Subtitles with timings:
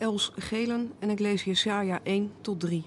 [0.00, 2.84] Els Gelen en ik lees Jesaja 1 tot 3.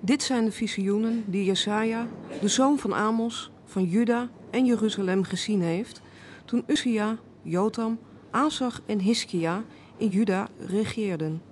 [0.00, 2.06] Dit zijn de visioenen die Jesaja,
[2.40, 6.00] de zoon van Amos, van Juda en Jeruzalem gezien heeft
[6.44, 7.98] toen Uzia, Jotam,
[8.30, 9.64] Asach en Hiskia
[9.96, 11.42] in Juda regeerden.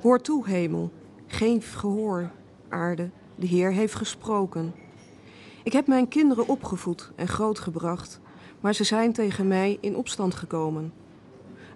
[0.00, 0.90] Hoor toe, hemel,
[1.26, 2.30] geef gehoor,
[2.68, 4.74] aarde, de Heer heeft gesproken.
[5.62, 8.20] Ik heb mijn kinderen opgevoed en grootgebracht,
[8.60, 10.92] maar ze zijn tegen mij in opstand gekomen.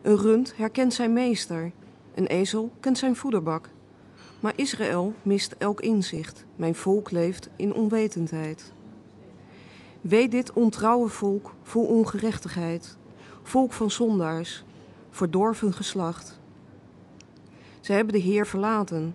[0.03, 1.73] Een rund herkent zijn meester,
[2.15, 3.69] een ezel kent zijn voederbak.
[4.41, 8.73] Maar Israël mist elk inzicht, mijn volk leeft in onwetendheid.
[10.01, 12.97] Weet dit ontrouwe volk vol ongerechtigheid,
[13.43, 14.65] volk van zondaars,
[15.11, 16.41] verdorven geslacht.
[17.81, 19.15] Zij hebben de Heer verlaten,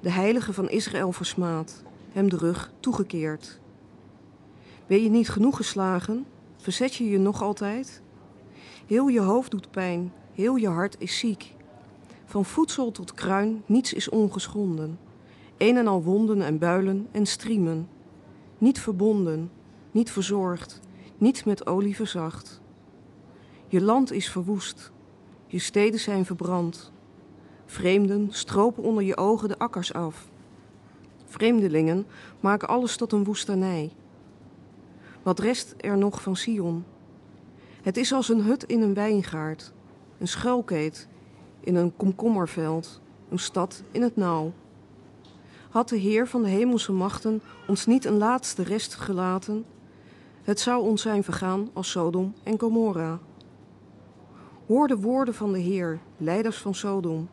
[0.00, 3.60] de heilige van Israël versmaad, hem de rug toegekeerd.
[4.86, 6.26] Ben je niet genoeg geslagen?
[6.56, 8.02] Verzet je je nog altijd?
[8.88, 11.54] Heel je hoofd doet pijn, heel je hart is ziek.
[12.24, 14.98] Van voedsel tot kruin, niets is ongeschonden.
[15.56, 17.88] Een en al wonden en builen en striemen.
[18.58, 19.50] Niet verbonden,
[19.90, 20.80] niet verzorgd,
[21.18, 22.60] niet met olie verzacht.
[23.66, 24.92] Je land is verwoest,
[25.46, 26.92] je steden zijn verbrand.
[27.66, 30.28] Vreemden stropen onder je ogen de akkers af.
[31.24, 32.06] Vreemdelingen
[32.40, 33.92] maken alles tot een woestenij.
[35.22, 36.84] Wat rest er nog van Sion?
[37.82, 39.72] Het is als een hut in een wijngaard,
[40.18, 41.08] een schuilkeet
[41.60, 44.52] in een komkommerveld, een stad in het nauw.
[45.70, 49.64] Had de Heer van de hemelse machten ons niet een laatste rest gelaten,
[50.42, 53.18] het zou ons zijn vergaan als Sodom en Gomorra.
[54.66, 57.28] Hoor de woorden van de Heer, leiders van Sodom.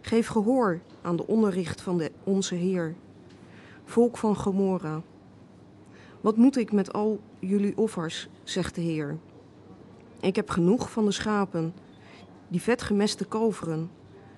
[0.00, 2.94] Geef gehoor aan de onderricht van de, onze Heer,
[3.84, 5.02] volk van Gomorra.
[6.20, 9.18] Wat moet ik met al jullie offers, zegt de Heer.
[10.20, 11.74] Ik heb genoeg van de schapen,
[12.48, 13.90] die vetgemeste kalveren,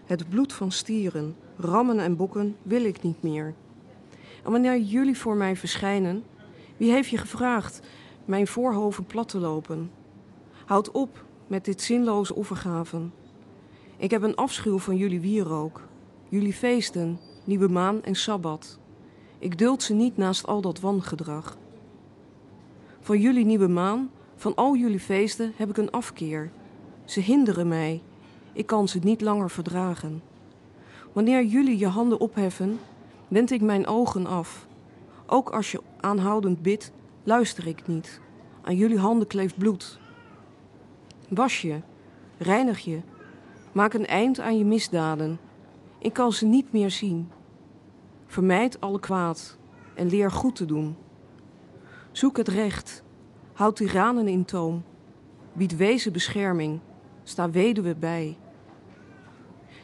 [0.05, 3.55] het bloed van stieren, rammen en bokken wil ik niet meer.
[4.45, 6.24] En wanneer jullie voor mij verschijnen,
[6.77, 7.80] wie heeft je gevraagd
[8.24, 9.90] mijn voorhoven plat te lopen?
[10.67, 13.13] Houd op met dit zinloze offergaven.
[13.96, 15.80] Ik heb een afschuw van jullie wierook,
[16.29, 18.79] jullie feesten, nieuwe maan en sabbat.
[19.39, 21.57] Ik duld ze niet naast al dat wangedrag.
[23.01, 26.51] Van jullie nieuwe maan, van al jullie feesten heb ik een afkeer.
[27.05, 28.02] Ze hinderen mij.
[28.52, 30.23] Ik kan ze niet langer verdragen.
[31.12, 32.78] Wanneer jullie je handen opheffen,
[33.28, 34.67] wend ik mijn ogen af.
[35.27, 36.92] Ook als je aanhoudend bidt,
[37.23, 38.20] luister ik niet.
[38.62, 39.98] Aan jullie handen kleeft bloed.
[41.28, 41.80] Was je,
[42.39, 43.01] reinig je,
[43.72, 45.39] maak een eind aan je misdaden.
[45.98, 47.30] Ik kan ze niet meer zien.
[48.27, 49.58] Vermijd alle kwaad
[49.95, 50.96] en leer goed te doen.
[52.12, 53.02] Zoek het recht,
[53.60, 54.82] houd tiranen in toom,
[55.52, 56.80] bied wezen bescherming,
[57.22, 58.36] sta weduwe bij.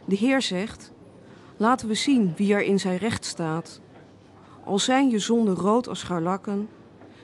[0.05, 0.93] De Heer zegt:
[1.57, 3.81] Laten we zien wie er in zijn recht staat.
[4.65, 6.69] Al zijn je zonden rood als scharlakken,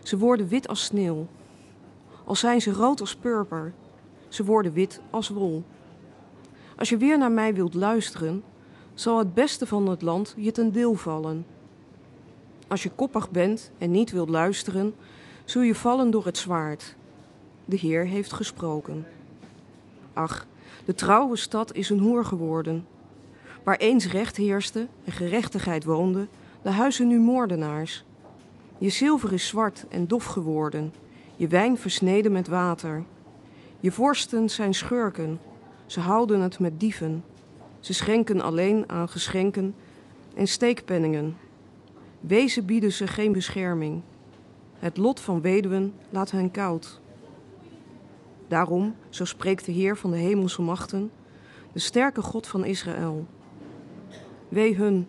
[0.02, 1.26] ze worden wit als sneeuw.
[2.24, 3.72] Al zijn ze rood als purper,
[4.28, 5.64] ze worden wit als wol.
[6.76, 8.44] Als je weer naar mij wilt luisteren,
[8.94, 11.46] zal het beste van het land je ten deel vallen.
[12.68, 14.94] Als je koppig bent en niet wilt luisteren,
[15.44, 16.94] zul je vallen door het zwaard.
[17.64, 19.06] De Heer heeft gesproken.
[20.12, 20.46] Ach,
[20.84, 22.86] de trouwe stad is een hoer geworden.
[23.62, 26.26] Waar eens recht heerste en gerechtigheid woonde,
[26.62, 28.04] de huizen nu moordenaars.
[28.78, 30.94] Je zilver is zwart en dof geworden,
[31.36, 33.04] je wijn versneden met water.
[33.80, 35.40] Je vorsten zijn schurken,
[35.86, 37.24] ze houden het met dieven.
[37.80, 39.74] Ze schenken alleen aan geschenken
[40.34, 41.36] en steekpenningen.
[42.20, 44.02] Wezen bieden ze geen bescherming.
[44.82, 47.00] Het lot van weduwen laat hen koud.
[48.48, 51.10] Daarom, zo spreekt de Heer van de hemelse machten,
[51.72, 53.26] de sterke God van Israël.
[54.48, 55.08] Wee hun,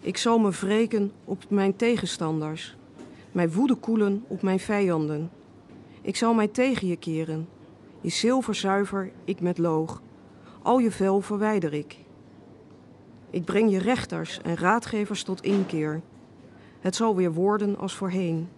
[0.00, 2.76] ik zal me wreken op mijn tegenstanders,
[3.32, 5.30] mijn woede koelen op mijn vijanden.
[6.02, 7.48] Ik zal mij tegen je keren,
[8.00, 10.02] je zilver zuiver ik met loog,
[10.62, 11.98] al je vel verwijder ik.
[13.30, 16.00] Ik breng je rechters en raadgevers tot inkeer.
[16.80, 18.48] Het zal weer worden als voorheen.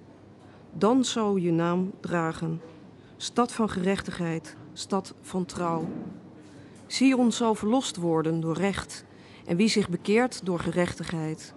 [0.79, 2.61] Dan zal je naam dragen.
[3.17, 5.89] Stad van gerechtigheid, stad van trouw.
[6.87, 9.05] Sion zal verlost worden door recht
[9.45, 11.55] en wie zich bekeert door gerechtigheid.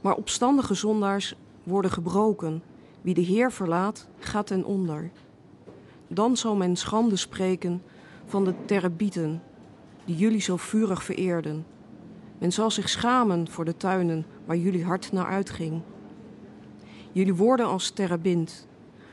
[0.00, 2.62] Maar opstandige zondaars worden gebroken.
[3.00, 5.10] Wie de Heer verlaat, gaat ten onder.
[6.08, 7.82] Dan zal men schande spreken
[8.26, 9.42] van de Terbieten,
[10.04, 11.66] die jullie zo vurig vereerden.
[12.38, 15.82] Men zal zich schamen voor de tuinen waar jullie hart naar uitging.
[17.16, 18.66] Jullie worden als terebint,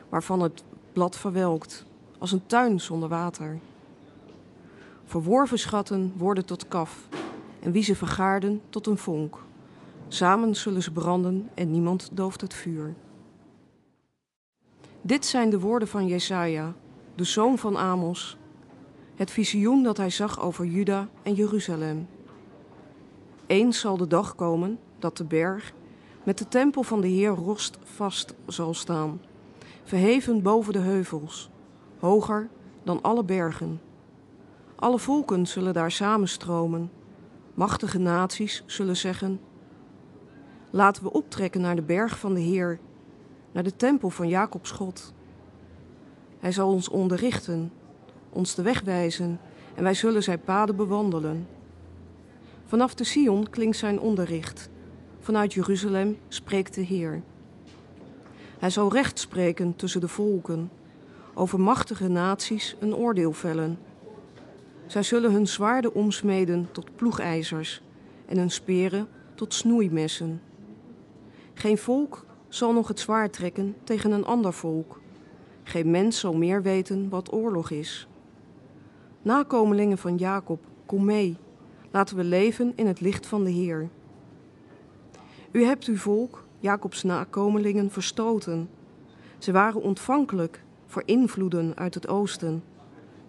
[0.10, 0.64] waarvan het
[0.94, 1.86] blad verwelkt,
[2.18, 3.60] als een tuin zonder water.
[5.06, 7.08] Verworven schatten worden tot kaf
[7.60, 9.38] en wie ze vergaarden tot een vonk.
[10.08, 12.94] Samen zullen ze branden en niemand dooft het vuur.
[15.02, 16.74] Dit zijn de woorden van Jesaja,
[17.16, 18.38] de zoon van Amos,
[19.16, 22.08] het visioen dat hij zag over Juda en Jeruzalem.
[23.46, 25.74] Eens zal de dag komen dat de berg
[26.24, 29.22] met de tempel van de Heer rostvast zal staan,
[29.84, 31.50] verheven boven de heuvels,
[32.00, 32.50] hoger
[32.84, 33.82] dan alle bergen.
[34.76, 36.92] Alle volken zullen daar samenstromen.
[37.54, 39.40] Machtige naties zullen zeggen:
[40.70, 42.80] Laten we optrekken naar de berg van de Heer,
[43.52, 45.14] naar de tempel van Jacobs God.
[46.40, 47.72] Hij zal ons onderrichten,
[48.30, 49.40] ons de weg wijzen
[49.76, 51.48] en wij zullen zijn paden bewandelen.
[52.66, 54.70] Vanaf de Sion klinkt zijn onderricht.
[55.24, 57.22] Vanuit Jeruzalem spreekt de Heer.
[58.60, 60.72] Hij zal recht spreken tussen de volken,
[61.34, 63.80] over machtige naties een oordeel vellen.
[64.86, 67.82] Zij zullen hun zwaarden omsmeden tot ploegijzers
[68.26, 70.42] en hun speren tot snoeimessen.
[71.54, 75.00] Geen volk zal nog het zwaard trekken tegen een ander volk.
[75.64, 78.08] Geen mens zal meer weten wat oorlog is.
[79.22, 81.38] Nakomelingen van Jacob, kom mee.
[81.92, 83.90] Laten we leven in het licht van de Heer.
[85.54, 88.70] U hebt uw volk, Jacobs nakomelingen, verstoten.
[89.38, 92.64] Ze waren ontvankelijk voor invloeden uit het oosten.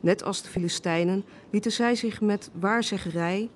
[0.00, 3.50] Net als de Filistijnen lieten zij zich met waarzeggerij.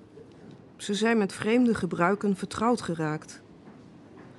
[0.75, 3.41] Ze zijn met vreemde gebruiken vertrouwd geraakt.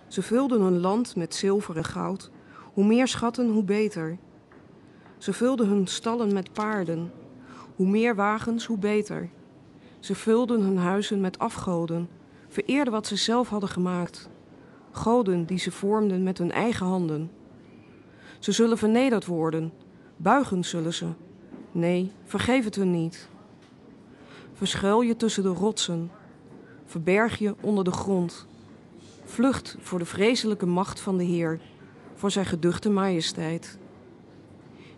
[0.06, 2.30] Ze vulden hun land met zilver en goud.
[2.72, 4.18] Hoe meer schatten, hoe beter.
[5.18, 7.12] Ze vulden hun stallen met paarden.
[7.76, 9.30] Hoe meer wagens, hoe beter.
[10.00, 12.08] Ze vulden hun huizen met afgoden,
[12.50, 14.28] vereerden wat ze zelf hadden gemaakt.
[14.90, 17.30] Goden die ze vormden met hun eigen handen.
[18.38, 19.72] Ze zullen vernederd worden,
[20.16, 21.06] buigen zullen ze.
[21.72, 23.28] Nee, vergeef het hun niet.
[24.52, 26.10] Verschuil je tussen de rotsen,
[26.84, 28.46] verberg je onder de grond.
[29.24, 31.60] Vlucht voor de vreselijke macht van de Heer,
[32.14, 33.78] voor zijn geduchte majesteit.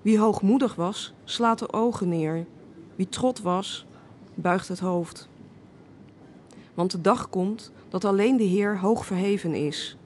[0.02, 2.46] Wie hoogmoedig was, slaat de ogen neer.
[2.94, 3.86] Wie trot was,
[4.34, 5.28] buigt het hoofd.
[6.74, 9.96] Want de dag komt dat alleen de Heer hoog verheven is.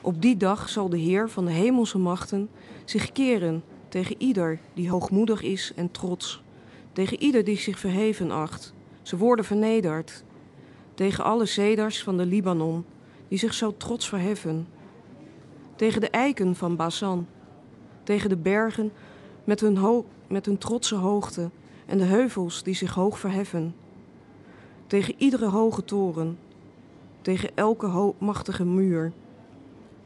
[0.00, 2.48] Op die dag zal de Heer van de hemelse machten
[2.84, 6.42] zich keren tegen ieder die hoogmoedig is en trots,
[6.92, 8.74] tegen ieder die zich verheven acht.
[9.02, 10.24] Ze worden vernederd.
[10.94, 12.84] Tegen alle zeders van de Libanon,
[13.28, 14.68] die zich zo trots verheffen.
[15.76, 17.26] Tegen de eiken van Basan,
[18.02, 18.92] tegen de bergen
[19.44, 21.50] met hun, met hun trotse hoogte
[21.86, 23.74] en de heuvels die zich hoog verheffen.
[24.88, 26.38] Tegen iedere hoge toren,
[27.20, 29.12] tegen elke machtige muur,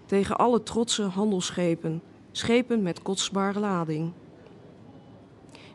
[0.04, 2.02] tegen alle trotse handelsschepen,
[2.32, 4.12] schepen met kostbare lading.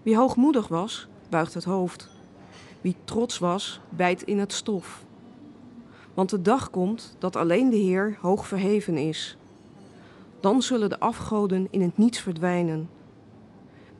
[0.04, 2.09] Wie hoogmoedig was, buigt het hoofd.
[2.81, 5.06] Wie trots was, bijt in het stof.
[6.13, 9.38] Want de dag komt dat alleen de Heer hoog verheven is.
[10.39, 12.89] Dan zullen de afgoden in het niets verdwijnen.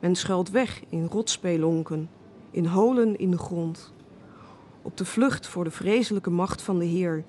[0.00, 2.10] Men schuilt weg in rotspelonken,
[2.50, 3.92] in holen in de grond.
[4.88, 7.24] Op de vlucht voor de vreselijke macht van de Heer,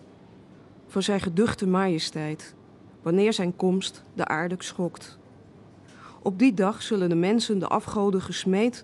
[0.87, 2.55] voor zijn geduchte majesteit,
[3.01, 5.19] wanneer zijn komst de aarde schokt.
[6.21, 8.83] Op die dag zullen de mensen de afgoden gesmeed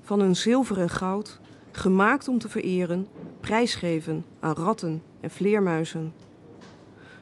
[0.00, 1.40] van hun zilver en goud,
[1.70, 3.08] gemaakt om te vereren,
[3.40, 6.12] prijsgeven aan ratten en vleermuizen.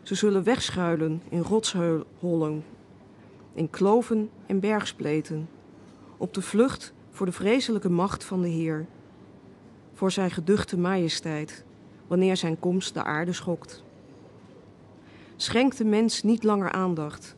[0.03, 2.65] Ze zullen wegschuilen in rotshollen,
[3.55, 5.49] in kloven en bergspleten,
[6.17, 8.87] op de vlucht voor de vreselijke macht van de Heer,
[9.95, 11.65] voor zijn geduchte majesteit,
[12.07, 13.83] wanneer zijn komst de aarde schokt.
[15.37, 17.35] Schenkt de mens niet langer aandacht.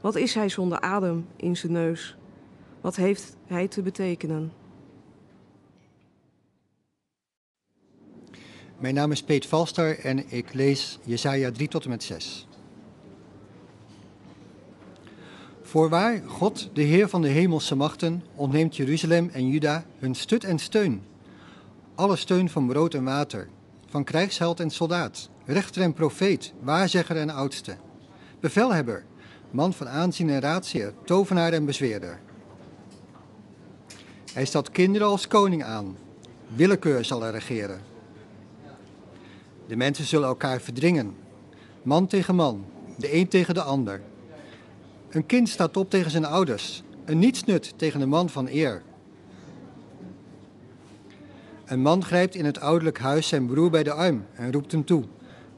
[0.00, 2.16] Wat is hij zonder adem in zijn neus?
[2.80, 4.52] Wat heeft hij te betekenen?
[8.78, 12.46] Mijn naam is Peet Valster en ik lees Jesaja 3 tot en met 6.
[15.62, 20.58] Voorwaar, God, de Heer van de hemelse machten, ontneemt Jeruzalem en Juda hun stut en
[20.58, 21.02] steun.
[22.00, 23.48] Alle steun van brood en water,
[23.88, 27.76] van krijgsheld en soldaat, rechter en profeet, waarzegger en oudste,
[28.40, 29.04] bevelhebber,
[29.50, 32.20] man van aanzien en raadsheer, tovenaar en bezweerder.
[34.32, 35.96] Hij stelt kinderen als koning aan,
[36.54, 37.80] willekeur zal er regeren.
[39.66, 41.16] De mensen zullen elkaar verdringen,
[41.82, 42.64] man tegen man,
[42.96, 44.02] de een tegen de ander.
[45.10, 48.82] Een kind staat op tegen zijn ouders, een nietsnut tegen een man van eer.
[51.70, 54.84] Een man grijpt in het ouderlijk huis zijn broer bij de arm en roept hem
[54.84, 55.04] toe: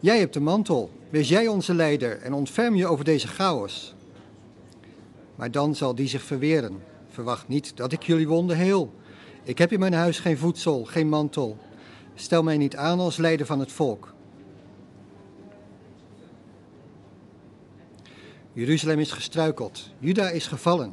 [0.01, 3.95] Jij hebt de mantel, wees jij onze leider en ontferm je over deze chaos.
[5.35, 6.83] Maar dan zal die zich verweren.
[7.09, 8.95] Verwacht niet dat ik jullie wonden heel.
[9.43, 11.59] Ik heb in mijn huis geen voedsel, geen mantel.
[12.15, 14.15] Stel mij niet aan als leider van het volk.
[18.53, 20.93] Jeruzalem is gestruikeld, Juda is gevallen.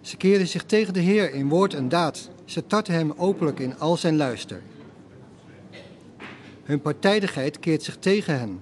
[0.00, 2.30] Ze keren zich tegen de Heer in woord en daad.
[2.48, 4.62] Ze tarten hem openlijk in al zijn luister.
[6.62, 8.60] Hun partijdigheid keert zich tegen hen.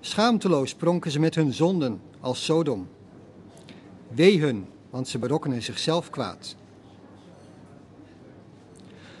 [0.00, 2.88] Schaamteloos pronken ze met hun zonden als Sodom.
[4.08, 6.56] Wee hun, want ze berokkenen zichzelf kwaad.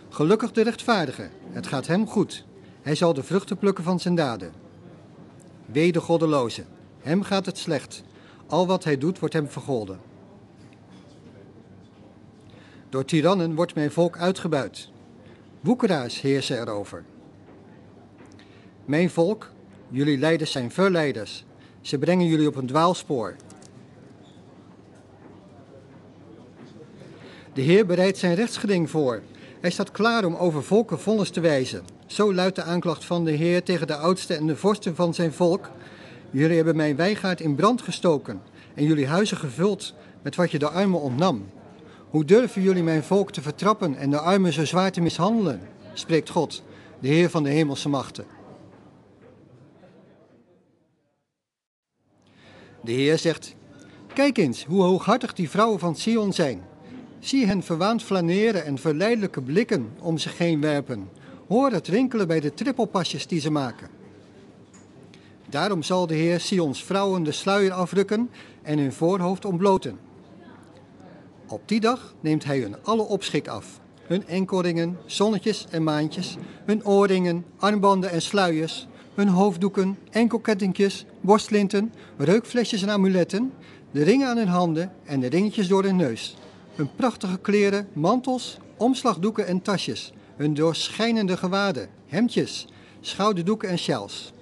[0.08, 2.44] Gelukkig de rechtvaardige, het gaat hem goed.
[2.82, 4.52] Hij zal de vruchten plukken van zijn daden.
[5.66, 6.64] Wee de goddeloze,
[6.98, 8.02] hem gaat het slecht.
[8.46, 10.13] Al wat hij doet wordt hem vergolden.
[12.94, 14.88] Door tirannen wordt mijn volk uitgebuit.
[15.60, 17.04] Woekeraars heersen erover.
[18.84, 19.50] Mijn volk,
[19.88, 21.44] jullie leiders zijn verleiders.
[21.80, 23.36] Ze brengen jullie op een dwaalspoor.
[27.52, 29.22] De Heer bereidt zijn rechtsgeding voor.
[29.60, 31.84] Hij staat klaar om over volken vonnis te wijzen.
[32.06, 35.32] Zo luidt de aanklacht van de Heer tegen de oudsten en de vorsten van zijn
[35.32, 35.70] volk.
[36.30, 38.42] Jullie hebben mijn wijngaard in brand gestoken
[38.74, 41.46] en jullie huizen gevuld met wat je de armen ontnam.
[42.14, 45.60] Hoe durven jullie mijn volk te vertrappen en de armen zo zwaar te mishandelen?
[45.92, 46.62] spreekt God,
[47.00, 48.24] de Heer van de hemelse machten.
[52.82, 53.54] De Heer zegt:
[54.12, 56.62] Kijk eens hoe hooghartig die vrouwen van Sion zijn.
[57.18, 61.08] Zie hen verwaand flaneren en verleidelijke blikken om zich heen werpen.
[61.48, 63.88] Hoor het rinkelen bij de trippelpasjes die ze maken.
[65.48, 68.30] Daarom zal de Heer Sions vrouwen de sluier afrukken
[68.62, 70.12] en hun voorhoofd ontbloten.
[71.48, 73.80] Op die dag neemt hij hun alle opschik af.
[74.02, 82.82] Hun enkelringen, zonnetjes en maantjes, hun oorringen, armbanden en sluiers, hun hoofddoeken, enkelkettingjes, borstlinten, reukflesjes
[82.82, 83.52] en amuletten,
[83.90, 86.36] de ringen aan hun handen en de ringetjes door hun neus.
[86.74, 92.68] Hun prachtige kleren, mantels, omslagdoeken en tasjes, hun doorschijnende gewaden, hemdjes,
[93.00, 94.32] schouderdoeken en sjaals.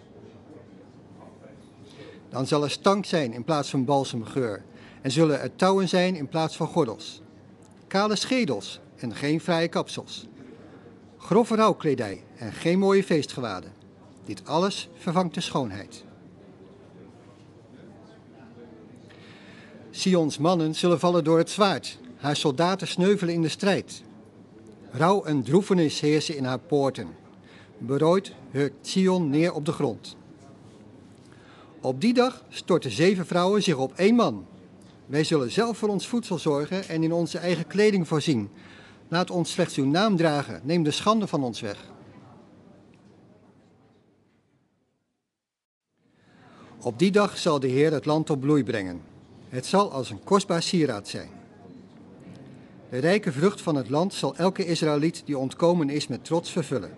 [2.28, 4.62] Dan zal er stank zijn in plaats van balsemgeur
[5.02, 7.20] en zullen er touwen zijn in plaats van gordels.
[7.86, 10.26] Kale schedels en geen fraaie kapsels.
[11.18, 13.72] Grove rouwkledij en geen mooie feestgewaden.
[14.24, 16.04] Dit alles vervangt de schoonheid.
[19.90, 24.02] Sions mannen zullen vallen door het zwaard, haar soldaten sneuvelen in de strijd.
[24.90, 27.08] Rouw en droefenis heersen in haar poorten.
[27.78, 30.16] Berooid hurkt Sion neer op de grond.
[31.80, 34.46] Op die dag storten zeven vrouwen zich op één man.
[35.06, 38.50] Wij zullen zelf voor ons voedsel zorgen en in onze eigen kleding voorzien.
[39.08, 41.90] Laat ons slechts uw naam dragen, neem de schande van ons weg.
[46.80, 49.02] Op die dag zal de Heer het land op bloei brengen.
[49.48, 51.30] Het zal als een kostbaar sieraad zijn.
[52.90, 56.90] De rijke vrucht van het land zal elke Israëliet die ontkomen is met trots vervullen.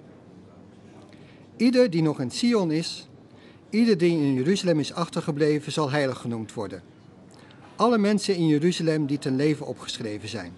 [1.56, 3.08] Ieder die nog in Sion is,
[3.70, 6.93] ieder die in Jeruzalem is achtergebleven, zal heilig genoemd worden.
[7.76, 10.52] Alle mensen in Jeruzalem die ten leven opgeschreven zijn.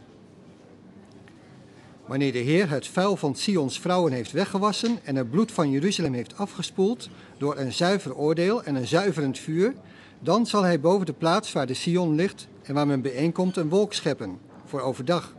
[2.06, 6.12] Wanneer de Heer het vuil van Sions vrouwen heeft weggewassen en het bloed van Jeruzalem
[6.12, 7.08] heeft afgespoeld
[7.38, 9.74] door een zuiver oordeel en een zuiverend vuur,
[10.18, 13.68] dan zal hij boven de plaats waar de Sion ligt en waar men bijeenkomt een
[13.68, 15.34] wolk scheppen voor overdag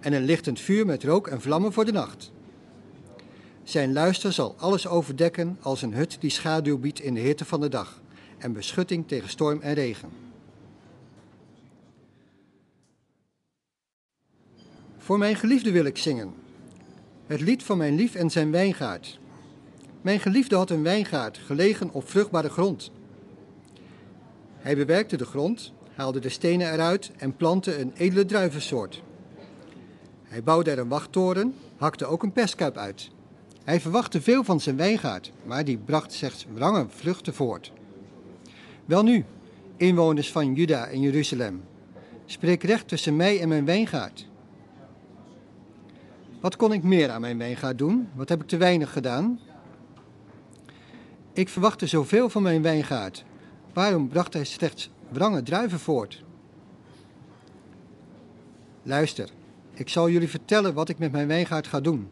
[0.00, 2.32] en een lichtend vuur met rook en vlammen voor de nacht.
[3.62, 7.60] Zijn luister zal alles overdekken als een hut die schaduw biedt in de hitte van
[7.60, 8.00] de dag
[8.38, 10.29] en beschutting tegen storm en regen.
[15.10, 16.34] Voor mijn geliefde wil ik zingen.
[17.26, 19.18] Het lied van mijn lief en zijn wijngaard.
[20.00, 22.90] Mijn geliefde had een wijngaard gelegen op vruchtbare grond.
[24.56, 29.02] Hij bewerkte de grond, haalde de stenen eruit en plantte een edele druivensoort.
[30.22, 33.10] Hij bouwde er een wachttoren, hakte ook een perskuip uit.
[33.64, 37.72] Hij verwachtte veel van zijn wijngaard, maar die bracht slechts wrange vruchten voort.
[38.84, 39.24] Welnu,
[39.76, 41.62] inwoners van Juda en Jeruzalem,
[42.26, 44.28] spreek recht tussen mij en mijn wijngaard.
[46.40, 48.08] Wat kon ik meer aan mijn wijngaard doen?
[48.14, 49.40] Wat heb ik te weinig gedaan?
[51.32, 53.24] Ik verwachtte zoveel van mijn wijngaard.
[53.72, 56.24] Waarom bracht hij slechts wrange druiven voort?
[58.82, 59.30] Luister,
[59.74, 62.10] ik zal jullie vertellen wat ik met mijn wijngaard ga doen.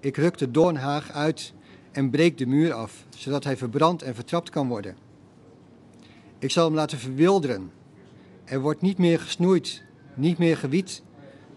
[0.00, 1.52] Ik ruk de doornhaag uit
[1.92, 4.96] en breek de muur af, zodat hij verbrand en vertrapt kan worden.
[6.38, 7.70] Ik zal hem laten verwilderen.
[8.44, 9.82] Er wordt niet meer gesnoeid,
[10.14, 11.02] niet meer gewiet.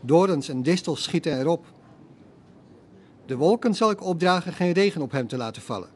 [0.06, 1.66] Dorens en distels schieten erop.
[3.26, 5.90] De wolken zal ik opdragen geen regen op hem te laten vallen.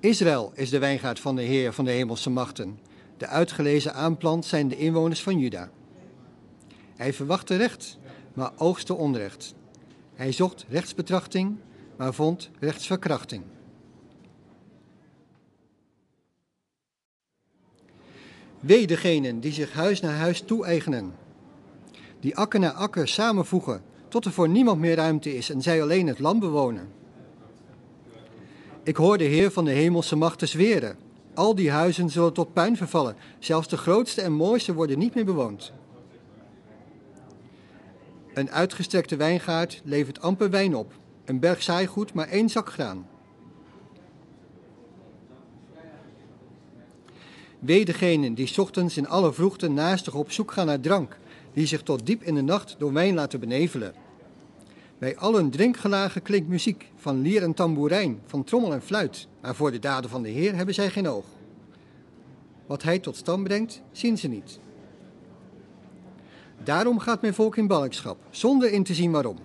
[0.00, 2.78] Israël is de wijngaard van de Heer van de hemelse machten.
[3.16, 5.70] De uitgelezen aanplant zijn de inwoners van Juda.
[6.96, 7.98] Hij verwachtte recht,
[8.34, 9.54] maar oogste onrecht.
[10.14, 11.56] Hij zocht rechtsbetrachting,
[11.96, 13.42] maar vond rechtsverkrachting.
[18.66, 21.14] Wee degenen die zich huis naar huis toe-eigenen,
[22.20, 26.06] die akker na akker samenvoegen, tot er voor niemand meer ruimte is en zij alleen
[26.06, 26.88] het land bewonen.
[28.82, 30.96] Ik hoor de Heer van de hemelse machten zweren.
[31.34, 33.16] Al die huizen zullen tot puin vervallen.
[33.38, 35.72] Zelfs de grootste en mooiste worden niet meer bewoond.
[38.34, 40.92] Een uitgestrekte wijngaard levert amper wijn op.
[41.24, 43.06] Een berg zaaigoed maar één zak graan.
[47.66, 51.18] Wee degenen die ochtends in alle vroegte naastig op zoek gaan naar drank,
[51.52, 53.94] die zich tot diep in de nacht door wijn laten benevelen.
[54.98, 59.54] Bij al hun drinkgelagen klinkt muziek, van lier en tamboerijn, van trommel en fluit, maar
[59.54, 61.24] voor de daden van de Heer hebben zij geen oog.
[62.66, 64.58] Wat hij tot stand brengt, zien ze niet.
[66.64, 69.38] Daarom gaat mijn volk in ballingschap, zonder in te zien waarom.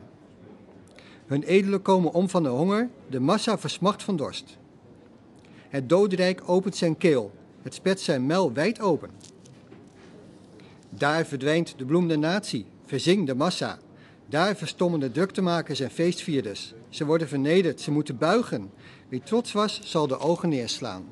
[1.26, 4.58] Hun edelen komen om van de honger, de massa versmacht van dorst.
[5.70, 9.10] Het dodenrijk opent zijn keel, het spet zijn mel wijd open.
[10.90, 13.80] Daar verdwijnt de bloem der natie, verzing de massa.
[14.26, 16.74] Daar verstommen de druktemakers en feestvierders.
[16.90, 18.72] Ze worden vernederd, ze moeten buigen.
[19.10, 21.04] Wie trots was, zal de ogen neerslaan.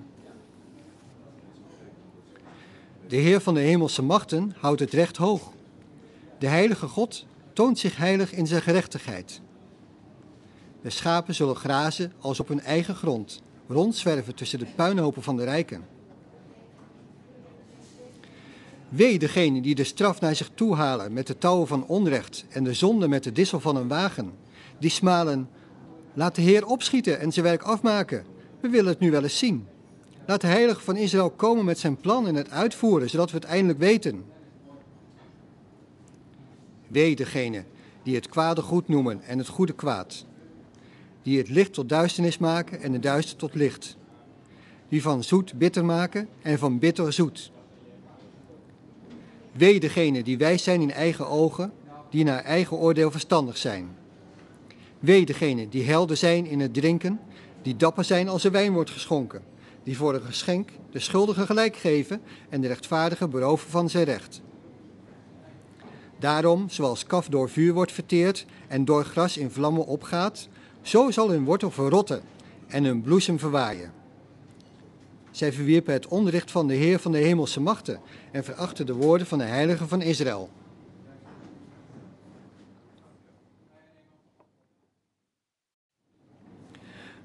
[3.07, 5.51] De Heer van de hemelse machten houdt het recht hoog.
[6.39, 9.41] De heilige God toont zich heilig in zijn gerechtigheid.
[10.81, 15.43] De schapen zullen grazen als op hun eigen grond, rondzwerven tussen de puinhopen van de
[15.43, 15.98] rijken.
[18.89, 22.63] Wee degene die de straf naar zich toe halen met de touwen van onrecht en
[22.63, 24.31] de zonde met de dissel van een wagen.
[24.79, 25.49] Die smalen,
[26.13, 28.25] laat de Heer opschieten en zijn werk afmaken.
[28.59, 29.67] We willen het nu wel eens zien.
[30.25, 33.45] Laat de Heilige van Israël komen met zijn plan en het uitvoeren, zodat we het
[33.45, 34.23] eindelijk weten.
[36.87, 37.63] Wee degene
[38.03, 40.25] die het kwade goed noemen en het goede kwaad.
[41.21, 43.97] Die het licht tot duisternis maken en het duister tot licht.
[44.87, 47.51] Die van zoet bitter maken en van bitter zoet.
[49.51, 51.73] Wee degene die wijs zijn in eigen ogen,
[52.09, 53.97] die naar eigen oordeel verstandig zijn.
[54.99, 57.19] Wee degene die helder zijn in het drinken,
[57.61, 59.41] die dapper zijn als er wijn wordt geschonken,
[59.83, 64.41] die voor een geschenk de schuldige gelijk geven en de rechtvaardige beroven van zijn recht.
[66.19, 70.47] Daarom, zoals kaf door vuur wordt verteerd en door gras in vlammen opgaat,
[70.81, 72.21] zo zal hun wortel verrotten
[72.67, 73.98] en hun bloesem verwaaien.
[75.31, 77.99] Zij verwierpen het onrecht van de Heer van de hemelse machten
[78.31, 80.49] en verachten de woorden van de Heilige van Israël.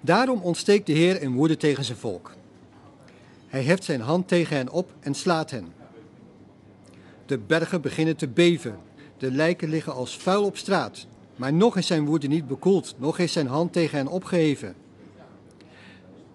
[0.01, 2.33] Daarom ontsteekt de Heer in woede tegen zijn volk.
[3.47, 5.73] Hij heft zijn hand tegen hen op en slaat hen.
[7.27, 8.79] De bergen beginnen te beven,
[9.19, 11.07] de lijken liggen als vuil op straat.
[11.37, 14.75] Maar nog is zijn woede niet bekoeld, nog is zijn hand tegen hen opgeheven.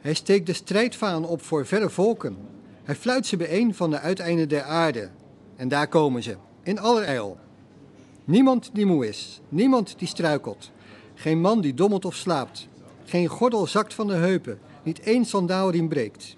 [0.01, 2.37] Hij steekt de strijdvaan op voor verre volken.
[2.83, 5.09] Hij fluit ze bijeen van de uiteinden der aarde.
[5.55, 7.37] En daar komen ze, in allerijl.
[8.25, 10.71] Niemand die moe is, niemand die struikelt.
[11.13, 12.67] Geen man die dommelt of slaapt.
[13.05, 16.35] Geen gordel zakt van de heupen, niet één sandaalriem breekt.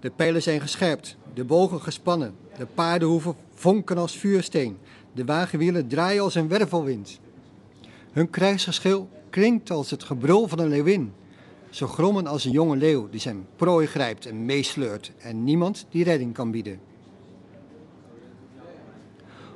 [0.00, 4.78] De pijlen zijn gescherpt, de bogen gespannen, de paardenhoeven vonken als vuursteen,
[5.12, 7.20] de wagenwielen draaien als een wervelwind.
[8.12, 11.12] Hun krijgsgeschil klinkt als het gebrul van een leeuwin.
[11.70, 16.04] Zo grommen als een jonge leeuw die zijn prooi grijpt en meesleurt en niemand die
[16.04, 16.80] redding kan bieden.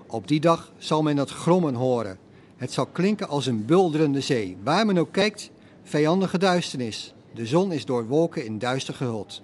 [0.06, 2.18] Op die dag zal men dat grommen horen.
[2.56, 4.56] Het zal klinken als een bulderende zee.
[4.62, 5.50] Waar men ook kijkt,
[5.82, 7.14] vijandige duisternis.
[7.34, 9.42] De zon is door wolken in duister gehuld.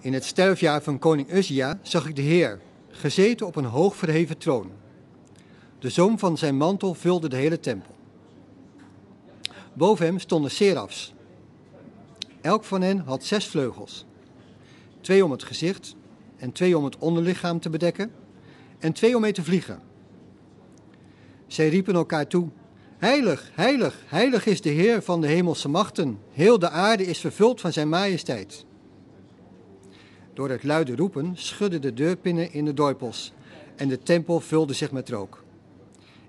[0.00, 2.60] In het sterfjaar van koning Uzia zag ik de Heer,
[2.96, 4.70] gezeten op een hoog verheven troon.
[5.78, 7.94] De zoom van zijn mantel vulde de hele tempel.
[9.72, 11.14] Boven hem stonden serafs.
[12.40, 14.04] Elk van hen had zes vleugels.
[15.00, 15.96] Twee om het gezicht
[16.36, 18.12] en twee om het onderlichaam te bedekken
[18.78, 19.80] en twee om mee te vliegen.
[21.46, 22.48] Zij riepen elkaar toe,
[22.98, 26.18] Heilig, heilig, heilig is de Heer van de hemelse machten.
[26.30, 28.64] Heel de aarde is vervuld van zijn majesteit.
[30.36, 33.32] Door het luide roepen schudden de deurpinnen in de dorpels
[33.76, 35.44] en de tempel vulde zich met rook.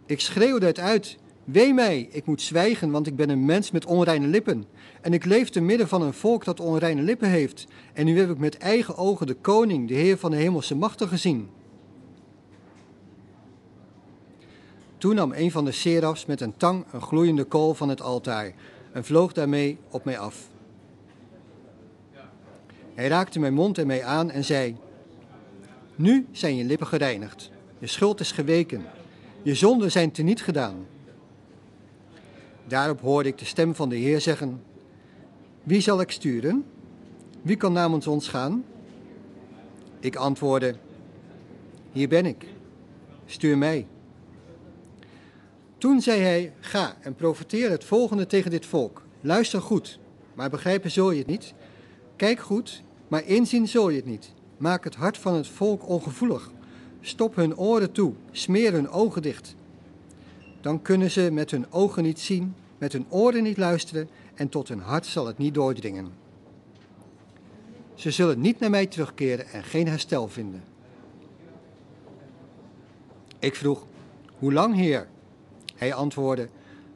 [0.05, 1.17] Ik schreeuwde het uit.
[1.43, 4.65] Wee mij, ik moet zwijgen, want ik ben een mens met onreine lippen.
[5.01, 7.67] En ik leef te midden van een volk dat onreine lippen heeft.
[7.93, 11.07] En nu heb ik met eigen ogen de koning, de Heer van de hemelse machten
[11.07, 11.49] gezien.
[14.97, 18.53] Toen nam een van de serafs met een tang een gloeiende kool van het altaar
[18.91, 20.55] en vloog daarmee op mij af.
[22.97, 24.75] Hij raakte mijn mond en mij aan en zei:
[25.95, 27.51] Nu zijn je lippen gereinigd.
[27.79, 28.85] Je schuld is geweken.
[29.41, 30.85] Je zonden zijn teniet gedaan.
[32.67, 34.61] Daarop hoorde ik de stem van de Heer zeggen:
[35.63, 36.65] Wie zal ik sturen?
[37.41, 38.63] Wie kan namens ons gaan?
[39.99, 40.75] Ik antwoordde:
[41.91, 42.45] Hier ben ik.
[43.25, 43.87] Stuur mij.
[45.77, 49.01] Toen zei hij: Ga en profeteer het volgende tegen dit volk.
[49.21, 49.99] Luister goed,
[50.33, 51.53] maar begrijpen zul je het niet.
[52.15, 54.33] Kijk goed, maar inzien zul je het niet.
[54.57, 56.51] Maak het hart van het volk ongevoelig.
[57.01, 59.55] Stop hun oren toe, smeer hun ogen dicht.
[60.61, 64.67] Dan kunnen ze met hun ogen niet zien, met hun oren niet luisteren en tot
[64.67, 66.11] hun hart zal het niet doordringen.
[67.93, 70.63] Ze zullen niet naar mij terugkeren en geen herstel vinden.
[73.39, 73.85] Ik vroeg,
[74.37, 75.07] hoe lang, Heer?
[75.75, 76.49] Hij antwoordde,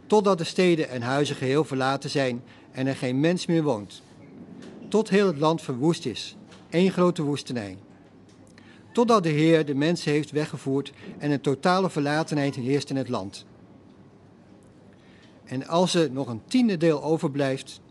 [0.07, 4.01] totdat de steden en huizen geheel verlaten zijn en er geen mens meer woont.
[4.91, 6.35] Tot heel het land verwoest is,
[6.69, 7.77] één grote woestenij.
[8.93, 13.45] Totdat de Heer de mensen heeft weggevoerd en een totale verlatenheid heerst in het land.
[15.43, 17.81] En als er nog een tiende deel overblijft,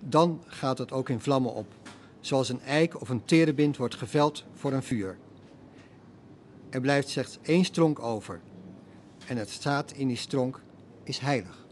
[0.00, 1.66] dan gaat het ook in vlammen op,
[2.20, 5.16] zoals een eik of een terebint wordt geveld voor een vuur.
[6.70, 8.40] Er blijft slechts één stronk over.
[9.26, 10.62] En het staat in die stronk
[11.04, 11.66] is heilig.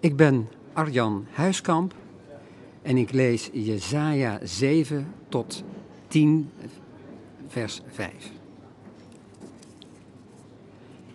[0.00, 1.94] Ik ben Arjan Huiskamp
[2.82, 5.64] en ik lees Jesaja 7 tot
[6.08, 6.50] 10,
[7.46, 8.12] vers 5.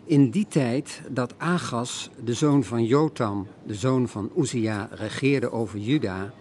[0.04, 5.80] In die tijd dat Agas, de zoon van Jotam, de zoon van Uzia, regeerde over
[5.80, 6.34] Juda,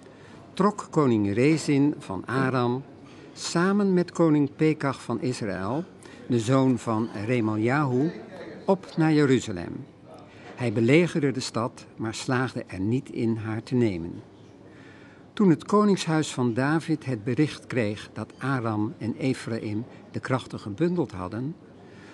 [0.54, 2.82] trok koning Rezin van Aram
[3.32, 5.84] samen met koning Pekach van Israël,
[6.26, 8.10] de zoon van Remaljahu,
[8.66, 9.91] op naar Jeruzalem.
[10.62, 14.22] Hij belegerde de stad, maar slaagde er niet in haar te nemen.
[15.32, 21.12] Toen het koningshuis van David het bericht kreeg dat Aram en Ephraim de krachten gebundeld
[21.12, 21.56] hadden,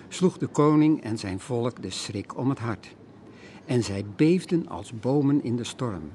[0.07, 2.95] sloeg de koning en zijn volk de schrik om het hart.
[3.65, 6.11] En zij beefden als bomen in de storm.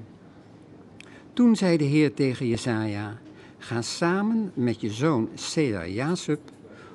[1.32, 3.18] Toen zei de Heer tegen Jesaja,
[3.58, 6.40] Ga samen met je zoon Seda Jasub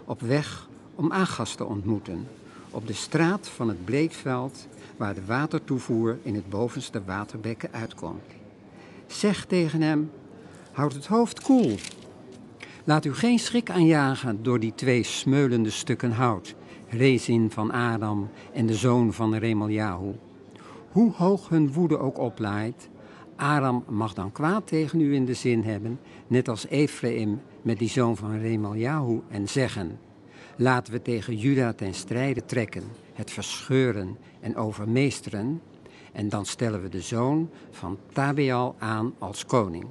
[0.06, 2.28] op weg om Agas te ontmoeten,
[2.70, 4.68] op de straat van het bleekveld
[5.00, 8.24] waar de watertoevoer in het bovenste waterbekken uitkomt.
[9.08, 10.12] Zeg tegen hem,
[10.72, 11.76] houd het hoofd koel.
[12.84, 16.56] Laat u geen schrik aanjagen door die twee smeulende stukken hout,
[16.90, 20.14] Rezin van Adam en de zoon van Remaljahu.
[20.92, 22.90] Hoe hoog hun woede ook oplaait,
[23.36, 27.90] Aram mag dan kwaad tegen u in de zin hebben, net als Ephraim met die
[27.90, 30.00] zoon van Remaljahu, en zeggen:
[30.56, 32.84] Laten we tegen Juda ten strijde trekken,
[33.20, 35.62] het verscheuren en overmeesteren,
[36.12, 39.86] en dan stellen we de zoon van Tabeal aan als koning.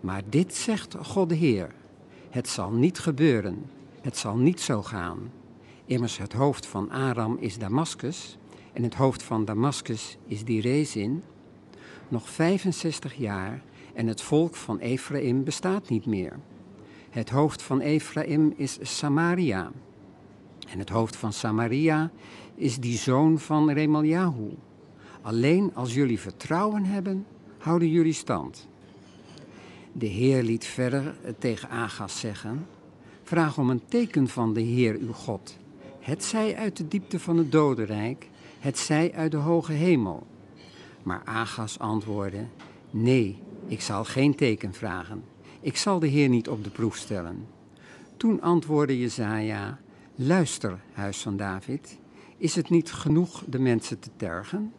[0.00, 1.74] Maar dit zegt God de Heer:
[2.30, 5.32] Het zal niet gebeuren, het zal niet zo gaan.
[5.84, 8.38] Immers het hoofd van Aram is Damascus,
[8.72, 11.22] en het hoofd van Damascus is die Rezin,
[12.08, 13.62] nog 65 jaar
[13.94, 16.38] en het volk van Ephraim bestaat niet meer.
[17.10, 19.70] Het hoofd van Ephraim is Samaria.
[20.68, 22.10] En het hoofd van Samaria
[22.58, 24.50] is die zoon van Remaljahu.
[25.22, 27.26] Alleen als jullie vertrouwen hebben,
[27.58, 28.68] houden jullie stand.
[29.92, 32.66] De Heer liet verder tegen Agas zeggen:
[33.22, 35.56] Vraag om een teken van de Heer uw God.
[36.00, 40.26] Het zij uit de diepte van het dodenrijk, het zij uit de hoge hemel.
[41.02, 42.46] Maar Agas antwoordde:
[42.90, 45.24] Nee, ik zal geen teken vragen.
[45.60, 47.46] Ik zal de Heer niet op de proef stellen.
[48.16, 49.78] Toen antwoordde Jezaja:
[50.14, 51.98] Luister, huis van David,
[52.38, 54.72] is het niet genoeg de mensen te tergen?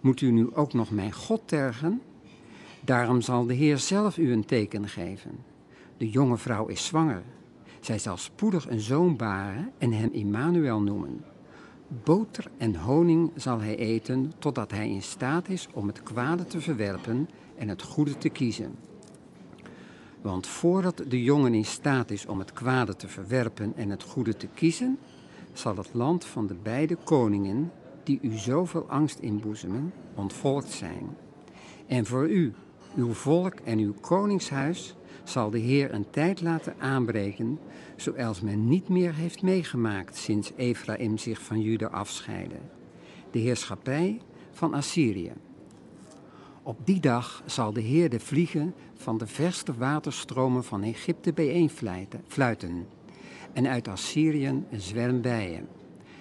[0.00, 2.02] Moet u nu ook nog mijn God tergen?
[2.80, 5.30] Daarom zal de Heer zelf u een teken geven.
[5.96, 7.22] De jonge vrouw is zwanger.
[7.80, 11.24] Zij zal spoedig een zoon baren en hem Immanuel noemen.
[12.04, 16.60] Boter en honing zal hij eten totdat hij in staat is om het kwade te
[16.60, 18.74] verwerpen en het goede te kiezen.
[20.20, 24.36] Want voordat de jongen in staat is om het kwade te verwerpen en het goede
[24.36, 24.98] te kiezen,
[25.52, 31.16] zal het land van de beide koningen, die u zoveel angst inboezemen, ontvolkt zijn.
[31.86, 32.52] En voor u,
[32.96, 37.58] uw volk en uw koningshuis zal de Heer een tijd laten aanbreken,
[37.96, 42.56] zoals men niet meer heeft meegemaakt sinds Ephraim zich van Juda afscheidde.
[43.30, 45.32] De heerschappij van Assyrië.
[46.62, 52.86] Op die dag zal de Heer de vliegen van de verste waterstromen van Egypte bijeenfluiten
[53.52, 55.68] en uit Assyrië een zwerm bijen.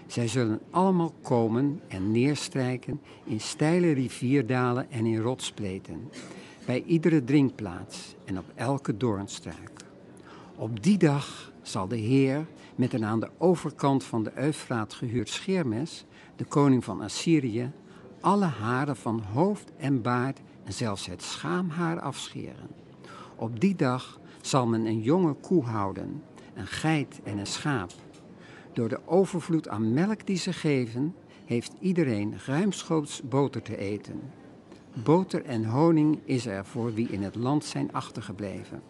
[0.08, 6.10] Zij zullen allemaal komen en neerstrijken in steile rivierdalen en in rotspleten.
[6.66, 9.72] bij iedere drinkplaats en op elke doornstruik.
[10.56, 15.30] Op die dag zal de Heer met een aan de overkant van de Eufraat gehuurd
[15.30, 17.72] scheermes, de koning van Assyrië,
[18.20, 22.68] alle haren van hoofd en baard en zelfs het schaamhaar afscheren.
[23.36, 26.24] Op die dag zal men een jonge koe houden,
[26.60, 27.92] een geit en een schaap.
[28.74, 34.22] Door de overvloed aan melk die ze geven, heeft iedereen ruimschoots boter te eten.
[35.04, 38.82] Boter en honing is er voor wie in het land zijn achtergebleven.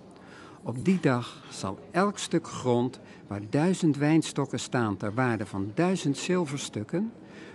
[0.63, 6.17] Op die dag zal elk stuk grond waar duizend wijnstokken staan ter waarde van duizend
[6.17, 7.11] zilverstukken,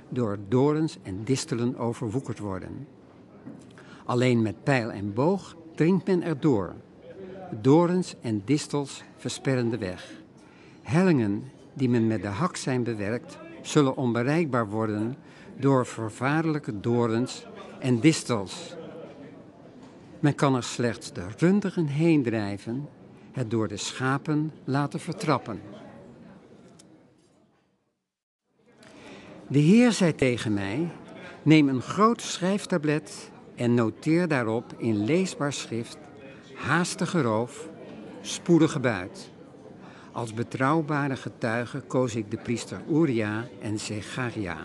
[0.08, 2.86] door dorens en distelen overwoekerd worden.
[4.04, 6.74] Alleen met pijl en boog dringt men erdoor.
[7.60, 10.12] Dorens en distels versperren de weg.
[10.82, 15.16] Hellingen die men met de hak zijn bewerkt, zullen onbereikbaar worden
[15.56, 17.46] door vervaarlijke dorens
[17.78, 18.76] en distels.
[20.20, 22.88] Men kan er slechts de runderen heen drijven,
[23.32, 25.60] het door de schapen laten vertrappen.
[29.46, 30.90] De Heer zei tegen mij:
[31.42, 35.98] Neem een groot schrijftablet en noteer daarop in leesbaar schrift
[36.54, 37.68] haastige roof,
[38.20, 39.30] spoedige buit.
[40.12, 44.56] Als betrouwbare getuigen koos ik de priester Uria en Zecharia,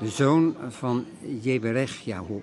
[0.00, 1.04] de zoon van
[1.40, 2.42] Jeberechjahu.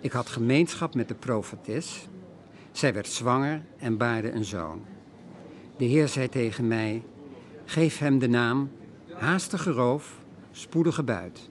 [0.00, 2.08] Ik had gemeenschap met de profetes.
[2.72, 4.84] Zij werd zwanger en baarde een zoon.
[5.76, 7.02] De Heer zei tegen mij:
[7.64, 8.70] Geef hem de naam
[9.12, 10.18] haastige roof,
[10.50, 11.48] spoedige buit.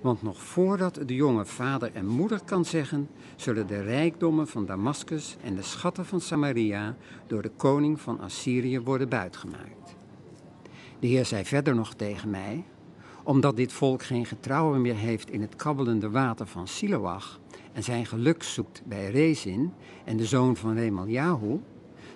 [0.00, 5.36] Want nog voordat de jonge vader en moeder kan zeggen, zullen de rijkdommen van Damascus
[5.42, 9.96] en de schatten van Samaria door de koning van Assyrië worden buitgemaakt.
[11.00, 12.64] De Heer zei verder nog tegen mij:
[13.22, 17.40] Omdat dit volk geen getrouwen meer heeft in het kabbelende water van Siloach
[17.72, 19.72] en zijn geluk zoekt bij Rezin
[20.04, 21.60] en de zoon van Remaljahu,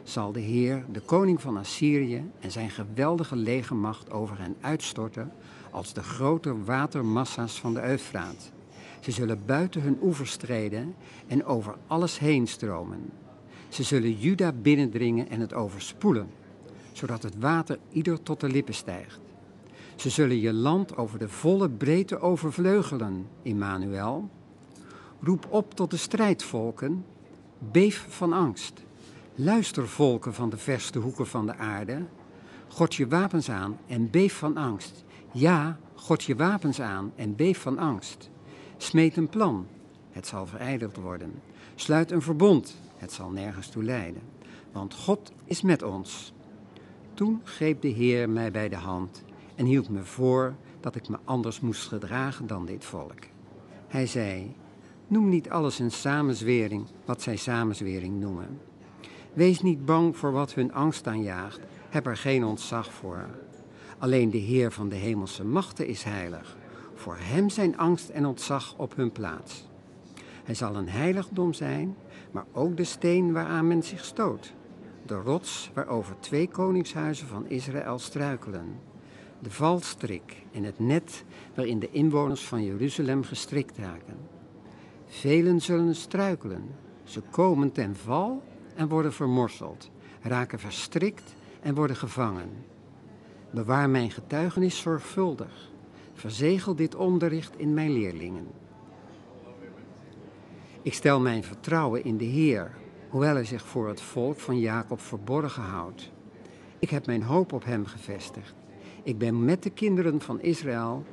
[0.02, 5.32] zal de Heer, de koning van Assyrië en zijn geweldige legermacht over hen uitstorten
[5.72, 8.52] als de grote watermassa's van de Eufraat.
[9.00, 10.94] Ze zullen buiten hun oevers treden
[11.26, 13.10] en over alles heen stromen.
[13.68, 16.30] Ze zullen Juda binnendringen en het overspoelen,
[16.92, 19.20] zodat het water ieder tot de lippen stijgt.
[19.96, 24.30] Ze zullen je land over de volle breedte overvleugelen, Immanuel.
[25.20, 27.04] Roep op tot de strijdvolken,
[27.58, 28.82] beef van angst.
[29.34, 32.02] Luister, volken van de verste hoeken van de aarde.
[32.68, 35.04] God je wapens aan en beef van angst.
[35.34, 38.30] Ja, God je wapens aan en beef van angst.
[38.76, 39.66] Smeet een plan,
[40.10, 41.32] het zal verijdeld worden.
[41.74, 44.22] Sluit een verbond, het zal nergens toe leiden.
[44.72, 46.32] Want God is met ons.
[47.14, 49.22] Toen greep de Heer mij bij de hand
[49.54, 53.20] en hield me voor dat ik me anders moest gedragen dan dit volk.
[53.88, 54.54] Hij zei:
[55.06, 58.60] Noem niet alles een samenzwering wat zij samenzwering noemen.
[59.32, 63.26] Wees niet bang voor wat hun angst aanjaagt, heb er geen ontzag voor.
[64.02, 66.56] Alleen de Heer van de hemelse machten is heilig.
[66.94, 69.68] Voor hem zijn angst en ontzag op hun plaats.
[70.44, 71.96] Hij zal een heiligdom zijn,
[72.30, 74.52] maar ook de steen waaraan men zich stoot.
[75.06, 78.78] De rots waarover twee koningshuizen van Israël struikelen.
[79.38, 84.16] De valstrik en het net waarin de inwoners van Jeruzalem gestrikt raken.
[85.06, 86.64] Velen zullen struikelen.
[87.04, 88.42] Ze komen ten val
[88.74, 92.70] en worden vermorseld, raken verstrikt en worden gevangen.
[93.52, 95.70] Bewaar mijn getuigenis zorgvuldig.
[96.12, 98.46] Verzegel dit onderricht in mijn leerlingen.
[100.82, 102.70] Ik stel mijn vertrouwen in de Heer,
[103.08, 106.10] hoewel hij zich voor het volk van Jacob verborgen houdt.
[106.78, 108.54] Ik heb mijn hoop op hem gevestigd.
[109.02, 111.04] Ik ben met de kinderen van Israël,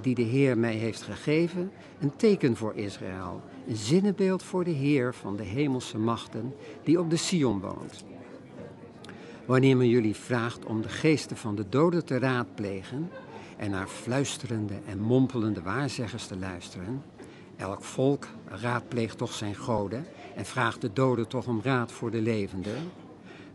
[0.00, 5.14] die de Heer mij heeft gegeven, een teken voor Israël, een zinnebeeld voor de Heer
[5.14, 8.04] van de hemelse machten, die op de Sion woont.
[9.46, 13.10] Wanneer men jullie vraagt om de geesten van de doden te raadplegen
[13.56, 17.02] en naar fluisterende en mompelende waarzeggers te luisteren,
[17.56, 22.20] elk volk raadpleegt toch zijn goden en vraagt de doden toch om raad voor de
[22.20, 22.90] levenden,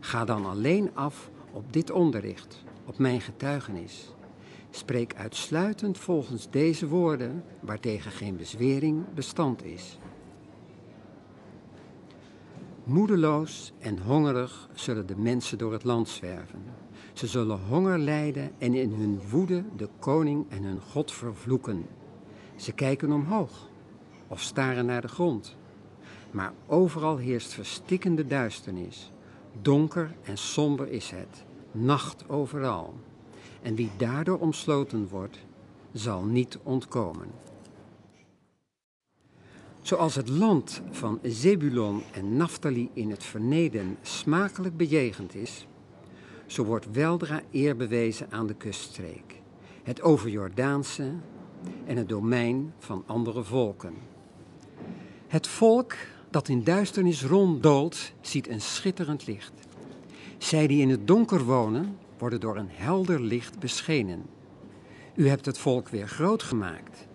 [0.00, 4.14] ga dan alleen af op dit onderricht, op mijn getuigenis.
[4.70, 9.98] Spreek uitsluitend volgens deze woorden, waartegen geen bezwering bestand is.
[12.90, 16.62] Moedeloos en hongerig zullen de mensen door het land zwerven.
[17.12, 21.86] Ze zullen honger lijden en in hun woede de koning en hun God vervloeken.
[22.56, 23.68] Ze kijken omhoog
[24.28, 25.56] of staren naar de grond.
[26.30, 29.10] Maar overal heerst verstikkende duisternis.
[29.62, 32.94] Donker en somber is het, nacht overal.
[33.62, 35.38] En wie daardoor omsloten wordt,
[35.92, 37.28] zal niet ontkomen.
[39.82, 45.66] Zoals het land van Zebulon en Naphtali in het verneden smakelijk bejegend is,
[46.46, 49.40] zo wordt weldra eer bewezen aan de kuststreek,
[49.82, 51.12] het overjordaanse
[51.86, 53.94] en het domein van andere volken.
[55.26, 55.94] Het volk
[56.30, 59.52] dat in duisternis ronddoolt, ziet een schitterend licht.
[60.38, 64.22] Zij die in het donker wonen, worden door een helder licht beschenen.
[65.14, 67.06] U hebt het volk weer groot gemaakt.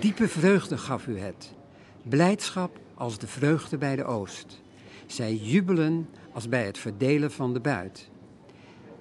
[0.00, 1.56] Diepe vreugde gaf u het.
[2.02, 4.60] Blijdschap als de vreugde bij de oost.
[5.06, 8.08] Zij jubelen als bij het verdelen van de buit.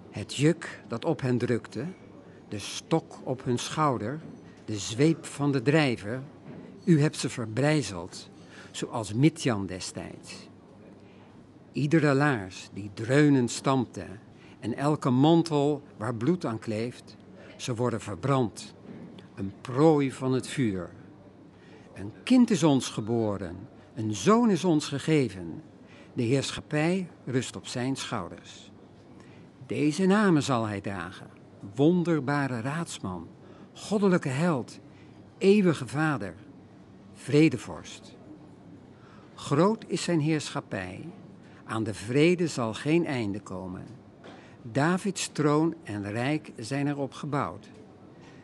[0.09, 1.85] Het juk dat op hen drukte,
[2.49, 4.19] de stok op hun schouder,
[4.65, 6.21] de zweep van de drijver,
[6.83, 8.29] u hebt ze verbrijzeld,
[8.71, 10.49] zoals Midjan destijds.
[11.71, 14.05] Iedere laars die dreunend stampte
[14.59, 17.15] en elke mantel waar bloed aan kleeft,
[17.55, 18.73] ze worden verbrand,
[19.35, 20.89] een prooi van het vuur.
[21.99, 25.63] Een kind is ons geboren, een zoon is ons gegeven.
[26.13, 28.71] De heerschappij rust op zijn schouders.
[29.65, 31.27] Deze namen zal hij dragen:
[31.75, 33.27] wonderbare raadsman,
[33.73, 34.79] goddelijke held,
[35.37, 36.35] eeuwige vader,
[37.13, 38.15] vredevorst.
[39.35, 41.09] Groot is zijn heerschappij,
[41.65, 43.85] aan de vrede zal geen einde komen.
[44.61, 47.69] Davids troon en rijk zijn erop gebouwd.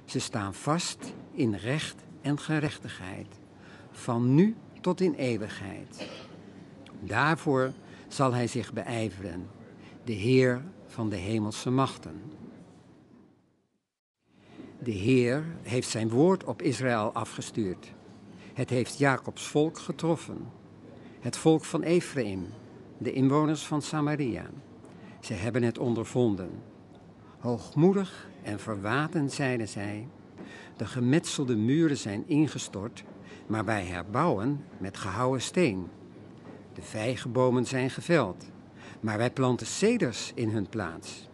[0.05, 3.41] Ze staan vast in recht en gerechtigheid,
[3.97, 6.09] van nu tot in eeuwigheid.
[6.99, 7.73] Daarvoor
[8.07, 9.47] zal hij zich beijveren,
[10.03, 12.21] de Heer van de hemelse machten.
[14.79, 17.93] De Heer heeft zijn woord op Israël afgestuurd.
[18.53, 20.37] Het heeft Jacobs volk getroffen,
[21.19, 22.45] het volk van Ephraim,
[22.97, 24.49] de inwoners van Samaria.
[25.19, 26.49] Ze hebben het ondervonden.
[27.39, 30.07] Hoogmoedig en verwatend zeiden zij:
[30.77, 33.03] De gemetselde muren zijn ingestort,
[33.47, 35.87] maar wij herbouwen met gehouwen steen.
[36.73, 38.45] De vijgenbomen zijn geveld,
[38.99, 41.29] maar wij planten ceders in hun plaats.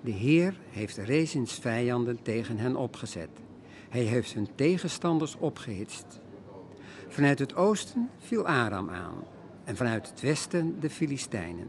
[0.00, 3.28] De Heer heeft Rezins vijanden tegen hen opgezet.
[3.88, 6.20] Hij heeft hun tegenstanders opgehitst.
[7.08, 9.24] Vanuit het oosten viel Aram aan
[9.64, 11.68] en vanuit het westen de Filistijnen.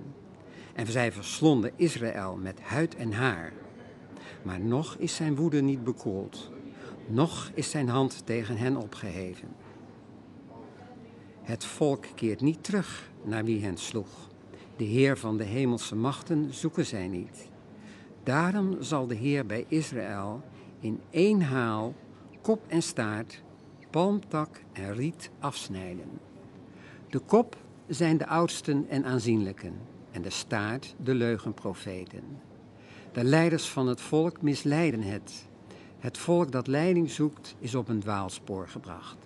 [0.73, 3.53] En zij verslonden Israël met huid en haar.
[4.41, 6.51] Maar nog is zijn woede niet bekoeld,
[7.07, 9.47] nog is zijn hand tegen hen opgeheven.
[11.41, 14.29] Het volk keert niet terug naar wie hen sloeg.
[14.75, 17.49] De Heer van de hemelse machten zoeken zij niet.
[18.23, 20.43] Daarom zal de Heer bij Israël
[20.79, 21.93] in één haal
[22.41, 23.43] kop en staart,
[23.89, 26.09] palmtak en riet afsnijden.
[27.09, 29.73] De kop zijn de oudsten en aanzienlijken
[30.11, 32.23] en de staart de leugenprofeten.
[33.11, 35.46] De leiders van het volk misleiden het.
[35.99, 39.17] Het volk dat leiding zoekt is op een dwaalspoor gebracht.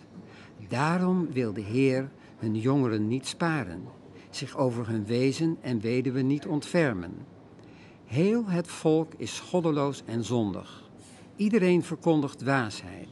[0.67, 3.83] Daarom wil de Heer hun jongeren niet sparen,
[4.29, 7.13] zich over hun wezen en weduwen niet ontfermen.
[8.05, 10.89] Heel het volk is goddeloos en zondig.
[11.35, 13.09] Iedereen verkondigt waasheid.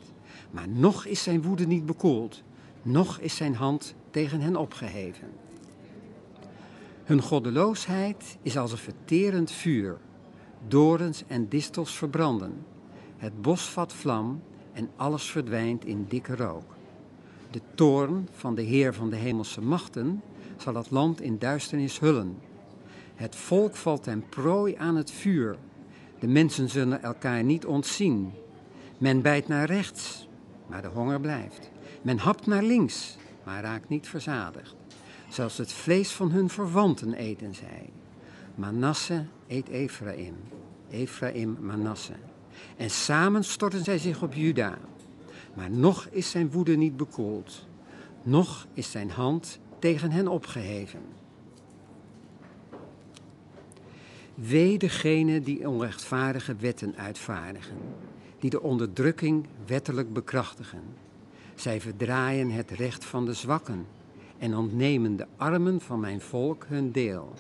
[0.52, 2.44] Maar nog is zijn woede niet bekoeld,
[2.82, 5.28] nog is zijn hand tegen hen opgeheven.
[7.04, 9.98] Hun goddeloosheid is als een verterend vuur.
[10.68, 12.66] Dorens en distels verbranden.
[13.20, 14.42] Het bos vat vlam
[14.74, 16.76] en alles verdwijnt in dikke rook.
[17.52, 20.22] De toorn van de Heer van de hemelse machten
[20.58, 22.38] zal het land in duisternis hullen.
[23.16, 25.58] Het volk valt ten prooi aan het vuur.
[26.20, 28.32] De mensen zullen elkaar niet ontzien.
[28.98, 30.28] Men bijt naar rechts,
[30.68, 31.72] maar de honger blijft.
[32.02, 34.76] Men hapt naar links, maar raakt niet verzadigd.
[35.30, 37.90] Zelfs het vlees van hun verwanten eten zij.
[38.56, 40.36] Manasse eet Ephraim,
[40.90, 42.29] Ephraim Manasse.
[42.78, 44.78] En samen storten zij zich op Juda.
[45.54, 47.68] Maar nog is zijn woede niet bekoeld.
[48.24, 51.00] Nog is zijn hand tegen hen opgeheven.
[54.36, 57.78] Wee degene die onrechtvaardige wetten uitvaardigen,
[58.40, 60.82] die de onderdrukking wettelijk bekrachtigen.
[61.56, 63.86] Zij verdraaien het recht van de zwakken
[64.38, 67.34] en ontnemen de armen van mijn volk hun deel.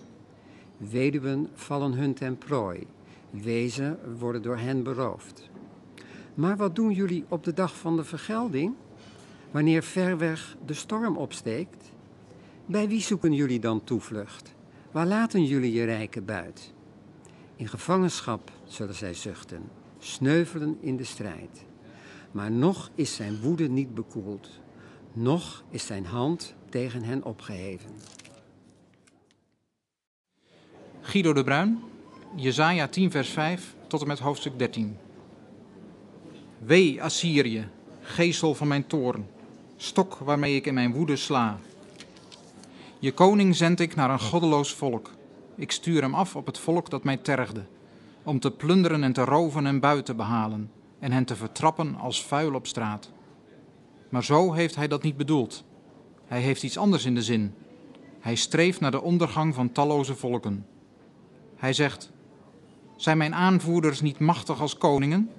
[0.78, 2.88] Weduwen vallen hun ten prooi,
[3.30, 5.50] wezen worden door hen beroofd.
[6.34, 8.74] Maar wat doen jullie op de dag van de vergelding,
[9.52, 11.92] wanneer ver weg de storm opsteekt?
[12.66, 14.56] Bij wie zoeken jullie dan toevlucht?
[14.92, 16.74] Waar laten jullie je rijke buit?
[17.56, 21.66] In gevangenschap zullen zij zuchten, sneuvelen in de strijd.
[22.32, 24.50] Maar nog is zijn woede niet bekoeld,
[25.14, 27.92] nog is zijn hand tegen hen opgeheven.
[31.02, 31.80] Guido de Bruin,
[32.36, 34.98] Jezaja 10 vers 5 tot en met hoofdstuk 13.
[36.58, 37.68] Wee Assyrië,
[38.02, 39.28] geestel van mijn toren.
[39.78, 41.60] stok waarmee ik in mijn woede sla.
[43.00, 45.12] Je koning zend ik naar een goddeloos volk.
[45.56, 47.64] Ik stuur hem af op het volk dat mij tergde,
[48.24, 52.26] om te plunderen en te roven en buiten te behalen, en hen te vertrappen als
[52.26, 53.12] vuil op straat.
[54.10, 55.64] Maar zo heeft hij dat niet bedoeld.
[56.26, 57.54] Hij heeft iets anders in de zin.
[58.20, 60.66] Hij streeft naar de ondergang van talloze volken.
[61.56, 62.12] Hij zegt:
[63.00, 65.30] Zijn mijn aanvoerders niet machtig als koningen?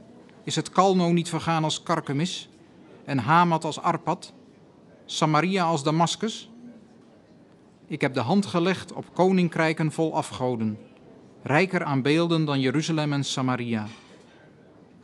[0.44, 2.48] Is het Kalno niet vergaan als Karkemis?
[3.04, 4.32] En Hamat als Arpad?
[5.04, 6.50] Samaria als Damascus?
[7.86, 10.78] Ik heb de hand gelegd op koninkrijken vol afgoden,
[11.42, 13.86] rijker aan beelden dan Jeruzalem en Samaria.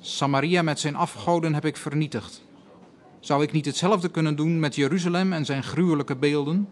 [0.00, 2.44] Samaria met zijn afgoden heb ik vernietigd.
[3.20, 6.68] Zou ik niet hetzelfde kunnen doen met Jeruzalem en zijn gruwelijke beelden?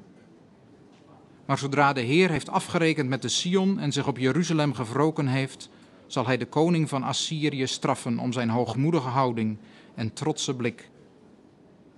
[1.47, 5.69] Maar zodra de Heer heeft afgerekend met de Sion en zich op Jeruzalem gewroken heeft,
[6.15, 9.59] zal hij de koning van Assyrië straffen om zijn hoogmoedige houding
[9.95, 10.91] en trotse blik.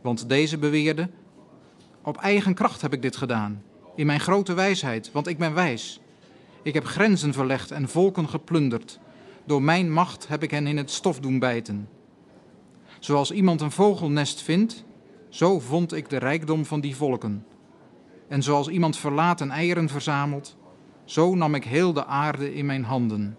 [0.01, 1.09] Want deze beweerde:
[2.03, 3.63] Op eigen kracht heb ik dit gedaan,
[3.95, 6.01] in mijn grote wijsheid, want ik ben wijs.
[6.63, 8.99] Ik heb grenzen verlegd en volken geplunderd.
[9.45, 11.89] Door mijn macht heb ik hen in het stof doen bijten.
[13.01, 14.85] Zoals iemand een vogelnest vindt,
[15.29, 17.47] zo vond ik de rijkdom van die volken.
[18.29, 20.57] En zoals iemand verlaten eieren verzamelt,
[21.05, 23.37] zo nam ik heel de aarde in mijn handen.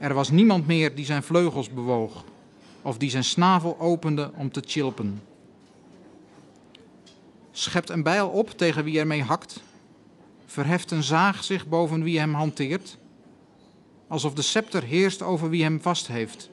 [0.00, 2.24] Er was niemand meer die zijn vleugels bewoog,
[2.82, 5.22] of die zijn snavel opende om te chilpen.
[7.50, 9.62] Schept een bijl op tegen wie ermee hakt,
[10.46, 12.98] verheft een zaag zich boven wie hem hanteert,
[14.08, 16.50] alsof de scepter heerst over wie hem vast heeft,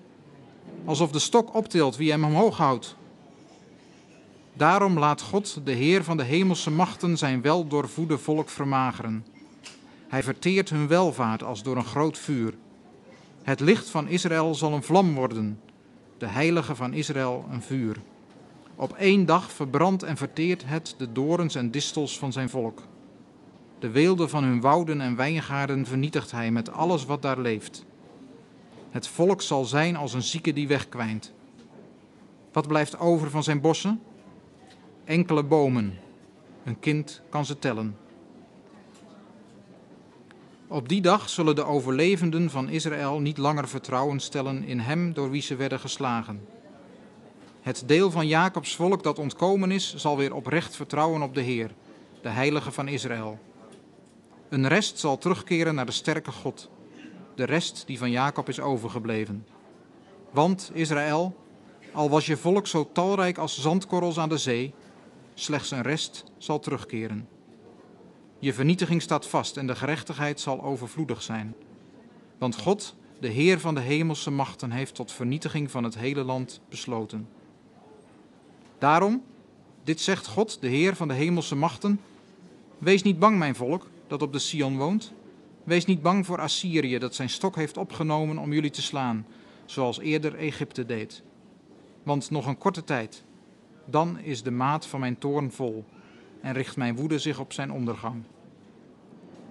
[0.85, 2.95] alsof de stok optilt wie hem omhoog houdt.
[4.53, 9.25] Daarom laat God, de Heer van de hemelse machten, zijn wel doorvoede volk vermageren.
[10.07, 12.53] Hij verteert hun welvaart als door een groot vuur.
[13.47, 15.59] Het licht van Israël zal een vlam worden,
[16.17, 17.97] de heilige van Israël een vuur.
[18.75, 22.81] Op één dag verbrandt en verteert het de dorens en distels van zijn volk.
[23.79, 27.85] De weelde van hun wouden en wijngaarden vernietigt hij met alles wat daar leeft.
[28.89, 31.33] Het volk zal zijn als een zieke die wegkwijnt.
[32.51, 34.01] Wat blijft over van zijn bossen?
[35.03, 35.97] Enkele bomen.
[36.63, 37.95] Een kind kan ze tellen.
[40.69, 45.29] Op die dag zullen de overlevenden van Israël niet langer vertrouwen stellen in hem door
[45.29, 46.47] wie ze werden geslagen.
[47.61, 51.71] Het deel van Jacobs volk dat ontkomen is, zal weer oprecht vertrouwen op de Heer,
[52.21, 53.39] de Heilige van Israël.
[54.49, 56.69] Een rest zal terugkeren naar de sterke God,
[57.35, 59.45] de rest die van Jacob is overgebleven.
[60.31, 61.35] Want, Israël,
[61.93, 64.73] al was je volk zo talrijk als zandkorrels aan de zee,
[65.33, 67.27] slechts een rest zal terugkeren.
[68.39, 71.55] Je vernietiging staat vast en de gerechtigheid zal overvloedig zijn.
[72.37, 76.61] Want God, de Heer van de hemelse machten, heeft tot vernietiging van het hele land
[76.69, 77.27] besloten.
[78.77, 79.23] Daarom,
[79.83, 81.99] dit zegt God, de Heer van de hemelse machten,
[82.77, 85.13] wees niet bang, mijn volk, dat op de Sion woont.
[85.63, 89.25] Wees niet bang voor Assyrië, dat zijn stok heeft opgenomen om jullie te slaan,
[89.65, 91.23] zoals eerder Egypte deed.
[92.03, 93.23] Want nog een korte tijd,
[93.85, 95.85] dan is de maat van mijn toorn vol
[96.41, 98.23] en richt mijn woede zich op zijn ondergang.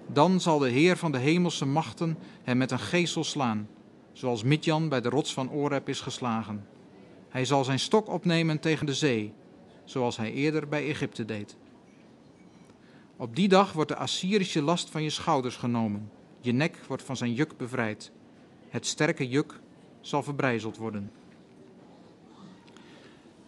[0.07, 3.67] Dan zal de Heer van de hemelse machten hem met een geesel slaan,
[4.13, 6.65] zoals Midjan bij de rots van Oreb is geslagen.
[7.29, 9.33] Hij zal zijn stok opnemen tegen de zee,
[9.83, 11.57] zoals hij eerder bij Egypte deed.
[13.17, 16.11] Op die dag wordt de Assyrische last van je schouders genomen.
[16.41, 18.11] Je nek wordt van zijn juk bevrijd.
[18.69, 19.59] Het sterke juk
[20.01, 21.11] zal verbrijzeld worden.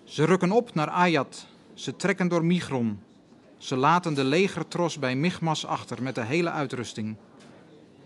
[0.04, 1.48] Ze rukken op naar Ayat.
[1.74, 3.00] Ze trekken door Migron.
[3.60, 7.16] Ze laten de legertros bij Michmas achter met de hele uitrusting.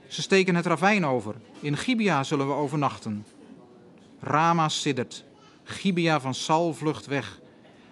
[0.08, 1.36] Ze steken het ravijn over.
[1.60, 3.26] In Gibea zullen we overnachten.
[4.20, 5.26] Rama siddert.
[5.64, 7.40] Gibea van Sal vlucht weg.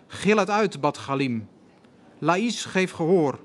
[0.08, 1.48] Gil het uit, Bad Galim.
[2.20, 3.40] Laïs, geef gehoor.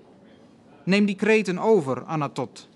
[0.85, 2.69] Neem die kreten over, Anatot.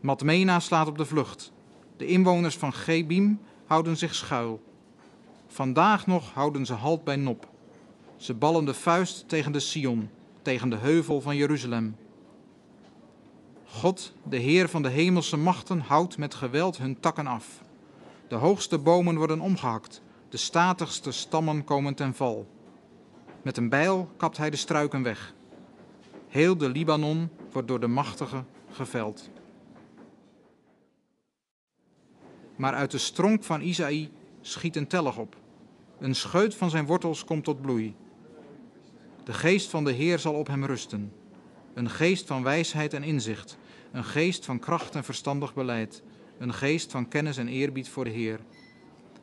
[0.00, 1.52] Matmena slaat op de vlucht.
[1.96, 4.62] De inwoners van Gebim houden zich schuil.
[5.46, 7.48] Vandaag nog houden ze halt bij Nop.
[8.16, 10.10] Ze ballen de vuist tegen de Sion,
[10.50, 11.96] tegen de heuvel van Jeruzalem.
[13.64, 17.64] God, de Heer van de hemelse machten, houdt met geweld hun takken af.
[18.28, 22.46] De hoogste bomen worden omgehakt, de statigste stammen komen ten val.
[23.42, 25.34] Met een bijl kapt hij de struiken weg.
[26.28, 29.30] Heel de Libanon wordt door de machtige geveld.
[32.56, 35.36] Maar uit de stronk van Isaï schiet een tellig op.
[35.98, 37.94] Een scheut van zijn wortels komt tot bloei.
[39.30, 41.12] De geest van de Heer zal op hem rusten.
[41.74, 43.58] Een geest van wijsheid en inzicht.
[43.92, 46.02] Een geest van kracht en verstandig beleid.
[46.38, 48.40] Een geest van kennis en eerbied voor de Heer.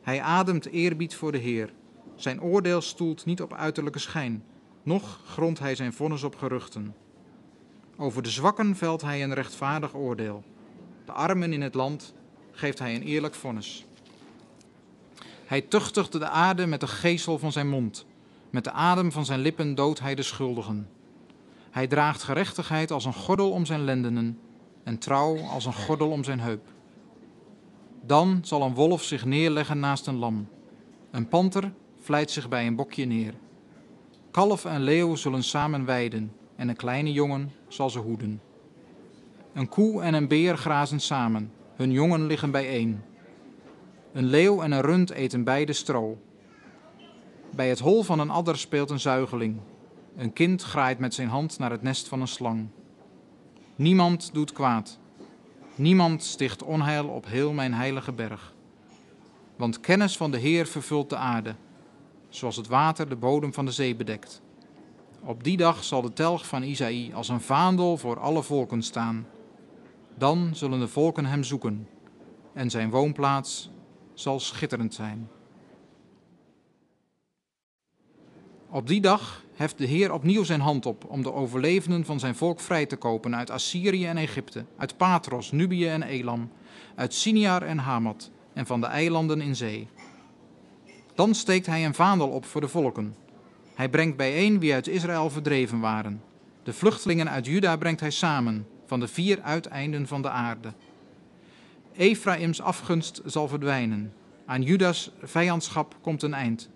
[0.02, 1.74] Hij ademt eerbied voor de Heer.
[2.16, 4.44] Zijn oordeel stoelt niet op uiterlijke schijn,
[4.84, 6.96] noch grondt hij zijn vonnis op geruchten.
[7.98, 10.44] Over de zwakken velt hij een rechtvaardig oordeel.
[11.06, 12.14] De armen in het land
[12.52, 13.86] geeft hij een eerlijk vonnis.
[15.46, 18.07] Hij tuchtigt de aarde met de geesel van zijn mond.
[18.50, 20.90] Met de adem van zijn lippen doodt hij de schuldigen.
[21.70, 24.40] Hij draagt gerechtigheid als een gordel om zijn lendenen
[24.84, 26.68] en trouw als een gordel om zijn heup.
[28.06, 30.48] Dan zal een wolf zich neerleggen naast een lam.
[31.12, 33.34] Een panter vlijt zich bij een bokje neer.
[34.32, 38.42] Kalf en leeuw zullen samen weiden en een kleine jongen zal ze hoeden.
[39.54, 43.02] Een koe en een beer grazen samen, hun jongen liggen bijeen.
[44.14, 46.18] Een leeuw en een rund eten beide stro.
[47.58, 49.60] Bij het hol van een adder speelt een zuigeling.
[50.16, 52.68] Een kind graait met zijn hand naar het nest van een slang.
[53.76, 55.00] Niemand doet kwaad.
[55.76, 58.54] Niemand sticht onheil op heel mijn heilige berg.
[59.56, 61.56] Want kennis van de Heer vervult de aarde,
[62.30, 64.42] zoals het water de bodem van de zee bedekt.
[65.24, 69.28] Op die dag zal de telg van Isaïe als een vaandel voor alle volken staan.
[70.18, 71.88] Dan zullen de volken hem zoeken,
[72.54, 73.70] en zijn woonplaats
[74.14, 75.30] zal schitterend zijn.
[78.70, 82.36] Op die dag heft de Heer opnieuw zijn hand op om de overlevenden van zijn
[82.36, 86.52] volk vrij te kopen uit Assyrië en Egypte, uit Patros, Nubië en Elam,
[86.96, 89.88] uit Siniar en Hamat en van de eilanden in zee.
[91.16, 93.16] Dan steekt hij een vaandel op voor de volken.
[93.76, 96.22] Hij brengt bijeen wie uit Israël verdreven waren.
[96.64, 100.74] De vluchtelingen uit Juda brengt hij samen, van de vier uiteinden van de aarde.
[101.94, 104.14] Efraims afgunst zal verdwijnen.
[104.46, 106.70] Aan Judas vijandschap komt een eind.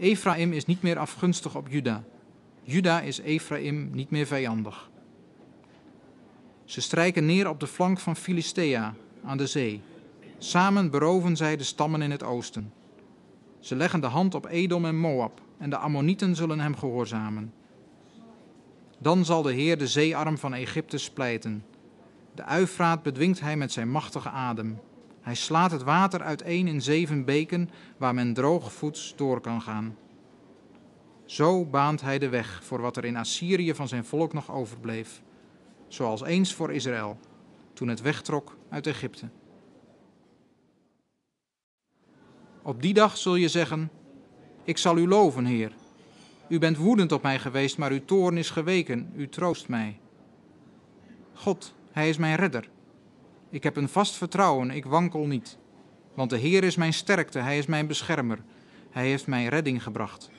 [0.00, 2.04] Ephraim is niet meer afgunstig op Juda.
[2.62, 4.90] Juda is Ephraim niet meer vijandig.
[6.64, 8.94] Ze strijken neer op de flank van Filistea
[9.24, 9.80] aan de zee.
[10.38, 12.72] Samen beroven zij de stammen in het oosten.
[13.58, 17.52] Ze leggen de hand op Edom en Moab en de Ammonieten zullen hem gehoorzamen.
[18.98, 21.64] Dan zal de Heer de zeearm van Egypte splijten.
[22.34, 24.78] De Uifraat bedwingt hij met zijn machtige adem.
[25.30, 29.96] Hij slaat het water uiteen in zeven beken waar men droogvoets door kan gaan.
[31.24, 35.22] Zo baant hij de weg voor wat er in Assyrië van zijn volk nog overbleef,
[35.88, 37.18] zoals eens voor Israël,
[37.72, 39.28] toen het wegtrok uit Egypte.
[42.62, 43.90] Op die dag zul je zeggen:
[44.64, 45.72] Ik zal u loven, Heer.
[46.48, 50.00] U bent woedend op mij geweest, maar uw toorn is geweken, u troost mij.
[51.34, 52.68] God, Hij is mijn redder.
[53.50, 55.58] Ik heb een vast vertrouwen, ik wankel niet.
[56.14, 58.38] Want de Heer is mijn sterkte, Hij is mijn beschermer.
[58.90, 60.30] Hij heeft mij redding gebracht.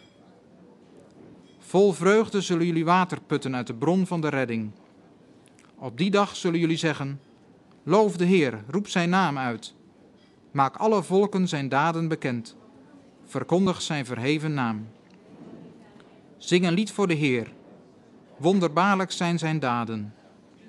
[1.60, 4.72] Vol vreugde zullen jullie water putten uit de bron van de redding.
[5.76, 7.20] Op die dag zullen jullie zeggen:
[7.84, 9.74] Loof de Heer, roep zijn naam uit.
[10.52, 12.56] Maak alle volken zijn daden bekend.
[13.26, 14.88] Verkondig zijn verheven naam.
[16.38, 17.54] Zing een lied voor de Heer.
[18.38, 20.14] Wonderbaarlijk zijn zijn daden.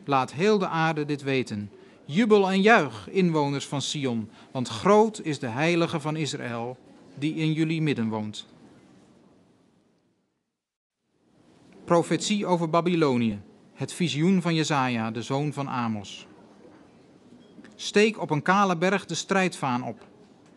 [0.05, 1.70] Laat heel de aarde dit weten.
[2.05, 6.76] Jubel en juich, inwoners van Sion, want groot is de heilige van Israël,
[7.14, 8.46] die in jullie midden woont.
[11.84, 13.40] Profetie over Babylonië,
[13.74, 16.26] het visioen van Jezaja, de zoon van Amos.
[17.74, 20.07] Steek op een kale berg de strijdvaan op.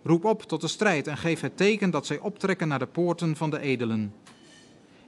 [0.04, 3.36] Roep op tot de strijd en geef het teken dat zij optrekken naar de poorten
[3.36, 4.14] van de edelen.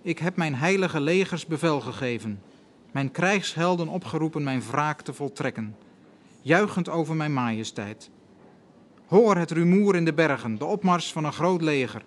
[0.02, 2.42] Ik heb mijn heilige legers bevel gegeven,
[2.92, 5.76] mijn krijgshelden opgeroepen mijn wraak te voltrekken
[6.48, 8.10] juichend over mijn majesteit.
[9.08, 12.06] Hoor het rumoer in de bergen, de opmars van een groot leger.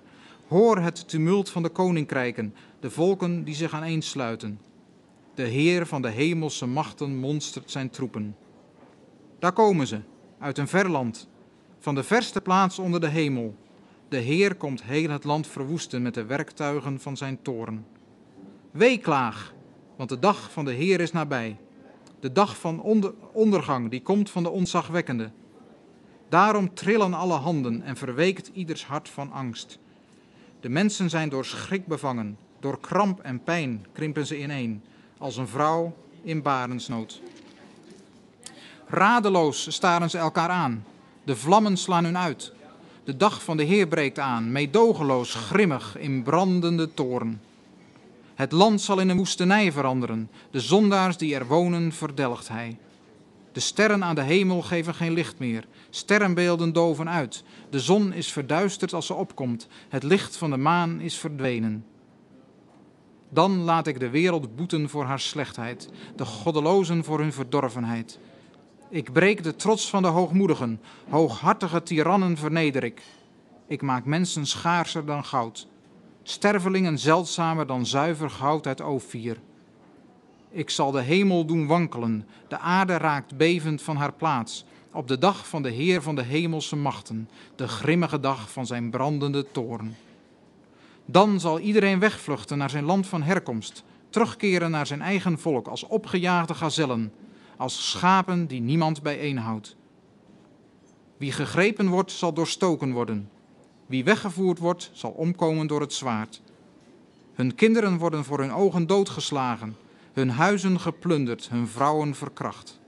[0.48, 4.60] Hoor het tumult van de koninkrijken, de volken die zich aaneensluiten.
[5.34, 8.36] De Heer van de hemelse machten monstert zijn troepen.
[9.38, 10.00] Daar komen ze,
[10.38, 11.28] uit een ver land,
[11.78, 13.56] van de verste plaats onder de hemel.
[14.08, 17.86] De Heer komt heel het land verwoesten met de werktuigen van zijn toren.
[18.70, 19.54] Weeklaag,
[19.96, 21.56] want de dag van de Heer is nabij
[22.20, 22.82] de dag van
[23.32, 25.30] ondergang die komt van de onzagwekkende.
[26.28, 29.78] Daarom trillen alle handen en verweekt ieders hart van angst.
[30.60, 34.82] De mensen zijn door schrik bevangen, door kramp en pijn krimpen ze ineen,
[35.18, 37.20] als een vrouw in barensnood.
[38.86, 40.84] Radeloos staren ze elkaar aan,
[41.24, 42.52] de vlammen slaan hun uit.
[43.04, 47.40] De dag van de Heer breekt aan, meedogenloos, grimmig, in brandende toorn.
[48.40, 50.30] Het land zal in een woestenij veranderen.
[50.50, 52.78] De zondaars die er wonen, verdelgt hij.
[53.52, 55.66] De sterren aan de hemel geven geen licht meer.
[55.90, 57.44] Sterrenbeelden doven uit.
[57.70, 59.68] De zon is verduisterd als ze opkomt.
[59.88, 61.84] Het licht van de maan is verdwenen.
[63.28, 68.18] Dan laat ik de wereld boeten voor haar slechtheid, de goddelozen voor hun verdorvenheid.
[68.88, 73.02] Ik breek de trots van de hoogmoedigen, hooghartige tirannen verneder ik.
[73.66, 75.68] Ik maak mensen schaarser dan goud,
[76.22, 79.40] stervelingen zeldzamer dan zuiver goud uit Ophir.
[80.50, 85.18] Ik zal de hemel doen wankelen, de aarde raakt bevend van haar plaats, op de
[85.18, 89.96] dag van de Heer van de hemelse machten, de grimmige dag van zijn brandende toorn.
[91.06, 95.86] Dan zal iedereen wegvluchten naar zijn land van herkomst, terugkeren naar zijn eigen volk als
[95.86, 97.12] opgejaagde gazellen,
[97.56, 99.76] als schapen die niemand bijeenhoudt.
[101.16, 103.30] Wie gegrepen wordt, zal doorstoken worden.
[103.90, 106.42] Wie weggevoerd wordt, zal omkomen door het zwaard.
[107.34, 109.76] Hun kinderen worden voor hun ogen doodgeslagen,
[110.12, 112.80] hun huizen geplunderd, hun vrouwen verkracht.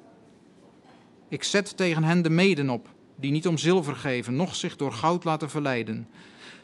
[1.29, 4.93] Ik zet tegen hen de meden op, die niet om zilver geven, noch zich door
[4.93, 6.09] goud laten verleiden.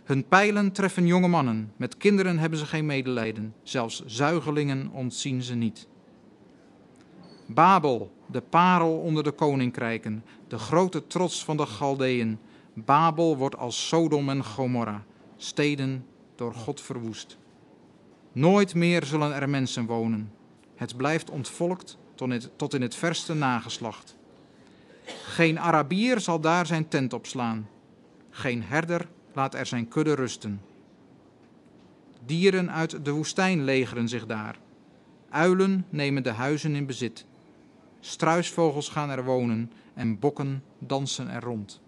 [0.05, 5.55] Hun pijlen treffen jonge mannen, met kinderen hebben ze geen medelijden, zelfs zuigelingen ontzien ze
[5.55, 5.86] niet.
[7.47, 12.39] Babel, de parel onder de koninkrijken, de grote trots van de Galdeën.
[12.85, 15.05] Babel wordt als Sodom en Gomorra,
[15.37, 17.39] steden door God verwoest.
[18.33, 20.33] Nooit meer zullen er mensen wonen.
[20.74, 21.99] Het blijft ontvolkt
[22.57, 24.16] tot in het verste nageslacht.
[25.24, 27.68] Geen Arabier zal daar zijn tent opslaan.
[28.31, 30.61] Geen herder laat er zijn kudde rusten.
[32.24, 34.59] Dieren uit de woestijn legeren zich daar.
[35.29, 37.26] Uilen nemen de huizen in bezit.
[38.01, 41.81] Struisvogels gaan er wonen en bokken dansen er rond.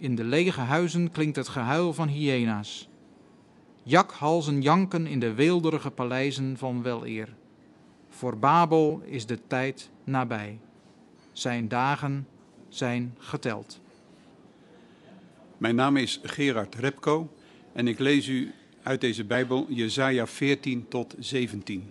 [0.00, 2.88] In de lege huizen klinkt het gehuil van hyena's.
[3.82, 7.28] Jakhalzen janken in de weelderige paleizen van weleer.
[8.08, 10.58] Voor Babel is de tijd nabij.
[11.32, 12.26] Zijn dagen
[12.68, 13.80] zijn geteld.
[15.56, 17.32] Mijn naam is Gerard Repko
[17.72, 21.90] en ik lees u uit deze Bijbel Jesaja 14 tot 17.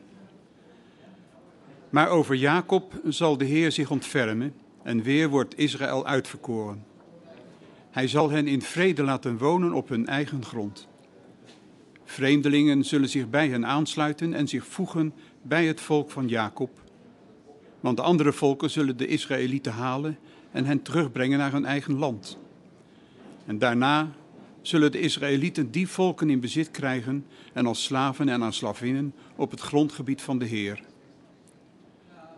[1.89, 4.53] Maar over Jacob zal de Heer zich ontfermen
[4.83, 6.86] en weer wordt Israël uitverkoren.
[7.97, 10.87] Hij zal hen in vrede laten wonen op hun eigen grond.
[12.03, 16.81] Vreemdelingen zullen zich bij hen aansluiten en zich voegen bij het volk van Jacob.
[17.79, 20.17] Want de andere volken zullen de Israëlieten halen
[20.51, 22.37] en hen terugbrengen naar hun eigen land.
[23.45, 24.11] En daarna
[24.61, 29.51] zullen de Israëlieten die volken in bezit krijgen en als slaven en als slavinnen op
[29.51, 30.83] het grondgebied van de Heer.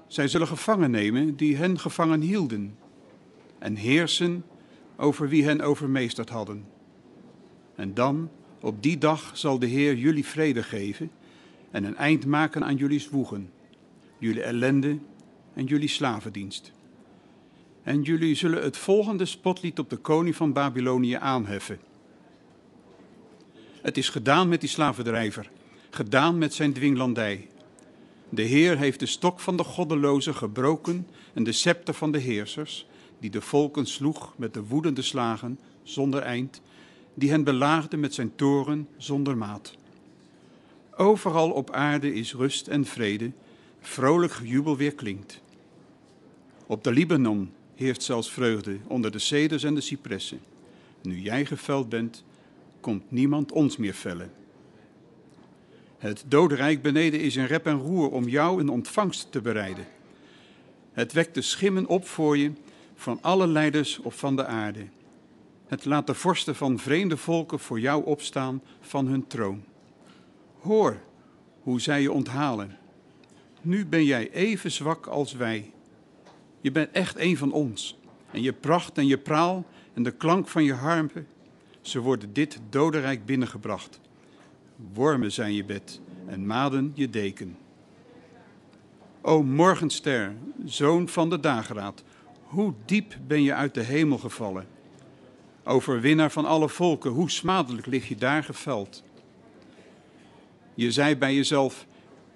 [0.08, 2.78] Zij zullen gevangen nemen die hen gevangen hielden
[3.58, 4.44] en heersen
[5.00, 6.66] over wie hen overmeesterd hadden.
[7.76, 8.30] En dan,
[8.62, 11.12] op die dag, zal de Heer jullie vrede geven
[11.72, 13.52] en een eind maken aan jullie zwoegen,
[14.18, 14.98] jullie ellende
[15.54, 16.72] en jullie slavendienst.
[17.84, 21.80] En jullie zullen het volgende spotlied op de koning van Babylonië aanheffen.
[23.82, 25.50] Het is gedaan met die slavendrijver,
[25.90, 27.48] gedaan met zijn dwinglandij.
[28.30, 32.88] De Heer heeft de stok van de goddelozen gebroken en de scepter van de heersers,
[33.20, 36.62] die de volken sloeg met de woedende slagen zonder eind,
[37.14, 39.78] die hen belaagde met zijn toren zonder maat.
[40.96, 43.32] Overal op aarde is rust en vrede,
[43.80, 45.42] vrolijk gejubel weer klinkt.
[46.66, 50.40] Op de Libanon heerst zelfs vreugde onder de ceders en de cipressen.
[51.02, 52.24] Nu jij geveld bent,
[52.80, 54.32] komt niemand ons meer vellen.
[55.98, 59.88] Het dodenrijk beneden is in rep en roer om jou een ontvangst te bereiden.
[60.92, 62.52] Het wekt de schimmen op voor je
[63.00, 64.88] van alle leiders op van de aarde.
[65.68, 69.64] Het laat de vorsten van vreemde volken voor jou opstaan van hun troon.
[70.60, 71.00] Hoor
[71.62, 72.78] hoe zij je onthalen.
[73.62, 75.72] Nu ben jij even zwak als wij.
[76.62, 77.98] Je bent echt een van ons.
[78.32, 81.28] En je pracht en je praal en de klank van je harpen,
[81.82, 84.00] ze worden dit dodenrijk binnengebracht.
[84.94, 87.58] Wormen zijn je bed en maden je deken.
[89.22, 90.34] O morgenster,
[90.66, 92.04] zoon van de dageraad,
[92.50, 94.68] hoe diep ben je uit de hemel gevallen.
[95.64, 99.04] Overwinnaar van alle volken, hoe smadelijk lig je daar geveld.
[100.74, 101.86] Je zei bij jezelf,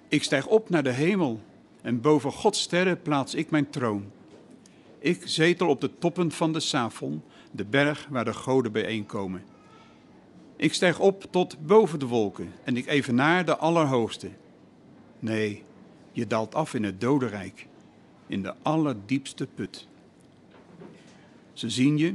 [0.08, 1.40] ik stijg op naar de hemel
[1.82, 4.10] en boven Gods sterren plaats ik mijn troon.
[4.98, 9.44] Ik zetel op de toppen van de Safon, de berg waar de goden bijeenkomen.
[10.56, 14.30] Ik stijg op tot boven de wolken en ik evenaar de Allerhoogste.
[15.18, 15.62] Nee,
[16.12, 17.66] je daalt af in het dodenrijk,
[18.26, 19.88] in de allerdiepste put.
[21.54, 22.14] Ze zien je,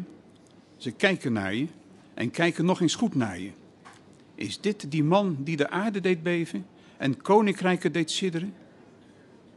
[0.78, 1.68] ze kijken naar je
[2.14, 3.52] en kijken nog eens goed naar je.
[4.36, 6.66] Is dit die man die de aarde deed beven
[6.98, 8.54] en koninkrijken deed sidderen?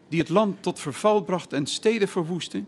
[0.09, 2.65] Die het land tot verval bracht en steden verwoestte?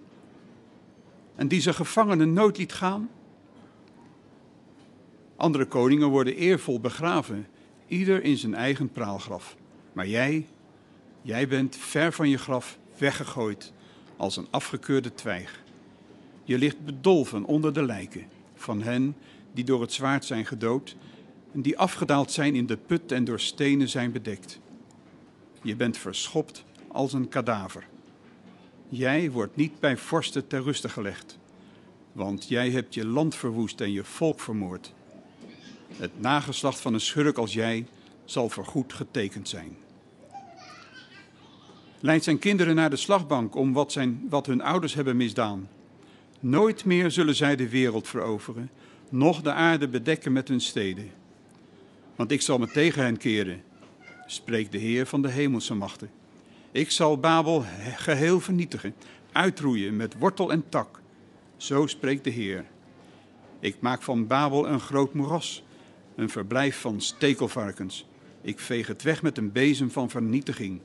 [1.34, 3.10] En die zijn gevangenen nooit liet gaan?
[5.36, 7.46] Andere koningen worden eervol begraven,
[7.86, 9.56] ieder in zijn eigen praalgraf.
[9.92, 10.46] Maar jij,
[11.22, 13.72] jij bent ver van je graf weggegooid
[14.16, 15.63] als een afgekeurde twijg.
[16.44, 19.16] Je ligt bedolven onder de lijken van hen
[19.52, 20.96] die door het zwaard zijn gedood
[21.52, 24.60] en die afgedaald zijn in de put en door stenen zijn bedekt.
[25.62, 27.86] Je bent verschopt als een kadaver.
[28.88, 31.38] Jij wordt niet bij vorsten ter ruste gelegd,
[32.12, 34.92] want jij hebt je land verwoest en je volk vermoord.
[35.96, 37.86] Het nageslacht van een schurk als jij
[38.24, 39.76] zal voorgoed getekend zijn.
[42.00, 45.68] Leidt zijn kinderen naar de slagbank om wat, zijn, wat hun ouders hebben misdaan.
[46.44, 48.70] Nooit meer zullen zij de wereld veroveren,
[49.10, 51.10] noch de aarde bedekken met hun steden.
[52.16, 53.62] Want ik zal me tegen hen keren,
[54.26, 56.10] spreekt de Heer van de hemelse machten.
[56.72, 57.64] Ik zal Babel
[57.96, 58.94] geheel vernietigen,
[59.32, 61.00] uitroeien met wortel en tak.
[61.56, 62.64] Zo spreekt de Heer.
[63.60, 65.64] Ik maak van Babel een groot moeras,
[66.16, 68.06] een verblijf van stekelvarkens.
[68.40, 70.80] Ik veeg het weg met een bezem van vernietiging,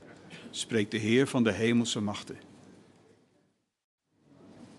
[0.50, 2.49] spreekt de Heer van de hemelse machten.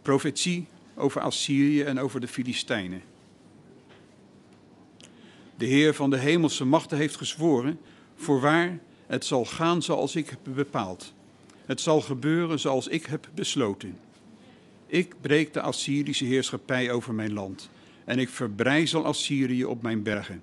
[0.02, 3.02] Profetie over Assyrië en over de Filistijnen.
[5.58, 7.80] De Heer van de hemelse machten heeft gezworen:
[8.16, 11.14] Voorwaar, het zal gaan zoals ik heb bepaald.
[11.66, 13.98] Het zal gebeuren zoals ik heb besloten.
[14.88, 17.70] Ik breek de Assyrische heerschappij over mijn land
[18.06, 20.42] en ik verbrijzel Assyrië op mijn bergen.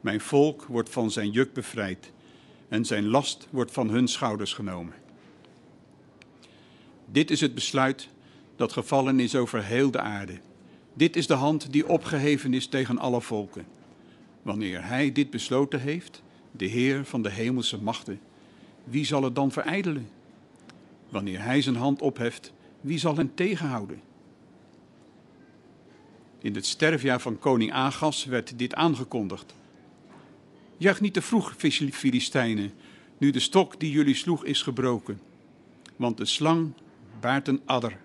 [0.00, 2.12] Mijn volk wordt van zijn juk bevrijd
[2.68, 4.94] en zijn last wordt van hun schouders genomen.
[7.06, 8.08] Dit is het besluit
[8.56, 10.38] dat gevallen is over heel de aarde.
[10.94, 13.66] Dit is de hand die opgeheven is tegen alle volken.
[14.42, 18.20] Wanneer hij dit besloten heeft, de Heer van de hemelse machten,
[18.84, 20.08] wie zal het dan verijdelen?
[21.08, 24.00] Wanneer hij zijn hand opheft, wie zal hem tegenhouden?
[26.38, 29.54] In het sterfjaar van koning Agas werd dit aangekondigd.
[30.76, 31.54] Juich niet te vroeg,
[31.92, 32.72] Filistijnen,
[33.18, 35.20] nu de stok die jullie sloeg is gebroken.
[35.96, 36.72] Want de slang
[37.20, 37.98] baart een adder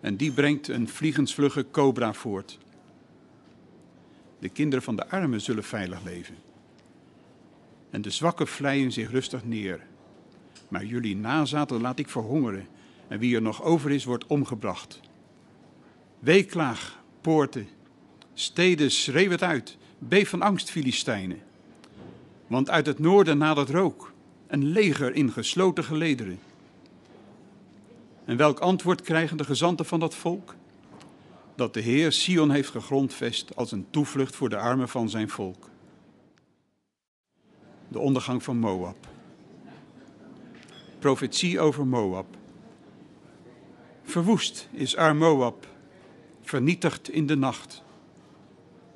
[0.00, 2.58] en die brengt een vliegensvlugge cobra voort.
[4.38, 6.36] De kinderen van de armen zullen veilig leven.
[7.90, 9.86] En de zwakken vleien zich rustig neer.
[10.68, 12.66] Maar jullie nazaten laat ik verhongeren,
[13.08, 15.00] en wie er nog over is, wordt omgebracht.
[16.18, 17.68] Weeklaag, poorten,
[18.34, 21.38] steden, schreeuw het uit, beef van angst, Filistijnen.
[22.46, 24.12] Want uit het noorden nadert rook,
[24.46, 26.38] een leger in gesloten gelederen.
[28.28, 30.54] En welk antwoord krijgen de gezanten van dat volk?
[31.54, 35.68] Dat de Heer Sion heeft gegrondvest als een toevlucht voor de armen van zijn volk.
[37.88, 38.96] De ondergang van Moab.
[40.98, 42.26] Profetie over Moab.
[44.02, 45.66] Verwoest is arm Moab,
[46.42, 47.82] vernietigd in de nacht.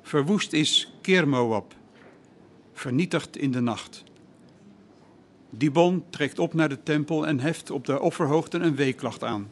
[0.01, 1.75] Verwoest is Keer Moab,
[2.73, 4.03] vernietigd in de nacht.
[5.57, 9.49] Dibon trekt op naar de tempel en heft op de offerhoogten een weeklacht aan.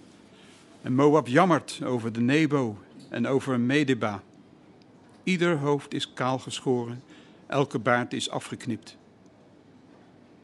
[0.82, 2.78] En Moab jammert over de Nebo
[3.10, 4.22] en over Medeba.
[5.24, 7.04] Ieder hoofd is kaal geschoren,
[7.47, 8.97] elke baard is afgeknipt.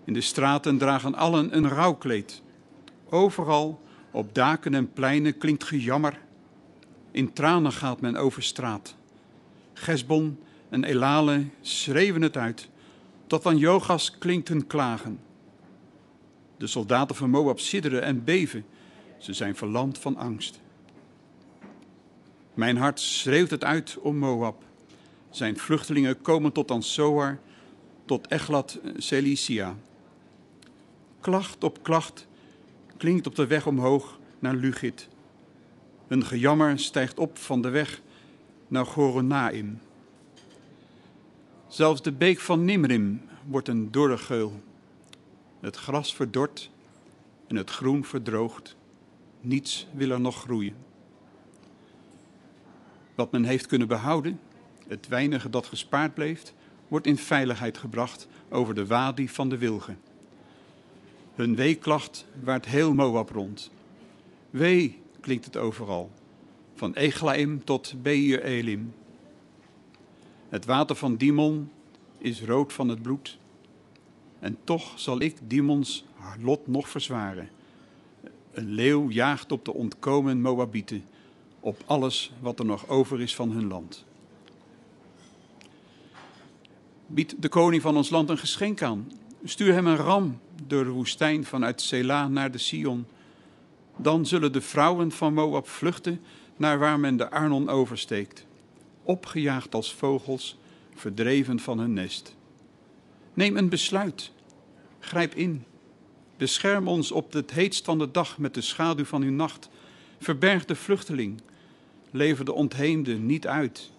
[0.03, 2.41] In de straten dragen allen een rouwkleed.
[3.09, 3.81] Overal,
[4.11, 6.19] op daken en pleinen, klinkt gejammer.
[7.11, 8.95] In tranen gaat men over straat.
[9.73, 10.39] Gesbon
[10.69, 12.69] en Elale schreeuwen het uit.
[13.27, 15.19] Tot aan Jogas klinkt hun klagen.
[16.57, 18.65] De soldaten van Moab sidderen en beven.
[19.17, 20.59] Ze zijn verlamd van angst.
[22.53, 24.63] Mijn hart schreeuwt het uit om Moab.
[25.29, 27.39] Zijn vluchtelingen komen tot Ansoar,
[28.05, 29.75] tot Echlat Celicia.
[31.19, 32.27] Klacht op klacht
[32.97, 35.07] klinkt op de weg omhoog naar Lugit.
[36.07, 38.01] Hun gejammer stijgt op van de weg
[38.67, 39.79] naar Goronaim.
[41.67, 44.61] Zelfs de beek van Nimrim wordt een dorre geul.
[45.59, 46.69] Het gras verdort
[47.47, 48.75] en het groen verdroogt.
[49.41, 50.75] Niets wil er nog groeien.
[53.15, 54.39] Wat men heeft kunnen behouden,
[54.87, 56.53] het weinige dat gespaard bleef,
[56.87, 59.99] wordt in veiligheid gebracht over de wadi van de wilgen.
[61.35, 63.71] Hun weeklacht waart heel Moab rond.
[64.49, 66.11] Wee klinkt het overal,
[66.73, 68.93] van Eglaim tot Beir Elim.
[70.49, 71.71] Het water van Dimon
[72.17, 73.37] is rood van het bloed.
[74.47, 76.05] En toch zal ik Dimons
[76.41, 77.49] lot nog verzwaren.
[78.51, 81.03] Een leeuw jaagt op de ontkomen Moabieten,
[81.59, 84.05] op alles wat er nog over is van hun land.
[87.07, 89.11] Bied de koning van ons land een geschenk aan.
[89.43, 93.05] Stuur hem een ram door de woestijn vanuit Sela naar de Sion.
[93.97, 96.21] Dan zullen de vrouwen van Moab vluchten
[96.57, 98.45] naar waar men de Arnon oversteekt,
[99.03, 100.57] opgejaagd als vogels,
[100.95, 102.35] verdreven van hun nest.
[103.33, 104.35] Neem een besluit.
[105.07, 105.63] Grijp in.
[106.37, 109.69] Bescherm ons op het heetst van de dag met de schaduw van uw nacht.
[110.19, 111.41] Verberg de vluchteling.
[112.11, 113.91] Lever de ontheemde niet uit.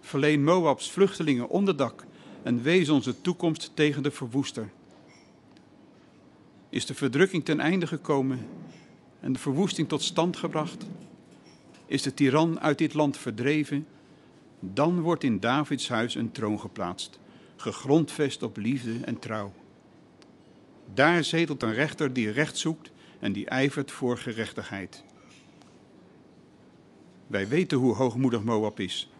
[0.00, 2.04] Verleen Moabs vluchtelingen onderdak
[2.42, 4.70] en wees onze toekomst tegen de verwoester.
[6.68, 8.46] Is de verdrukking ten einde gekomen
[9.20, 10.86] en de verwoesting tot stand gebracht?
[11.86, 13.86] Is de tiran uit dit land verdreven?
[14.60, 17.18] Dan wordt in Davids huis een troon geplaatst,
[17.56, 19.52] gegrondvest op liefde en trouw.
[20.94, 25.04] Daar zetelt een rechter die recht zoekt en die ijvert voor gerechtigheid.
[27.26, 29.10] Wij weten hoe hoogmoedig Moab is.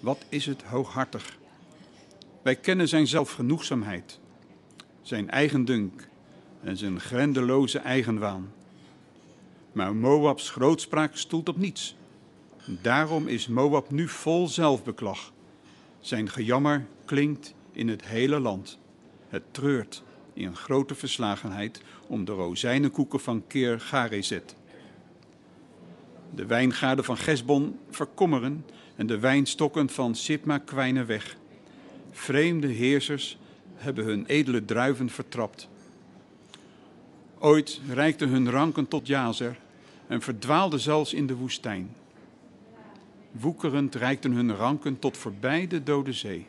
[0.00, 1.38] Wat is het hooghartig?
[2.42, 4.20] Wij kennen zijn zelfgenoegzaamheid,
[5.02, 6.08] zijn eigendunk
[6.62, 8.52] en zijn grendeloze eigenwaan.
[9.72, 11.96] Maar Moabs grootspraak stoelt op niets.
[12.82, 15.32] Daarom is Moab nu vol zelfbeklag.
[16.00, 18.78] Zijn gejammer klinkt in het hele land.
[19.28, 20.02] Het treurt
[20.36, 24.56] in grote verslagenheid om de rozijnenkoeken van Keer Garezet.
[26.34, 28.64] De wijngaarden van Gesbon verkommeren
[28.96, 31.36] en de wijnstokken van Sipma kwijnen weg.
[32.10, 33.38] Vreemde heersers
[33.74, 35.68] hebben hun edele druiven vertrapt.
[37.38, 39.58] Ooit reikten hun ranken tot Jazer
[40.06, 41.94] en verdwaalden zelfs in de woestijn.
[43.30, 46.46] Woekerend reikten hun ranken tot voorbij de dode zee.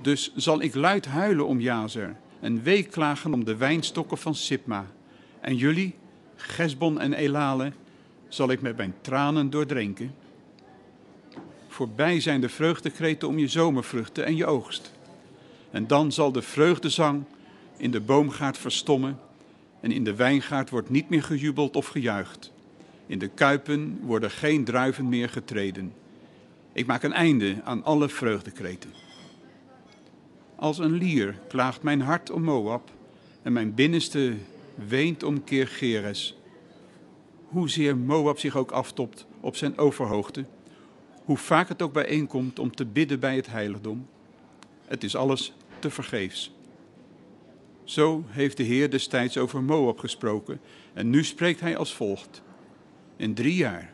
[0.00, 4.86] Dus zal ik luid huilen om Jazer en weeklagen om de wijnstokken van Sipma.
[5.40, 5.94] En jullie,
[6.36, 7.72] Gesbon en Elale,
[8.28, 10.14] zal ik met mijn tranen doordrenken.
[11.68, 14.92] Voorbij zijn de vreugdekreten om je zomervruchten en je oogst.
[15.70, 17.24] En dan zal de vreugdezang
[17.76, 19.18] in de boomgaard verstommen
[19.80, 22.52] en in de wijngaard wordt niet meer gejubeld of gejuicht.
[23.06, 25.92] In de kuipen worden geen druiven meer getreden.
[26.72, 29.03] Ik maak een einde aan alle vreugdekreten.
[30.56, 32.90] Als een lier klaagt mijn hart om Moab
[33.42, 34.34] en mijn binnenste
[34.88, 36.36] weent om Keergeres.
[37.48, 40.44] Hoezeer Moab zich ook aftopt op zijn overhoogte,
[41.24, 44.06] hoe vaak het ook bijeenkomt om te bidden bij het heiligdom,
[44.84, 46.52] het is alles te vergeefs.
[47.84, 50.60] Zo heeft de Heer destijds over Moab gesproken
[50.92, 52.42] en nu spreekt hij als volgt.
[53.16, 53.92] In drie jaar,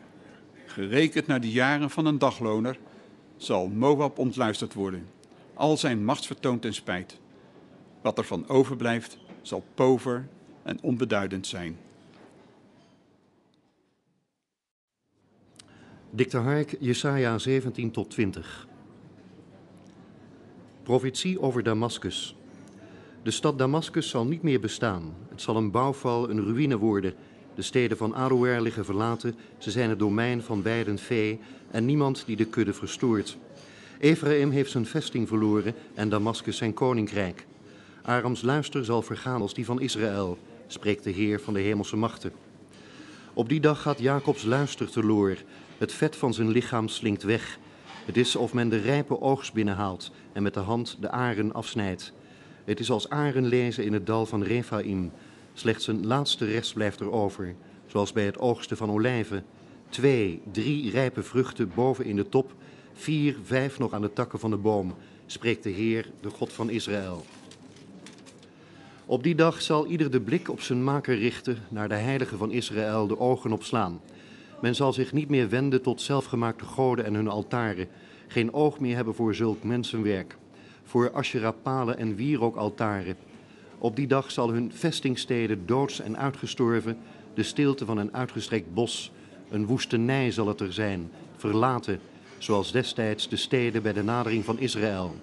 [0.65, 2.79] gerekend naar de jaren van een dagloner,
[3.37, 5.07] zal Moab ontluisterd worden
[5.61, 7.19] al zijn macht vertoont ten spijt.
[8.01, 10.27] Wat er van overblijft, zal pover
[10.63, 11.77] en onbeduidend zijn.
[16.09, 18.67] Dikte Hark, Jesaja 17 tot 20.
[20.83, 22.35] Profetie over Damascus.
[23.23, 25.15] De stad Damascus zal niet meer bestaan.
[25.29, 27.13] Het zal een bouwval, een ruïne worden.
[27.55, 29.35] De steden van Aroer liggen verlaten.
[29.57, 31.39] Ze zijn het domein van weidend vee
[31.71, 33.37] en niemand die de kudde verstoort.
[34.01, 37.45] Ephraim heeft zijn vesting verloren en Damascus zijn koninkrijk.
[38.01, 40.37] Arams luister zal vergaan als die van Israël,
[40.67, 42.31] spreekt de Heer van de hemelse machten.
[43.33, 45.37] Op die dag gaat Jacobs luister teloor.
[45.77, 47.59] Het vet van zijn lichaam slinkt weg.
[48.05, 52.13] Het is of men de rijpe oogst binnenhaalt en met de hand de aren afsnijdt.
[52.63, 55.11] Het is als aren lezen in het dal van Rephaim.
[55.53, 57.55] Slechts een laatste rest blijft er over,
[57.87, 59.45] zoals bij het oogsten van olijven.
[59.89, 62.53] Twee, drie rijpe vruchten boven in de top
[63.01, 64.93] vier, vijf nog aan de takken van de boom,
[65.25, 67.25] spreekt de Heer, de God van Israël.
[69.05, 72.51] Op die dag zal ieder de blik op zijn maker richten, naar de heilige van
[72.51, 74.01] Israël de ogen opslaan.
[74.61, 77.87] Men zal zich niet meer wenden tot zelfgemaakte goden en hun altaren,
[78.27, 80.37] geen oog meer hebben voor zulk mensenwerk,
[80.83, 83.15] voor Asherah-palen en wierookaltaren.
[83.77, 86.97] Op die dag zal hun vestingsteden doods en uitgestorven,
[87.33, 89.11] de stilte van een uitgestrekt bos,
[89.49, 91.99] een woestenij zal het er zijn, verlaten,
[92.43, 95.15] zoals destijds de steden bij de nadering van Israël.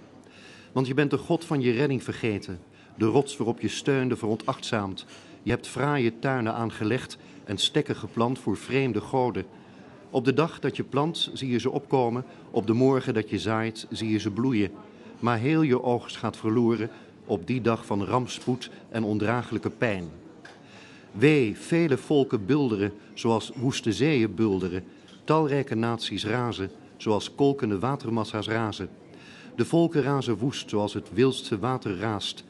[0.72, 2.58] Want je bent de God van je redding vergeten,
[2.96, 5.06] de rots waarop je steunde veronachtzaamd.
[5.42, 9.44] Je hebt fraaie tuinen aangelegd en stekken geplant voor vreemde goden.
[10.10, 13.38] Op de dag dat je plant zie je ze opkomen, op de morgen dat je
[13.38, 14.70] zaait zie je ze bloeien.
[15.18, 16.90] Maar heel je oogst gaat verloren
[17.24, 20.10] op die dag van rampspoed en ondraaglijke pijn.
[21.12, 24.84] Wee, vele volken bulderen, zoals woeste zeeën bulderen.
[25.24, 28.88] Talrijke naties razen, zoals kolkende watermassa's razen.
[29.56, 32.44] De volken razen woest, zoals het wildste water raast.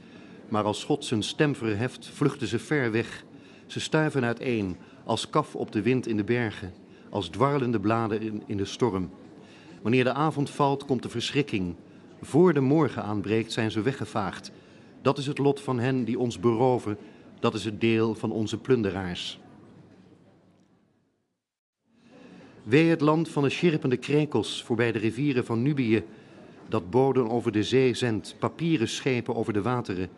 [0.48, 3.24] Maar als God zijn stem verheft, vluchten ze ver weg.
[3.66, 6.72] Ze stuiven uiteen, als kaf op de wind in de bergen,
[7.10, 9.10] als dwarrelende bladen in, de storm.
[9.82, 11.74] Wanneer de avond valt, komt de verschrikking.
[12.22, 14.50] Voor de morgen aanbreekt, zijn ze weggevaagd.
[15.02, 16.98] Dat is het lot van hen die ons beroven,
[17.40, 19.40] dat is het deel van onze plunderaars.
[22.68, 26.04] Wee het land van de schirpende krekels voorbij de rivieren van Nubië,
[26.68, 30.08] dat boden over de zee zendt, papieren schepen over de wateren.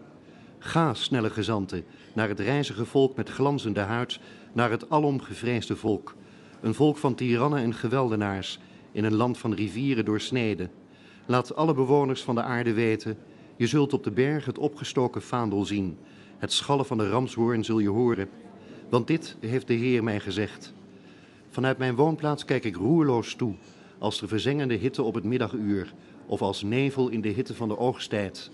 [0.58, 1.84] Ga, snelle gezanten,
[2.14, 4.20] naar het reizige volk met glanzende huid,
[4.52, 6.14] naar het alom gevreesde volk.
[6.60, 8.58] Een volk van tirannen en geweldenaars,
[8.92, 10.70] in een land van rivieren doorsneden.
[11.26, 13.18] Laat alle bewoners van de aarde weten,
[13.56, 15.98] je zult op de berg het opgestoken vaandel zien.
[16.38, 18.28] Het schallen van de ramshoorn zul je horen.
[18.88, 20.74] Want dit heeft de Heer mij gezegd.
[21.52, 23.54] Vanuit mijn woonplaats kijk ik roerloos toe,
[23.98, 25.92] als de verzengende hitte op het middaguur,
[26.26, 28.50] of als nevel in de hitte van de oogsttijd.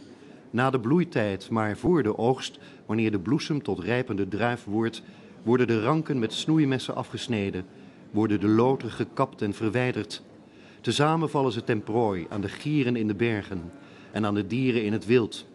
[0.51, 5.03] Na de bloeitijd, maar voor de oogst, wanneer de bloesem tot rijpende druif wordt,
[5.42, 7.64] worden de ranken met snoeimessen afgesneden,
[8.11, 10.22] worden de loten gekapt en verwijderd.
[10.80, 13.72] Tezamen vallen ze ten prooi aan de gieren in de bergen
[14.12, 15.47] en aan de dieren in het wild.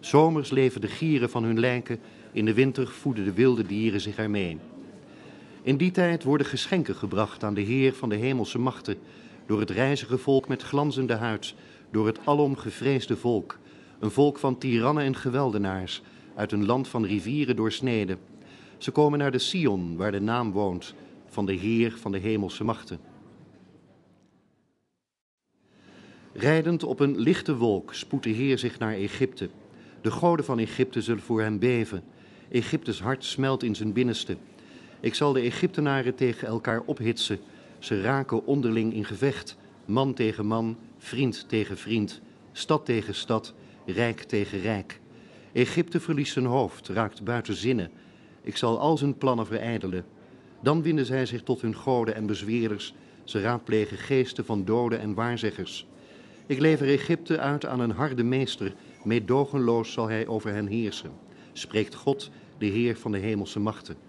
[0.00, 1.98] Zomers leven de gieren van hun lijken,
[2.32, 4.58] in de winter voeden de wilde dieren zich ermee.
[5.66, 8.98] In die tijd worden geschenken gebracht aan de Heer van de hemelse machten,
[9.46, 11.54] door het reizige volk met glanzende huid,
[11.90, 13.58] door het alom gevreesde volk,
[13.98, 16.02] een volk van tirannen en geweldenaars,
[16.34, 18.18] uit een land van rivieren doorsneden.
[18.78, 20.94] Ze komen naar de Sion, waar de naam woont,
[21.26, 23.00] van de Heer van de hemelse machten.
[26.32, 29.48] Rijdend op een lichte wolk spoedt de Heer zich naar Egypte.
[30.00, 32.04] De goden van Egypte zullen voor hem beven.
[32.48, 34.36] Egyptes hart smelt in zijn binnenste.
[35.00, 37.38] Ik zal de Egyptenaren tegen elkaar ophitsen.
[37.78, 42.20] Ze raken onderling in gevecht, man tegen man, vriend tegen vriend,
[42.52, 43.54] stad tegen stad,
[43.86, 45.00] rijk tegen rijk.
[45.52, 47.90] Egypte verliest zijn hoofd, raakt buiten zinnen.
[48.42, 50.04] Ik zal al zijn plannen verijdelen.
[50.62, 52.94] Dan winden zij zich tot hun goden en bezweerders.
[53.24, 55.86] Ze raadplegen geesten van doden en waarzeggers.
[56.46, 58.74] Ik lever Egypte uit aan een harde meester.
[59.04, 61.10] Meedogenloos zal hij over hen heersen.
[61.52, 64.05] Spreekt God, de Heer van de hemelse machten.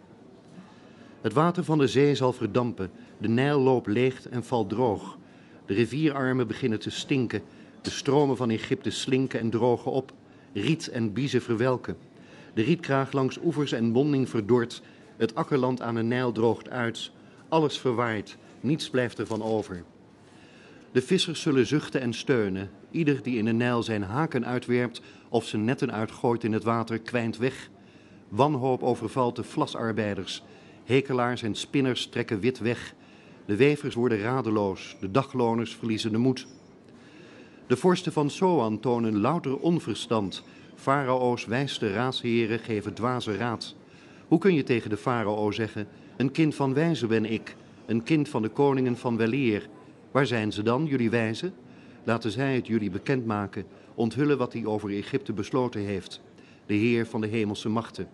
[1.21, 2.91] Het water van de zee zal verdampen.
[3.17, 5.17] De Nijl loopt leeg en valt droog.
[5.65, 7.41] De rivierarmen beginnen te stinken.
[7.81, 10.13] De stromen van Egypte slinken en drogen op.
[10.53, 11.97] Riet en biezen verwelken.
[12.53, 14.81] De rietkraag langs oevers en monding verdort.
[15.17, 17.11] Het akkerland aan de Nijl droogt uit.
[17.49, 18.37] Alles verwaait.
[18.61, 19.83] Niets blijft ervan over.
[20.91, 22.69] De vissers zullen zuchten en steunen.
[22.91, 26.99] Ieder die in de Nijl zijn haken uitwerpt of zijn netten uitgooit in het water,
[26.99, 27.69] kwijnt weg.
[28.29, 30.43] Wanhoop overvalt de vlasarbeiders.
[30.87, 32.93] Hekelaars en spinners trekken wit weg.
[33.45, 34.97] De wevers worden radeloos.
[34.99, 36.47] De dagloners verliezen de moed.
[37.67, 40.43] De vorsten van Soan tonen louter onverstand.
[40.75, 43.75] Farao's wijste raadsheren geven dwaze raad.
[44.27, 48.29] Hoe kun je tegen de farao zeggen: Een kind van wijze ben ik, een kind
[48.29, 49.67] van de koningen van weleer?
[50.11, 51.53] Waar zijn ze dan, jullie wijzen?
[52.03, 53.65] Laten zij het jullie bekendmaken,
[53.95, 56.21] onthullen wat hij over Egypte besloten heeft,
[56.65, 58.07] de Heer van de hemelse machten.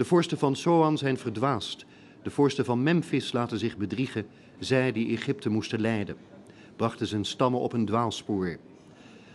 [0.00, 1.84] De vorsten van Soan zijn verdwaasd,
[2.22, 4.26] de vorsten van Memphis laten zich bedriegen,
[4.58, 6.16] zij die Egypte moesten leiden,
[6.76, 8.58] brachten zijn stammen op een dwaalspoor.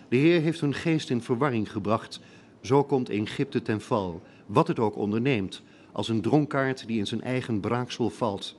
[0.09, 2.19] De Heer heeft hun geest in verwarring gebracht,
[2.61, 5.61] zo komt Egypte ten val, wat het ook onderneemt,
[5.91, 8.55] als een dronkaard die in zijn eigen braaksel valt.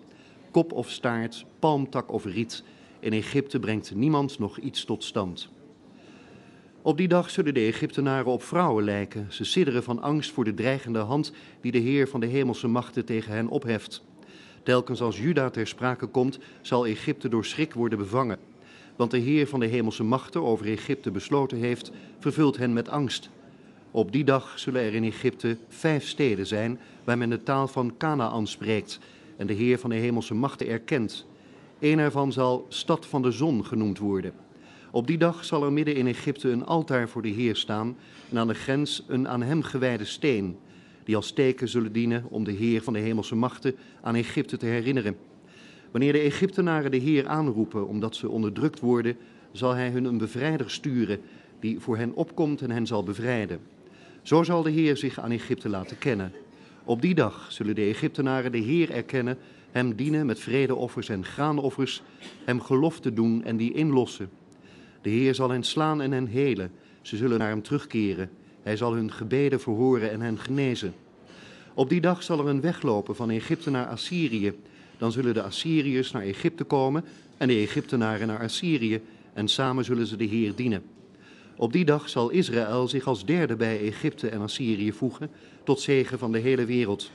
[0.50, 2.62] Kop of staart, palmtak of riet,
[3.00, 5.48] in Egypte brengt niemand nog iets tot stand.
[6.86, 9.26] Op die dag zullen de Egyptenaren op vrouwen lijken.
[9.28, 13.04] Ze sidderen van angst voor de dreigende hand die de Heer van de hemelse machten
[13.04, 14.04] tegen hen opheft.
[14.62, 18.38] Telkens als Juda ter sprake komt, zal Egypte door schrik worden bevangen.
[18.96, 23.30] Want de Heer van de hemelse machten over Egypte besloten heeft, vervult hen met angst.
[23.90, 27.94] Op die dag zullen er in Egypte vijf steden zijn waar men de taal van
[27.98, 28.98] Canaan spreekt
[29.36, 31.26] en de Heer van de hemelse machten erkent.
[31.78, 34.32] Een ervan zal Stad van de Zon genoemd worden.
[34.90, 37.96] Op die dag zal er midden in Egypte een altaar voor de Heer staan
[38.30, 40.56] en aan de grens een aan hem gewijde steen,
[41.04, 44.66] die als teken zullen dienen om de Heer van de hemelse machten aan Egypte te
[44.66, 45.16] herinneren.
[45.90, 49.16] Wanneer de Egyptenaren de Heer aanroepen omdat ze onderdrukt worden,
[49.52, 51.20] zal hij hun een bevrijder sturen
[51.60, 53.60] die voor hen opkomt en hen zal bevrijden.
[54.22, 56.32] Zo zal de Heer zich aan Egypte laten kennen.
[56.84, 59.38] Op die dag zullen de Egyptenaren de Heer erkennen
[59.70, 62.02] hem dienen met vredeoffers en graanoffers,
[62.44, 64.30] hem gelofte doen en die inlossen.
[65.06, 66.70] De Heer zal hen slaan en hen helen,
[67.02, 68.30] ze zullen naar hem terugkeren.
[68.62, 70.94] Hij zal hun gebeden verhoren en hen genezen.
[71.74, 74.54] Op die dag zal er een weg lopen van Egypte naar Assyrië.
[74.98, 77.04] Dan zullen de Assyriërs naar Egypte komen
[77.36, 79.00] en de Egyptenaren naar Assyrië
[79.32, 80.82] en samen zullen ze de Heer dienen.
[81.56, 85.30] Op die dag zal Israël zich als derde bij Egypte en Assyrië voegen,
[85.64, 87.10] tot zegen van de hele wereld.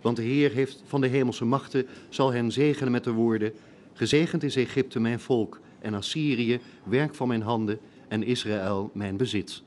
[0.00, 3.52] Want de Heer heeft van de hemelse machten zal hen zegenen met de woorden:
[3.92, 7.78] Gezegend is Egypte mijn volk en Assyrië werk van mijn handen
[8.08, 9.62] en Israël mijn bezit.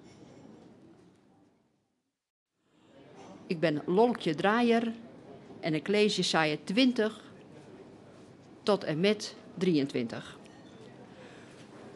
[3.48, 4.94] Ik ben Lolkje Draaier
[5.60, 7.22] en ik lees Jesaja 20
[8.64, 10.38] tot en met 23.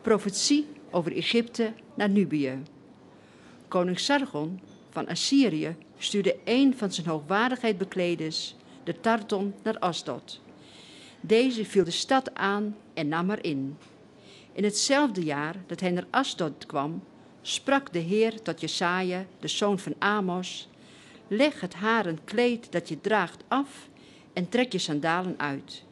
[0.02, 2.62] Profetie over Egypte naar Nubië.
[3.68, 4.60] Koning Sargon
[4.90, 10.42] van Assyrië stuurde een van zijn hoogwaardigheid bekleders, de Tarton, naar Asdod.
[11.22, 13.78] Deze viel de stad aan en nam er in.
[14.56, 17.04] In hetzelfde jaar dat hij naar Asdod kwam,
[17.42, 20.70] sprak de Heer tot Jesaja, de zoon van Amos:
[21.28, 23.90] Leg het haren kleed dat je draagt af
[24.34, 25.84] en trek je sandalen uit.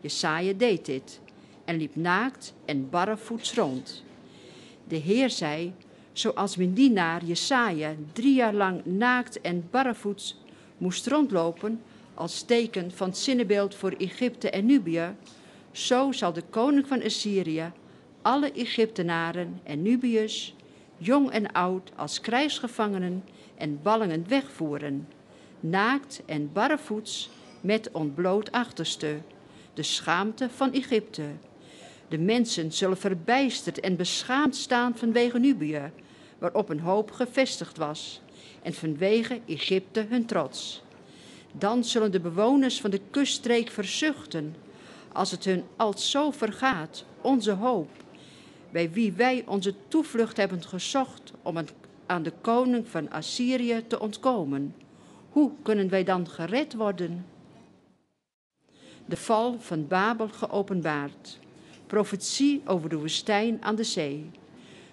[0.00, 1.20] Jesaja deed dit
[1.64, 4.04] en liep naakt en barrevoets rond.
[4.88, 5.72] De Heer zei:
[6.12, 10.40] Zoals mijn dienaar Jesaja drie jaar lang naakt en barrevoets
[10.78, 11.82] moest rondlopen
[12.14, 15.14] als teken van zinnebeeld voor Egypte en Nubië,
[15.72, 17.72] zo zal de koning van Assyrië
[18.22, 20.54] alle Egyptenaren en Nubiërs,
[20.96, 23.24] jong en oud, als krijgsgevangenen
[23.56, 25.08] en ballingen wegvoeren,
[25.60, 29.18] naakt en barrevoets met ontbloot achterste,
[29.74, 31.26] de schaamte van Egypte.
[32.08, 35.92] De mensen zullen verbijsterd en beschaamd staan vanwege Nubië,
[36.38, 38.20] waarop een hoop gevestigd was,
[38.62, 40.82] en vanwege Egypte hun trots.
[41.52, 44.54] Dan zullen de bewoners van de kuststreek verzuchten,
[45.12, 47.88] als het hun al zo vergaat, onze hoop,
[48.70, 51.56] bij wie wij onze toevlucht hebben gezocht om
[52.06, 54.74] aan de koning van Assyrië te ontkomen.
[55.30, 57.26] Hoe kunnen wij dan gered worden?
[59.06, 61.38] De val van Babel geopenbaard.
[61.86, 64.30] Profetie over de woestijn aan de zee.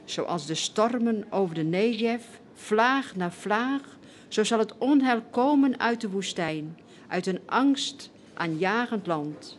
[0.05, 2.23] Zoals de stormen over de Negev,
[2.53, 3.97] vlaag na vlaag,
[4.27, 9.57] zo zal het onheil komen uit de woestijn, uit een angst aanjagend land.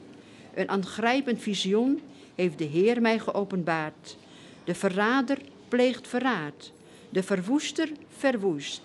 [0.54, 2.00] Een aangrijpend visioen
[2.38, 4.16] heeft de Heer mij geopenbaard.
[4.64, 6.72] De verrader pleegt verraad,
[7.08, 8.82] de verwoester verwoest.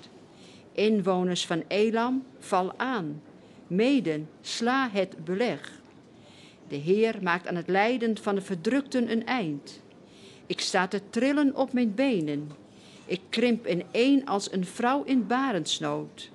[0.72, 3.22] Inwoners van Elam, val aan.
[3.68, 5.82] Meden, sla het beleg.
[6.68, 9.82] De Heer maakt aan het lijden van de verdrukten een eind.
[10.46, 12.52] Ik sta te trillen op mijn benen.
[13.06, 16.32] Ik krimp in één als een vrouw in barensnood.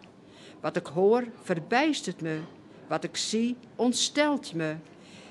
[0.61, 2.39] Wat ik hoor verbijstert me.
[2.87, 4.75] Wat ik zie ontstelt me.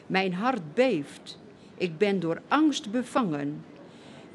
[0.08, 1.38] Mijn hart beeft.
[1.78, 3.66] Ik ben door angst bevangen.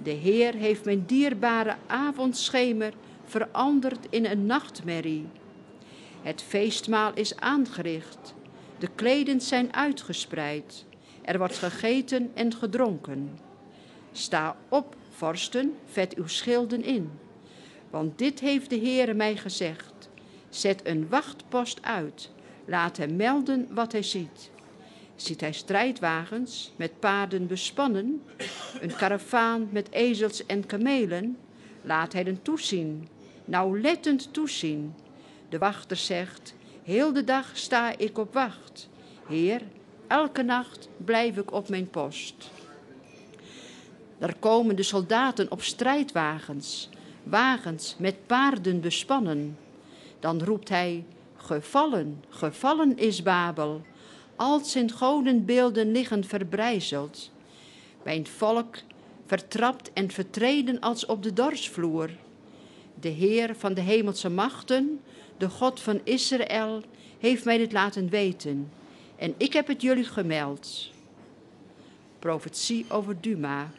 [0.02, 2.92] De Heer heeft mijn dierbare avondschemer
[3.24, 5.26] veranderd in een nachtmerrie.
[6.22, 8.34] Het feestmaal is aangericht.
[8.78, 10.84] De kleden zijn uitgespreid.
[11.22, 13.38] Er wordt gegeten en gedronken.
[14.12, 17.10] Sta op, vorsten, vet uw schilden in.
[17.90, 20.08] Want dit heeft de Heere mij gezegd.
[20.48, 22.30] Zet een wachtpost uit.
[22.64, 24.51] Laat hem melden wat hij ziet.
[25.22, 28.22] Ziet hij strijdwagens met paarden bespannen,
[28.80, 31.38] een karavaan met ezels en kamelen,
[31.82, 33.08] laat hij den toezien,
[33.44, 34.94] nauwlettend toezien.
[35.48, 38.88] De wachter zegt, heel de dag sta ik op wacht.
[39.26, 39.62] Heer,
[40.06, 42.50] elke nacht blijf ik op mijn post.
[44.18, 46.88] Daar komen de soldaten op strijdwagens,
[47.22, 49.58] wagens met paarden bespannen.
[50.20, 51.04] Dan roept hij,
[51.36, 53.82] gevallen, gevallen is Babel,
[54.36, 57.30] al zijn godenbeelden liggen verbrijzeld.
[58.02, 58.76] Mijn volk
[59.26, 62.10] vertrapt en vertreden als op de dorsvloer.
[63.00, 65.00] De Heer van de hemelse machten,
[65.36, 66.82] de God van Israël,
[67.18, 68.70] heeft mij dit laten weten.
[69.16, 70.90] En ik heb het jullie gemeld.
[72.18, 73.70] Profetie over Duma.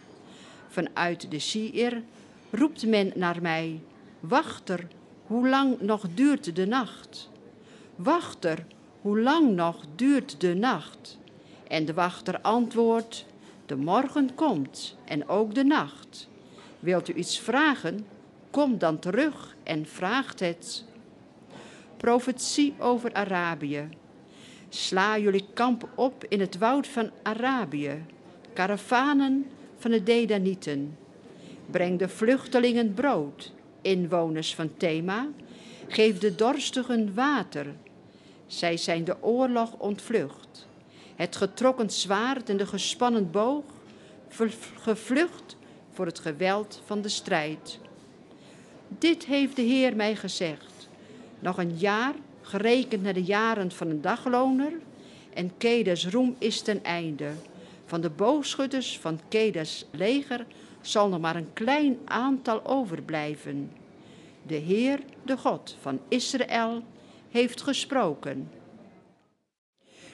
[0.67, 2.03] Vanuit de Sier
[2.49, 3.79] roept men naar mij:
[4.19, 4.87] Wachter,
[5.25, 7.29] hoe lang nog duurt de nacht?
[7.95, 8.65] Wachter,
[9.03, 11.17] hoe lang nog duurt de nacht?
[11.67, 13.25] En de wachter antwoordt:
[13.65, 16.29] De morgen komt en ook de nacht.
[16.79, 18.05] Wilt u iets vragen?
[18.51, 20.85] Kom dan terug en vraagt het.
[21.97, 23.89] Profetie over Arabië.
[24.69, 28.05] Sla jullie kamp op in het woud van Arabië,
[28.53, 29.45] karavanen
[29.77, 30.97] van de Dedanieten.
[31.71, 35.27] Breng de vluchtelingen brood, inwoners van Thema.
[35.87, 37.65] Geef de dorstigen water.
[38.53, 40.67] Zij zijn de oorlog ontvlucht.
[41.15, 43.63] Het getrokken zwaard en de gespannen boog,
[44.79, 45.55] gevlucht
[45.91, 47.79] voor het geweld van de strijd.
[48.87, 50.89] Dit heeft de Heer mij gezegd.
[51.39, 54.73] Nog een jaar, gerekend naar de jaren van een dagloner,
[55.33, 57.31] en Kedes roem is ten einde.
[57.85, 60.45] Van de boogschutters van Kedes leger
[60.81, 63.71] zal nog maar een klein aantal overblijven.
[64.47, 66.83] De Heer, de God van Israël,
[67.33, 68.51] heeft gesproken.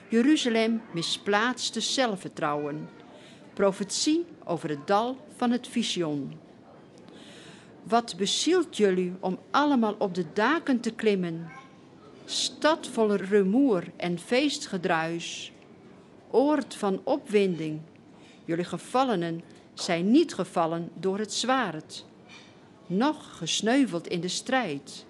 [0.09, 2.89] Jeruzalem misplaatste zelfvertrouwen.
[3.53, 6.39] Profetie over het dal van het visioen.
[7.83, 11.51] Wat bezielt jullie om allemaal op de daken te klimmen?
[12.25, 15.51] Stad vol rumoer en feestgedruis.
[16.31, 17.81] Oord van opwinding.
[18.45, 19.41] Jullie gevallenen
[19.73, 22.05] zijn niet gevallen door het zwaard,
[22.87, 25.07] noch gesneuveld in de strijd.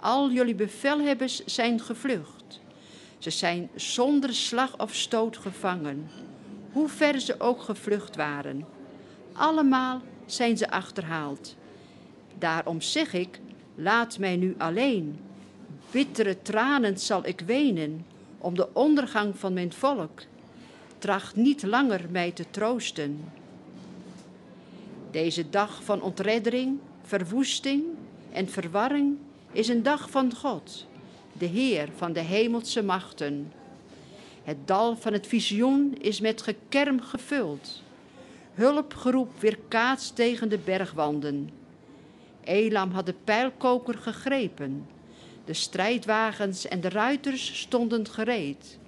[0.00, 2.60] Al jullie bevelhebbers zijn gevlucht.
[3.18, 6.10] Ze zijn zonder slag of stoot gevangen,
[6.72, 8.66] hoe ver ze ook gevlucht waren.
[9.32, 11.56] Allemaal zijn ze achterhaald.
[12.38, 13.40] Daarom zeg ik,
[13.74, 15.18] laat mij nu alleen.
[15.90, 18.06] Bittere tranen zal ik wenen
[18.38, 20.22] om de ondergang van mijn volk.
[20.98, 23.24] Tracht niet langer mij te troosten.
[25.10, 27.84] Deze dag van ontreddering, verwoesting
[28.32, 29.16] en verwarring
[29.52, 30.86] is een dag van God,
[31.32, 33.52] de Heer van de hemelse machten.
[34.42, 37.82] Het dal van het visioen is met gekerm gevuld.
[38.54, 41.50] Hulpgeroep weerkaatst tegen de bergwanden.
[42.44, 44.86] Elam had de pijlkoker gegrepen.
[45.44, 48.78] De strijdwagens en de ruiters stonden gereed.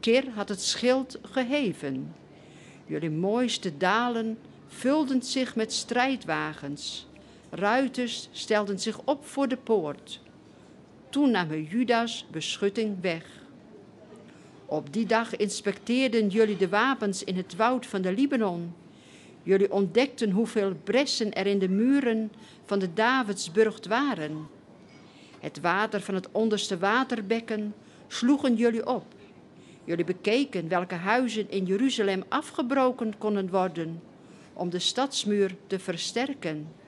[0.00, 2.14] Kir had het schild geheven.
[2.86, 7.06] Jullie mooiste dalen vulden zich met strijdwagens.
[7.54, 10.20] Ruiters stelden zich op voor de poort.
[11.08, 13.24] Toen namen Judas beschutting weg.
[14.66, 18.74] Op die dag inspecteerden jullie de wapens in het woud van de Libanon.
[19.42, 22.32] Jullie ontdekten hoeveel bressen er in de muren
[22.64, 24.46] van de Davidsburgt waren.
[25.40, 27.74] Het water van het onderste waterbekken
[28.08, 29.04] sloegen jullie op.
[29.84, 34.02] Jullie bekeken welke huizen in Jeruzalem afgebroken konden worden
[34.52, 36.80] om de stadsmuur te versterken.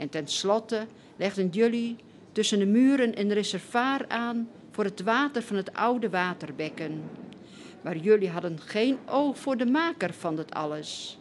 [0.00, 0.86] En tenslotte
[1.16, 1.96] legden jullie
[2.32, 7.02] tussen de muren een reservaar aan voor het water van het oude waterbekken.
[7.80, 11.18] Maar jullie hadden geen oog voor de maker van dit alles.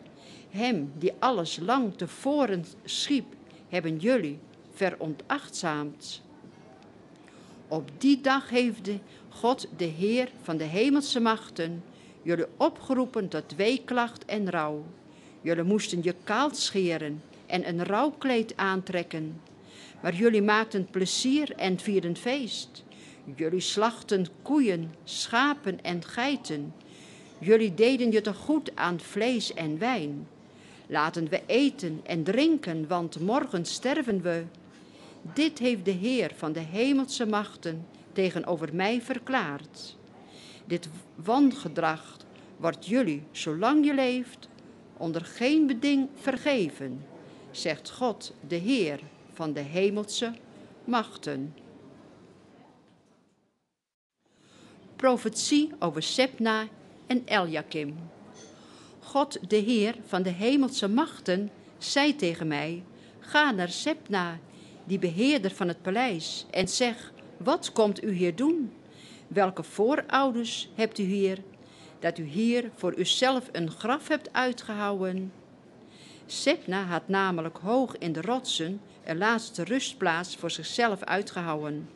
[0.50, 3.26] Hem die alles lang tevoren schiep,
[3.70, 4.40] hebben jullie
[4.74, 6.22] veronachtzaamd.
[7.68, 8.90] Op die dag heeft
[9.30, 11.84] God, de Heer van de hemelse machten,
[12.22, 14.86] jullie opgeroepen tot weeklacht en rouw.
[15.42, 19.42] Jullie moesten je kaal scheren en een rouwkleed aantrekken.
[20.02, 22.84] Maar jullie maakten plezier en vierden feest.
[23.36, 26.74] Jullie slachten koeien, schapen en geiten.
[27.40, 30.28] Jullie deden je te goed aan vlees en wijn.
[30.88, 34.44] Laten we eten en drinken, want morgen sterven we.
[35.34, 39.98] Dit heeft de Heer van de hemelse machten tegenover mij verklaard.
[40.66, 42.18] Dit wangedrag
[42.58, 44.48] wordt jullie, zolang je leeft,
[44.98, 47.06] onder geen beding vergeven,
[47.52, 49.00] zegt God, de Heer
[49.34, 50.34] van de hemelse
[50.84, 51.56] machten.
[54.96, 56.68] Profetie over Sepna
[57.08, 57.96] en Eljakim.
[59.00, 62.84] God, de Heer van de hemelse machten, zei tegen mij:
[63.20, 64.40] Ga naar Sepna,
[64.84, 68.74] die beheerder van het paleis, en zeg: Wat komt u hier doen?
[69.28, 71.38] Welke voorouders hebt u hier,
[72.00, 75.32] dat u hier voor uzelf een graf hebt uitgehouwen?
[76.32, 81.90] Sepna had namelijk hoog in de rotsen een laatste rustplaats voor zichzelf uitgehouwen.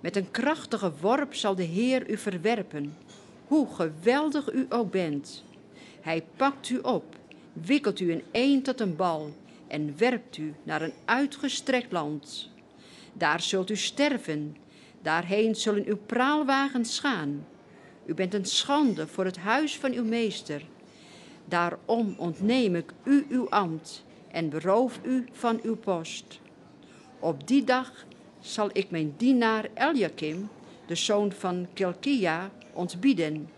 [0.00, 2.96] Met een krachtige worp zal de Heer u verwerpen,
[3.46, 5.44] hoe geweldig u ook bent.
[6.00, 7.04] Hij pakt u op,
[7.52, 9.32] wikkelt u in één tot een bal
[9.66, 12.50] en werpt u naar een uitgestrekt land.
[13.12, 14.56] Daar zult u sterven,
[15.02, 17.46] daarheen zullen uw praalwagens gaan.
[18.06, 20.62] U bent een schande voor het huis van uw meester.
[21.48, 26.40] Daarom ontneem ik u uw ambt en beroof u van uw post.
[27.18, 28.04] Op die dag
[28.40, 30.48] zal ik mijn dienaar Eliakim,
[30.86, 33.48] de zoon van Kilkia, ontbieden.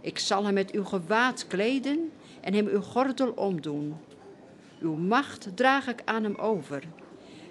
[0.00, 3.94] Ik zal hem met uw gewaad kleden en hem uw gordel omdoen.
[4.80, 6.82] Uw macht draag ik aan hem over.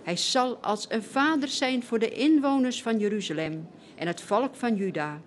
[0.03, 4.75] Hij zal als een vader zijn voor de inwoners van Jeruzalem en het volk van
[4.75, 5.21] Juda.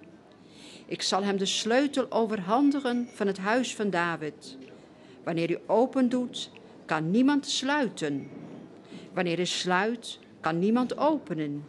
[0.92, 4.56] Ik zal hem de sleutel overhandigen van het huis van David.
[5.24, 6.50] Wanneer hij open doet,
[6.84, 8.30] kan niemand sluiten.
[9.12, 11.68] Wanneer hij sluit, kan niemand openen.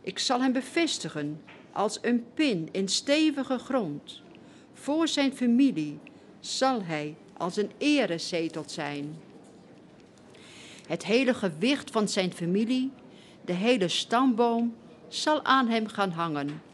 [0.00, 1.42] Ik zal hem bevestigen
[1.72, 4.22] als een pin in stevige grond.
[4.72, 5.98] Voor zijn familie
[6.40, 9.16] zal hij als een erezetel zijn.
[10.86, 12.90] Het hele gewicht van zijn familie,
[13.44, 14.74] de hele stamboom,
[15.08, 16.72] zal aan hem gaan hangen.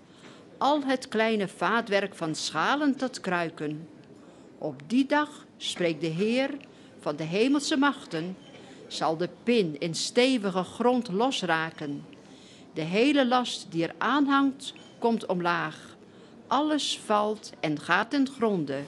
[0.60, 3.88] Al het kleine vaatwerk van schalen tot kruiken.
[4.58, 6.50] Op die dag spreekt de Heer
[6.98, 8.36] van de hemelse machten,
[8.86, 12.04] zal de pin in stevige grond losraken.
[12.74, 15.96] De hele last die er aanhangt, komt omlaag.
[16.46, 18.82] Alles valt en gaat ten gronde.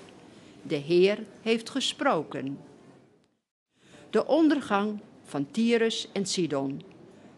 [0.62, 2.58] De Heer heeft gesproken.
[4.10, 6.82] De ondergang van Tyrus en Sidon.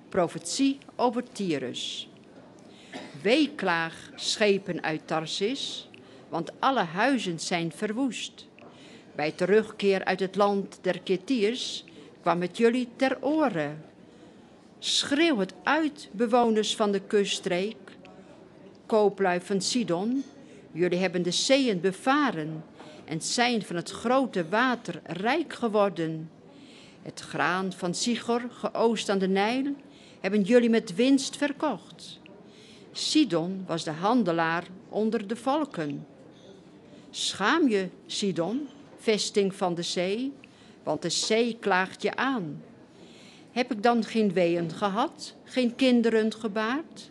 [0.09, 2.09] Profetie over Tyrus.
[3.23, 5.89] Weeklaag schepen uit Tarsis,
[6.29, 8.47] want alle huizen zijn verwoest.
[9.15, 11.85] Bij terugkeer uit het land der Ketiers
[12.21, 13.85] kwam het jullie ter oren.
[14.79, 17.77] Schreeuw het uit, bewoners van de kuststreek.
[18.87, 20.25] kooplui van Sidon,
[20.73, 22.65] jullie hebben de zeeën bevaren
[23.05, 26.31] en zijn van het grote water rijk geworden.
[27.03, 29.75] Het graan van Sigor, geoost aan de Nijl,
[30.21, 32.23] hebben jullie met winst verkocht.
[32.97, 36.07] Sidon was de handelaar onder de volken.
[37.11, 40.33] Schaam je, Sidon, vesting van de zee,
[40.83, 42.63] want de zee klaagt je aan.
[43.51, 47.11] Heb ik dan geen weeën gehad, geen kinderen gebaard?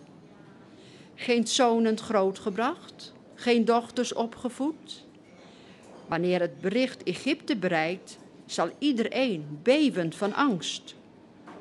[1.16, 5.06] Geen zonen grootgebracht, geen dochters opgevoed?
[6.08, 10.96] Wanneer het bericht Egypte bereikt, zal iedereen beven van angst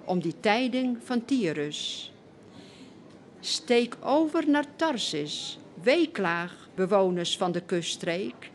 [0.04, 2.11] om die tijding van Tyrus.
[3.44, 8.50] Steek over naar Tarsis, weeklaag, bewoners van de kuststreek.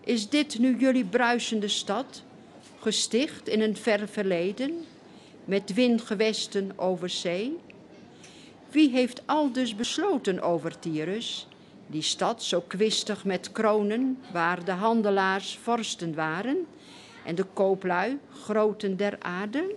[0.00, 2.22] Is dit nu jullie bruisende stad,
[2.80, 4.84] gesticht in een ver verleden,
[5.44, 7.58] met windgewesten over zee?
[8.70, 11.46] Wie heeft al dus besloten over Tyrus,
[11.86, 16.66] die stad zo kwistig met kronen, waar de handelaars vorsten waren
[17.24, 19.74] en de kooplui groten der aarde?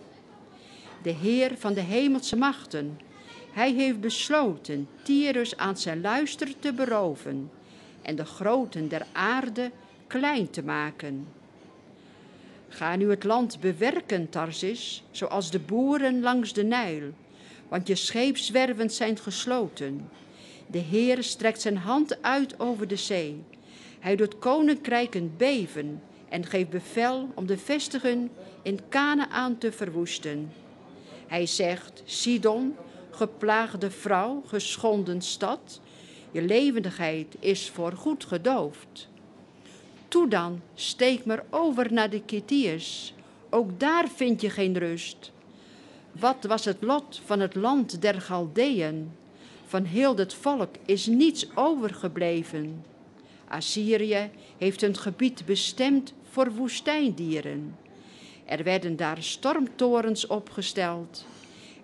[1.01, 2.99] De Heer van de hemelse machten,
[3.55, 7.51] hij heeft besloten Tyrus aan zijn luister te beroven
[8.01, 9.71] en de groten der aarde
[10.07, 11.27] klein te maken.
[12.69, 17.11] Ga nu het land bewerken, Tarsis, zoals de boeren langs de Nijl,
[17.67, 20.09] want je scheepswerven zijn gesloten.
[20.67, 23.43] De Heer strekt zijn hand uit over de zee.
[23.99, 28.29] Hij doet koninkrijken beven en geeft bevel om de vestigen
[28.61, 30.51] in Canaan te verwoesten.
[31.27, 32.75] Hij zegt, Sidon,
[33.15, 35.81] geplaagde vrouw, geschonden stad,
[36.31, 39.07] je levendigheid is voor goed gedoofd.
[40.07, 43.13] Toe dan, steek maar over naar de Kitiërs,
[43.49, 45.31] ook daar vind je geen rust.
[46.11, 49.11] Wat was het lot van het land der Galdeën?
[49.65, 52.85] Van heel het volk is niets overgebleven.
[53.47, 57.77] Assyrië heeft een gebied bestemd voor woestijndieren.
[58.45, 61.25] Er werden daar stormtorens opgesteld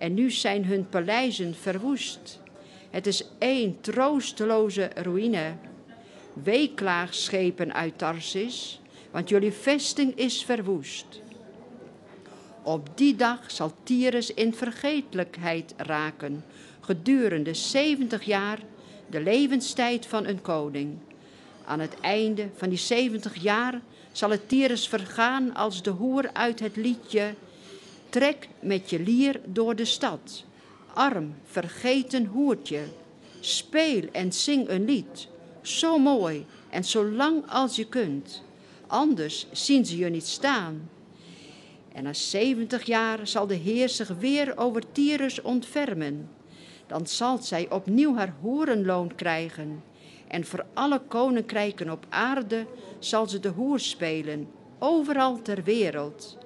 [0.02, 2.40] en nu zijn hun paleizen verwoest.
[2.90, 5.54] Het is één troosteloze ruïne.
[6.44, 8.80] Weeklaagschepen uit Tarsis,
[9.12, 11.22] want jullie vesting is verwoest.
[12.64, 16.44] Op die dag zal Tyrus in vergetelijkheid raken,
[16.80, 18.60] gedurende 70 jaar,
[19.10, 20.98] de levenstijd van een koning.
[21.66, 26.60] Aan het einde van die 70 jaar zal het Tyrus vergaan als de hoer uit
[26.60, 27.34] het liedje
[28.12, 30.44] Trek met je lier door de stad,
[30.94, 32.84] arm, vergeten hoertje.
[33.40, 35.28] Speel en zing een lied,
[35.62, 38.44] zo mooi en zo lang als je kunt.
[38.88, 40.90] Anders zien ze je niet staan.
[41.94, 46.30] En na zeventig jaar zal de Heer zich weer over Tyrus ontfermen.
[46.88, 49.84] Dan zal zij opnieuw haar hoerenloon krijgen.
[50.28, 52.66] En voor alle koninkrijken op aarde
[53.00, 54.48] zal ze de hoer spelen,
[54.80, 56.38] overal ter wereld.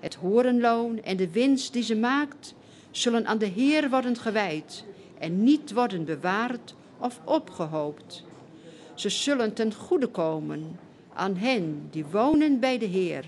[0.00, 2.54] Het horenloon en de winst die ze maakt,
[2.90, 4.84] zullen aan de Heer worden gewijd
[5.18, 8.24] en niet worden bewaard of opgehoopt.
[8.94, 10.78] Ze zullen ten goede komen
[11.14, 13.24] aan hen die wonen bij de Heer,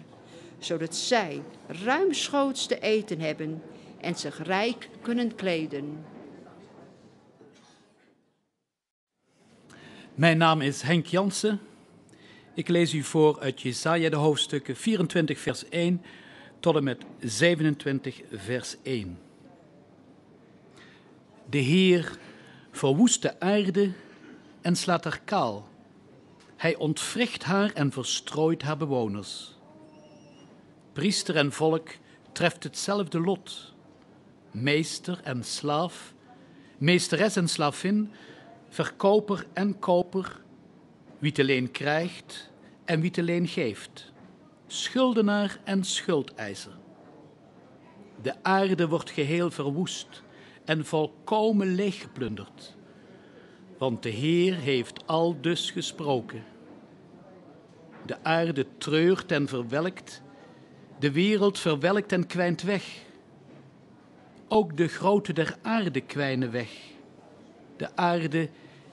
[0.58, 3.62] zodat zij ruimschoots te eten hebben
[4.00, 6.04] en zich rijk kunnen kleden.
[10.14, 11.60] Mijn naam is Henk Jansen.
[12.54, 16.02] Ik lees u voor uit Jesaja de hoofdstukken 24 vers 1
[16.62, 19.18] tot en met 27 vers 1.
[21.50, 22.18] De Heer
[22.70, 23.92] verwoest de aarde
[24.60, 25.68] en slaat haar kaal.
[26.56, 29.58] Hij ontwricht haar en verstrooit haar bewoners.
[30.92, 31.88] Priester en volk
[32.32, 33.74] treft hetzelfde lot.
[34.50, 36.14] Meester en slaaf,
[36.78, 38.10] meesteres en slavin,
[38.68, 40.42] verkoper en koper,
[41.18, 42.50] wie te leen krijgt
[42.84, 44.11] en wie te leen geeft,
[44.72, 46.72] schuldenaar en schuldeiser.
[48.22, 50.22] De aarde wordt geheel verwoest
[50.64, 52.76] en volkomen leeggeplunderd,
[53.78, 56.44] want de Heer heeft al dus gesproken.
[58.06, 60.22] De aarde treurt en verwelkt,
[60.98, 63.02] de wereld verwelkt en kwijnt weg.
[64.48, 66.70] Ook de grootte der aarde kwijnen weg.
[67.76, 68.48] De aarde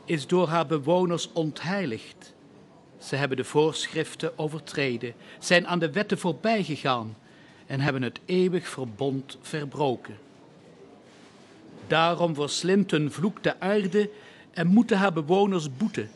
[0.06, 2.38] is door haar bewoners ontheiligd.
[3.00, 7.16] Ze hebben de voorschriften overtreden, zijn aan de wetten voorbij gegaan
[7.66, 10.18] en hebben het eeuwig verbond verbroken.
[11.88, 14.10] Daarom verslindt een vloek de aarde
[14.52, 16.10] en moeten haar bewoners boeten.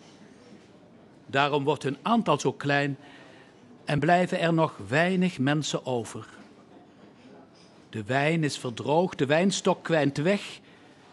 [1.26, 2.98] Daarom wordt hun aantal zo klein
[3.86, 6.28] en blijven er nog weinig mensen over.
[7.90, 10.60] De wijn is verdroogd, de wijnstok kwijnt weg,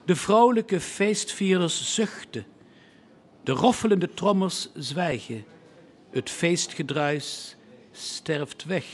[0.05, 2.47] de vrouwelijke feestvierders zuchten
[3.42, 5.44] De roffelende trommers zwijgen.
[6.10, 7.56] Het feestgedruis
[7.92, 8.84] sterft weg.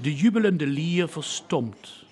[0.00, 2.04] De jubelende lier verstomt.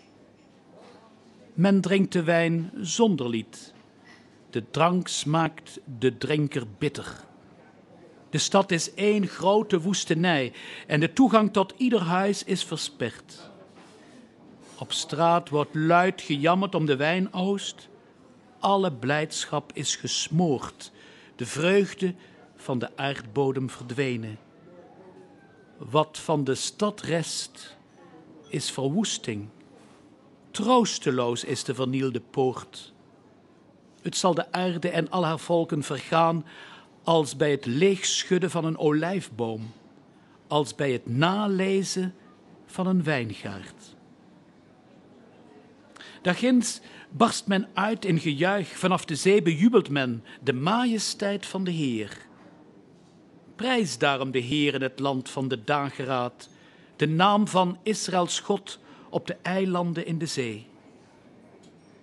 [1.55, 3.73] Men drinkt de wijn zonder lied.
[4.51, 7.25] De drank smaakt de drinker bitter.
[8.31, 10.53] De stad is één grote woestenij
[10.87, 13.51] en de toegang tot ieder huis is versperd.
[14.79, 17.89] Op straat wordt luid gejammerd om de wijnoost.
[18.59, 20.93] Alle blijdschap is gesmoord,
[21.37, 22.15] de vreugde
[22.59, 24.39] van de aardbodem verdwenen.
[25.77, 27.77] Wat van de stad rest,
[28.49, 29.49] is verwoesting.
[30.51, 32.93] Troosteloos is de vernielde poort.
[34.03, 36.45] Het zal de aarde en al haar volken vergaan
[37.03, 39.73] als bij het leegschudden van een olijfboom,
[40.47, 42.15] als bij het nalezen
[42.67, 43.97] van een wijngaard.
[46.23, 46.81] Daarginds
[47.11, 52.28] barst men uit in gejuich, vanaf de zee bejubelt men de majesteit van de Heer.
[53.59, 56.49] Prijs daarom de Heer in het land van de dageraad,
[56.97, 58.79] de naam van Israëls God
[59.09, 60.67] op de eilanden in de zee.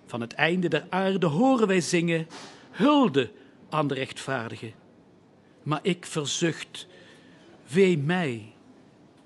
[0.06, 2.26] Van het einde der aarde horen wij zingen,
[2.70, 3.30] hulde
[3.68, 4.72] aan de rechtvaardige.
[5.62, 6.86] Maar ik verzucht,
[7.72, 8.52] wee mij,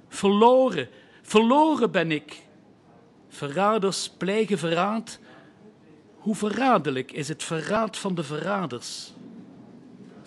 [0.09, 0.89] verloren,
[1.23, 2.43] verloren ben ik.
[3.28, 5.19] Verraders plegen verraad.
[6.19, 9.12] Hoe verraderlijk is het verraad van de verraders?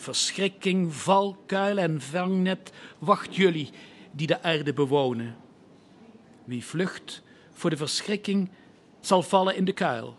[0.04, 3.70] Verschrikking, valkuil en vangnet wacht jullie
[4.12, 5.36] die de aarde bewonen.
[6.44, 7.22] Wie vlucht
[7.52, 8.50] voor de verschrikking
[9.00, 10.16] zal vallen in de kuil.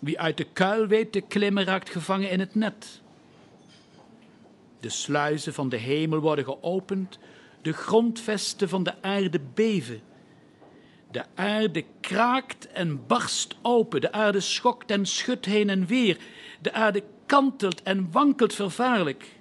[0.00, 3.00] Wie uit de kuil weet te klimmen raakt gevangen in het net.
[4.80, 7.18] De sluizen van de hemel worden geopend,
[7.62, 10.00] de grondvesten van de aarde beven.
[11.10, 16.18] De aarde kraakt en barst open, de aarde schokt en schudt heen en weer,
[16.60, 19.38] de aarde kantelt en wankelt vervaarlijk.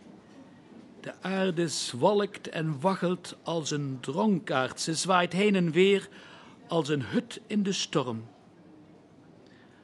[1.02, 6.10] De aarde zwalkt en waggelt als een dronkaard, ze zwaait heen en weer
[6.68, 8.26] als een hut in de storm.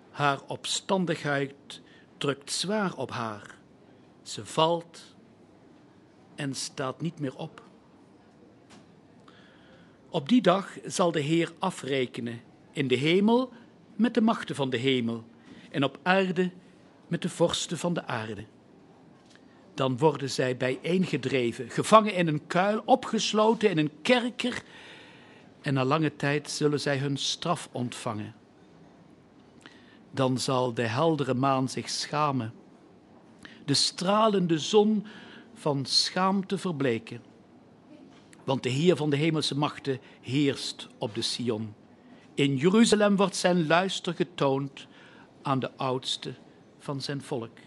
[0.10, 1.82] Haar opstandigheid
[2.18, 3.57] drukt zwaar op haar.
[4.22, 5.15] Ze valt
[6.36, 7.64] en staat niet meer op.
[10.10, 12.41] Op die dag zal de Heer afrekenen
[12.72, 13.52] in de hemel
[13.95, 15.23] met de machten van de hemel
[15.72, 16.52] en op aarde
[17.12, 18.46] met de vorsten van de aarde.
[19.74, 24.64] Dan worden zij bijeengedreven, gevangen in een kuil, opgesloten in een kerker
[25.62, 28.36] en na lange tijd zullen zij hun straf ontvangen.
[30.12, 32.54] Dan zal de heldere maan zich schamen,
[33.66, 35.06] de stralende zon
[35.54, 37.22] van schaamte verbleken.
[38.44, 41.74] Want de Heer van de hemelse machten heerst op de Sion.
[42.34, 44.88] In Jeruzalem wordt zijn luister getoond
[45.42, 46.34] aan de oudste
[46.82, 47.58] van zijn volk.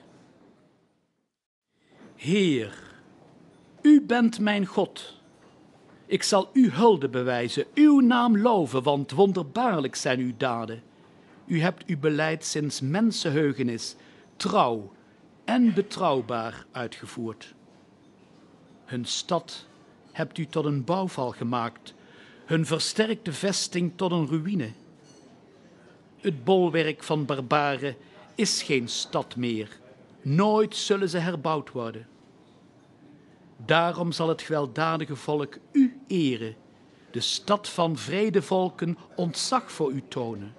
[2.17, 2.93] Heer,
[3.83, 5.21] u bent mijn God.
[6.07, 10.83] Ik zal u hulde bewijzen, uw naam loven, want wonderbaarlijk zijn uw daden.
[11.47, 13.97] U hebt uw beleid sinds mensenheugenis
[14.37, 14.93] trouw
[15.45, 17.55] en betrouwbaar uitgevoerd.
[18.85, 19.67] Hun stad
[20.13, 21.95] hebt u tot een bouwval gemaakt,
[22.45, 24.71] hun versterkte vesting tot een ruïne.
[26.21, 27.97] Het bolwerk van barbaren
[28.35, 29.81] is geen stad meer,
[30.23, 32.07] nooit zullen ze herbouwd worden.
[33.57, 36.55] Daarom zal het gewelddadige volk u eren,
[37.11, 40.55] de stad van vredevolken ontzag voor u tonen.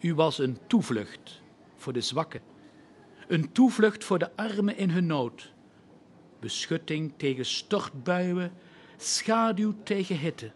[0.00, 1.40] U was een toevlucht
[1.76, 2.40] voor de zwakken,
[3.28, 5.52] een toevlucht voor de armen in hun nood,
[6.40, 8.52] beschutting tegen stortbuien,
[8.96, 10.50] schaduw tegen hitte.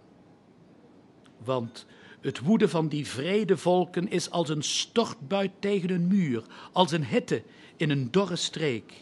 [1.44, 1.86] Want
[2.20, 6.42] het woede van die vrede volken is als een stortbui tegen een muur,
[6.72, 7.42] als een hitte
[7.76, 8.92] in een dorre streek.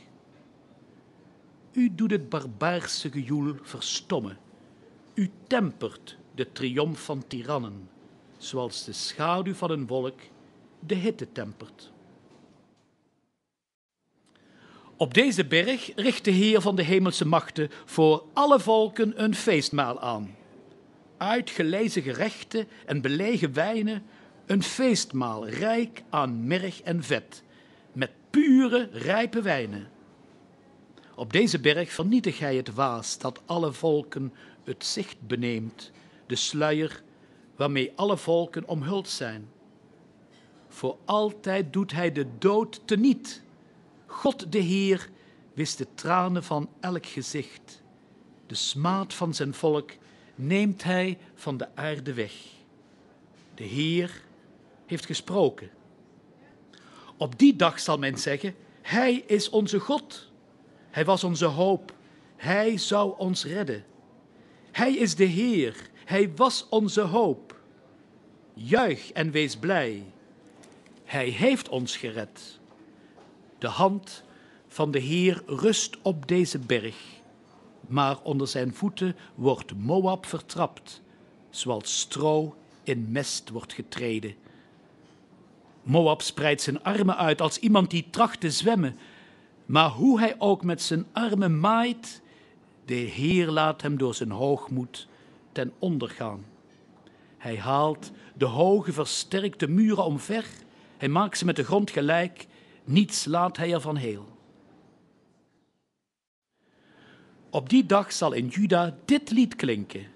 [1.73, 4.39] U doet het barbaarse gejoel verstommen.
[5.15, 7.89] U tempert de triomf van tirannen,
[8.36, 10.20] zoals de schaduw van een wolk
[10.81, 11.90] de hitte tempert.
[14.97, 20.01] Op deze berg richt de Heer van de hemelse machten voor alle volken een feestmaal
[20.01, 20.38] aan.
[21.19, 24.03] Uitgelezen gerechten en belegen wijnen,
[24.47, 27.43] een feestmaal rijk aan merg en vet,
[27.93, 29.89] met pure, rijpe wijnen.
[31.15, 34.32] Op deze berg vernietig hij het waas dat alle volken
[34.65, 35.90] het zicht beneemt,
[36.27, 37.03] de sluier
[37.57, 39.49] waarmee alle volken omhuld zijn.
[40.69, 43.43] Voor altijd doet hij de dood teniet.
[44.07, 45.09] God de Heer
[45.55, 47.82] wist de tranen van elk gezicht.
[48.47, 49.90] De smaad van zijn volk
[50.39, 52.32] neemt hij van de aarde weg.
[53.55, 54.23] De Heer
[54.86, 55.70] heeft gesproken.
[57.16, 60.31] Op die dag zal men zeggen: Hij is onze God.
[60.90, 61.94] Hij was onze hoop.
[62.36, 63.85] Hij zou ons redden.
[64.70, 65.77] Hij is de Heer.
[66.05, 67.60] Hij was onze hoop.
[68.55, 70.05] Juich en wees blij.
[71.05, 72.59] Hij heeft ons gered.
[73.59, 74.23] De hand
[74.69, 76.97] van de Heer rust op deze berg,
[77.89, 81.02] maar onder zijn voeten wordt Moab vertrapt,
[81.51, 84.35] zoals stro in mest wordt getreden.
[85.82, 88.97] Moab spreidt zijn armen uit als iemand die tracht te zwemmen,
[89.66, 92.23] maar hoe hij ook met zijn armen maait,
[92.85, 95.09] de Heer laat hem door zijn hoogmoed
[95.52, 96.44] ten onder gaan.
[97.39, 100.47] Hij haalt de hoge versterkte muren omver,
[100.97, 102.47] hij maakt ze met de grond gelijk,
[102.85, 104.38] niets laat hij ervan heel.
[107.51, 110.07] Op die dag zal in Juda dit lied klinken.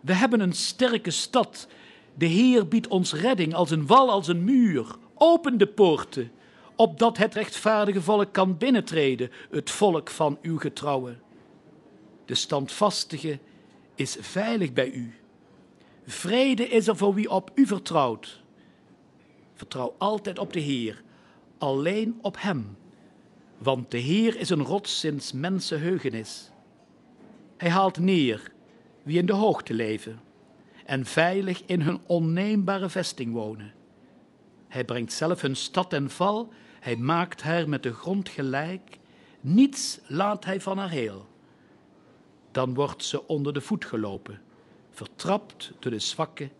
[0.00, 1.68] We hebben een sterke stad.
[2.14, 4.86] De Heer biedt ons redding als een wal, als een muur.
[5.14, 6.30] Open de poorten,
[6.76, 11.20] opdat het rechtvaardige volk kan binnentreden, het volk van uw getrouwen.
[12.24, 13.38] De standvastige
[13.94, 15.14] is veilig bij u.
[16.06, 18.42] Vrede is er voor wie op u vertrouwt.
[19.54, 21.02] Vertrouw altijd op de Heer,
[21.58, 22.76] alleen op Hem.
[23.58, 26.50] Want de Heer is een rots sinds mensenheugenis.
[27.56, 28.52] Hij haalt neer
[29.02, 30.20] wie in de hoogte leven
[30.84, 33.74] en veilig in hun onneembare vesting wonen.
[34.68, 38.98] Hij brengt zelf hun stad en val, hij maakt haar met de grond gelijk,
[39.40, 41.26] niets laat hij van haar heel.
[42.50, 44.40] Dan wordt ze onder de voet gelopen,
[44.90, 46.50] vertrapt door de zwakken,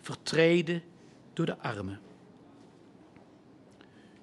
[0.00, 0.82] vertreden
[1.32, 2.00] door de armen.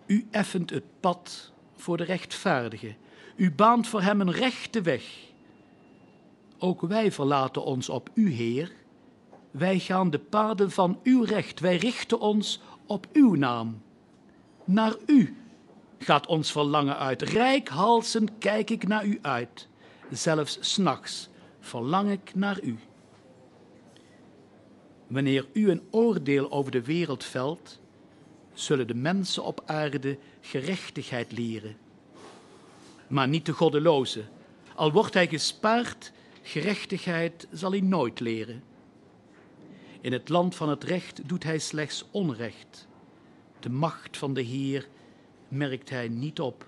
[0.06, 2.96] U effent het pad voor de rechtvaardige,
[3.36, 5.32] u baant voor hem een rechte weg.
[6.64, 8.72] Ook wij verlaten ons op u, Heer.
[9.52, 13.82] Wij gaan de paden van uw recht, wij richten ons op uw naam.
[14.64, 15.38] Naar u
[15.98, 17.22] gaat ons verlangen uit.
[17.22, 19.68] Rijkhalsend kijk ik naar u uit.
[20.12, 21.30] Zelfs s'nachts
[21.60, 22.80] verlang ik naar u.
[25.08, 27.80] Wanneer u een oordeel over de wereld velt,
[28.54, 31.78] zullen de mensen op aarde gerechtigheid leren.
[33.08, 34.24] Maar niet de goddeloze.
[34.76, 36.12] Al wordt hij gespaard,
[36.44, 38.64] gerechtigheid zal hij nooit leren.
[40.02, 42.88] In het land van het recht doet hij slechts onrecht.
[43.60, 44.88] De macht van de Heer
[45.48, 46.66] merkt hij niet op.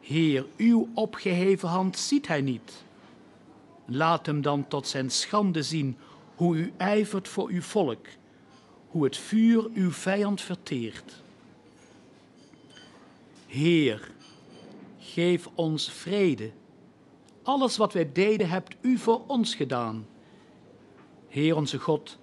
[0.00, 2.84] Heer, uw opgeheven hand ziet hij niet.
[3.84, 5.96] Laat hem dan tot zijn schande zien
[6.34, 8.06] hoe u ijvert voor uw volk,
[8.88, 11.22] hoe het vuur uw vijand verteert.
[13.46, 14.10] Heer,
[14.98, 16.50] geef ons vrede.
[17.42, 20.06] Alles wat wij deden hebt u voor ons gedaan.
[21.28, 22.18] Heer onze God,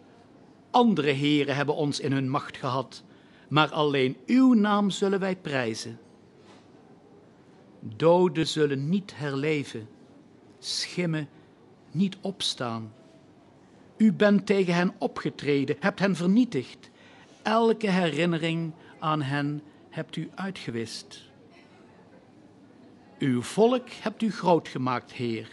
[0.72, 3.04] andere heren hebben ons in hun macht gehad,
[3.48, 6.00] maar alleen uw naam zullen wij prijzen.
[7.80, 9.90] Doden zullen niet herleven,
[10.60, 11.30] schimmen
[11.92, 12.94] niet opstaan.
[13.98, 16.90] U bent tegen hen opgetreden, hebt hen vernietigd.
[17.42, 21.29] Elke herinnering aan hen hebt u uitgewist.
[23.20, 25.50] Uw volk hebt u groot gemaakt, Heer,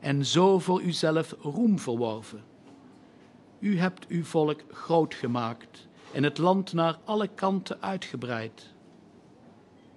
[0.00, 2.44] en zo voor uzelf roem verworven.
[3.58, 8.72] U hebt uw volk groot gemaakt en het land naar alle kanten uitgebreid.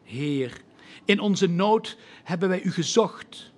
[0.04, 0.62] Heer,
[1.06, 3.52] in onze nood hebben wij u gezocht.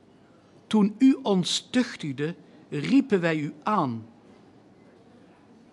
[0.67, 2.35] Toen u ons tuchtigde,
[2.69, 4.05] riepen wij u aan.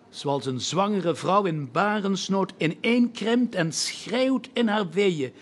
[0.09, 5.33] Zoals een zwangere vrouw in barensnood ineenkrimpt en schreeuwt in haar weeën,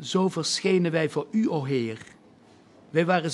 [0.00, 1.98] zo verschenen wij voor u, o Heer.
[2.90, 3.30] Wij waren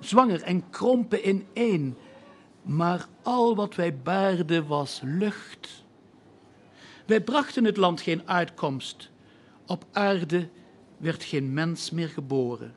[0.00, 1.96] zwanger en krompen ineen,
[2.62, 5.84] maar al wat wij baarden was lucht.
[7.06, 9.10] Wij brachten het land geen uitkomst.
[9.66, 10.48] Op aarde
[10.96, 12.74] werd geen mens meer geboren.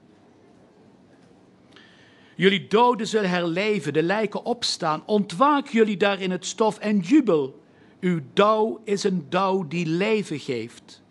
[2.35, 5.03] Jullie doden zullen herleven, de lijken opstaan.
[5.05, 7.63] Ontwaak jullie daar in het stof en jubel.
[7.99, 11.03] Uw dauw is een dauw die leven geeft.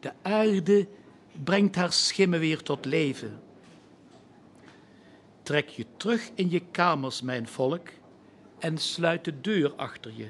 [0.00, 0.86] De aarde
[1.44, 3.40] brengt haar schimmen weer tot leven.
[5.42, 7.88] Trek je terug in je kamers, mijn volk,
[8.58, 10.28] en sluit de deur achter je.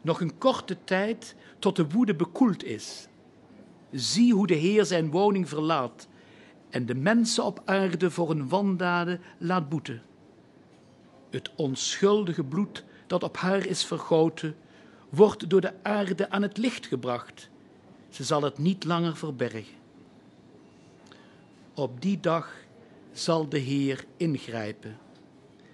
[0.00, 3.08] Nog een korte tijd tot de woede bekoeld is.
[3.90, 6.08] Zie hoe de Heer zijn woning verlaat
[6.70, 10.02] en de mensen op aarde voor hun wandaden laat boeten.
[11.30, 14.56] Het onschuldige bloed dat op haar is vergoten,
[15.08, 17.50] wordt door de aarde aan het licht gebracht.
[18.08, 19.75] Ze zal het niet langer verbergen.
[21.76, 22.52] Op die dag
[23.12, 24.98] zal de Heer ingrijpen.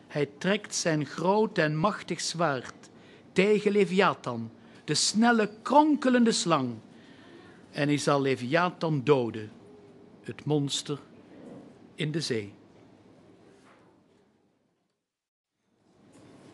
[0.08, 2.90] Hij trekt zijn groot en machtig zwaard
[3.32, 4.50] tegen Leviathan,
[4.84, 6.74] de snelle kronkelende slang.
[7.70, 9.50] En hij zal Leviathan doden
[10.22, 10.98] het monster
[11.94, 12.52] in de zee.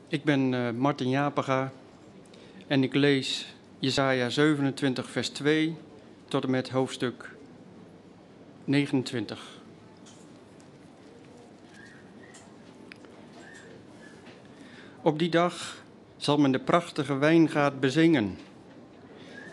[0.09, 1.73] Ik ben uh, Martin Japega
[2.67, 5.77] en ik lees Jesaja 27, vers 2
[6.29, 7.37] tot en met hoofdstuk
[8.69, 9.61] 29.
[15.03, 15.85] Op die dag
[16.17, 18.39] zal men de prachtige wijngaard bezingen.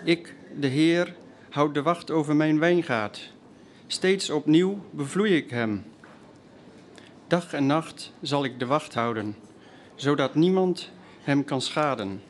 [0.03, 1.15] Ik, de Heer,
[1.49, 3.33] houd de wacht over mijn wijngaard.
[3.87, 5.83] Steeds opnieuw bevloei ik hem.
[7.27, 9.35] Dag en nacht zal ik de wacht houden,
[9.95, 12.21] zodat niemand hem kan schaden.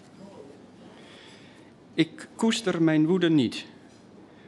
[1.94, 3.66] Ik koester mijn woede niet,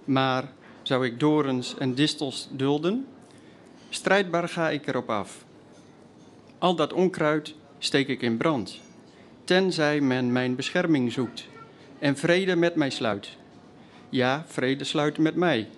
[0.06, 0.56] maar
[0.88, 3.08] zou ik dorens en distels dulden?
[3.90, 5.46] Strijdbaar ga ik erop af.
[6.58, 8.80] Al dat onkruid steek ik in brand,
[9.44, 11.48] tenzij men mijn bescherming zoekt
[12.00, 13.30] en vrede met mij sluit.
[14.10, 15.70] Ja, vrede sluit met mij.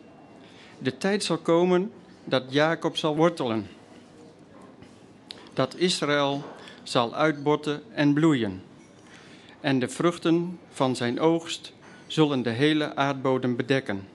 [0.79, 1.91] De tijd zal komen
[2.23, 3.67] dat Jacob zal wortelen,
[5.53, 6.43] dat Israël
[6.83, 8.61] zal uitbotten en bloeien,
[9.61, 11.73] en de vruchten van zijn oogst
[12.07, 14.07] zullen de hele aardbodem bedekken.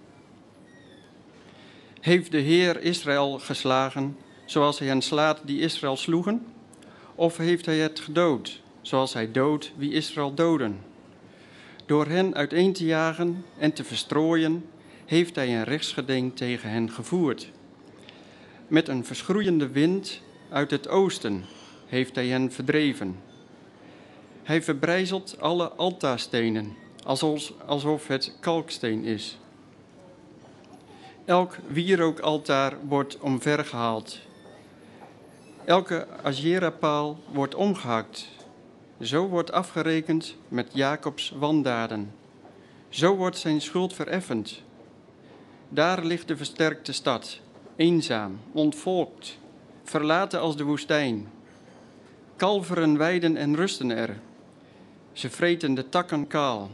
[2.05, 6.47] Heeft de Heer Israël geslagen zoals hij hen slaat die Israël sloegen?
[7.14, 10.81] Of heeft hij het gedood zoals hij doodt wie Israël doden?
[11.86, 14.64] Door hen uiteen te jagen en te verstrooien,
[15.05, 17.51] heeft hij een rechtsgeding tegen hen gevoerd.
[18.68, 20.20] Met een verschroeiende wind
[20.51, 21.44] uit het oosten
[21.86, 23.16] heeft hij hen verdreven.
[24.43, 26.76] Hij verbrijzelt alle altaarstenen,
[27.66, 29.39] alsof het kalksteen is.
[31.24, 34.18] Elk wierookaltaar wordt omvergehaald.
[35.64, 38.28] Elke Asjera-paal wordt omgehakt.
[39.01, 42.12] Zo wordt afgerekend met Jacobs wandaden.
[42.88, 44.62] Zo wordt zijn schuld vereffend.
[45.68, 47.40] Daar ligt de versterkte stad,
[47.76, 49.38] eenzaam, ontvolkt,
[49.84, 51.28] verlaten als de woestijn.
[52.36, 54.16] Kalveren weiden en rusten er.
[55.12, 56.70] Ze vreten de takken kaal.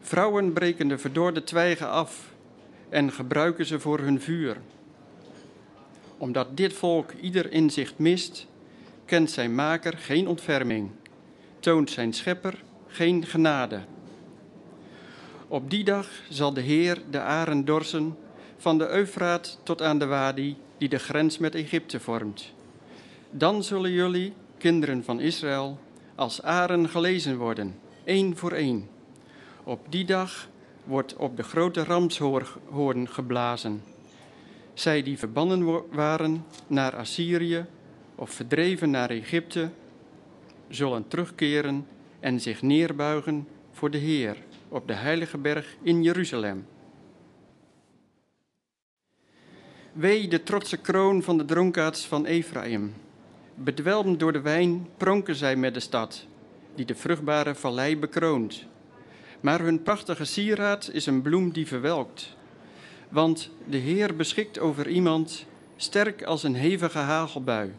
[0.00, 2.32] Vrouwen breken de verdorde twijgen af
[2.94, 4.56] en gebruiken ze voor hun vuur.
[6.18, 8.46] Omdat dit volk ieder inzicht mist,
[9.04, 10.90] kent zijn maker geen ontferming,
[11.60, 13.80] toont zijn schepper geen genade.
[15.48, 18.16] Op die dag zal de Heer de aren dorsen,
[18.56, 22.52] van de Eufraat tot aan de Wadi, die de grens met Egypte vormt.
[23.30, 25.78] Dan zullen jullie, kinderen van Israël,
[26.14, 28.88] als aren gelezen worden, één voor één.
[29.64, 30.48] Op die dag
[30.84, 33.82] wordt op de grote ramshoorn geblazen.
[34.74, 37.66] Zij die verbannen waren naar Assyrië
[38.14, 39.70] of verdreven naar Egypte,
[40.68, 41.86] zullen terugkeren
[42.20, 44.36] en zich neerbuigen voor de Heer
[44.68, 46.66] op de heilige berg in Jeruzalem.
[49.92, 52.94] Wee de trotse kroon van de dronkaards van Ephraim.
[53.54, 56.26] Bedwelmd door de wijn pronken zij met de stad,
[56.74, 58.66] die de vruchtbare vallei bekroont.
[59.44, 62.36] Maar hun prachtige sieraad is een bloem die verwelkt.
[63.08, 65.46] Want de Heer beschikt over iemand
[65.76, 67.72] sterk als een hevige hagelbui,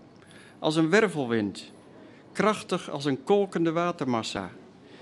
[0.59, 1.71] als een wervelwind,
[2.31, 4.51] krachtig als een kolkende watermassa,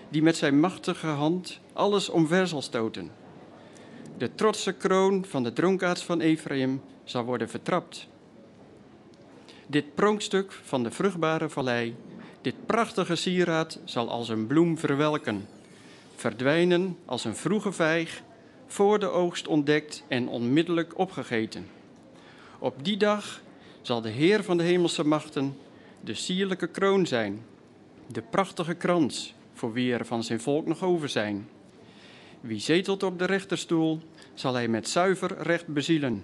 [0.09, 3.11] die met zijn machtige hand alles omver zal stoten.
[4.17, 8.07] De trotse kroon van de dronkaards van Ephraim zal worden vertrapt.
[9.67, 11.95] Dit pronkstuk van de vruchtbare vallei,
[12.41, 15.47] dit prachtige sieraad zal als een bloem verwelken
[16.15, 18.21] verdwijnen als een vroege vijg,
[18.65, 21.67] voor de oogst ontdekt en onmiddellijk opgegeten.
[22.59, 23.41] Op die dag
[23.81, 25.57] zal de Heer van de hemelse machten
[26.01, 27.45] de sierlijke kroon zijn,
[28.07, 31.49] de prachtige krans voor wie er van zijn volk nog over zijn.
[32.41, 33.99] Wie zetelt op de rechterstoel,
[34.33, 36.23] zal hij met zuiver recht bezielen.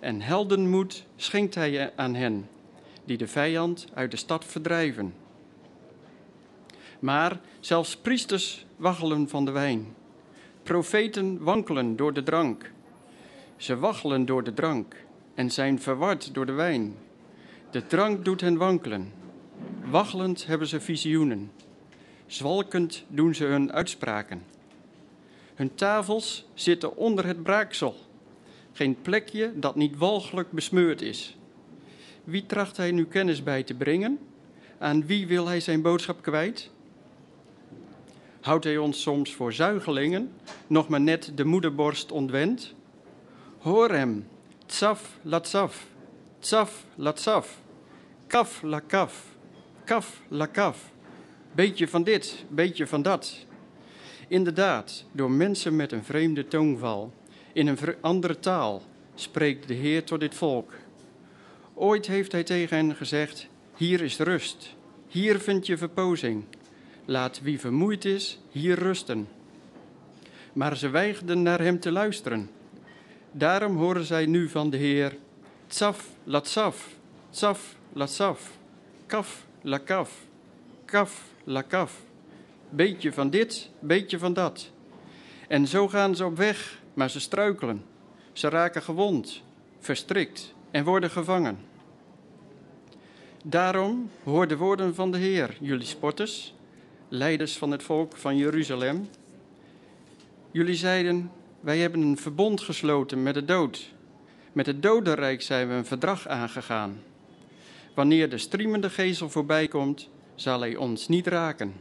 [0.00, 2.48] En heldenmoed schenkt hij aan hen,
[3.04, 5.14] die de vijand uit de stad verdrijven.
[6.98, 9.94] Maar zelfs priesters waggelen van de wijn.
[10.62, 12.70] Profeten wankelen door de drank.
[13.56, 14.94] Ze waggelen door de drank
[15.34, 16.94] en zijn verward door de wijn.
[17.70, 19.12] De drank doet hen wankelen.
[19.90, 21.50] Waggelend hebben ze visioenen.
[22.26, 24.42] Zwalkend doen ze hun uitspraken.
[25.54, 27.96] Hun tafels zitten onder het braaksel.
[28.72, 31.36] Geen plekje dat niet walgelijk besmeurd is.
[32.24, 34.18] Wie tracht hij nu kennis bij te brengen?
[34.78, 36.70] Aan wie wil hij zijn boodschap kwijt?
[38.40, 40.32] Houdt hij ons soms voor zuigelingen,
[40.66, 42.74] nog maar net de moederborst ontwend?
[43.58, 44.28] Hoor hem,
[44.66, 45.86] tsaf latsaf,
[46.38, 47.60] tsaf latsaf,
[48.26, 49.36] kaf la kaf,
[49.84, 50.92] kaf la kaf.
[51.52, 53.46] Beetje van dit, beetje van dat.
[54.28, 57.12] Inderdaad, door mensen met een vreemde toonval,
[57.52, 58.82] in een andere taal,
[59.14, 60.72] spreekt de Heer tot dit volk.
[61.74, 64.74] Ooit heeft hij tegen hen gezegd: Hier is rust,
[65.08, 66.44] hier vind je verpozing.
[67.10, 69.28] Laat wie vermoeid is hier rusten.
[70.52, 72.50] Maar ze weigerden naar hem te luisteren.
[73.32, 75.16] Daarom horen zij nu van de Heer:
[75.66, 76.88] Tsaf, latsaf,
[77.30, 78.58] tsaf, latsaf,
[79.06, 80.26] kaf, lakaf,
[80.84, 82.00] kaf, lakaf.
[82.70, 84.70] Beetje van dit, beetje van dat.
[85.48, 87.84] En zo gaan ze op weg, maar ze struikelen.
[88.32, 89.42] Ze raken gewond,
[89.78, 91.58] verstrikt en worden gevangen.
[93.44, 96.56] Daarom hoor de woorden van de Heer, jullie spotters,
[97.08, 99.08] leiders van het volk van Jeruzalem.
[100.50, 101.30] Jullie zeiden:
[101.60, 103.92] Wij hebben een verbond gesloten met de dood.
[104.52, 107.02] Met het dodenrijk zijn we een verdrag aangegaan.
[107.94, 111.72] Wanneer de striemende gezel voorbij komt, zal hij ons niet raken.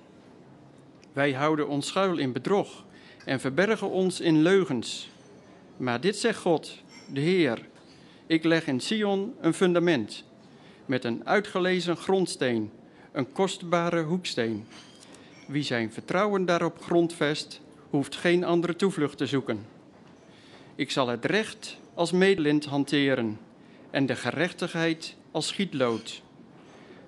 [1.13, 2.85] Wij houden ons schuil in bedrog
[3.25, 5.09] en verbergen ons in leugens.
[5.77, 6.81] Maar dit zegt God,
[7.13, 7.67] de Heer:
[8.27, 10.25] Ik leg in Sion een fundament
[10.85, 12.71] met een uitgelezen grondsteen,
[13.11, 14.65] een kostbare hoeksteen.
[15.47, 19.65] Wie zijn vertrouwen daarop grondvest, hoeft geen andere toevlucht te zoeken.
[20.75, 23.39] Ik zal het recht als medelind hanteren
[23.89, 26.21] en de gerechtigheid als schietlood.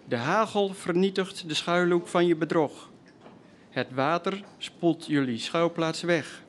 [0.08, 2.90] De hagel vernietigt de schuilhoek van je bedrog.
[3.70, 6.44] Het water spoelt jullie schuilplaats weg.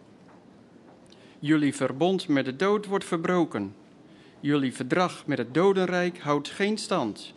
[1.38, 3.74] Jullie verbond met de dood wordt verbroken.
[4.40, 7.34] Jullie verdrag met het dodenrijk houdt geen stand.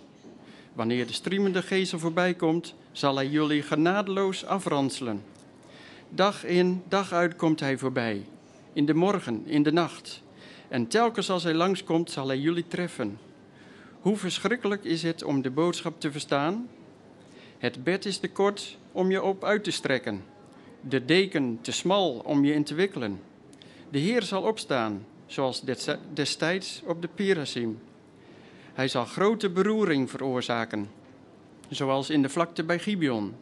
[0.73, 5.23] Wanneer de striemende gezel voorbij komt, zal hij jullie genadeloos afranselen.
[6.09, 8.25] Dag in, dag uit komt hij voorbij.
[8.73, 10.21] In de morgen, in de nacht.
[10.67, 13.19] En telkens als hij langskomt, zal hij jullie treffen.
[13.99, 16.69] Hoe verschrikkelijk is het om de boodschap te verstaan?
[17.57, 20.23] Het bed is te kort om je op uit te strekken.
[20.81, 23.21] De deken te smal om je in te wikkelen.
[23.89, 25.63] De Heer zal opstaan, zoals
[26.13, 27.79] destijds op de Pirasim.
[28.73, 30.89] Hij zal grote beroering veroorzaken,
[31.69, 33.33] zoals in de vlakte bij Gibeon.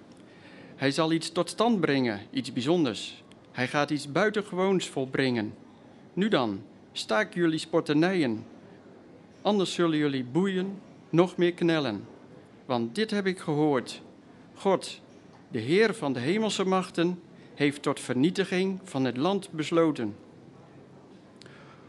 [0.75, 3.23] Hij zal iets tot stand brengen, iets bijzonders.
[3.51, 5.53] Hij gaat iets buitengewoons volbrengen.
[6.13, 8.45] Nu dan, staak jullie spotternijen.
[9.41, 10.79] Anders zullen jullie boeien
[11.09, 12.05] nog meer knellen.
[12.65, 14.01] Want dit heb ik gehoord.
[14.53, 15.01] God,
[15.47, 17.21] de Heer van de hemelse machten,
[17.53, 20.15] heeft tot vernietiging van het land besloten.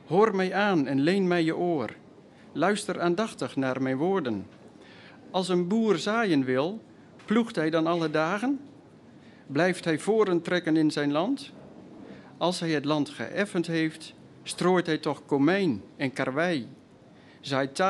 [0.06, 1.90] Hoor mij aan en leen mij je oor.
[2.53, 4.47] Luister aandachtig naar mijn woorden.
[5.31, 6.83] Als een boer zaaien wil,
[7.24, 8.61] ploegt hij dan alle dagen?
[9.47, 11.53] Blijft hij voren trekken in zijn land?
[12.39, 16.69] Als hij het land geëffend heeft, strooit hij toch komijn en karwei.
[17.41, 17.83] Zaait,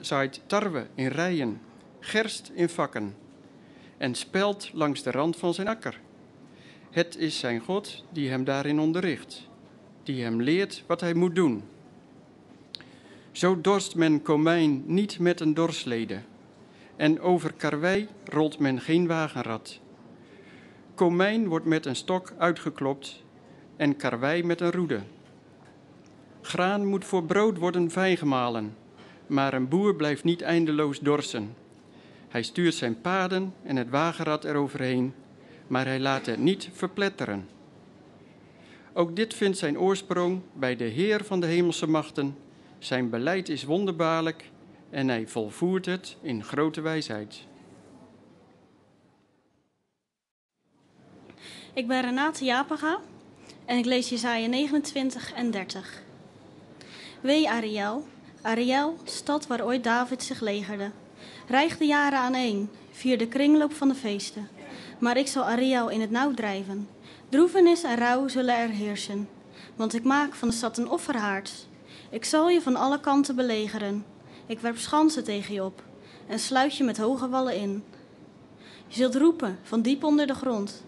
[0.00, 1.60] zaait tarwe in rijen,
[2.00, 3.14] gerst in vakken
[3.96, 6.00] en spelt langs de rand van zijn akker.
[6.90, 9.48] Het is zijn God die hem daarin onderricht
[10.06, 11.62] die hem leert wat hij moet doen.
[13.36, 16.18] Zo dorst men komijn niet met een dorslede,
[16.96, 19.80] en over karwei rolt men geen wagenrad.
[20.94, 23.22] Komijn wordt met een stok uitgeklopt
[23.76, 25.00] en karwei met een roede.
[26.40, 28.76] Graan moet voor brood worden fijngemalen,
[29.26, 31.54] maar een boer blijft niet eindeloos dorsen.
[32.28, 35.14] Hij stuurt zijn paden en het wagenrad eroverheen,
[35.66, 37.48] maar hij laat het niet verpletteren.
[38.92, 42.44] Ook dit vindt zijn oorsprong bij de Heer van de hemelse machten.
[42.86, 44.50] Zijn beleid is wonderbaarlijk
[44.90, 47.46] en hij volvoert het in grote wijsheid.
[51.74, 52.98] Ik ben Renate Japaga
[53.64, 56.02] en ik lees Jesaja 29 en 30.
[57.20, 58.06] Wee Ariel,
[58.42, 60.90] Ariel, stad waar ooit David zich legerde.
[61.48, 64.48] Rijg de jaren aaneen, vier de kringloop van de feesten.
[64.98, 66.88] Maar ik zal Ariel in het nauw drijven
[67.28, 69.28] Droevenis en rouw zullen er heersen,
[69.76, 71.65] want ik maak van de stad een offerhaard.
[72.16, 74.04] Ik zal je van alle kanten belegeren.
[74.46, 75.82] Ik werp schansen tegen je op
[76.26, 77.84] en sluit je met hoge wallen in.
[78.86, 80.84] Je zult roepen van diep onder de grond.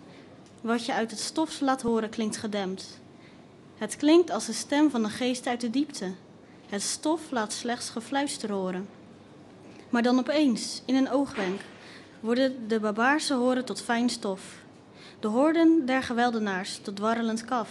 [0.61, 3.01] Wat je uit het stof laat horen klinkt gedempt.
[3.77, 6.13] Het klinkt als de stem van een geest uit de diepte.
[6.67, 8.89] Het stof laat slechts gefluister horen.
[9.89, 11.61] Maar dan opeens, in een oogwenk,
[12.21, 14.43] worden de barbaarse horen tot fijn stof
[15.21, 17.71] de hoorden der geweldenaars tot dwarrelend kaf.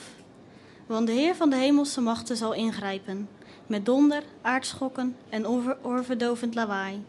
[0.85, 3.29] Want de Heer van de hemelse machten zal ingrijpen,
[3.67, 5.47] met donder, aardschokken en
[5.81, 7.03] oorverdovend lawaai,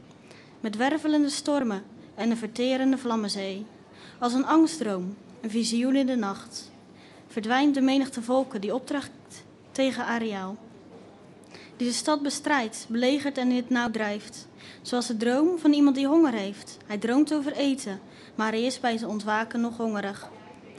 [0.60, 1.82] met wervelende stormen
[2.14, 3.66] en een verterende vlammenzee.
[4.18, 6.70] Als een angstdroom, een visioen in de nacht,
[7.26, 10.56] verdwijnt de menigte volken die optrekt tegen Ariel.
[11.76, 14.48] Die de stad bestrijdt, belegert en in het nauw drijft.
[14.82, 16.76] Zoals de droom van iemand die honger heeft.
[16.86, 18.00] Hij droomt over eten,
[18.34, 20.30] maar hij is bij zijn ontwaken nog hongerig.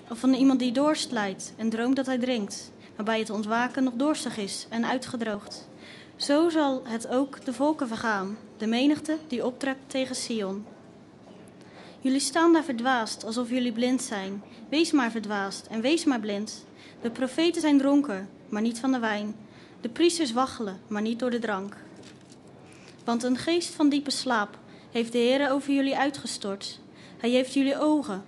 [0.09, 3.83] Of van iemand die dorst lijdt en droomt dat hij drinkt, maar bij het ontwaken
[3.83, 5.67] nog dorstig is en uitgedroogd.
[6.15, 10.65] Zo zal het ook de volken vergaan, de menigte die optrekt tegen Sion.
[11.99, 14.43] Jullie staan daar verdwaasd, alsof jullie blind zijn.
[14.69, 16.65] Wees maar verdwaasd en wees maar blind.
[17.01, 19.35] De profeten zijn dronken, maar niet van de wijn.
[19.81, 21.75] De priesters waggelen, maar niet door de drank.
[23.03, 24.57] Want een geest van diepe slaap
[24.91, 26.79] heeft de Heer over jullie uitgestort.
[27.17, 28.23] Hij heeft jullie ogen,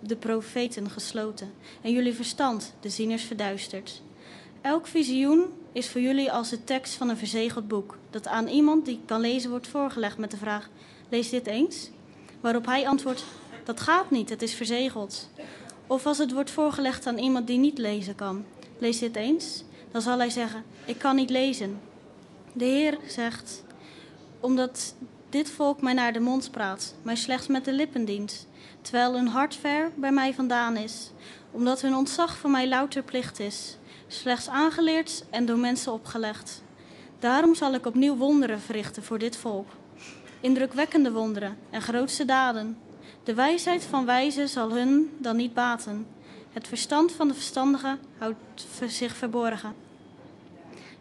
[0.00, 1.52] de profeten, gesloten.
[1.80, 4.02] En jullie verstand, de zieners, verduisterd.
[4.60, 8.84] Elk visioen is voor jullie als de tekst van een verzegeld boek, dat aan iemand
[8.84, 10.68] die kan lezen wordt voorgelegd met de vraag:
[11.08, 11.90] Lees dit eens?
[12.40, 13.24] Waarop hij antwoordt:
[13.64, 15.30] Dat gaat niet, het is verzegeld.
[15.86, 18.44] Of als het wordt voorgelegd aan iemand die niet lezen kan:
[18.78, 19.64] Lees dit eens?
[19.90, 21.80] Dan zal hij zeggen: Ik kan niet lezen.
[22.52, 23.64] De Heer zegt:
[24.40, 24.94] Omdat
[25.28, 28.46] dit volk mij naar de mond praat, mij slechts met de lippen dient,
[28.80, 31.10] terwijl hun hart ver bij mij vandaan is,
[31.50, 33.76] omdat hun ontzag voor mij louter plicht is,
[34.06, 36.62] slechts aangeleerd en door mensen opgelegd.
[37.18, 39.68] Daarom zal ik opnieuw wonderen verrichten voor dit volk.
[40.40, 42.78] Indrukwekkende wonderen en grootste daden.
[43.24, 46.06] De wijsheid van wijzen zal hun dan niet baten.
[46.52, 49.74] Het verstand van de verstandigen houdt zich verborgen.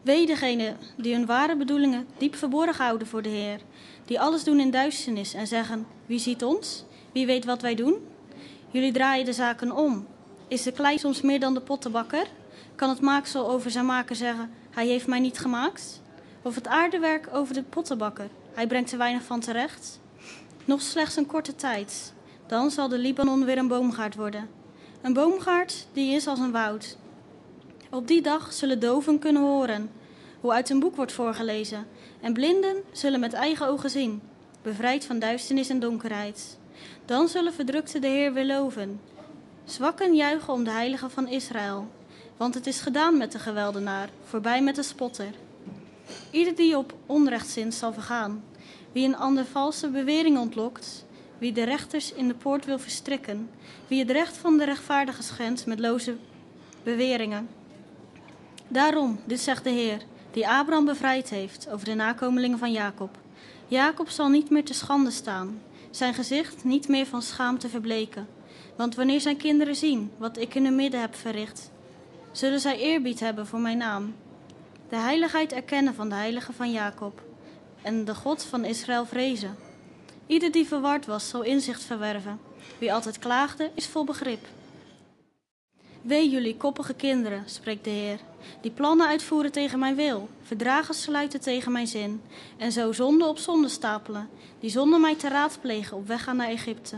[0.02, 3.60] Wee degene die hun ware bedoelingen diep verborgen houden voor de Heer,
[4.06, 6.86] die alles doen in duisternis en zeggen: Wie ziet ons?
[7.18, 8.08] Wie weet wat wij doen?
[8.72, 10.08] Jullie draaien de zaken om.
[10.48, 12.28] Is de klei soms meer dan de pottenbakker?
[12.76, 16.02] Kan het maaksel over zijn maker zeggen: Hij heeft mij niet gemaakt?
[16.42, 20.00] Of het aardewerk over de pottenbakker: Hij brengt er weinig van terecht?
[20.66, 22.14] Nog slechts een korte tijd.
[22.48, 24.50] Dan zal de Libanon weer een boomgaard worden.
[25.02, 26.98] Een boomgaard die is als een woud.
[27.90, 29.90] Op die dag zullen doven kunnen horen
[30.40, 31.88] hoe uit een boek wordt voorgelezen.
[32.22, 34.22] En blinden zullen met eigen ogen zien,
[34.62, 36.58] bevrijd van duisternis en donkerheid.
[37.08, 39.00] Dan zullen verdrukten de Heer weer loven.
[39.66, 41.88] Zwakken juichen om de heilige van Israël.
[42.38, 45.34] Want het is gedaan met de geweldenaar, voorbij met de spotter.
[46.32, 48.44] Ieder die op onrecht zint zal vergaan.
[48.92, 51.06] Wie een ander valse bewering ontlokt,
[51.38, 53.50] wie de rechters in de poort wil verstrikken,
[53.88, 56.16] wie het recht van de rechtvaardige schendt met loze
[56.84, 57.50] beweringen.
[58.68, 60.02] Daarom, dit zegt de Heer,
[60.32, 63.18] die Abraham bevrijd heeft over de nakomelingen van Jacob.
[63.68, 65.62] Jacob zal niet meer te schande staan,
[65.92, 68.28] zijn gezicht niet meer van schaamte verbleken.
[68.76, 71.72] Want wanneer zijn kinderen zien wat ik in hun midden heb verricht,
[72.32, 74.16] zullen zij eerbied hebben voor mijn naam.
[74.90, 77.22] De heiligheid erkennen van de heilige van Jacob
[77.82, 79.56] en de God van Israël vrezen.
[80.28, 82.40] Ieder die verward was, zal inzicht verwerven.
[82.78, 84.46] Wie altijd klaagde, is vol begrip.
[86.08, 88.20] Wee jullie koppige kinderen, spreekt de Heer,
[88.62, 92.22] die plannen uitvoeren tegen mijn wil, verdragen sluiten tegen mijn zin,
[92.58, 94.30] en zo zonde op zonde stapelen,
[94.60, 96.96] die zonder mij te raadplegen op weg gaan naar Egypte,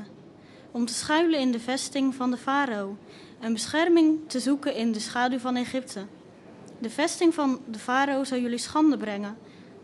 [0.71, 2.97] om te schuilen in de vesting van de farao
[3.39, 6.05] en bescherming te zoeken in de schaduw van Egypte.
[6.79, 9.37] De vesting van de farao zal jullie schande brengen,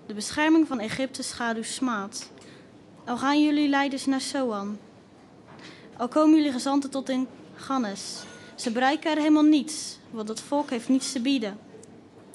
[0.05, 2.31] de bescherming van Egypte's schaduw smaad.
[3.05, 4.77] Al gaan jullie leiders naar Soan,
[5.97, 8.23] al komen jullie gezanten tot in Gannes.
[8.55, 11.59] Ze bereiken er helemaal niets, want het volk heeft niets te bieden.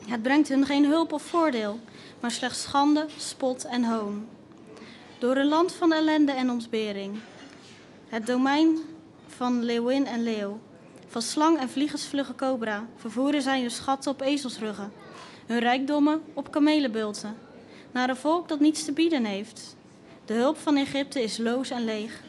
[0.07, 1.79] Het brengt hun geen hulp of voordeel,
[2.21, 4.27] maar slechts schande, spot en hoon.
[5.19, 7.19] Door een land van ellende en ontbering.
[8.09, 8.79] Het domein
[9.27, 10.59] van leeuwin en leeuw.
[11.07, 14.93] Van slang en vliegensvlugge cobra vervoeren zij hun schatten op ezelsruggen.
[15.47, 17.37] Hun rijkdommen op kamelenbulten.
[17.93, 19.77] Naar een volk dat niets te bieden heeft.
[20.25, 22.23] De hulp van Egypte is loos en leeg.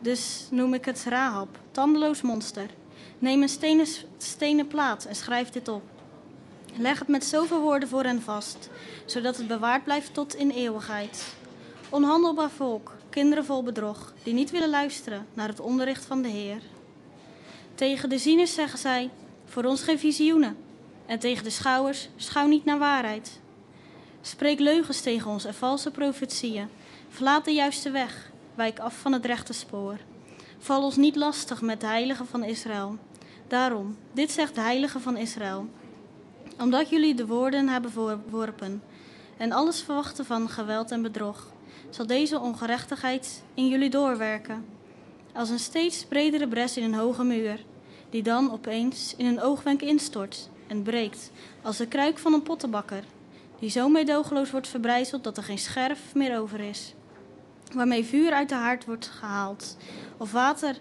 [0.00, 2.70] Dus noem ik het Rahab, tandeloos monster.
[3.18, 3.86] Neem een
[4.18, 5.82] stenen, plaat en schrijf dit op.
[6.78, 8.70] Leg het met zoveel woorden voor hen vast,
[9.06, 11.34] zodat het bewaard blijft tot in eeuwigheid.
[11.88, 16.60] Onhandelbaar volk, kinderen vol bedrog, die niet willen luisteren naar het onderricht van de Heer.
[17.74, 19.10] Tegen de zieners zeggen zij:
[19.44, 20.56] Voor ons geen visioenen.
[21.06, 23.40] En tegen de schouwers: Schouw niet naar waarheid.
[24.20, 26.68] Spreek leugens tegen ons en valse profetieën.
[27.08, 29.98] Verlaat de juiste weg, wijk af van het rechte spoor.
[30.66, 32.98] Val ons niet lastig met de heilige van Israël.
[33.48, 35.68] Daarom, dit zegt de heilige van Israël.
[36.58, 38.82] Omdat jullie de woorden hebben verworpen
[39.36, 41.52] en alles verwachten van geweld en bedrog,
[41.90, 44.64] zal deze ongerechtigheid in jullie doorwerken.
[45.32, 47.64] Als een steeds bredere bres in een hoge muur,
[48.10, 51.30] die dan opeens in een oogwenk instort en breekt,
[51.62, 53.04] als de kruik van een pottenbakker,
[53.58, 56.94] die zo meedogenloos wordt verbrijzeld dat er geen scherf meer over is
[57.74, 59.76] waarmee vuur uit de haard wordt gehaald
[60.16, 60.76] of water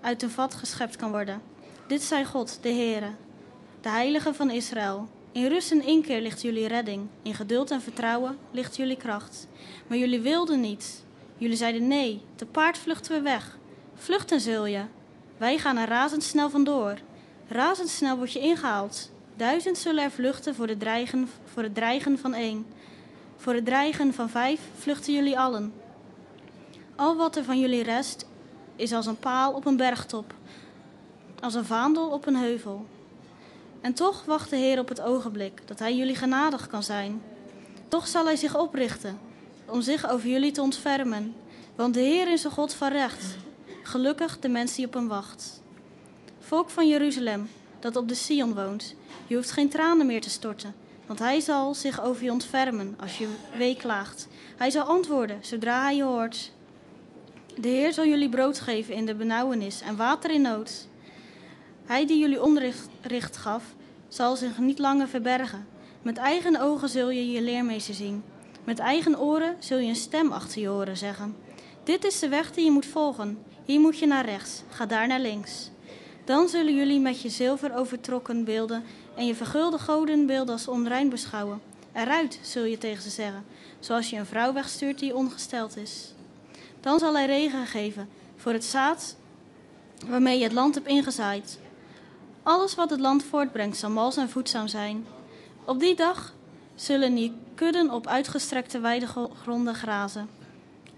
[0.00, 1.42] uit een vat geschept kan worden.
[1.86, 3.10] Dit zei God, de Heere,
[3.80, 5.08] de Heilige van Israël.
[5.32, 9.46] In rust en inkeer ligt jullie redding, in geduld en vertrouwen ligt jullie kracht.
[9.86, 11.04] Maar jullie wilden niet.
[11.36, 13.58] Jullie zeiden nee, te paard vluchten we weg.
[13.94, 14.82] Vluchten zul je.
[15.36, 16.98] Wij gaan er razendsnel vandoor.
[17.48, 19.10] Razendsnel word je ingehaald.
[19.36, 22.66] Duizend zullen er vluchten voor, de dreigen, voor het dreigen van één.
[23.36, 25.72] Voor het dreigen van vijf vluchten jullie allen.
[26.96, 28.26] Al wat er van jullie rest
[28.78, 30.34] is als een paal op een bergtop,
[31.40, 32.86] als een vaandel op een heuvel.
[33.80, 37.22] En toch wacht de Heer op het ogenblik dat Hij jullie genadig kan zijn.
[37.88, 39.18] Toch zal Hij zich oprichten
[39.66, 41.34] om zich over jullie te ontfermen.
[41.74, 43.36] Want de Heer is een God van recht.
[43.82, 45.62] Gelukkig de mens die op hem wacht.
[46.40, 47.48] Volk van Jeruzalem,
[47.80, 48.94] dat op de Sion woont,
[49.26, 50.74] je hoeft geen tranen meer te storten.
[51.06, 54.28] Want hij zal zich over je ontfermen als je weeklaagt.
[54.56, 56.52] Hij zal antwoorden zodra hij je hoort.
[57.60, 60.88] De Heer zal jullie brood geven in de benauwenis en water in nood.
[61.84, 63.64] Hij die jullie onderricht gaf,
[64.08, 65.66] zal zich niet langer verbergen.
[66.02, 68.22] Met eigen ogen zul je je leermeester zien.
[68.64, 71.36] Met eigen oren zul je een stem achter je oren zeggen.
[71.84, 73.38] Dit is de weg die je moet volgen.
[73.64, 75.70] Hier moet je naar rechts, ga daar naar links.
[76.24, 78.84] Dan zullen jullie met je zilver overtrokken beelden
[79.16, 81.60] en je vergulde godenbeelden als onrein beschouwen.
[81.92, 83.44] Eruit, zul je tegen ze zeggen,
[83.80, 86.12] zoals je een vrouw wegstuurt die ongesteld is.
[86.80, 89.16] Dan zal hij regen geven voor het zaad
[90.06, 91.58] waarmee je het land hebt ingezaaid.
[92.42, 95.06] Alles wat het land voortbrengt zal mals en voedzaam zijn.
[95.64, 96.34] Op die dag
[96.74, 100.28] zullen die kudden op uitgestrekte weidegronden grazen.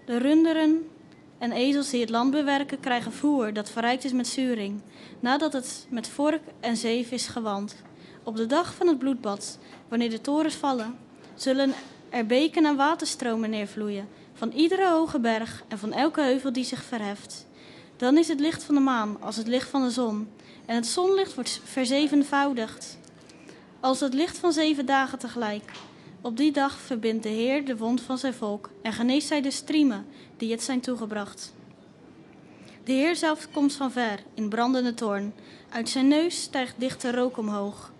[0.05, 0.89] De runderen
[1.37, 4.81] en ezels die het land bewerken krijgen voer dat verrijkt is met zuring,
[5.19, 7.75] nadat het met vork en zeef is gewand.
[8.23, 10.97] Op de dag van het bloedbad, wanneer de torens vallen,
[11.35, 11.73] zullen
[12.09, 14.07] er beken en waterstromen neervloeien,
[14.41, 17.47] van iedere hoge berg en van elke heuvel die zich verheft.
[17.97, 20.27] Dan is het licht van de maan als het licht van de zon,
[20.65, 22.97] en het zonlicht wordt verzevenvoudigd.
[23.79, 25.71] Als het licht van zeven dagen tegelijk.
[26.21, 29.51] Op die dag verbindt de Heer de wond van zijn volk en geneest hij de
[29.51, 30.05] striemen
[30.37, 31.53] die het zijn toegebracht.
[32.83, 35.33] De Heer zelf komt van ver in brandende toorn.
[35.69, 37.91] Uit zijn neus stijgt dichte rook omhoog.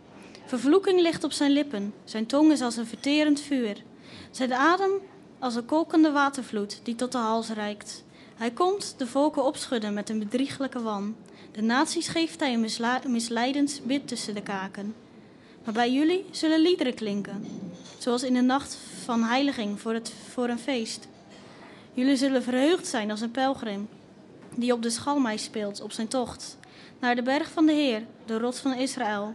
[0.46, 3.84] Vervloeking ligt op zijn lippen, zijn tong is als een verterend vuur.
[4.32, 4.92] Zijn adem
[5.42, 8.04] als een kolkende watervloed die tot de hals reikt.
[8.36, 11.16] Hij komt de volken opschudden met een bedrieglijke wan.
[11.52, 12.68] De naties geeft hij een
[13.12, 14.96] misleidend bid tussen de kaken.
[15.64, 17.46] Maar bij jullie zullen liederen klinken,
[17.98, 21.08] zoals in de nacht van heiliging voor, het, voor een feest.
[21.94, 23.90] Jullie zullen verheugd zijn als een pelgrim
[24.56, 26.58] die op de schalmei speelt op zijn tocht
[27.00, 29.34] naar de berg van de Heer, de rots van Israël.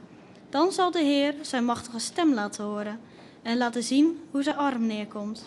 [0.51, 3.01] Dan zal de Heer zijn machtige stem laten horen
[3.43, 5.45] en laten zien hoe zijn arm neerkomt.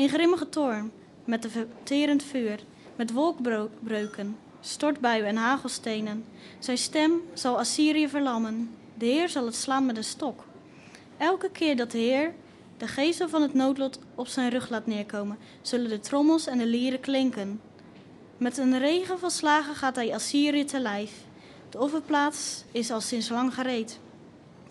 [0.00, 0.92] In grimmige toorn,
[1.24, 2.60] met een verterend vuur,
[2.96, 6.24] met wolkbreuken, stortbuien en hagelstenen.
[6.58, 8.70] Zijn stem zal Assyrië verlammen.
[8.94, 10.44] De Heer zal het slaan met een stok.
[11.16, 12.34] Elke keer dat de Heer
[12.76, 16.66] de gezel van het noodlot op zijn rug laat neerkomen, zullen de trommels en de
[16.66, 17.60] lieren klinken.
[18.36, 21.12] Met een regen van slagen gaat hij Assyrië te lijf.
[21.70, 23.98] De offerplaats is al sinds lang gereed.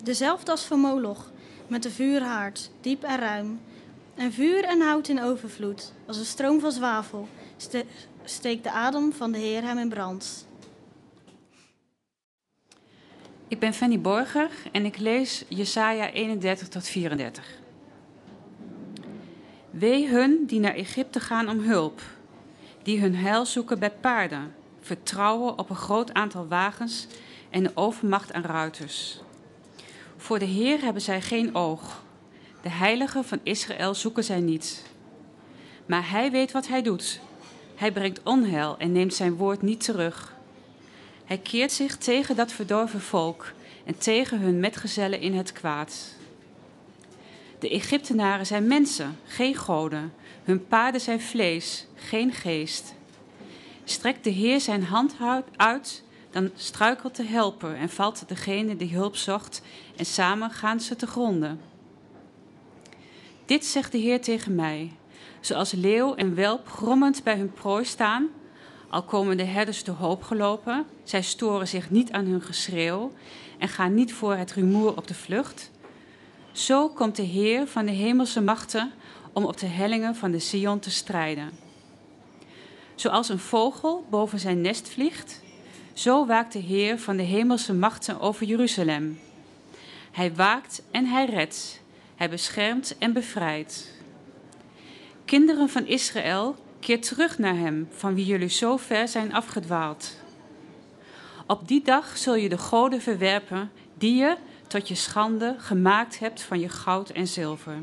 [0.02, 1.30] Dezelfde als voor Moloch,
[1.66, 3.60] met de vuurhaard, diep en ruim.
[4.20, 7.28] En vuur en hout in overvloed, als een stroom van zwavel,
[8.24, 10.46] steekt de adem van de Heer hem in brand.
[13.48, 17.44] Ik ben Fanny Borger en ik lees Jesaja 31 tot 34.
[19.70, 22.02] Wee hun die naar Egypte gaan om hulp,
[22.82, 27.06] die hun heil zoeken bij paarden, vertrouwen op een groot aantal wagens
[27.50, 29.20] en de overmacht aan ruiters.
[30.16, 32.08] Voor de Heer hebben zij geen oog.
[32.62, 34.82] De heilige van Israël zoeken zij niet.
[35.86, 37.20] Maar hij weet wat hij doet.
[37.74, 40.34] Hij brengt onheil en neemt zijn woord niet terug.
[41.24, 43.52] Hij keert zich tegen dat verdorven volk
[43.84, 46.14] en tegen hun metgezellen in het kwaad.
[47.58, 50.12] De Egyptenaren zijn mensen, geen goden.
[50.44, 52.94] Hun paarden zijn vlees, geen geest.
[53.84, 55.14] Strekt de Heer zijn hand
[55.56, 59.62] uit, dan struikelt de helper en valt degene die hulp zocht,
[59.96, 61.69] en samen gaan ze te gronden.
[63.50, 64.92] Dit zegt de Heer tegen mij:
[65.40, 68.28] Zoals leeuw en welp grommend bij hun prooi staan,
[68.90, 73.12] al komen de herders te hoop gelopen, zij storen zich niet aan hun geschreeuw
[73.58, 75.70] en gaan niet voor het rumoer op de vlucht.
[76.52, 78.92] Zo komt de Heer van de hemelse machten
[79.32, 81.50] om op de hellingen van de Sion te strijden.
[82.94, 85.42] Zoals een vogel boven zijn nest vliegt,
[85.92, 89.20] zo waakt de Heer van de hemelse machten over Jeruzalem.
[90.10, 91.79] Hij waakt en hij redt,
[92.20, 93.90] hij beschermt en bevrijdt.
[95.24, 100.16] Kinderen van Israël, keer terug naar hem, van wie jullie zo ver zijn afgedwaald.
[101.46, 104.36] Op die dag zul je de goden verwerpen die je
[104.66, 107.78] tot je schande gemaakt hebt van je goud en zilver.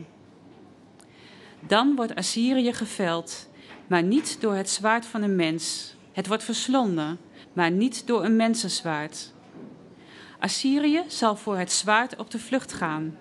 [1.59, 3.49] Dan wordt Assyrië geveld,
[3.87, 5.95] maar niet door het zwaard van een mens.
[6.11, 7.19] Het wordt verslonden,
[7.53, 9.33] maar niet door een mensenzwaard.
[10.39, 13.17] Assyrië zal voor het zwaard op de vlucht gaan.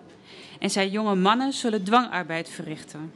[0.58, 3.12] En zijn jonge mannen zullen dwangarbeid verrichten.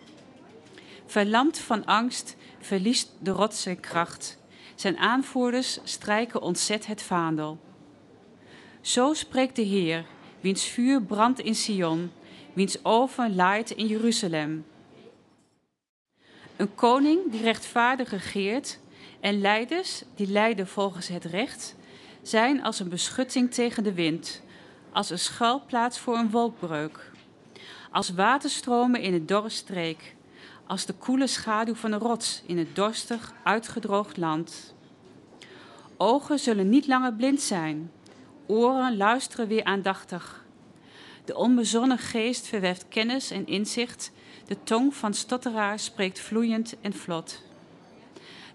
[1.07, 4.39] Verlamd van angst verliest de rots zijn kracht.
[4.75, 7.59] Zijn aanvoerders strijken ontzet het vaandel.
[8.81, 10.05] Zo spreekt de Heer,
[10.41, 12.13] wiens vuur brandt in Sion,
[12.53, 14.65] wiens oven laait in Jeruzalem.
[16.57, 18.79] Een koning die rechtvaardig regeert
[19.21, 21.75] en leiders die leiden volgens het recht,
[22.23, 24.43] zijn als een beschutting tegen de wind,
[24.93, 27.10] als een schuilplaats voor een wolkbreuk,
[27.91, 30.15] als waterstromen in een dorre streek,
[30.67, 34.75] als de koele schaduw van een rots in het dorstig, uitgedroogd land.
[35.97, 37.91] Ogen zullen niet langer blind zijn,
[38.47, 40.45] oren luisteren weer aandachtig.
[41.25, 44.13] De onbezonnen geest verweft kennis en inzicht,
[44.47, 47.43] de tong van stotteraar spreekt vloeiend en vlot.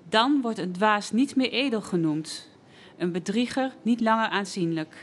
[0.10, 2.48] Dan wordt een dwaas niet meer edel genoemd,
[2.98, 4.96] een bedrieger niet langer aanzienlijk.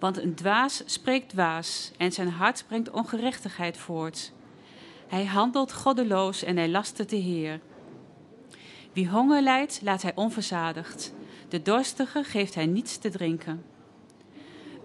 [0.00, 4.32] Want een dwaas spreekt dwaas en zijn hart brengt ongerechtigheid voort.
[5.08, 7.60] Hij handelt goddeloos en hij lastert de Heer.
[8.92, 11.12] Wie honger lijdt, laat hij onverzadigd.
[11.48, 13.64] De dorstige geeft hij niets te drinken.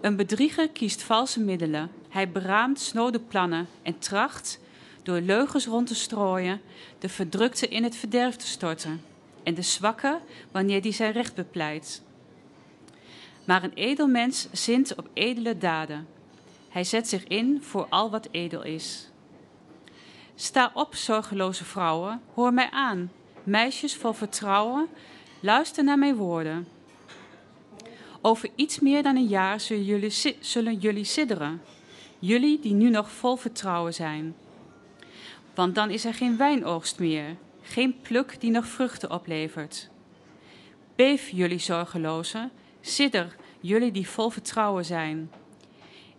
[0.00, 1.90] Een bedrieger kiest valse middelen.
[2.08, 4.60] Hij beraamt snode plannen en tracht,
[5.02, 6.60] door leugens rond te strooien,
[6.98, 9.00] de verdrukte in het verderf te storten
[9.42, 10.20] en de zwakke
[10.50, 12.02] wanneer die zijn recht bepleit.
[13.46, 16.06] Maar een edel mens zint op edele daden.
[16.68, 19.10] Hij zet zich in voor al wat edel is.
[20.34, 23.12] Sta op, zorgeloze vrouwen, hoor mij aan.
[23.42, 24.88] Meisjes vol vertrouwen,
[25.40, 26.68] luister naar mijn woorden.
[28.20, 31.62] Over iets meer dan een jaar zullen jullie, zullen jullie sidderen.
[32.18, 34.34] Jullie die nu nog vol vertrouwen zijn.
[35.54, 39.88] Want dan is er geen wijnoogst meer, geen pluk die nog vruchten oplevert.
[40.96, 42.50] Beef jullie zorgelozen,
[42.86, 45.30] sidder jullie die vol vertrouwen zijn.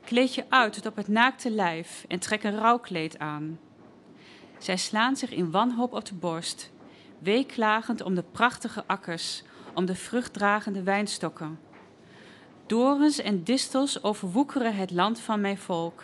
[0.05, 3.59] Kleed je uit tot op het naakte lijf en trek een rouwkleed aan.
[4.57, 6.71] Zij slaan zich in wanhoop op de borst,
[7.19, 11.59] weeklagend om de prachtige akkers, om de vruchtdragende wijnstokken.
[12.65, 16.03] Dorens en distels overwoekeren het land van mijn volk.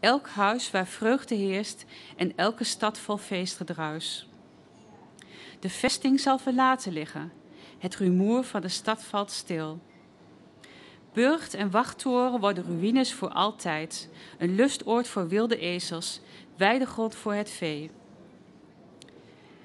[0.00, 1.84] Elk huis waar vreugde heerst
[2.16, 4.28] en elke stad vol feestgedruis.
[5.60, 7.37] De vesting zal verlaten liggen.
[7.78, 9.78] Het rumoer van de stad valt stil.
[11.12, 14.08] Burcht en wachttoren worden ruïnes voor altijd.
[14.38, 16.20] Een lustoord voor wilde ezels,
[16.56, 17.90] weidegrond voor het vee.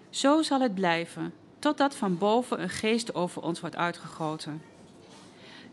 [0.10, 4.62] Zo zal het blijven, totdat van boven een geest over ons wordt uitgegoten.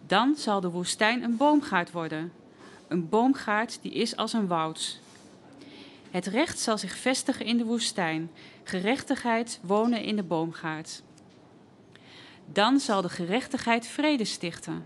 [0.07, 2.33] Dan zal de woestijn een boomgaard worden,
[2.89, 5.01] een boomgaard die is als een woud.
[6.11, 8.31] Het recht zal zich vestigen in de woestijn,
[8.63, 11.03] gerechtigheid wonen in de boomgaard.
[12.53, 14.85] Dan zal de gerechtigheid vrede stichten.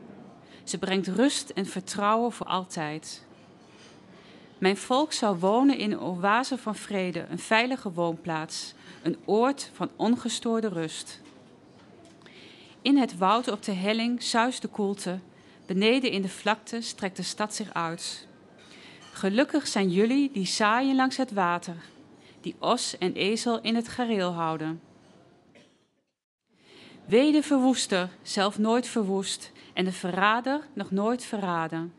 [0.64, 3.24] Ze brengt rust en vertrouwen voor altijd.
[4.58, 9.90] Mijn volk zal wonen in een oase van vrede, een veilige woonplaats, een oord van
[9.96, 11.20] ongestoorde rust.
[12.82, 15.18] In het woud op de helling zuist de koelte,
[15.66, 18.26] beneden in de vlakte strekt de stad zich uit.
[19.12, 21.76] Gelukkig zijn jullie die zaaien langs het water,
[22.40, 24.80] die os en ezel in het gareel houden.
[27.06, 31.92] Wee de verwoester, zelf nooit verwoest, en de verrader nog nooit verraden.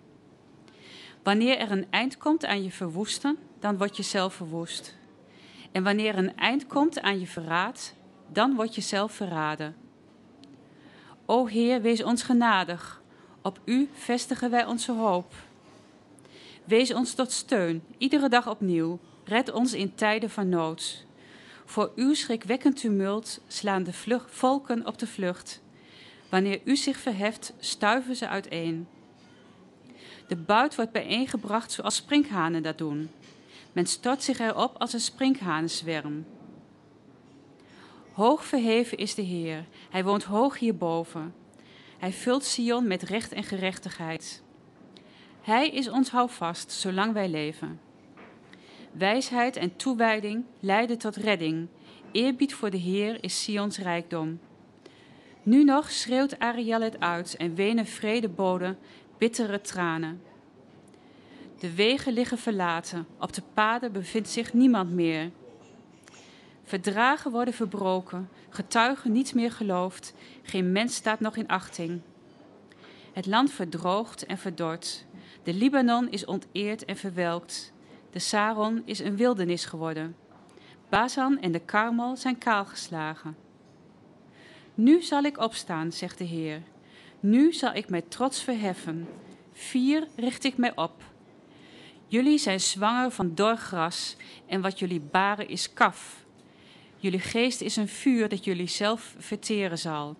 [1.23, 4.95] Wanneer er een eind komt aan je verwoesten, dan word je zelf verwoest.
[5.71, 7.93] En wanneer een eind komt aan je verraad,
[8.31, 9.75] dan word je zelf verraden.
[11.25, 13.01] O Heer, wees ons genadig.
[13.41, 15.33] Op U vestigen wij onze hoop.
[16.63, 18.99] Wees ons tot steun, iedere dag opnieuw.
[19.23, 21.04] Red ons in tijden van nood.
[21.65, 23.93] Voor uw schrikwekkend tumult slaan de
[24.27, 25.61] volken op de vlucht.
[26.29, 28.87] Wanneer u zich verheft, stuiven ze uiteen.
[30.27, 33.09] De buit wordt bijeengebracht zoals sprinkhanen dat doen.
[33.73, 36.25] Men stort zich erop als een sprinkhanenzwerm.
[38.13, 39.65] Hoog verheven is de Heer.
[39.89, 41.33] Hij woont hoog hierboven.
[41.97, 44.43] Hij vult Sion met recht en gerechtigheid.
[45.41, 47.79] Hij is ons houvast zolang wij leven.
[48.97, 51.67] Wijsheid en toewijding leiden tot redding.
[52.11, 54.39] Eerbied voor de Heer is Sions rijkdom.
[55.43, 58.77] Nu nog schreeuwt Ariel het uit en wenen vredeboden
[59.17, 60.21] bittere tranen.
[61.59, 65.31] De wegen liggen verlaten, op de paden bevindt zich niemand meer.
[66.63, 70.13] Verdragen worden verbroken, getuigen niet meer geloofd,
[70.43, 72.01] geen mens staat nog in achting.
[73.13, 75.05] Het land verdroogt en verdort.
[75.43, 77.73] De Libanon is onteerd en verwelkt.
[78.15, 80.15] De Saron is een wildernis geworden.
[80.89, 83.37] Bazan en de Karmel zijn kaalgeslagen.
[84.73, 86.61] Nu zal ik opstaan, zegt de Heer.
[87.19, 89.07] Nu zal ik mij trots verheffen.
[89.53, 91.03] Vier richt ik mij op.
[92.07, 94.15] Jullie zijn zwanger van dor gras
[94.45, 96.25] en wat jullie baren is kaf.
[96.97, 100.15] Jullie geest is een vuur dat jullie zelf verteren zal.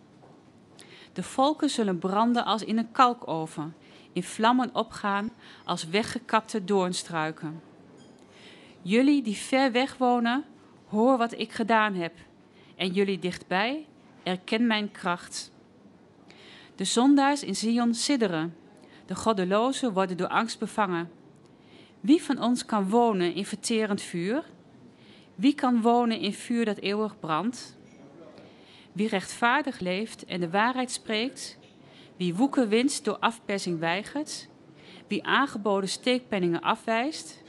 [1.14, 3.76] De volken zullen branden als in een kalkoven,
[4.14, 5.30] in vlammen opgaan
[5.66, 7.74] als weggekapte doornstruiken.
[8.88, 10.44] Jullie die ver weg wonen,
[10.88, 12.14] hoor wat ik gedaan heb.
[12.76, 13.86] En jullie dichtbij,
[14.24, 15.52] erken mijn kracht.
[16.76, 18.56] De zondaars in Zion sidderen.
[19.06, 21.12] De goddelozen worden door angst bevangen.
[22.00, 24.44] Wie van ons kan wonen in verterend vuur?
[25.36, 27.78] Wie kan wonen in vuur dat eeuwig brandt?
[28.92, 31.58] Wie rechtvaardig leeft en de waarheid spreekt?
[32.18, 34.48] Wie woeken winst door afpersing weigert?
[35.08, 37.44] Wie aangeboden steekpenningen afwijst?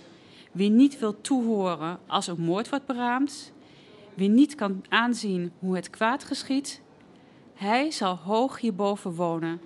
[0.57, 3.53] Wie niet wil toehoren als een moord wordt beraamd?
[4.15, 6.81] Wie niet kan aanzien hoe het kwaad geschiet?
[7.55, 9.61] Hij zal hoog hierboven wonen,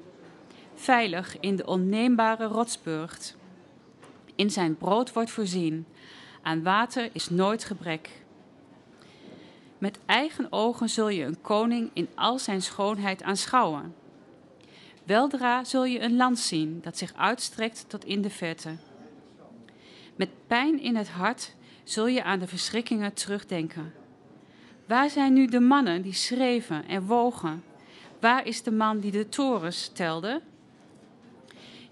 [0.74, 3.36] veilig in de onneembare rotsburgt.
[4.34, 5.86] In zijn brood wordt voorzien,
[6.42, 8.10] aan water is nooit gebrek.
[9.78, 13.94] Met eigen ogen zul je een koning in al zijn schoonheid aanschouwen.
[15.04, 18.70] Weldra zul je een land zien dat zich uitstrekt tot in de verte.
[20.20, 23.92] Met pijn in het hart zul je aan de verschrikkingen terugdenken.
[24.86, 27.64] Waar zijn nu de mannen die schreven en wogen?
[28.20, 30.42] Waar is de man die de torens telde?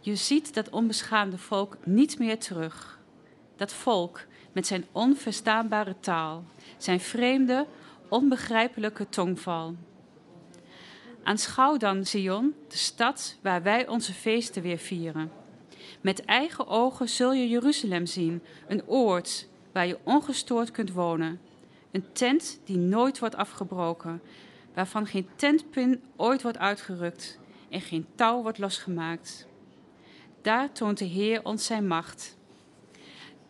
[0.00, 3.00] Je ziet dat onbeschaamde volk niet meer terug.
[3.56, 4.20] Dat volk
[4.52, 6.44] met zijn onverstaanbare taal,
[6.76, 7.66] zijn vreemde,
[8.08, 9.76] onbegrijpelijke tongval.
[11.22, 15.37] Aanschouw dan, Zion, de stad waar wij onze feesten weer vieren.
[16.08, 21.40] Met eigen ogen zul je Jeruzalem zien, een oord waar je ongestoord kunt wonen.
[21.90, 24.22] Een tent die nooit wordt afgebroken,
[24.74, 27.38] waarvan geen tentpin ooit wordt uitgerukt
[27.70, 29.46] en geen touw wordt losgemaakt.
[30.42, 32.36] Daar toont de Heer ons zijn macht.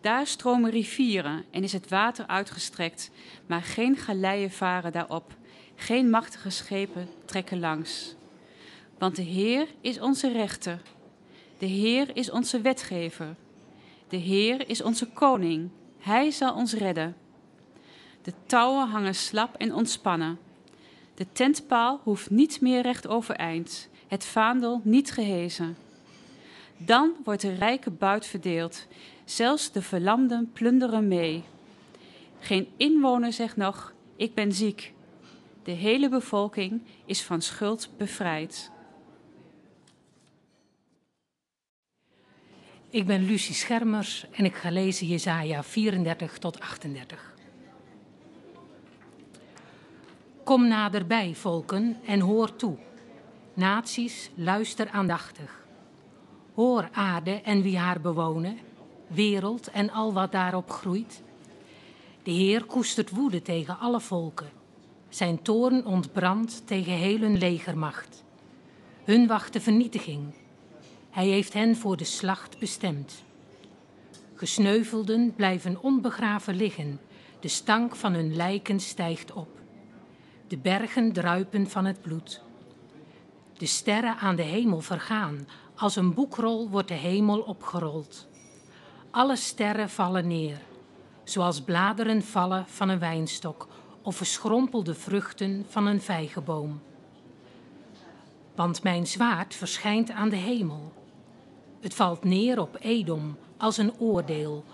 [0.00, 3.10] Daar stromen rivieren en is het water uitgestrekt,
[3.46, 5.36] maar geen galeien varen daarop,
[5.74, 8.14] geen machtige schepen trekken langs.
[8.98, 10.80] Want de Heer is onze rechter,
[11.58, 13.34] de Heer is onze wetgever,
[14.08, 17.16] de Heer is onze koning, Hij zal ons redden.
[18.22, 20.38] De touwen hangen slap en ontspannen.
[21.14, 25.76] De tentpaal hoeft niet meer recht overeind, het vaandel niet gehezen.
[26.76, 28.86] Dan wordt de rijke buit verdeeld,
[29.24, 31.44] zelfs de verlamden plunderen mee.
[32.38, 34.92] Geen inwoner zegt nog: Ik ben ziek.
[35.62, 38.70] De hele bevolking is van schuld bevrijd.
[42.90, 47.34] Ik ben Lucie Schermers en ik ga lezen Jesaja 34 tot 38.
[50.44, 52.76] Kom naderbij, volken, en hoor toe.
[53.54, 55.66] Naties, luister aandachtig.
[56.54, 58.58] Hoor aarde en wie haar bewonen,
[59.06, 61.22] wereld en al wat daarop groeit.
[62.22, 64.50] De Heer koestert woede tegen alle volken.
[65.08, 68.24] Zijn toorn ontbrandt tegen heel hun legermacht.
[69.04, 70.32] Hun wacht de vernietiging.
[71.18, 73.24] Hij heeft hen voor de slacht bestemd.
[74.34, 77.00] Gesneuvelden blijven onbegraven liggen.
[77.40, 79.48] De stank van hun lijken stijgt op.
[80.48, 82.42] De bergen druipen van het bloed.
[83.56, 85.48] De sterren aan de hemel vergaan.
[85.76, 88.28] Als een boekrol wordt de hemel opgerold.
[89.10, 90.58] Alle sterren vallen neer,
[91.24, 93.68] zoals bladeren vallen van een wijnstok
[94.02, 96.80] of verschrompelde vruchten van een vijgenboom.
[98.54, 100.97] Want mijn zwaard verschijnt aan de hemel.
[101.80, 104.64] Het valt neer op Edom als een oordeel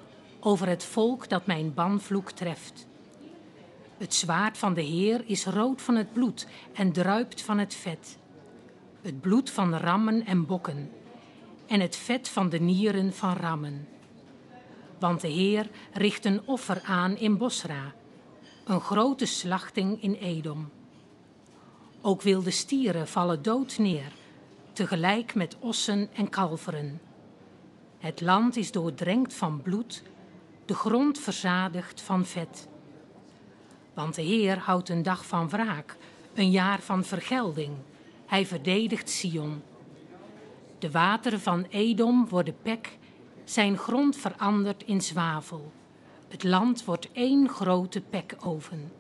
[0.41, 2.87] over het volk dat mijn banvloek treft.
[3.97, 8.19] Het zwaard van de Heer is rood van het bloed en druipt van het vet.
[9.03, 10.91] Het bloed van rammen en bokken
[11.67, 13.89] en het vet van de nieren van rammen.
[14.99, 17.95] Want de Heer richt een offer aan in Bosra,
[18.65, 20.71] een grote slachting in Edom.
[22.01, 24.13] Ook wilde stieren vallen dood neer,
[24.75, 27.01] tegelijk met ossen en kalveren.
[27.99, 30.03] Het land is doordrenkt van bloed,
[30.65, 32.69] de grond verzadigd van vet.
[33.95, 35.97] Want de Heer houdt een dag van wraak,
[36.35, 37.73] een jaar van vergelding.
[38.27, 39.63] Hij verdedigt Sion.
[40.79, 42.99] De wateren van Edom worden pek,
[43.45, 45.73] zijn grond verandert in zwavel.
[46.29, 48.93] Het land wordt één grote pekoven.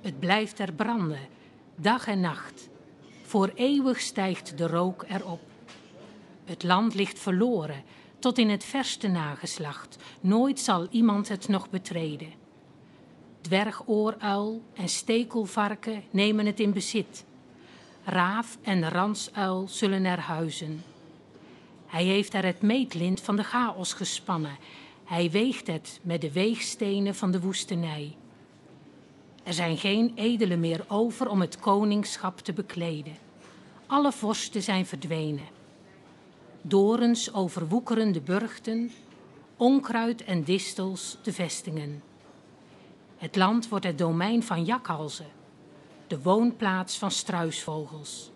[0.00, 1.28] Het blijft er branden,
[1.76, 2.69] dag en nacht.
[3.30, 5.40] Voor eeuwig stijgt de rook erop.
[6.44, 7.82] Het land ligt verloren,
[8.18, 9.96] tot in het verste nageslacht.
[10.20, 12.32] Nooit zal iemand het nog betreden.
[13.40, 17.24] Dwergooruil en stekelvarken nemen het in bezit.
[18.04, 20.82] raaf en ransuil zullen er huizen.
[21.86, 24.56] Hij heeft er het meetlint van de chaos gespannen.
[25.04, 28.16] Hij weegt het met de weegstenen van de woestenij.
[29.50, 33.16] Er zijn geen edelen meer over om het koningschap te bekleden.
[33.86, 35.44] Alle vorsten zijn verdwenen.
[36.62, 38.90] Dorens overwoekeren de burchten,
[39.56, 42.02] onkruid en distels de vestingen.
[43.16, 45.30] Het land wordt het domein van jakhalzen,
[46.06, 48.30] de woonplaats van struisvogels.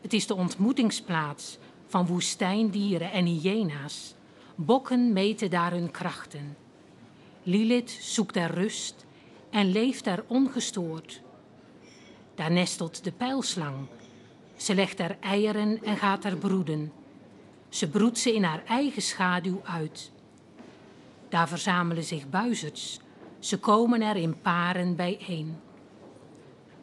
[0.00, 4.14] Het is de ontmoetingsplaats van woestijndieren en hyena's.
[4.54, 6.56] Bokken meten daar hun krachten.
[7.42, 9.05] Lilith zoekt er rust
[9.56, 11.22] en leeft er ongestoord.
[12.34, 13.76] Daar nestelt de pijlslang.
[14.56, 16.92] Ze legt er eieren en gaat er broeden.
[17.68, 20.12] Ze broedt ze in haar eigen schaduw uit.
[21.28, 23.00] Daar verzamelen zich buizerds.
[23.38, 25.56] Ze komen er in paren bijeen.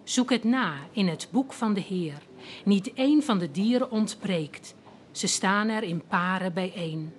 [0.03, 2.21] Zoek het na in het boek van de Heer.
[2.65, 4.75] Niet één van de dieren ontbreekt.
[5.11, 7.13] Ze staan er in paren bijeen.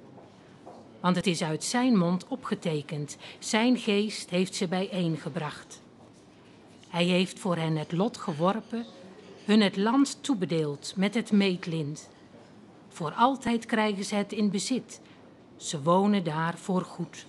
[1.05, 3.17] Want het is uit zijn mond opgetekend.
[3.39, 5.83] Zijn geest heeft ze bijeengebracht.
[6.89, 8.87] Hij heeft voor hen het lot geworpen,
[9.45, 12.09] hun het land toebedeeld met het meetlint.
[12.89, 15.01] Voor altijd krijgen ze het in bezit.
[15.57, 17.27] Ze wonen daar voor goed.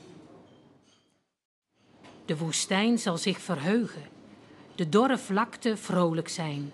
[2.25, 4.03] De woestijn zal zich verheugen,
[4.75, 6.73] de dorre vlakte vrolijk zijn.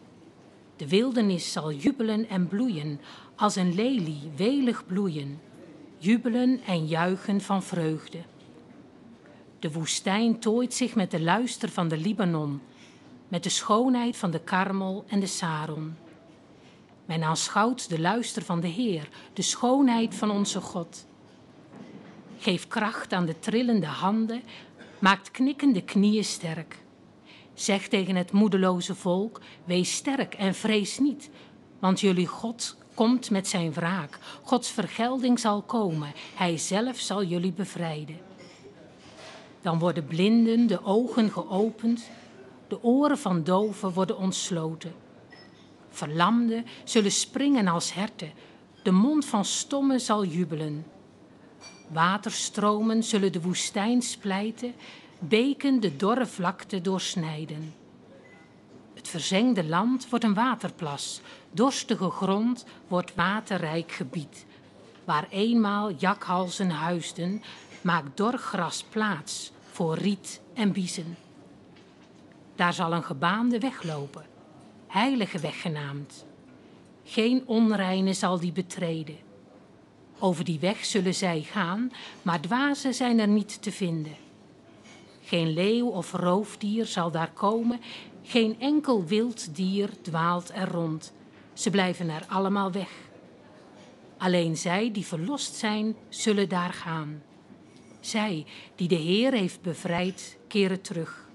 [0.76, 3.00] De wildernis zal jubelen en bloeien,
[3.36, 5.40] als een lelie welig bloeien,
[6.02, 8.18] jubelen en juichen van vreugde.
[9.60, 12.62] De woestijn tooit zich met de luister van de Libanon,
[13.28, 15.96] met de schoonheid van de Karmel en de Saron.
[17.06, 21.06] Men aanschouwt de luister van de Heer, de schoonheid van onze God.
[22.38, 24.42] Geef kracht aan de trillende handen,
[25.00, 26.78] maakt knikkende knieën sterk.
[27.54, 31.30] Zeg tegen het moedeloze volk: wees sterk en vrees niet,
[31.80, 34.20] want jullie God komt met zijn wraak.
[34.44, 38.18] Gods vergelding zal komen, Hij zelf zal jullie bevrijden.
[39.62, 42.10] Dan worden blinden de ogen geopend,
[42.68, 44.94] de oren van doven worden ontsloten.
[45.90, 48.32] Verlamden zullen springen als herten,
[48.84, 50.86] de mond van stommen zal jubelen.
[51.88, 54.74] Waterstromen zullen de woestijn splijten,
[55.20, 57.74] beken de dorre vlakte doorsnijden.
[58.94, 64.46] Het verzengde land wordt een waterplas, dorstige grond wordt waterrijk gebied.
[65.04, 67.42] Waar eenmaal jakhalzen huisden,
[67.82, 71.18] maakt dor gras plaats voor riet en biezen.
[72.56, 74.26] Daar zal een gebaande weg lopen,
[74.88, 76.26] heilige weg genaamd.
[77.04, 79.18] Geen onreine zal die betreden.
[80.20, 81.92] Over die weg zullen zij gaan,
[82.22, 84.16] maar dwazen zijn er niet te vinden.
[85.24, 87.80] Geen leeuw of roofdier zal daar komen,
[88.24, 91.14] geen enkel wild dier dwaalt er rond.
[91.62, 92.90] Ze blijven er allemaal weg.
[94.18, 97.22] Alleen zij die verlost zijn, zullen daar gaan.
[98.00, 101.30] Zij die de Heer heeft bevrijd, keren terug.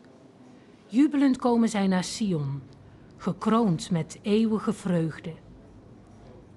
[0.87, 2.63] Jubelend komen zij naar Sion,
[3.17, 5.35] gekroond met eeuwige vreugde.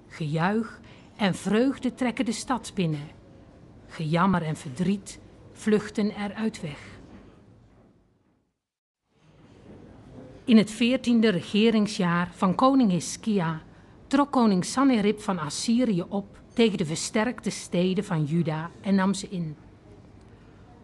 [0.08, 0.80] Gejuich
[1.16, 3.08] en vreugde trekken de stad binnen.
[3.86, 5.18] Gejammer en verdriet
[5.52, 6.99] vluchten eruit weg.
[10.44, 13.62] In het veertiende regeringsjaar van koning Hiskia
[14.06, 19.28] trok koning Sanherib van Assyrië op tegen de versterkte steden van Juda en nam ze
[19.28, 19.56] in.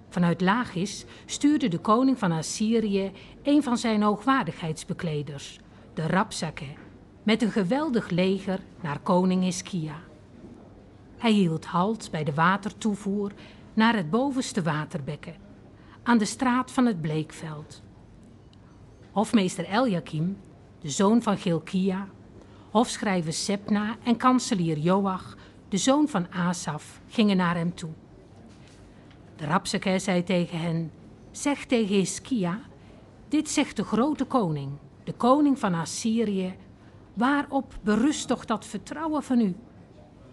[0.08, 3.12] Vanuit Lagis stuurde de koning van Assyrië
[3.42, 5.60] een van zijn hoogwaardigheidsbekleders,
[5.94, 6.66] de Rapsake,
[7.22, 10.00] met een geweldig leger naar koning Hiskia.
[11.16, 13.32] Hij hield halt bij de watertoevoer
[13.74, 15.34] naar het bovenste waterbekken,
[16.02, 17.82] aan de straat van het Bleekveld.
[19.16, 20.36] Hofmeester Eljakim,
[20.80, 22.08] de zoon van Gilkia,
[22.70, 25.36] hofschrijver Sepna en kanselier Joach,
[25.68, 27.90] de zoon van Asaf, gingen naar hem toe.
[29.36, 30.90] De Rapsake zei tegen hen,
[31.30, 32.60] zeg tegen Hiskia,
[33.28, 34.70] dit zegt de grote koning,
[35.04, 36.54] de koning van Assyrië,
[37.14, 39.56] waarop berust toch dat vertrouwen van u?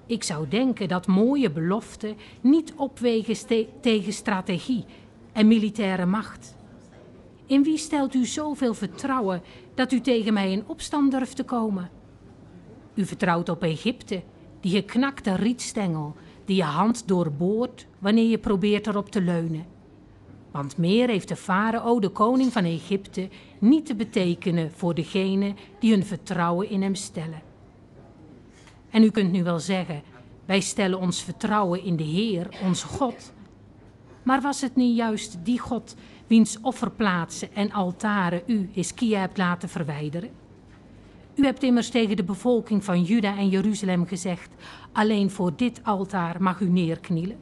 [0.05, 4.85] Ik zou denken dat mooie beloften niet opwegen tegen strategie
[5.31, 6.55] en militaire macht.
[7.53, 9.41] In wie stelt u zoveel vertrouwen
[9.75, 11.89] dat u tegen mij in opstand durft te komen?
[12.93, 14.21] U vertrouwt op Egypte,
[14.59, 16.15] die geknakte rietstengel,
[16.45, 19.65] die je hand doorboort wanneer je probeert erop te leunen.
[20.51, 25.91] Want meer heeft de farao, de koning van Egypte, niet te betekenen voor degenen die
[25.91, 27.41] hun vertrouwen in hem stellen.
[28.89, 30.01] En u kunt nu wel zeggen,
[30.45, 33.33] wij stellen ons vertrouwen in de Heer, onze God.
[34.23, 35.95] Maar was het niet juist die God
[36.33, 40.29] wiens offerplaatsen en altaren u, Hiskia, hebt laten verwijderen?
[41.35, 44.49] U hebt immers tegen de bevolking van Juda en Jeruzalem gezegd:
[44.91, 47.37] alleen voor dit altaar mag u neerknielen.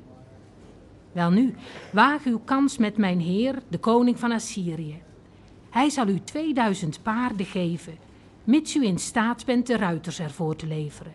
[1.12, 1.56] Welnu,
[1.94, 5.02] waag uw kans met mijn heer, de koning van Assyrië.
[5.70, 7.98] Hij zal u 2000 paarden geven,
[8.44, 11.14] mits u in staat bent de ruiters ervoor te leveren.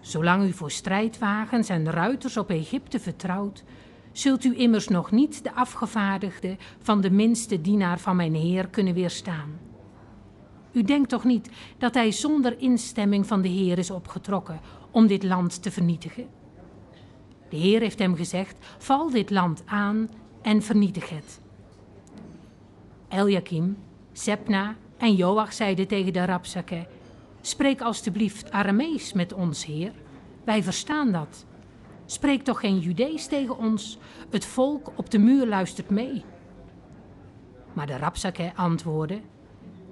[0.00, 3.64] Zolang u voor strijdwagens en ruiters op Egypte vertrouwt,
[4.18, 8.94] zult u immers nog niet de afgevaardigde van de minste dienaar van mijn Heer kunnen
[8.94, 9.58] weerstaan.
[10.72, 14.60] U denkt toch niet dat hij zonder instemming van de Heer is opgetrokken
[14.90, 16.26] om dit land te vernietigen?
[17.48, 20.08] De Heer heeft hem gezegd: val dit land aan
[20.42, 21.40] en vernietig het.
[23.08, 23.76] Eliakim,
[24.12, 26.86] Sepna en Joach zeiden tegen de Rapsake:
[27.40, 29.92] Spreek alstublieft Aramees met ons, Heer.
[30.44, 31.46] Wij verstaan dat.
[32.06, 33.98] Spreek toch geen Judees tegen ons.
[34.30, 36.24] Het volk op de muur luistert mee.
[37.72, 39.20] Maar de Rapsake antwoordde: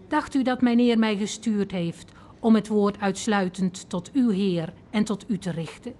[0.08, 4.72] Dacht u dat mijn Heer mij gestuurd heeft om het woord uitsluitend tot uw Heer
[4.90, 5.94] en tot u te richten?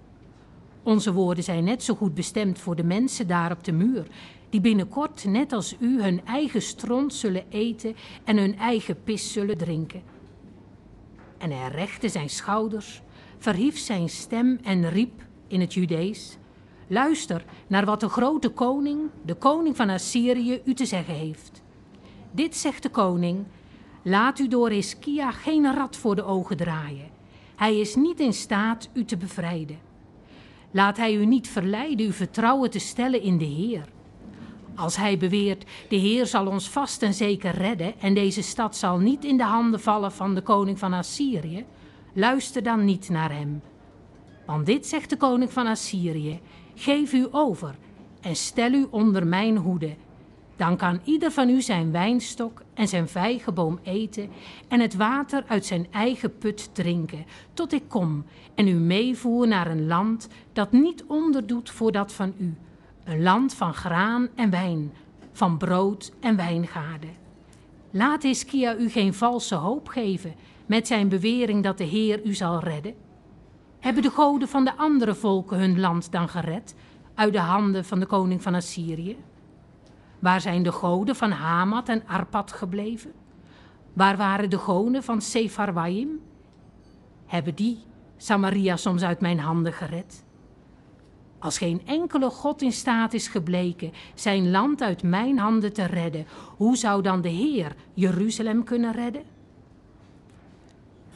[0.83, 4.07] Onze woorden zijn net zo goed bestemd voor de mensen daar op de muur,
[4.49, 9.57] die binnenkort, net als u, hun eigen stront zullen eten en hun eigen pis zullen
[9.57, 10.01] drinken.
[11.37, 13.01] En hij rechte zijn schouders,
[13.37, 16.37] verhief zijn stem en riep in het Judees:
[16.87, 21.61] Luister naar wat de grote koning, de koning van Assyrië, u te zeggen heeft.
[22.31, 23.45] Dit zegt de koning:
[24.01, 27.09] Laat u door Hiskia geen rad voor de ogen draaien.
[27.55, 29.79] Hij is niet in staat u te bevrijden.
[30.71, 33.85] Laat hij u niet verleiden uw vertrouwen te stellen in de Heer.
[34.75, 38.97] Als hij beweert, de Heer zal ons vast en zeker redden en deze stad zal
[38.97, 41.65] niet in de handen vallen van de koning van Assyrië,
[42.13, 43.61] luister dan niet naar hem.
[44.45, 46.39] Want dit zegt de koning van Assyrië,
[46.75, 47.75] geef u over
[48.21, 49.95] en stel u onder mijn hoede.
[50.55, 54.29] Dan kan ieder van u zijn wijnstok en zijn vijgenboom eten
[54.67, 59.67] en het water uit zijn eigen put drinken, tot ik kom en u meevoer naar
[59.67, 62.53] een land dat niet onderdoet voor dat van u,
[63.03, 64.93] een land van graan en wijn,
[65.31, 67.23] van brood en wijngaarden.
[67.91, 70.33] Laat Hiskia u geen valse hoop geven
[70.65, 73.04] met zijn bewering dat de Heer u zal redden.
[73.85, 76.75] Hebben de goden van de andere volken hun land dan gered
[77.13, 79.17] uit de handen van de koning van Assyrië?
[80.19, 83.11] Waar zijn de goden van Hamat en Arpad gebleven?
[83.93, 86.19] Waar waren de goden van Sepharwaim?
[87.25, 87.77] Hebben die
[88.17, 90.23] Samaria soms uit mijn handen gered?
[91.39, 96.25] Als geen enkele God in staat is gebleken zijn land uit mijn handen te redden,
[96.57, 99.23] hoe zou dan de Heer Jeruzalem kunnen redden?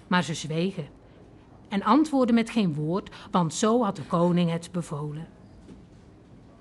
[0.08, 0.98] Maar ze zwegen
[1.70, 5.28] en antwoordden met geen woord, want zo had de koning het bevolen.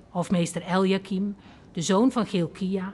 [0.09, 1.37] Hofmeester Eliakim,
[1.73, 2.93] de zoon van Geelkia,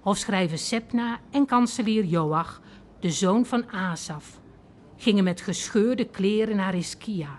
[0.00, 2.60] hofschrijver Sepna en kanselier Joach,
[3.00, 4.40] de zoon van Asaf,
[4.96, 7.38] gingen met gescheurde kleren naar Iskia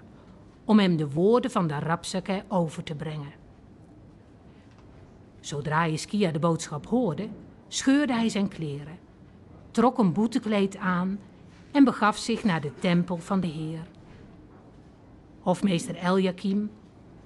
[0.66, 3.34] om hem de woorden van de Rapsake over te brengen.
[5.40, 7.28] Zodra Iskia de boodschap hoorde,
[7.68, 9.00] scheurde hij zijn kleren,
[9.72, 11.20] trok een boetekleed aan
[11.72, 13.88] en begaf zich naar de tempel van de Heer.
[15.42, 16.72] Hofmeester Eliakim,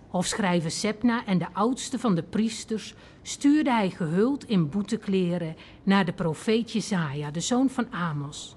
[0.07, 6.13] hofschrijver Sepna en de oudste van de priesters stuurde hij gehuld in boetekleren naar de
[6.13, 8.55] profeet Jezaja, de zoon van Amos.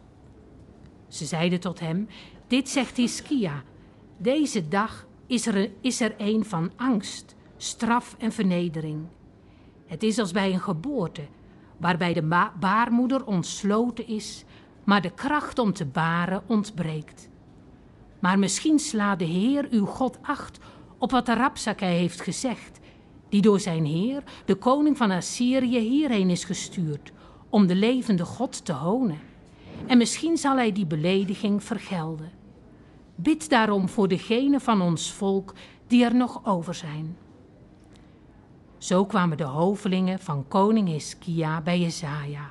[1.09, 2.09] Ze zeiden tot hem,
[2.47, 3.63] dit zegt Hiskia,
[4.17, 9.07] deze dag is er, is er een van angst, straf en vernedering.
[9.87, 11.27] Het is als bij een geboorte,
[11.77, 14.45] waarbij de baarmoeder ontsloten is,
[14.85, 17.29] maar de kracht om te baren ontbreekt.
[18.19, 20.59] Maar misschien slaat de Heer uw God acht
[20.99, 22.81] op wat de heeft gezegd,
[23.29, 27.13] die door zijn Heer, de koning van Assyrië, hierheen is gestuurd,
[27.49, 29.19] om de levende God te honen.
[29.87, 32.31] En misschien zal hij die belediging vergelden.
[33.15, 35.55] Bid daarom voor degenen van ons volk
[35.87, 37.17] die er nog over zijn.
[38.79, 42.51] Zo kwamen de hovelingen van koning Hiskia bij Jezaja.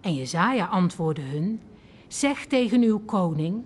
[0.00, 1.60] En Jezaja antwoordde hun,
[2.08, 3.64] zeg tegen uw koning,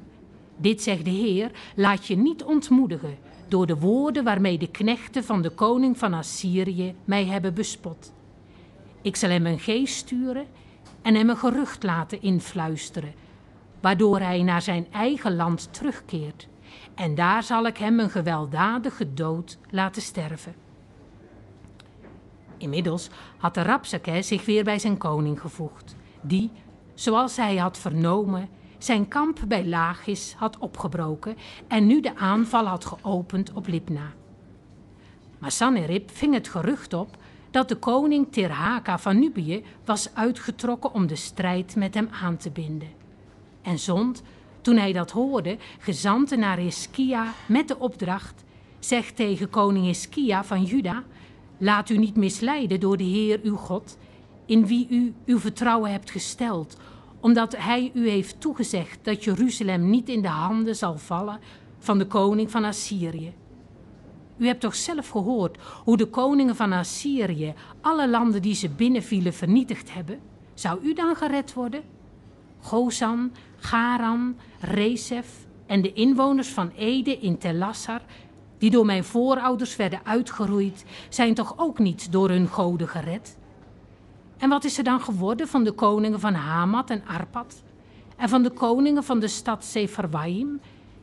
[0.63, 3.19] dit zegt de Heer, laat je niet ontmoedigen
[3.49, 8.13] door de woorden waarmee de knechten van de koning van Assyrië mij hebben bespot.
[9.03, 10.47] Ik zal hem een geest sturen
[11.03, 13.15] en hem een gerucht laten influisteren,
[13.81, 16.49] waardoor hij naar zijn eigen land terugkeert.
[16.95, 20.55] En daar zal ik hem een gewelddadige dood laten sterven.
[22.57, 26.51] Inmiddels had de Rapsake zich weer bij zijn koning gevoegd, die,
[26.95, 28.49] zoals hij had vernomen,
[28.85, 31.37] zijn kamp bij Lagis had opgebroken
[31.69, 34.13] en nu de aanval had geopend op Libna.
[35.39, 37.17] Maar Sanherib ving het gerucht op
[37.51, 42.51] dat de koning Tirhaka van Nubië was uitgetrokken om de strijd met hem aan te
[42.51, 42.89] binden.
[43.63, 44.23] en zond,
[44.61, 48.45] toen hij dat hoorde, gezanten naar Hiskia met de opdracht:
[48.79, 51.03] Zeg tegen koning Hiskia van Juda:
[51.59, 53.99] Laat u niet misleiden door de Heer uw God,
[54.47, 56.77] in wie u uw vertrouwen hebt gesteld,
[57.23, 61.39] omdat hij u heeft toegezegd dat Jeruzalem niet in de handen zal vallen
[61.79, 63.33] van de koning van Assyrië.
[64.37, 69.35] U hebt toch zelf gehoord hoe de koningen van Assyrië alle landen die ze binnenvielen
[69.35, 70.21] vernietigd hebben?
[70.55, 71.83] Zou u dan gered worden?
[72.61, 78.01] Gozan, Garan, Rezef en de inwoners van Ede in Telassar,
[78.59, 83.37] die door mijn voorouders werden uitgeroeid, zijn toch ook niet door hun goden gered?
[84.43, 87.63] En wat is er dan geworden van de koningen van Hamat en Arpad?
[88.17, 90.61] En van de koningen van de stad Sefarwaim?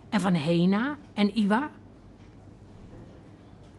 [0.10, 1.70] En van Hena en Iwa?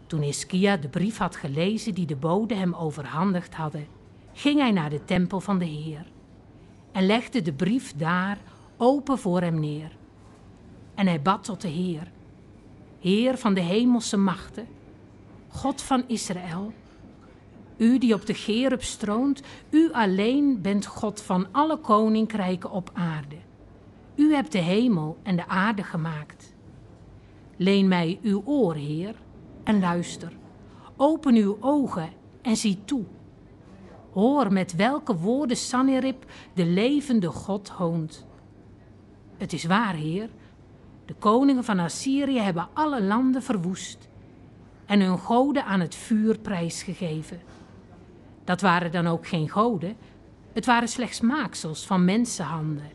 [0.07, 3.87] Toen Iskia de brief had gelezen die de boden hem overhandigd hadden,
[4.32, 6.07] ging hij naar de tempel van de Heer
[6.93, 8.39] en legde de brief daar
[8.77, 9.97] open voor hem neer.
[10.95, 12.11] En hij bad tot de Heer,
[13.01, 14.66] Heer van de hemelse machten,
[15.49, 16.73] God van Israël,
[17.81, 23.36] u die op de Gerub stroont, u alleen bent God van alle koninkrijken op aarde.
[24.15, 26.55] U hebt de hemel en de aarde gemaakt.
[27.57, 29.15] Leen mij uw oor, Heer,
[29.65, 30.32] en luister.
[30.97, 32.09] Open uw ogen
[32.43, 33.05] en zie toe.
[34.12, 36.24] Hoor met welke woorden Sanherib
[36.55, 38.27] de levende God hoont.
[39.36, 40.31] Het is waar, Heer.
[41.05, 44.09] De koningen van Assyrië hebben alle landen verwoest
[44.86, 47.40] en hun goden aan het vuur prijsgegeven.
[48.51, 49.97] Dat waren dan ook geen goden,
[50.52, 52.90] het waren slechts maaksels van mensenhanden,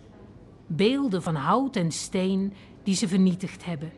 [0.68, 2.54] beelden van hout en steen
[2.84, 3.92] die ze vernietigd hebben.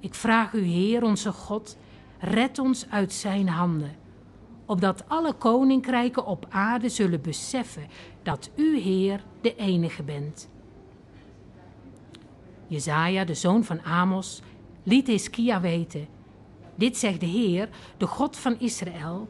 [0.00, 1.76] Ik vraag u, Heer onze God,
[2.18, 3.96] red ons uit zijn handen,
[4.66, 7.86] opdat alle koninkrijken op aarde zullen beseffen
[8.22, 10.48] dat u, Heer, de enige bent.
[12.66, 14.42] Jezaja, de zoon van Amos,
[14.82, 16.06] liet Hiskia weten:
[16.74, 19.28] Dit zegt de Heer, de God van Israël.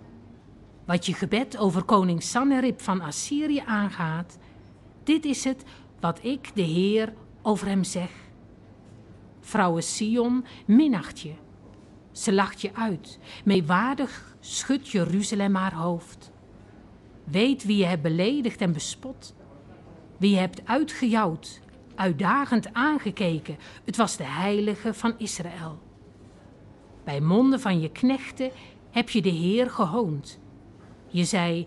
[0.84, 4.38] Wat je gebed over koning Sanherib van Assyrië aangaat,
[5.02, 5.64] dit is het
[6.00, 7.12] wat ik, de Heer,
[7.42, 8.10] over hem zeg.
[9.40, 11.32] Vrouwe Sion minacht je.
[12.12, 13.18] Ze lacht je uit.
[13.44, 16.32] Meewaardig schudt Jeruzalem haar hoofd.
[17.24, 19.34] Weet wie je hebt beledigd en bespot.
[20.16, 21.60] Wie je hebt uitgejouwd,
[21.94, 23.56] uitdagend aangekeken.
[23.84, 25.78] Het was de heilige van Israël.
[27.04, 28.50] Bij monden van je knechten
[28.90, 30.42] heb je de Heer gehoond.
[31.14, 31.66] Je zei,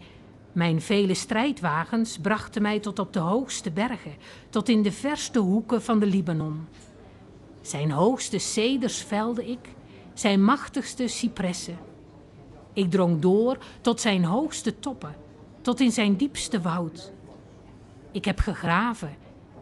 [0.52, 4.16] mijn vele strijdwagens brachten mij tot op de hoogste bergen,
[4.50, 6.68] tot in de verste hoeken van de Libanon.
[7.62, 9.70] Zijn hoogste ceders velde ik,
[10.14, 11.78] zijn machtigste cipressen.
[12.74, 15.16] Ik drong door tot zijn hoogste toppen,
[15.62, 17.12] tot in zijn diepste woud.
[18.12, 19.16] Ik heb gegraven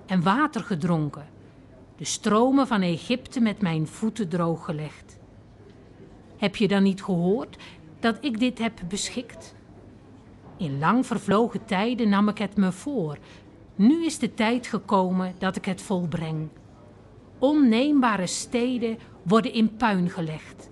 [0.05, 1.27] en water gedronken,
[1.97, 5.17] de stromen van Egypte met mijn voeten drooggelegd.
[6.37, 7.57] Heb je dan niet gehoord
[7.99, 9.54] dat ik dit heb beschikt?
[10.57, 13.17] In lang vervlogen tijden nam ik het me voor.
[13.75, 16.49] Nu is de tijd gekomen dat ik het volbreng.
[17.39, 20.69] Onneembare steden worden in puin gelegd.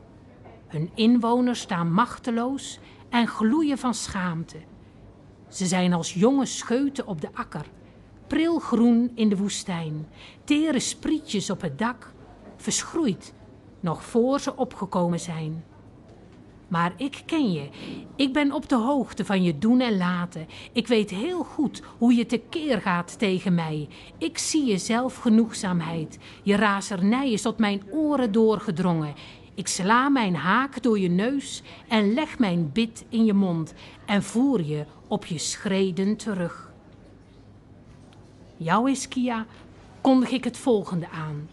[0.67, 2.79] Hun inwoners staan machteloos
[3.09, 4.57] en gloeien van schaamte.
[5.47, 7.65] Ze zijn als jonge scheuten op de akker,
[8.27, 10.07] prilgroen in de woestijn,
[10.43, 12.13] tere sprietjes op het dak,
[12.55, 13.33] verschroeid,
[13.79, 15.63] nog voor ze opgekomen zijn.
[16.73, 17.69] Maar ik ken je.
[18.15, 20.47] Ik ben op de hoogte van je doen en laten.
[20.71, 23.87] Ik weet heel goed hoe je tekeer gaat tegen mij.
[24.17, 26.17] Ik zie je zelfgenoegzaamheid.
[26.43, 29.13] Je razernij is tot mijn oren doorgedrongen.
[29.53, 33.73] Ik sla mijn haak door je neus en leg mijn bit in je mond
[34.05, 36.71] en voer je op je schreden terug.
[38.57, 39.45] Jou, Iskia,
[40.01, 41.49] kondig ik het volgende aan.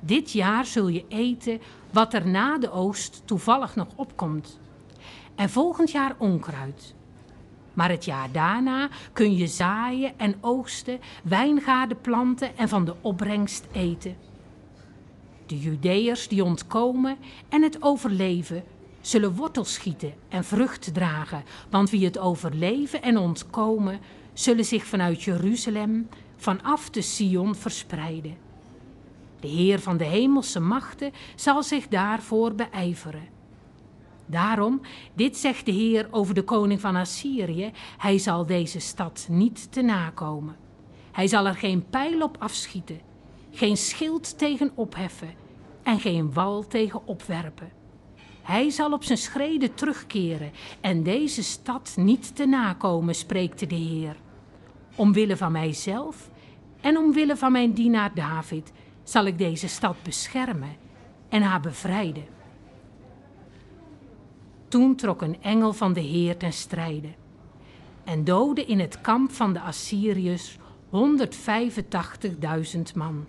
[0.00, 1.60] Dit jaar zul je eten
[1.92, 4.58] wat er na de oost toevallig nog opkomt.
[5.34, 6.94] En volgend jaar onkruid.
[7.74, 13.66] Maar het jaar daarna kun je zaaien en oogsten, wijngaarden planten en van de opbrengst
[13.72, 14.16] eten.
[15.46, 17.16] De Judeërs die ontkomen
[17.48, 18.64] en het overleven,
[19.00, 24.00] zullen wortels schieten en vrucht dragen, want wie het overleven en ontkomen,
[24.32, 28.36] zullen zich vanuit Jeruzalem vanaf de Sion verspreiden.
[29.42, 33.28] De Heer van de hemelse machten zal zich daarvoor beijveren.
[34.26, 34.80] Daarom,
[35.14, 39.82] dit zegt de Heer over de koning van Assyrië, hij zal deze stad niet te
[39.82, 40.56] nakomen.
[41.12, 43.00] Hij zal er geen pijl op afschieten,
[43.50, 45.34] geen schild tegen opheffen
[45.82, 47.72] en geen wal tegen opwerpen.
[48.42, 54.16] Hij zal op zijn schreden terugkeren en deze stad niet te nakomen, spreekt de Heer.
[54.94, 56.30] Omwille van mijzelf
[56.80, 58.72] En omwille van mijn dienaar David
[59.04, 60.76] zal ik deze stad beschermen
[61.28, 62.24] en haar bevrijden.
[64.68, 67.08] Toen trok een engel van de Heer ten strijde
[68.04, 70.58] en doodde in het kamp van de Assyriërs
[70.90, 73.26] 185.000 man.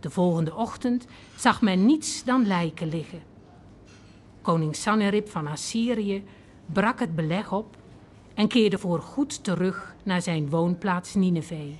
[0.00, 1.06] De volgende ochtend
[1.36, 3.22] zag men niets dan lijken liggen.
[4.42, 6.24] Koning Sanherib van Assyrië
[6.66, 7.76] brak het beleg op
[8.34, 11.74] en keerde voor goed terug naar zijn woonplaats Nineveh.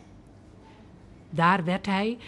[1.31, 2.19] Daar werd hij,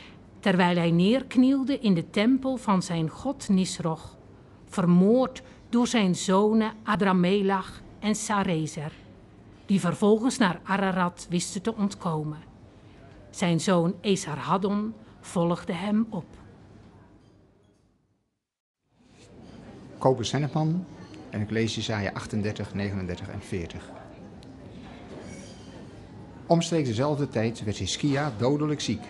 [0.42, 4.16] terwijl hij neerknielde in de tempel van zijn god Nisroch,
[4.68, 8.92] vermoord door zijn zonen Adramelach en Sarezer,
[9.66, 12.38] die vervolgens naar Ararat wisten te ontkomen.
[13.30, 16.26] Zijn zoon Esarhaddon volgde hem op.
[19.98, 20.84] Kobus Hennepman
[21.30, 23.90] en ik lees Jesaja 38, 39 en 40.
[26.46, 29.02] Omstreeks dezelfde tijd werd Hiskia dodelijk ziek.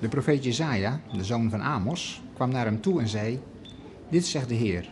[0.00, 3.40] De profeet Jesaja, de zoon van Amos, kwam naar hem toe en zei:
[4.08, 4.90] Dit zegt de Heer: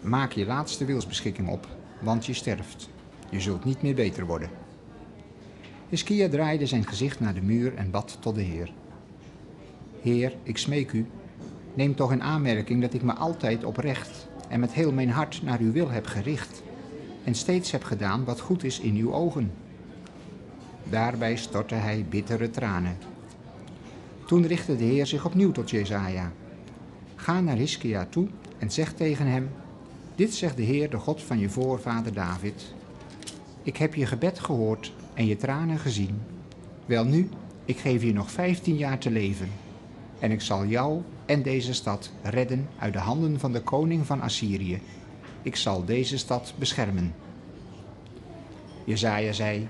[0.00, 1.66] Maak je laatste wilsbeschikking op,
[2.00, 2.88] want je sterft.
[3.30, 4.50] Je zult niet meer beter worden.
[5.88, 8.72] Hiskia draaide zijn gezicht naar de muur en bad tot de Heer.
[10.02, 11.06] Heer, ik smeek u,
[11.74, 15.58] neem toch in aanmerking dat ik me altijd oprecht en met heel mijn hart naar
[15.58, 16.62] uw wil heb gericht
[17.24, 19.52] en steeds heb gedaan wat goed is in uw ogen.
[20.90, 23.07] Daarbij stortte hij bittere tranen.
[24.28, 26.32] Toen richtte de Heer zich opnieuw tot Jezaja.
[27.14, 28.28] Ga naar Hiskia toe
[28.58, 29.50] en zeg tegen hem,
[30.14, 32.74] dit zegt de Heer, de God van je voorvader David.
[33.62, 36.20] Ik heb je gebed gehoord en je tranen gezien.
[36.86, 37.28] Wel nu,
[37.64, 39.48] ik geef je nog vijftien jaar te leven.
[40.18, 44.20] En ik zal jou en deze stad redden uit de handen van de koning van
[44.20, 44.80] Assyrië.
[45.42, 47.14] Ik zal deze stad beschermen.
[48.84, 49.68] Jezaja zei,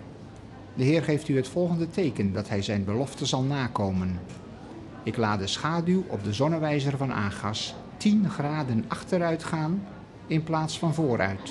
[0.74, 4.18] de Heer geeft u het volgende teken dat hij zijn belofte zal nakomen.
[5.08, 9.86] Ik laat de schaduw op de zonnewijzer van Agas 10 graden achteruit gaan
[10.26, 11.50] in plaats van vooruit.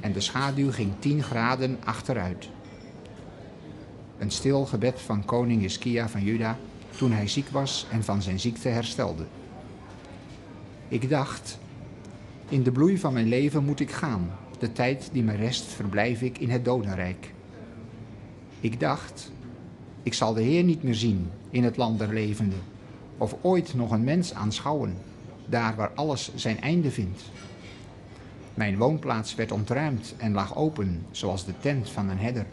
[0.00, 2.48] En de schaduw ging 10 graden achteruit.
[4.18, 6.58] Een stil gebed van koning Hiskia van Juda
[6.96, 9.24] toen hij ziek was en van zijn ziekte herstelde.
[10.88, 11.58] Ik dacht,
[12.48, 14.30] in de bloei van mijn leven moet ik gaan.
[14.58, 17.32] De tijd die me rest verblijf ik in het dodenrijk.
[18.60, 19.32] Ik dacht,
[20.02, 22.60] ik zal de Heer niet meer zien in het land der levenden,
[23.18, 24.96] of ooit nog een mens aanschouwen,
[25.46, 27.22] daar waar alles zijn einde vindt.
[28.54, 32.46] Mijn woonplaats werd ontruimd en lag open, zoals de tent van een herder.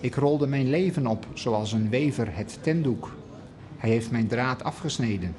[0.00, 3.16] Ik rolde mijn leven op, zoals een wever het tentdoek.
[3.76, 5.34] Hij heeft mijn draad afgesneden.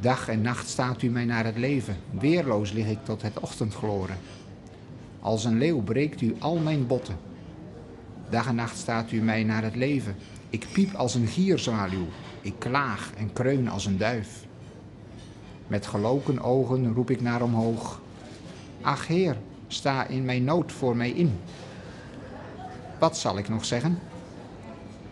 [0.00, 4.16] Dag en nacht staat u mij naar het leven, weerloos lig ik tot het ochtendgloren.
[5.20, 7.16] Als een leeuw breekt u al mijn botten.
[8.30, 10.14] Dag en nacht staat u mij naar het leven.
[10.52, 12.06] Ik piep als een gierzwaluw.
[12.40, 14.46] Ik klaag en kreun als een duif.
[15.66, 18.00] Met geloken ogen roep ik naar omhoog.
[18.80, 21.38] Ach Heer, sta in mijn nood voor mij in.
[22.98, 23.98] Wat zal ik nog zeggen?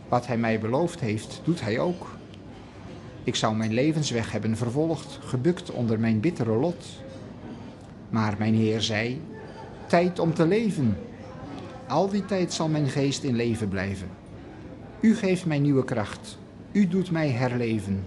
[0.09, 2.07] Wat hij mij beloofd heeft, doet hij ook.
[3.25, 6.85] Ik zou mijn levensweg hebben vervolgd, gebukt onder mijn bittere lot.
[8.10, 9.20] Maar mijn Heer zei:
[9.86, 10.99] Tijd om te leven.
[11.89, 14.19] Al die tijd zal mijn geest in leven blijven.
[15.00, 16.38] U geeft mij nieuwe kracht.
[16.72, 18.04] U doet mij herleven.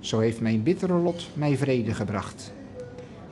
[0.00, 2.52] Zo heeft mijn bittere lot mij vrede gebracht.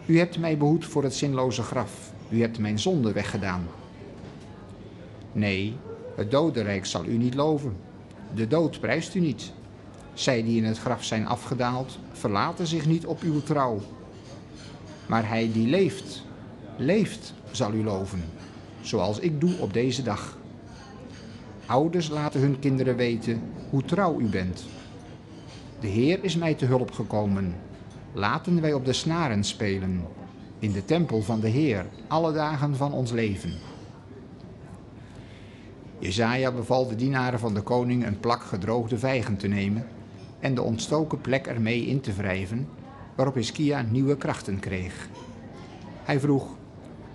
[0.07, 2.13] U hebt mij behoed voor het zinloze graf.
[2.29, 3.67] U hebt mijn zonde weggedaan.
[5.33, 5.77] Nee,
[6.17, 7.77] het dodenrijk zal u niet loven.
[8.35, 9.53] De dood prijst u niet.
[10.15, 13.81] Zij die in het graf zijn afgedaald, verlaten zich niet op uw trouw.
[15.07, 16.23] Maar hij die leeft,
[16.77, 18.25] leeft, zal u loven,
[18.81, 20.37] zoals ik doe op deze dag.
[21.67, 24.65] Ouders laten hun kinderen weten hoe trouw u bent.
[25.81, 27.55] De Heer is mij te hulp gekomen.
[28.13, 30.05] Laten wij op de snaren spelen,
[30.59, 33.53] in de tempel van de Heer, alle dagen van ons leven.
[35.99, 39.87] Jezaja beval de dienaren van de koning een plak gedroogde vijgen te nemen
[40.39, 42.69] en de ontstoken plek ermee in te wrijven,
[43.15, 45.09] waarop Hiskia nieuwe krachten kreeg.
[46.05, 46.47] Hij vroeg,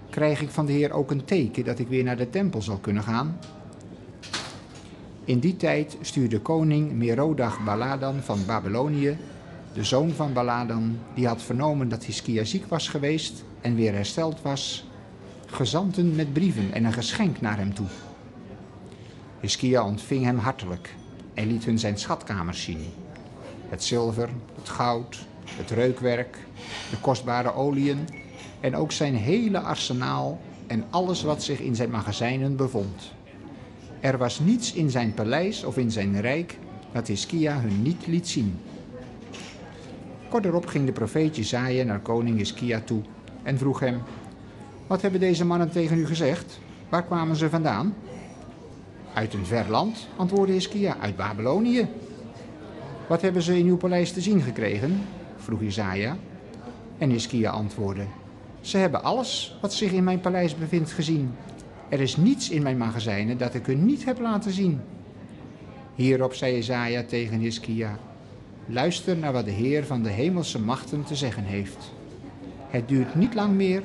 [0.09, 2.77] krijg ik van de Heer ook een teken dat ik weer naar de tempel zal
[2.77, 3.37] kunnen gaan?
[5.25, 9.17] In die tijd stuurde koning Merodach Baladan van Babylonië,
[9.73, 14.41] de zoon van Baladan, die had vernomen dat Hiskia ziek was geweest en weer hersteld
[14.41, 14.85] was,
[15.45, 17.87] gezanten met brieven en een geschenk naar hem toe.
[19.39, 20.95] Hiskia ontving hem hartelijk
[21.33, 22.85] en liet hun zijn schatkamers zien.
[23.69, 26.37] Het zilver, het goud, het reukwerk,
[26.89, 28.07] de kostbare oliën
[28.59, 33.11] en ook zijn hele arsenaal en alles wat zich in zijn magazijnen bevond.
[34.01, 36.57] Er was niets in zijn paleis of in zijn rijk
[36.91, 38.59] dat Hiskia hun niet liet zien.
[40.29, 43.01] Kort ging de profeet Jezaja naar koning Hiskia toe
[43.43, 44.01] en vroeg hem...
[44.87, 46.59] Wat hebben deze mannen tegen u gezegd?
[46.89, 47.95] Waar kwamen ze vandaan?
[49.13, 51.87] Uit een ver land, antwoordde Hiskia, uit Babylonië.
[53.07, 55.01] Wat hebben ze in uw paleis te zien gekregen?
[55.37, 56.17] vroeg Jezaja.
[56.97, 58.05] En Hiskia antwoordde,
[58.61, 61.31] ze hebben alles wat zich in mijn paleis bevindt gezien.
[61.91, 64.79] Er is niets in mijn magazijnen dat ik u niet heb laten zien.
[65.95, 67.99] Hierop zei Jezaja tegen Hiskia,
[68.65, 71.91] luister naar wat de Heer van de hemelse machten te zeggen heeft.
[72.67, 73.81] Het duurt niet lang meer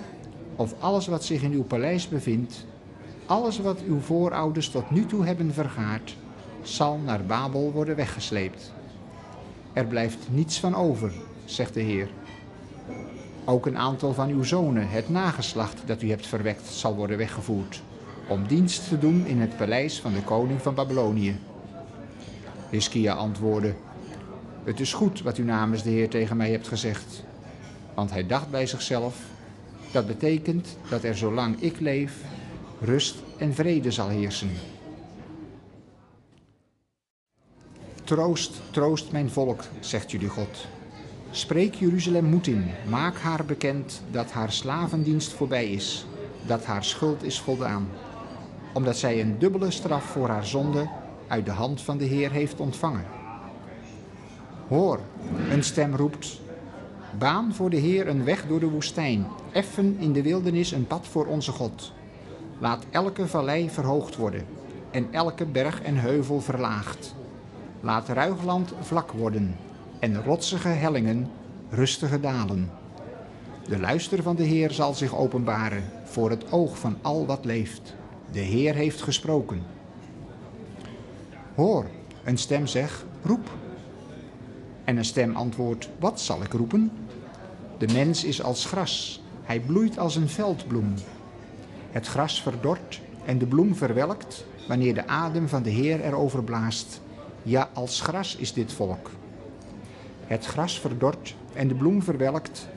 [0.57, 2.67] of alles wat zich in uw paleis bevindt,
[3.27, 6.17] alles wat uw voorouders tot nu toe hebben vergaard,
[6.63, 8.73] zal naar Babel worden weggesleept.
[9.73, 11.13] Er blijft niets van over,
[11.45, 12.09] zegt de Heer.
[13.45, 17.83] Ook een aantal van uw zonen, het nageslacht dat u hebt verwekt, zal worden weggevoerd,
[18.29, 21.37] om dienst te doen in het paleis van de koning van Babylonië.
[22.71, 23.75] Hiskia antwoordde,
[24.65, 27.23] het is goed wat u namens de Heer tegen mij hebt gezegd.
[27.95, 29.17] Want hij dacht bij zichzelf,
[29.93, 32.13] dat betekent dat er zolang ik leef
[32.81, 34.51] rust en vrede zal heersen.
[38.05, 40.67] Troost, troost mijn volk, zegt jullie God.
[41.31, 46.07] Spreek Jeruzalem moed in, maak haar bekend dat haar slavendienst voorbij is,
[46.47, 47.89] dat haar schuld is voldaan,
[48.77, 50.89] omdat zij een dubbele straf voor haar zonde
[51.27, 53.05] uit de hand van de Heer heeft ontvangen.
[54.69, 55.01] Hoor,
[55.51, 56.41] een stem roept,
[57.19, 61.07] baan voor de Heer een weg door de woestijn, effen in de wildernis een pad
[61.07, 61.93] voor onze God.
[62.59, 64.47] Laat elke vallei verhoogd worden
[64.91, 67.15] en elke berg en heuvel verlaagd.
[67.81, 69.57] Laat ruigland vlak worden
[69.99, 71.31] en rotsige hellingen
[71.71, 72.71] rustige dalen.
[73.69, 77.95] De luister van de Heer zal zich openbaren voor het oog van al wat leeft.
[78.31, 79.63] De Heer heeft gesproken.
[81.55, 81.87] Hoor,
[82.25, 83.51] een stem zegt, roep.
[84.85, 86.93] En een stem antwoordt, wat zal ik roepen?
[87.79, 90.95] De mens is als gras, hij bloeit als een veldbloem.
[91.91, 97.01] Het gras verdort en de bloem verwelkt wanneer de adem van de Heer erover blaast.
[97.43, 99.11] Ja, als gras is dit volk.
[100.27, 102.69] Het gras verdort en de bloem verwelkt,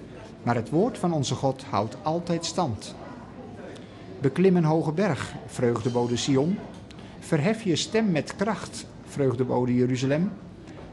[0.43, 2.95] maar het woord van onze God houdt altijd stand.
[4.21, 6.57] Beklim een hoge berg, vreugdebode Sion.
[7.19, 10.31] Verhef je stem met kracht, vreugdebode Jeruzalem.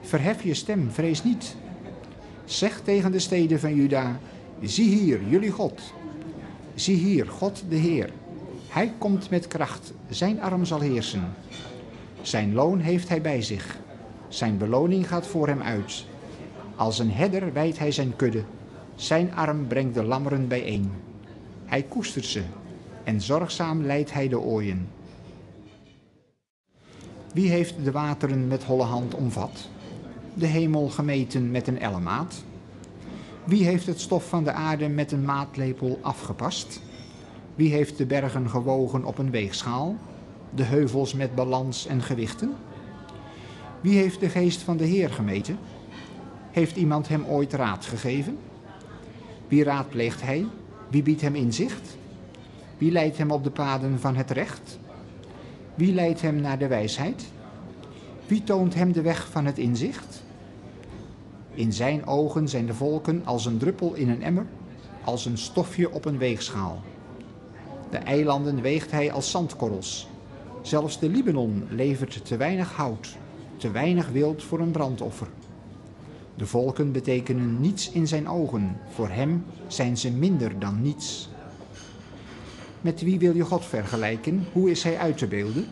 [0.01, 1.57] Verhef je stem, vrees niet.
[2.45, 4.19] Zeg tegen de steden van Juda,
[4.63, 5.81] zie hier, jullie God.
[6.75, 8.11] Zie hier, God de Heer.
[8.69, 11.35] Hij komt met kracht, zijn arm zal heersen.
[12.23, 13.79] Zijn loon heeft hij bij zich.
[14.29, 16.05] Zijn beloning gaat voor hem uit.
[16.77, 18.43] Als een herder wijdt hij zijn kudde.
[18.95, 20.91] Zijn arm brengt de lammeren bijeen.
[21.65, 22.43] Hij koestert ze
[23.07, 24.89] en zorgzaam leidt hij de ooien.
[27.33, 29.69] Wie heeft de wateren met holle hand omvat?
[30.35, 32.45] De hemel gemeten met een ellemaat?
[33.45, 36.81] Wie heeft het stof van de aarde met een maatlepel afgepast?
[37.55, 39.97] Wie heeft de bergen gewogen op een weegschaal?
[40.55, 42.55] De heuvels met balans en gewichten?
[43.81, 45.59] Wie heeft de geest van de Heer gemeten?
[46.51, 48.39] Heeft iemand hem ooit raad gegeven?
[49.49, 50.47] Wie raadpleegt hij?
[50.91, 51.97] Wie biedt hem inzicht?
[52.79, 54.79] Wie leidt hem op de paden van het recht?
[55.75, 57.25] Wie leidt hem naar de wijsheid?
[58.27, 60.23] Wie toont hem de weg van het inzicht?
[61.55, 64.47] In zijn ogen zijn de volken als een druppel in een emmer,
[65.05, 66.83] als een stofje op een weegschaal.
[67.91, 70.09] De eilanden weegt hij als zandkorrels.
[70.63, 73.17] Zelfs de Libanon levert te weinig hout,
[73.57, 75.29] te weinig wild voor een brandoffer.
[76.35, 81.29] De volken betekenen niets in zijn ogen, voor hem zijn ze minder dan niets.
[82.81, 84.47] Met wie wil je God vergelijken?
[84.53, 85.67] Hoe is hij uit te beelden?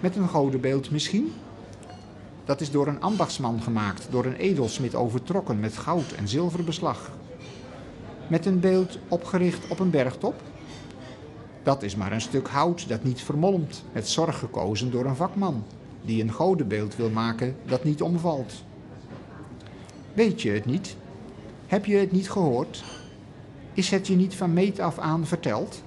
[0.00, 1.32] Met een godenbeeld misschien?
[2.44, 7.10] Dat is door een ambachtsman gemaakt, door een edelsmid overtrokken met goud en zilver beslag.
[8.28, 10.42] Met een beeld opgericht op een bergtop?
[11.62, 15.64] Dat is maar een stuk hout dat niet vermolmt, met zorg gekozen door een vakman,
[16.02, 18.64] die een godenbeeld wil maken dat niet omvalt.
[20.12, 20.96] Weet je het niet?
[21.66, 22.84] Heb je het niet gehoord?
[23.72, 25.82] Is het je niet van meet af aan verteld?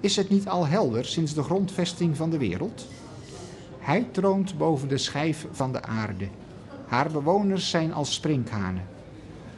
[0.00, 2.86] Is het niet al helder sinds de grondvesting van de wereld?
[3.78, 6.28] Hij troont boven de schijf van de aarde.
[6.86, 8.82] Haar bewoners zijn als sprinkhanen.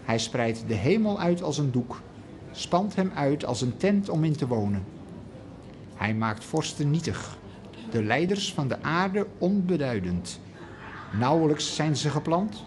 [0.04, 2.00] Hij spreidt de hemel uit als een doek,
[2.52, 4.84] spant hem uit als een tent om in te wonen.
[5.94, 7.38] Hij maakt vorsten nietig,
[7.90, 10.40] de leiders van de aarde onbeduidend.
[11.18, 12.64] Nauwelijks zijn ze geplant,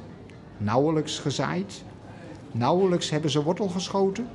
[0.58, 1.84] nauwelijks gezaaid,
[2.52, 4.28] nauwelijks hebben ze wortel geschoten,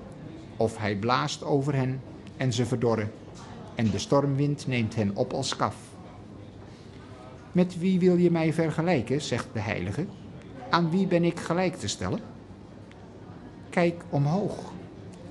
[0.56, 2.00] of hij blaast over hen
[2.36, 3.10] en ze verdorren,
[3.76, 5.76] en de stormwind neemt hen op als kaf.
[7.52, 10.06] Met wie wil je mij vergelijken, zegt de heilige.
[10.70, 12.20] Aan wie ben ik gelijk te stellen?
[13.70, 14.72] Kijk omhoog.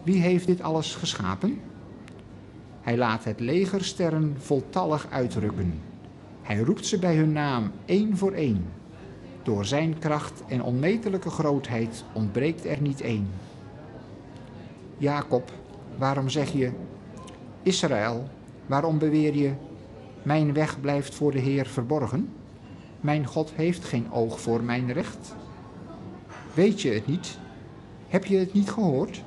[0.04, 1.60] Wie heeft dit alles geschapen?
[2.82, 5.82] Hij laat het legersterren voltallig uitrukken.
[6.42, 8.66] Hij roept ze bij hun naam één voor één.
[9.44, 13.30] Door zijn kracht en onmetelijke grootheid ontbreekt er niet één.
[14.98, 15.52] Jacob,
[15.98, 16.72] waarom zeg je,
[17.66, 18.30] Israël,
[18.66, 19.54] waarom beweer je,
[20.24, 22.30] mijn weg blijft voor de Heer verborgen?
[23.02, 25.36] Mijn God heeft geen oog voor mijn recht.
[26.54, 27.38] Weet je het niet?
[28.08, 29.24] Heb je het niet gehoord?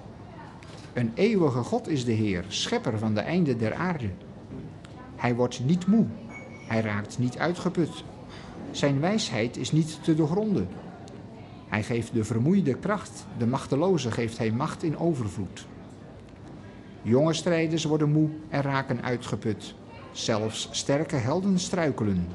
[0.92, 4.10] Een eeuwige God is de Heer, schepper van de einden der aarde.
[5.16, 6.06] Hij wordt niet moe,
[6.66, 8.04] hij raakt niet uitgeput.
[8.70, 10.68] Zijn wijsheid is niet te doorgronden.
[11.68, 15.66] Hij geeft de vermoeide kracht, de machteloze geeft hij macht in overvloed.
[17.02, 19.74] Jonge strijders worden moe en raken uitgeput.
[20.12, 22.28] Zelfs sterke helden struikelen.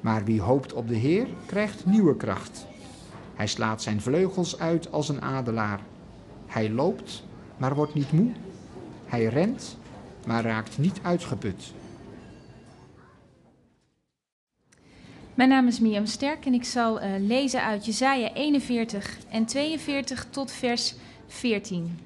[0.00, 2.66] Maar wie hoopt op de Heer, krijgt nieuwe kracht.
[3.34, 5.80] Hij slaat zijn vleugels uit als een adelaar.
[6.46, 7.24] Hij loopt,
[7.56, 8.30] maar wordt niet moe.
[9.06, 9.78] Hij rent,
[10.26, 11.72] maar raakt niet uitgeput.
[15.34, 20.26] Mijn naam is Miam Sterk en ik zal uh, lezen uit Jesaja 41 en 42
[20.30, 20.94] tot vers
[21.26, 21.98] 14.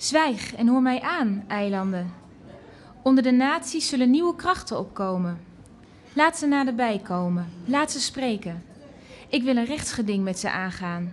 [0.00, 2.12] Zwijg en hoor mij aan, eilanden.
[3.02, 5.40] Onder de naties zullen nieuwe krachten opkomen.
[6.12, 8.64] Laat ze naderbij komen, laat ze spreken.
[9.28, 11.12] Ik wil een rechtsgeding met ze aangaan.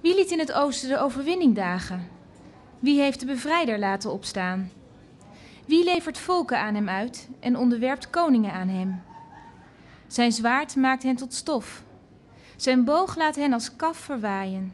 [0.00, 2.08] Wie liet in het oosten de overwinning dagen?
[2.78, 4.70] Wie heeft de bevrijder laten opstaan?
[5.64, 9.02] Wie levert volken aan hem uit en onderwerpt koningen aan hem?
[10.06, 11.82] Zijn zwaard maakt hen tot stof.
[12.56, 14.72] Zijn boog laat hen als kaf verwaaien.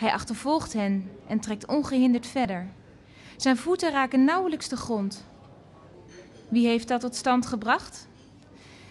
[0.00, 2.66] Hij achtervolgt hen en trekt ongehinderd verder.
[3.36, 5.24] Zijn voeten raken nauwelijks de grond.
[6.48, 8.08] Wie heeft dat tot stand gebracht?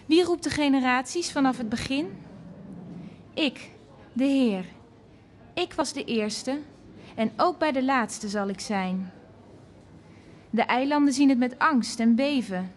[0.06, 2.22] Wie roept de generaties vanaf het begin?
[3.34, 3.70] Ik,
[4.12, 4.64] de Heer.
[5.54, 6.58] Ik was de eerste
[7.14, 9.10] en ook bij de laatste zal ik zijn.
[10.50, 12.72] De eilanden zien het met angst en beven.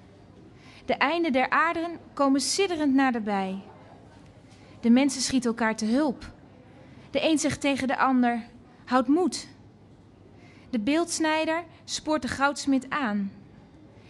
[0.86, 3.62] De einden der aarden komen sidderend naderbij.
[4.80, 6.33] De mensen schieten elkaar te hulp.
[7.14, 8.44] De een zegt tegen de ander:
[8.86, 9.48] Houd moed.
[10.70, 13.32] De beeldsnijder spoort de goudsmid aan.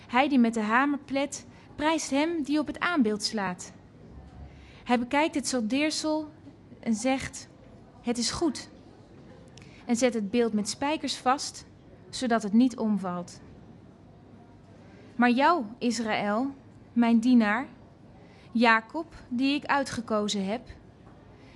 [0.07, 3.73] Hij die met de hamer plet, prijst hem die op het aanbeeld slaat.
[4.83, 6.32] Hij bekijkt het soldeersel
[6.80, 7.48] en zegt:
[8.01, 8.69] Het is goed.
[9.85, 11.65] En zet het beeld met spijkers vast,
[12.09, 13.41] zodat het niet omvalt.
[15.15, 16.56] Maar jou, Israël,
[16.93, 17.67] mijn dienaar,
[18.51, 20.61] Jacob, die ik uitgekozen heb,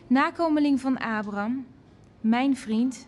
[0.08, 1.66] nakomeling van Abraham,
[2.22, 3.08] mijn vriend,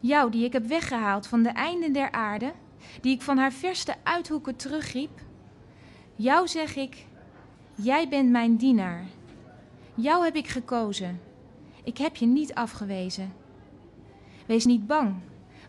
[0.00, 2.52] jou die ik heb weggehaald van de einden der aarde,
[3.00, 5.20] die ik van haar verste uithoeken terugriep,
[6.16, 7.06] jou zeg ik,
[7.74, 9.04] jij bent mijn dienaar.
[9.94, 11.20] Jou heb ik gekozen.
[11.84, 13.32] Ik heb je niet afgewezen.
[14.46, 15.14] Wees niet bang,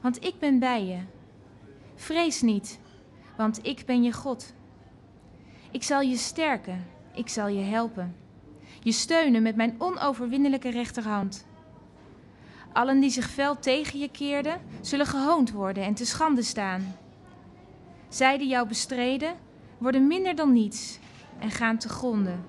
[0.02, 1.00] want ik ben bij je.
[1.96, 2.80] Vrees niet,
[3.38, 4.54] want ik ben je God.
[5.72, 8.16] Ik zal je sterken, ik zal je helpen.
[8.84, 11.46] Je steunen met mijn onoverwinnelijke rechterhand.
[12.74, 16.96] Allen die zich fel tegen je keerden, zullen gehoond worden en te schande staan.
[18.10, 19.36] Zij die jou bestreden,
[19.78, 21.00] worden minder dan niets
[21.40, 22.46] en gaan te gronden.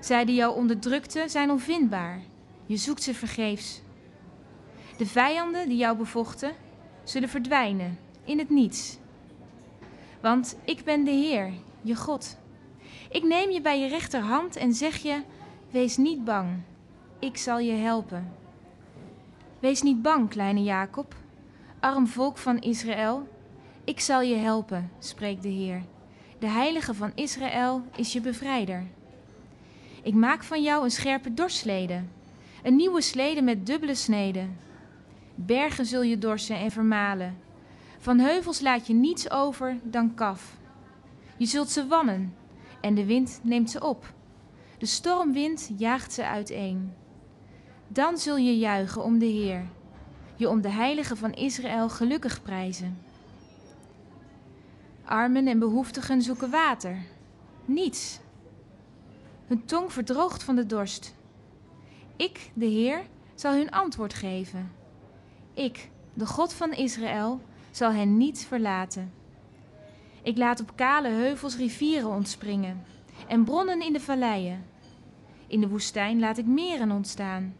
[0.00, 2.20] Zij die jou onderdrukten, zijn onvindbaar.
[2.66, 3.82] Je zoekt ze vergeefs.
[4.96, 6.52] De vijanden die jou bevochten,
[7.04, 8.98] zullen verdwijnen in het niets.
[10.20, 12.38] Want ik ben de Heer, je God.
[13.14, 15.22] Ik neem je bij je rechterhand en zeg je:
[15.70, 16.48] Wees niet bang,
[17.18, 18.32] ik zal je helpen.
[19.58, 21.14] Wees niet bang, kleine Jacob,
[21.80, 23.28] arm volk van Israël.
[23.84, 25.82] Ik zal je helpen, spreekt de Heer.
[26.38, 28.86] De heilige van Israël is je bevrijder.
[30.02, 32.02] Ik maak van jou een scherpe dorslede,
[32.62, 34.58] een nieuwe slede met dubbele sneden.
[35.34, 37.38] Bergen zul je dorsen en vermalen.
[37.98, 40.56] Van heuvels laat je niets over dan kaf.
[41.36, 42.42] Je zult ze wannen
[42.84, 44.12] en de wind neemt ze op.
[44.78, 46.92] De stormwind jaagt ze uiteen.
[47.88, 49.66] Dan zul je juichen om de Heer,
[50.36, 52.98] je om de Heilige van Israël gelukkig prijzen.
[55.04, 57.02] Armen en behoeftigen zoeken water,
[57.64, 58.20] niets.
[59.46, 61.14] Hun tong verdroogt van de dorst.
[62.16, 63.02] Ik, de Heer,
[63.34, 64.72] zal hun antwoord geven.
[65.54, 67.40] Ik, de God van Israël,
[67.70, 69.12] zal hen niet verlaten.
[70.24, 72.84] Ik laat op kale heuvels rivieren ontspringen
[73.28, 74.64] en bronnen in de valleien.
[75.46, 77.56] In de woestijn laat ik meren ontstaan.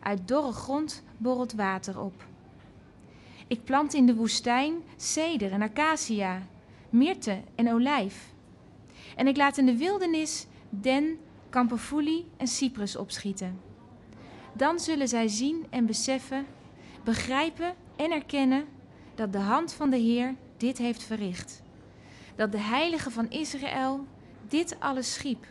[0.00, 2.26] Uit dorre grond borrelt water op.
[3.46, 6.42] Ik plant in de woestijn ceder en acacia,
[6.90, 8.32] myrte en olijf.
[9.16, 13.60] En ik laat in de wildernis den, kamperfoelie en cyprus opschieten.
[14.52, 16.46] Dan zullen zij zien en beseffen,
[17.04, 18.64] begrijpen en erkennen
[19.14, 21.66] dat de hand van de Heer dit heeft verricht.
[22.38, 24.06] Dat de Heilige van Israël
[24.48, 25.46] dit alles schiep.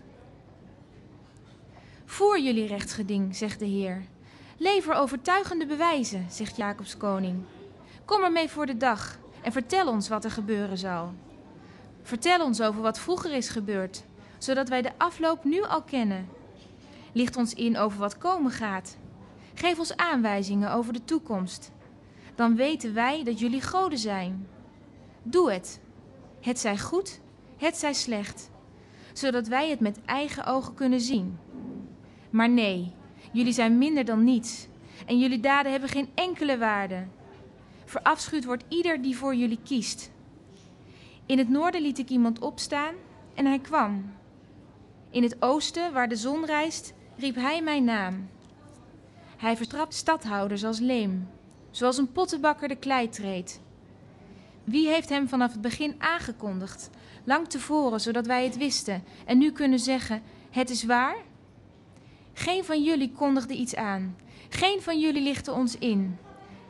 [2.05, 4.05] Voer jullie rechtsgeding, zegt de Heer.
[4.57, 7.43] Lever overtuigende bewijzen, zegt Jacobs koning.
[8.05, 11.13] Kom ermee voor de dag en vertel ons wat er gebeuren zal.
[12.01, 14.03] Vertel ons over wat vroeger is gebeurd,
[14.37, 16.29] zodat wij de afloop nu al kennen.
[17.11, 18.97] Licht ons in over wat komen gaat.
[19.53, 21.71] Geef ons aanwijzingen over de toekomst.
[22.35, 24.47] Dan weten wij dat jullie goden zijn.
[25.23, 25.79] Doe het.
[26.47, 27.19] Het zij goed,
[27.57, 28.49] het zij slecht,
[29.13, 31.37] zodat wij het met eigen ogen kunnen zien.
[32.29, 32.93] Maar nee,
[33.31, 34.67] jullie zijn minder dan niets
[35.05, 37.07] en jullie daden hebben geen enkele waarde.
[37.85, 40.11] Verafschuwd wordt ieder die voor jullie kiest.
[41.25, 42.95] In het noorden liet ik iemand opstaan
[43.33, 44.13] en hij kwam.
[45.09, 48.29] In het oosten, waar de zon rijst, riep hij mijn naam.
[49.37, 51.29] Hij vertrapt stadhouders als leem,
[51.71, 53.65] zoals een pottenbakker de klei treedt.
[54.67, 56.89] Wie heeft hem vanaf het begin aangekondigd,
[57.23, 61.15] lang tevoren, zodat wij het wisten en nu kunnen zeggen: Het is waar?
[62.33, 64.15] Geen van jullie kondigde iets aan,
[64.49, 66.17] geen van jullie lichtte ons in.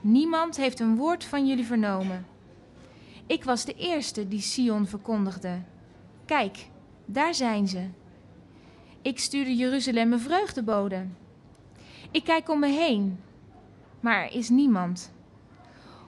[0.01, 2.25] Niemand heeft een woord van jullie vernomen.
[3.25, 5.61] Ik was de eerste die Sion verkondigde.
[6.25, 6.67] Kijk,
[7.05, 7.87] daar zijn ze.
[9.01, 11.05] Ik stuurde Jeruzalem een vreugdebode.
[12.11, 13.19] Ik kijk om me heen,
[13.99, 15.15] maar er is niemand.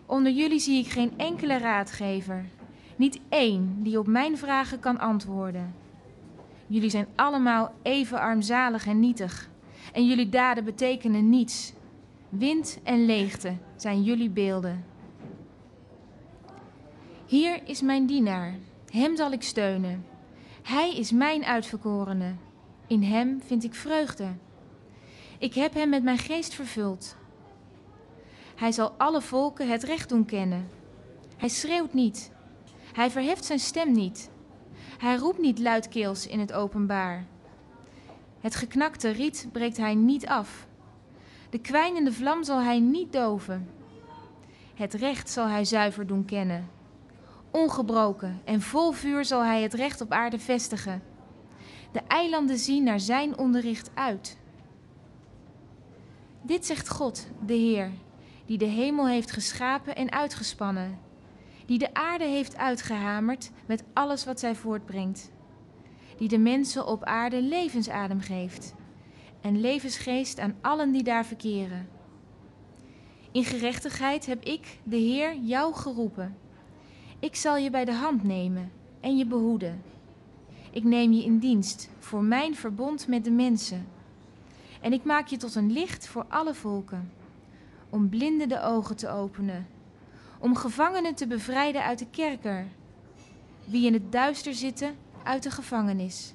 [0.09, 2.45] Onder jullie zie ik geen enkele raadgever,
[2.95, 5.75] niet één die op mijn vragen kan antwoorden.
[6.67, 9.49] Jullie zijn allemaal even armzalig en nietig,
[9.93, 11.73] en jullie daden betekenen niets.
[12.29, 14.85] Wind en leegte zijn jullie beelden.
[17.25, 18.55] Hier is mijn dienaar,
[18.91, 20.05] hem zal ik steunen.
[20.63, 22.33] Hij is mijn uitverkorene,
[22.87, 24.27] in hem vind ik vreugde.
[25.37, 27.17] Ik heb hem met mijn geest vervuld.
[28.59, 30.69] Hij zal alle volken het recht doen kennen.
[31.37, 32.31] Hij schreeuwt niet.
[32.93, 34.29] Hij verheft zijn stem niet.
[34.97, 37.25] Hij roept niet luidkeels in het openbaar.
[38.39, 40.67] Het geknakte riet breekt hij niet af.
[41.49, 43.69] De kwijnende vlam zal hij niet doven.
[44.75, 46.69] Het recht zal hij zuiver doen kennen.
[47.51, 51.03] Ongebroken en vol vuur zal hij het recht op aarde vestigen.
[51.91, 54.37] De eilanden zien naar zijn onderricht uit.
[56.41, 57.91] Dit zegt God, de Heer,
[58.49, 60.99] die de hemel heeft geschapen en uitgespannen,
[61.65, 65.31] die de aarde heeft uitgehamerd met alles wat zij voortbrengt,
[66.17, 68.73] die de mensen op aarde levensadem geeft
[69.41, 71.89] en levensgeest aan allen die daar verkeren.
[73.31, 76.37] In gerechtigheid heb ik, de Heer, jou geroepen.
[77.19, 79.83] Ik zal je bij de hand nemen en je behoeden.
[80.71, 83.87] Ik neem je in dienst voor mijn verbond met de mensen.
[84.81, 87.11] En ik maak je tot een licht voor alle volken,
[87.89, 89.67] om blinden de ogen te openen,
[90.39, 92.67] om gevangenen te bevrijden uit de kerker,
[93.65, 96.33] wie in het duister zitten uit de gevangenis.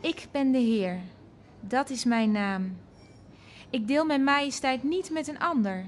[0.00, 1.00] Ik ben de Heer,
[1.60, 2.76] dat is mijn naam.
[3.70, 5.84] Ik deel mijn majesteit niet met een ander,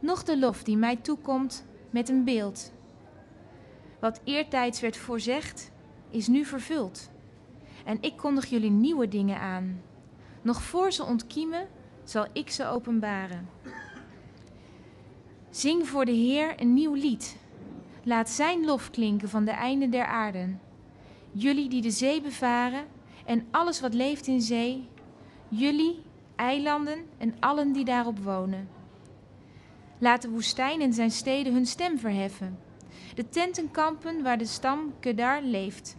[0.00, 2.72] noch de lof die mij toekomt met een beeld.
[4.00, 5.70] Wat eertijds werd voorzegd,
[6.10, 7.10] is nu vervuld.
[7.84, 9.80] En ik kondig jullie nieuwe dingen aan.
[10.42, 11.68] Nog voor ze ontkiemen,
[12.08, 13.48] zal ik ze openbaren.
[15.50, 17.36] Zing voor de Heer een nieuw lied.
[18.02, 20.60] Laat zijn lof klinken van de einden der aarden.
[21.32, 22.84] Jullie die de zee bevaren
[23.24, 24.88] en alles wat leeft in zee,
[25.48, 26.02] jullie,
[26.36, 28.68] eilanden en allen die daarop wonen.
[29.98, 32.58] Laat de woestijn en zijn steden hun stem verheffen,
[33.14, 35.96] de tentenkampen waar de stam Kedar leeft.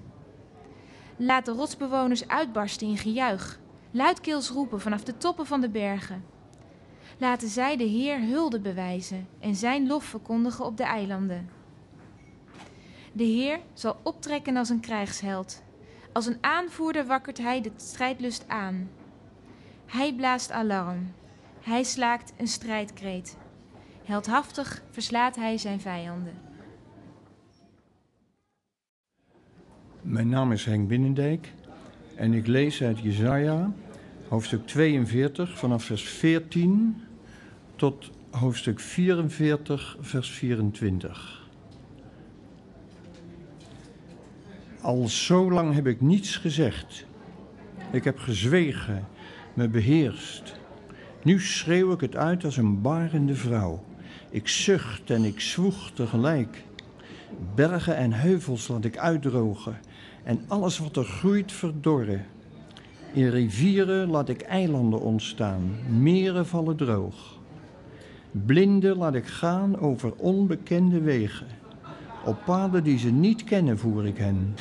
[1.15, 3.59] Laat de rotsbewoners uitbarsten in gejuich,
[3.97, 6.23] luidkeels roepen vanaf de toppen van de bergen.
[7.17, 11.49] Laten zij de Heer hulde bewijzen en zijn lof verkondigen op de eilanden.
[13.11, 15.63] De Heer zal optrekken als een krijgsheld.
[16.13, 18.89] Als een aanvoerder wakkert hij de strijdlust aan.
[19.85, 21.11] Hij blaast alarm.
[21.61, 23.37] Hij slaakt een strijdkreet.
[24.03, 26.33] Heldhaftig verslaat hij zijn vijanden.
[30.01, 31.53] Mijn naam is Henk Binnendijk
[32.15, 33.71] en ik lees uit Jesaja,
[34.27, 37.01] hoofdstuk 42, vanaf vers 14
[37.75, 41.49] tot hoofdstuk 44, vers 24.
[44.81, 47.05] Al zo lang heb ik niets gezegd.
[47.91, 49.07] Ik heb gezwegen,
[49.53, 50.59] me beheerst.
[51.23, 53.83] Nu schreeuw ik het uit als een barende vrouw.
[54.29, 56.63] Ik zucht en ik zwoeg tegelijk.
[57.55, 59.79] Bergen en heuvels laat ik uitdrogen
[60.23, 62.25] en alles wat er groeit verdorren.
[63.17, 67.39] In rivieren laat ik eilanden ontstaan, meren vallen droog.
[68.31, 71.47] Blinden laat ik gaan over onbekende wegen.
[72.25, 74.55] Op paden die ze niet kennen voer ik hen.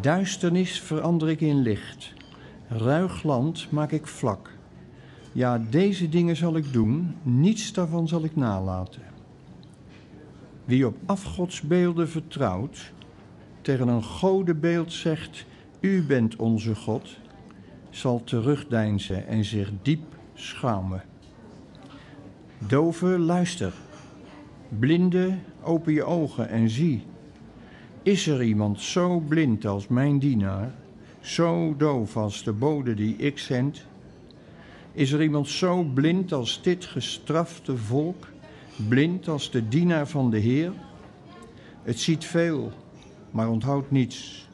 [0.00, 2.12] Duisternis verander ik in licht.
[2.68, 4.50] Ruig land maak ik vlak.
[5.32, 9.02] Ja, deze dingen zal ik doen, niets daarvan zal ik nalaten.
[10.64, 12.92] Wie op afgodsbeelden vertrouwt,
[13.60, 15.44] tegen een godenbeeld zegt:
[15.80, 17.22] U bent onze God,
[17.94, 21.02] zal terugdeinzen en zich diep schamen.
[22.58, 23.72] Dove, luister.
[24.78, 27.02] Blinde, open je ogen en zie.
[28.02, 30.74] Is er iemand zo blind als mijn dienaar,
[31.20, 33.86] zo doof als de bode die ik zend?
[34.92, 38.28] Is er iemand zo blind als dit gestrafte volk,
[38.88, 40.72] blind als de dienaar van de Heer?
[41.82, 42.72] Het ziet veel,
[43.30, 44.48] maar onthoudt niets.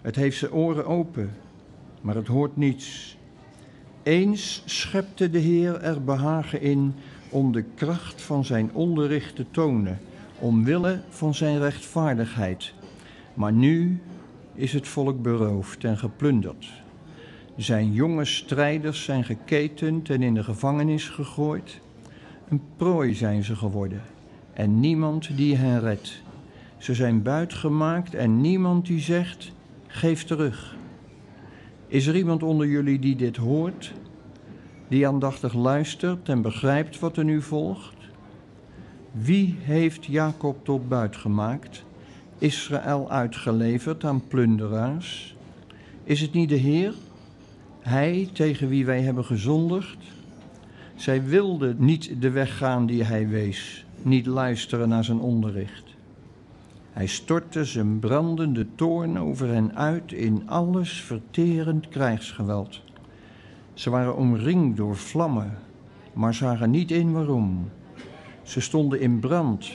[0.00, 1.36] Het heeft zijn oren open,
[2.00, 3.16] maar het hoort niets.
[4.02, 6.94] Eens schepte de Heer er behagen in
[7.28, 9.98] om de kracht van zijn onderricht te tonen,
[10.38, 12.72] omwille van zijn rechtvaardigheid.
[13.34, 14.00] Maar nu
[14.54, 16.66] is het volk beroofd en geplunderd.
[17.56, 21.80] Zijn jonge strijders zijn geketend en in de gevangenis gegooid.
[22.48, 24.02] Een prooi zijn ze geworden
[24.58, 26.22] en niemand die hen redt.
[26.78, 29.52] Ze zijn buitgemaakt en niemand die zegt:
[29.86, 30.76] geef terug.
[31.88, 33.92] Is er iemand onder jullie die dit hoort,
[34.88, 37.96] die aandachtig luistert en begrijpt wat er nu volgt?
[39.12, 41.84] Wie heeft Jacob tot buit gemaakt,
[42.38, 45.36] Israël uitgeleverd aan plunderaars?
[46.04, 46.94] Is het niet de Heer,
[47.80, 49.96] Hij tegen wie wij hebben gezondigd?
[50.94, 55.87] Zij wilden niet de weg gaan die Hij wees, niet luisteren naar zijn onderricht.
[56.98, 62.82] Hij stortte zijn brandende toorn over hen uit in alles verterend krijgsgeweld.
[63.74, 65.58] Ze waren omringd door vlammen,
[66.12, 67.70] maar zagen niet in waarom.
[68.42, 69.70] Ze stonden in brand,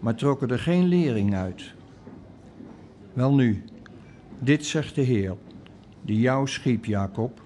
[0.00, 1.74] maar trokken er geen lering uit.
[3.12, 3.64] Welnu,
[4.38, 5.36] dit zegt de Heer,
[6.02, 7.40] die jou schiep, Jacob,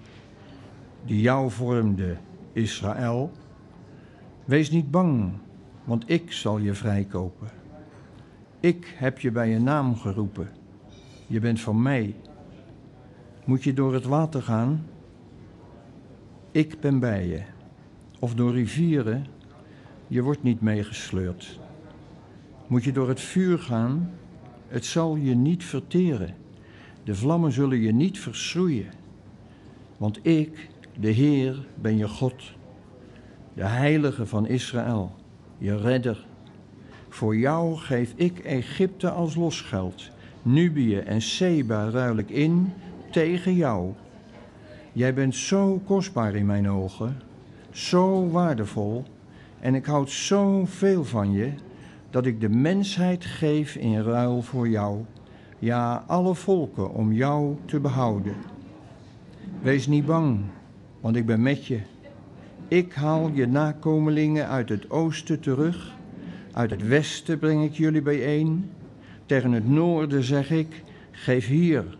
[1.05, 2.17] die jou vormde,
[2.51, 3.31] Israël.
[4.45, 5.31] Wees niet bang,
[5.83, 7.62] want ik zal je vrijkopen.
[8.63, 10.49] Ik heb je bij je naam geroepen.
[11.27, 12.15] Je bent van mij.
[13.45, 14.85] Moet je door het water gaan?
[16.51, 17.41] Ik ben bij je.
[18.19, 19.25] Of door rivieren?
[20.07, 21.59] Je wordt niet meegesleurd.
[22.67, 24.11] Moet je door het vuur gaan?
[24.67, 26.35] Het zal je niet verteren.
[27.03, 28.91] De vlammen zullen je niet verschroeien.
[29.97, 30.69] Want ik,
[30.99, 32.43] de Heer, ben je God,
[33.53, 35.15] de Heilige van Israël,
[35.57, 36.25] je redder.
[37.13, 40.09] Voor jou geef ik Egypte als losgeld.
[40.41, 42.73] Nubië en Seba ruil ik in
[43.11, 43.91] tegen jou.
[44.91, 47.21] Jij bent zo kostbaar in mijn ogen,
[47.71, 49.03] zo waardevol,
[49.59, 51.51] en ik houd zoveel van je,
[52.09, 54.99] dat ik de mensheid geef in ruil voor jou.
[55.59, 58.35] Ja, alle volken om jou te behouden.
[59.61, 60.39] Wees niet bang,
[60.99, 61.79] want ik ben met je.
[62.67, 66.01] Ik haal je nakomelingen uit het oosten terug
[66.53, 68.69] uit het westen breng ik jullie bijeen.
[69.25, 71.97] Tegen het noorden zeg ik, geef hier.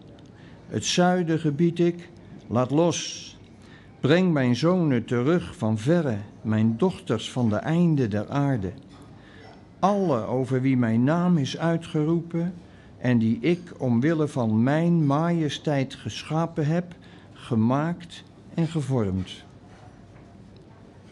[0.67, 2.09] Het zuiden gebied ik,
[2.47, 3.37] laat los.
[3.99, 8.71] Breng mijn zonen terug van verre, mijn dochters van de einde der aarde.
[9.79, 12.53] Alle over wie mijn naam is uitgeroepen
[12.97, 16.95] en die ik omwille van mijn majesteit geschapen heb,
[17.33, 18.23] gemaakt
[18.53, 19.43] en gevormd.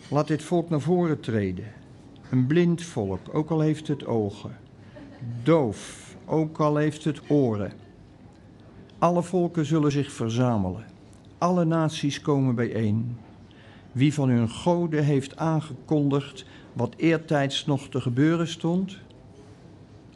[0.09, 1.80] Laat dit volk naar voren treden
[2.31, 4.57] een blind volk, ook al heeft het ogen.
[5.43, 7.71] Doof, ook al heeft het oren.
[8.97, 10.85] Alle volken zullen zich verzamelen.
[11.37, 13.17] Alle naties komen bijeen.
[13.91, 18.97] Wie van hun goden heeft aangekondigd wat eertijds nog te gebeuren stond?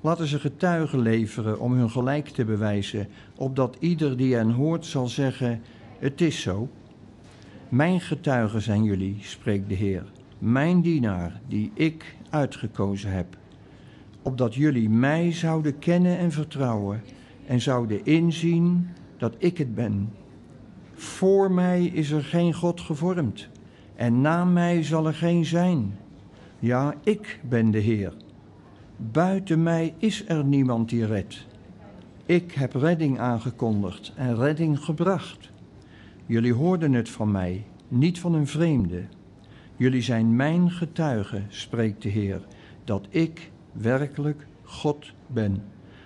[0.02, 5.08] Laten ze getuigen leveren om hun gelijk te bewijzen, opdat ieder die hen hoort zal
[5.08, 5.62] zeggen:
[6.00, 6.70] Het is zo.
[7.70, 10.06] Mijn getuigen zijn jullie, spreekt de Heer
[10.40, 13.38] mijn dienaar die ik uitgekozen heb,
[14.22, 17.02] opdat jullie mij zouden kennen en vertrouwen
[17.46, 20.10] en zouden inzien dat ik het ben.
[20.94, 23.48] Voor mij is er geen God gevormd
[23.96, 25.98] en na mij zal er geen zijn.
[26.60, 28.14] Ja, ik ben de Heer.
[28.98, 31.46] Buiten mij is er niemand die redt.
[32.26, 35.52] Ik heb redding aangekondigd en redding gebracht.
[36.26, 39.04] Jullie hoorden het van mij, niet van een vreemde.
[39.78, 42.42] Jullie zijn mijn getuigen, spreekt de Heer,
[42.84, 45.64] dat ik werkelijk God ben.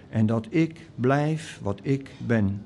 [0.10, 2.62] en dat ik blijf wat ik ben.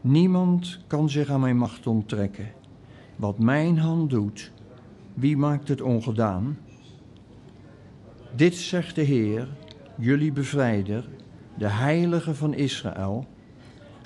[0.00, 2.52] Niemand kan zich aan mijn macht onttrekken.
[3.16, 4.52] Wat mijn hand doet,
[5.14, 6.58] wie maakt het ongedaan?
[8.36, 9.48] Dit zegt de Heer,
[9.96, 11.08] jullie bevrijder,
[11.58, 13.26] de heilige van Israël.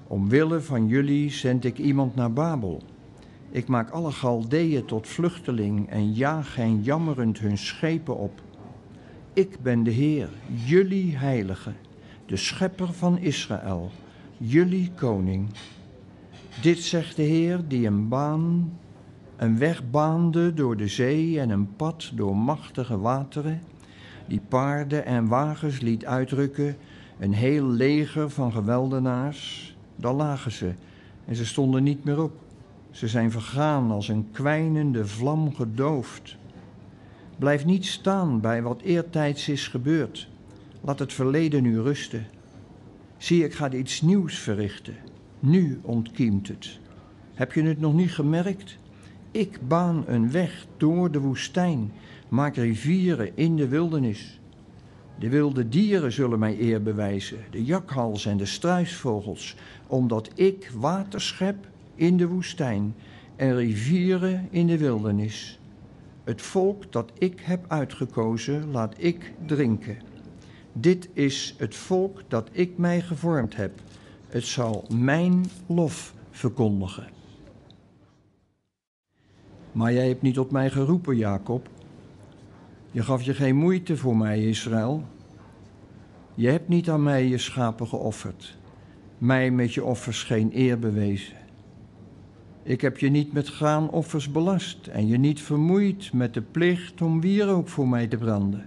[0.07, 2.83] Omwille van jullie zend ik iemand naar Babel.
[3.51, 8.41] Ik maak alle Galdeeën tot vluchteling en jaag hen jammerend hun schepen op.
[9.33, 10.29] Ik ben de Heer,
[10.65, 11.73] jullie heilige,
[12.27, 13.91] de schepper van Israël,
[14.37, 15.49] jullie koning.
[16.63, 18.73] Dit zegt de Heer die een baan,
[19.37, 23.63] een weg baande door de zee en een pad door machtige wateren,
[24.27, 26.77] die paarden en wagens liet uitrukken,
[27.19, 29.77] een heel leger van geweldenaars.
[29.97, 30.73] Dan lagen ze
[31.25, 32.48] en ze stonden niet meer op.
[32.99, 36.37] Ze zijn vergaan als een kwijnende vlam gedoofd.
[37.39, 40.29] Blijf niet staan bij wat eertijds is gebeurd.
[40.81, 42.27] Laat het verleden nu rusten.
[43.17, 44.95] Zie, ik ga iets nieuws verrichten.
[45.39, 46.79] Nu ontkiemt het.
[47.35, 48.79] Heb je het nog niet gemerkt?
[49.31, 51.93] Ik baan een weg door de woestijn,
[52.29, 54.41] maak rivieren in de wildernis.
[55.19, 61.21] De wilde dieren zullen mij eer bewijzen, de jakhals en de struisvogels, omdat ik water
[61.21, 61.67] schep
[61.99, 62.95] in de woestijn
[63.37, 65.61] en rivieren in de wildernis.
[66.25, 69.99] Het volk dat ik heb uitgekozen, laat ik drinken.
[70.73, 73.81] Dit is het volk dat ik mij gevormd heb.
[74.29, 77.07] Het zal mijn lof verkondigen.
[79.73, 81.69] Maar jij hebt niet tot mij geroepen, Jacob.
[82.91, 85.05] Je gaf je geen moeite voor mij, Israël.
[86.35, 88.57] Je hebt niet aan mij je schapen geofferd,
[89.19, 91.38] mij met je offers geen eer bewezen.
[92.69, 97.21] Ik heb je niet met graanoffers belast en je niet vermoeid met de plicht om
[97.21, 98.67] wierook voor mij te branden.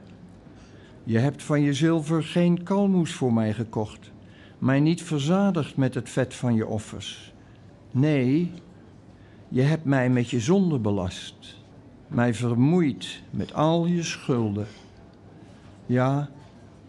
[1.04, 4.12] Je hebt van je zilver geen kalmoes voor mij gekocht,
[4.58, 7.34] mij niet verzadigd met het vet van je offers.
[7.92, 8.52] Nee,
[9.48, 11.58] je hebt mij met je zonde belast,
[12.08, 14.68] mij vermoeid met al je schulden.
[15.86, 16.30] Ja,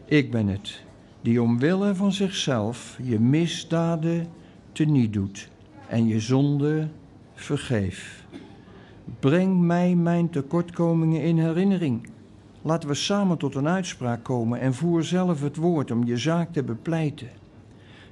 [0.04, 0.82] ik ben het,
[1.20, 4.26] die omwille van zichzelf je misdaden
[4.72, 5.50] teniet doet
[5.88, 6.88] en je zonde
[7.42, 8.24] vergeef.
[9.20, 12.08] Breng mij mijn tekortkomingen in herinnering.
[12.62, 16.52] Laten we samen tot een uitspraak komen en voer zelf het woord om je zaak
[16.52, 17.28] te bepleiten.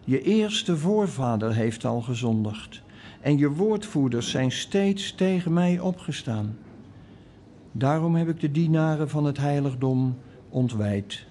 [0.05, 2.83] Je eerste voorvader heeft al gezondigd
[3.21, 6.57] en je woordvoerders zijn steeds tegen mij opgestaan.
[7.73, 10.19] Daarom heb ik de dienaren van het heiligdom
[10.49, 11.27] ontwijd,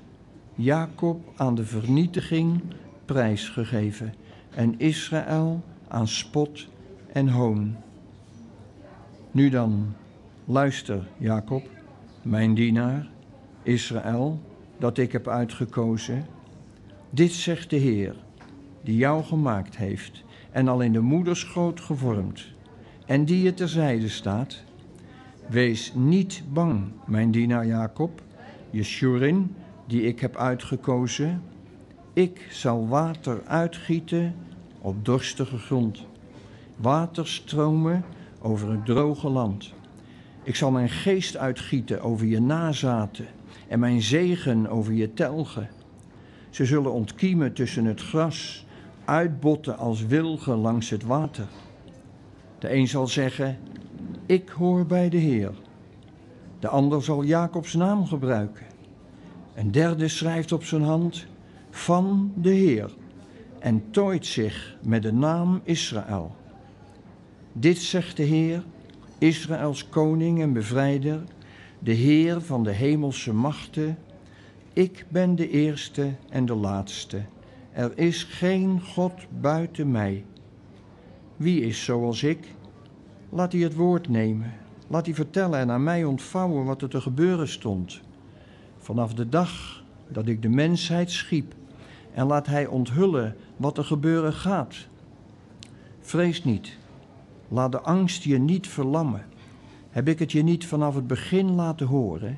[0.55, 2.61] Jacob aan de vernietiging
[3.05, 4.13] prijsgegeven
[4.55, 6.67] en Israël aan spot
[7.13, 7.75] en hoon.
[9.31, 9.93] Nu dan,
[10.45, 11.63] luister, Jacob,
[12.21, 13.07] mijn dienaar,
[13.63, 14.41] Israël,
[14.77, 16.25] dat ik heb uitgekozen.
[17.09, 18.15] Dit zegt de Heer,
[18.81, 22.45] die jou gemaakt heeft en al in de moederschoot gevormd,
[23.05, 24.63] en die je terzijde staat.
[25.47, 28.21] Wees niet bang, mijn dienaar Jacob,
[28.69, 29.55] Jeshurin,
[29.87, 31.41] die ik heb uitgekozen.
[32.13, 34.35] Ik zal water uitgieten
[34.81, 36.05] op dorstige grond,
[36.75, 38.03] waterstromen
[38.41, 39.73] over het droge land.
[40.43, 43.25] Ik zal mijn geest uitgieten over je nazaten
[43.67, 45.69] en mijn zegen over je telgen.
[46.49, 48.65] Ze zullen ontkiemen tussen het gras,
[49.05, 51.47] uitbotten als wilgen langs het water.
[52.59, 53.57] De een zal zeggen,
[54.25, 55.51] ik hoor bij de Heer.
[56.59, 58.65] De ander zal Jacobs naam gebruiken.
[59.55, 61.25] Een derde schrijft op zijn hand,
[61.69, 62.95] van de Heer,
[63.59, 66.35] en tooit zich met de naam Israël.
[67.53, 68.63] Dit zegt de Heer,
[69.17, 71.23] Israëls koning en bevrijder,
[71.79, 73.97] de Heer van de hemelse machten.
[74.73, 77.21] Ik ben de eerste en de laatste.
[77.71, 80.25] Er is geen God buiten mij.
[81.37, 82.47] Wie is zoals ik?
[83.29, 84.53] Laat hij het woord nemen.
[84.87, 88.01] Laat hij vertellen en aan mij ontvouwen wat er te gebeuren stond.
[88.77, 91.53] Vanaf de dag dat ik de mensheid schiep.
[92.13, 94.75] En laat hij onthullen wat er gebeuren gaat.
[96.01, 96.77] Vrees niet.
[97.49, 99.25] Laat de angst je niet verlammen.
[99.89, 102.37] Heb ik het je niet vanaf het begin laten horen?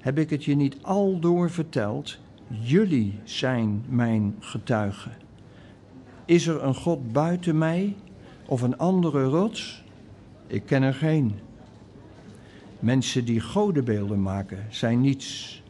[0.00, 2.18] Heb ik het je niet aldoor verteld?
[2.48, 5.12] Jullie zijn mijn getuigen.
[6.24, 7.96] Is er een God buiten mij
[8.46, 9.84] of een andere rots?
[10.46, 11.34] Ik ken er geen.
[12.78, 15.62] Mensen die godenbeelden maken zijn niets.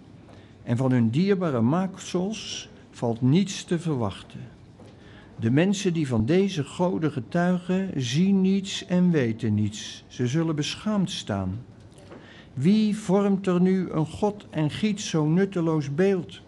[0.62, 4.40] En van hun dierbare maaksels valt niets te verwachten.
[5.40, 10.04] De mensen die van deze goden getuigen, zien niets en weten niets.
[10.06, 11.64] Ze zullen beschaamd staan.
[12.54, 16.40] Wie vormt er nu een God en giet zo'n nutteloos beeld?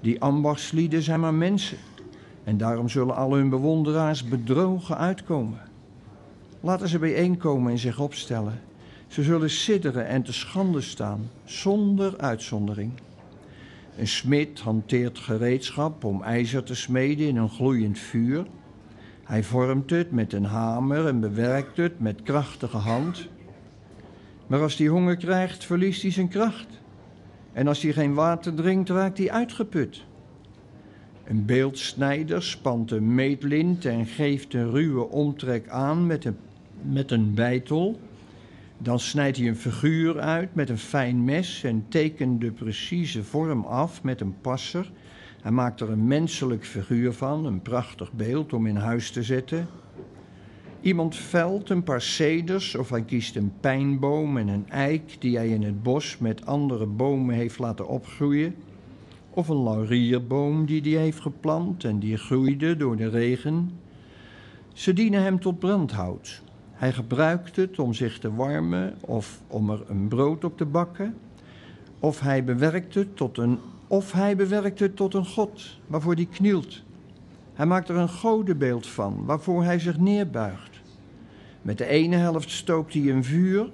[0.00, 1.78] Die ambachtslieden zijn maar mensen.
[2.44, 5.60] En daarom zullen al hun bewonderaars bedrogen uitkomen.
[6.60, 8.60] Laten ze bijeenkomen en zich opstellen.
[9.06, 12.92] Ze zullen sidderen en te schande staan, zonder uitzondering.
[13.96, 18.46] Een smid hanteert gereedschap om ijzer te smeden in een gloeiend vuur.
[19.24, 23.28] Hij vormt het met een hamer en bewerkt het met krachtige hand.
[24.46, 26.66] Maar als hij honger krijgt, verliest hij zijn kracht.
[27.52, 30.04] En als hij geen water drinkt, raakt hij uitgeput.
[31.24, 36.36] Een beeldsnijder spant een meetlint en geeft een ruwe omtrek aan met een,
[36.82, 38.00] met een bijtel.
[38.78, 43.64] Dan snijdt hij een figuur uit met een fijn mes en tekent de precieze vorm
[43.64, 44.92] af met een passer.
[45.42, 49.66] Hij maakt er een menselijk figuur van, een prachtig beeld om in huis te zetten.
[50.80, 55.48] Iemand velt een paar ceders of hij kiest een pijnboom en een eik die hij
[55.48, 58.54] in het bos met andere bomen heeft laten opgroeien.
[59.30, 63.70] Of een laurierboom die hij heeft geplant en die groeide door de regen.
[64.72, 66.42] Ze dienen hem tot brandhout.
[66.76, 71.14] Hij gebruikt het om zich te warmen of om er een brood op te bakken.
[71.98, 76.82] Of hij bewerkt het tot een, of hij bewerkt tot een god waarvoor hij knielt.
[77.54, 80.80] Hij maakt er een godenbeeld van waarvoor hij zich neerbuigt.
[81.62, 83.70] Met de ene helft stookt hij een vuur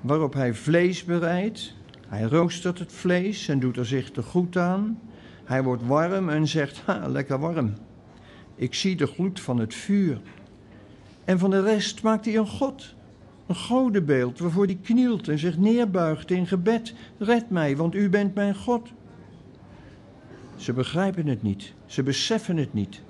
[0.00, 1.74] waarop hij vlees bereidt.
[2.08, 4.98] Hij roostert het vlees en doet er zich te goed aan.
[5.44, 7.72] Hij wordt warm en zegt, ha, lekker warm.
[8.54, 10.20] Ik zie de gloed van het vuur.
[11.28, 12.94] En van de rest maakt hij een god,
[13.46, 16.94] een godenbeeld waarvoor hij knielt en zich neerbuigt in gebed.
[17.18, 18.88] Red mij, want u bent mijn God.
[20.56, 23.02] Ze begrijpen het niet, ze beseffen het niet.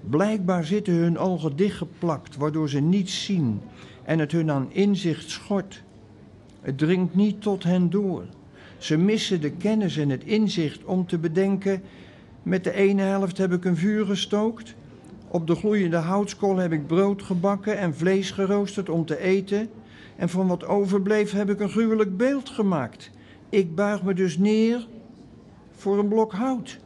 [0.00, 3.60] Blijkbaar zitten hun ogen dichtgeplakt, waardoor ze niets zien
[4.02, 5.82] en het hun aan inzicht schort.
[6.60, 8.24] Het dringt niet tot hen door.
[8.78, 11.82] Ze missen de kennis en het inzicht om te bedenken:
[12.42, 14.74] met de ene helft heb ik een vuur gestookt,
[15.32, 19.68] op de gloeiende houtskool heb ik brood gebakken en vlees geroosterd om te eten,
[20.16, 23.10] en van wat overbleef heb ik een gruwelijk beeld gemaakt.
[23.48, 24.86] Ik buig me dus neer
[25.70, 26.78] voor een blok hout.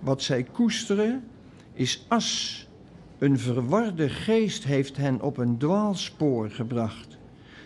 [0.00, 1.24] Wat zij koesteren
[1.72, 2.68] is as.
[3.18, 7.18] Een verwarde geest heeft hen op een dwaalspoor gebracht.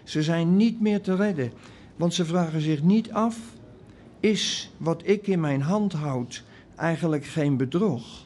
[0.05, 1.53] Ze zijn niet meer te redden,
[1.97, 3.39] want ze vragen zich niet af:
[4.21, 6.45] is wat ik in mijn hand houd
[6.77, 8.24] eigenlijk geen bedrog?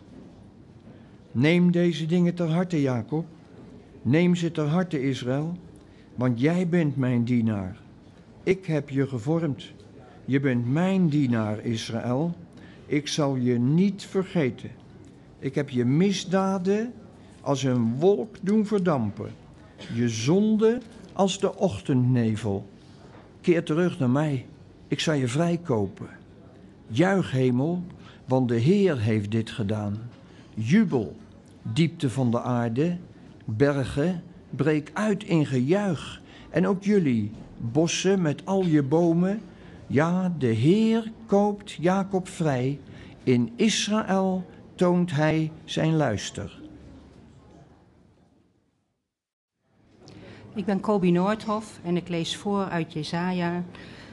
[1.39, 3.27] Neem deze dingen ter harte, Jacob.
[4.03, 5.57] Neem ze ter harte, Israël,
[6.15, 7.77] want jij bent mijn dienaar.
[8.43, 9.73] Ik heb je gevormd.
[10.25, 12.35] Je bent mijn dienaar, Israël.
[12.87, 14.71] Ik zal je niet vergeten.
[15.39, 16.93] Ik heb je misdaden
[17.41, 19.31] als een wolk doen verdampen.
[19.95, 20.81] Je zonde
[21.13, 22.69] als de ochtendnevel.
[23.41, 24.47] Keer terug naar mij.
[24.89, 26.09] Ik zal je vrijkopen.
[26.87, 27.83] Juich hemel,
[28.25, 29.99] want de Heer heeft dit gedaan.
[30.55, 31.17] Jubel,
[31.73, 32.97] diepte van de aarde,
[33.45, 36.21] bergen, breek uit in gejuich.
[36.51, 39.41] En ook jullie, bossen met al je bomen.
[39.87, 42.79] Ja, de Heer koopt Jacob vrij.
[43.23, 46.61] In Israël toont hij zijn luister.
[50.55, 53.65] Ik ben Kobi Noordhof en ik lees voor uit Jesaja,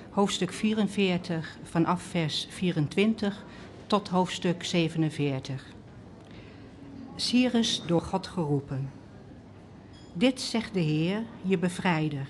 [0.09, 3.45] hoofdstuk 44, vanaf vers 24
[3.87, 5.74] tot hoofdstuk 47.
[7.17, 8.91] Cyrus door God geroepen.
[10.13, 12.27] Dit zegt de Heer, je bevrijder,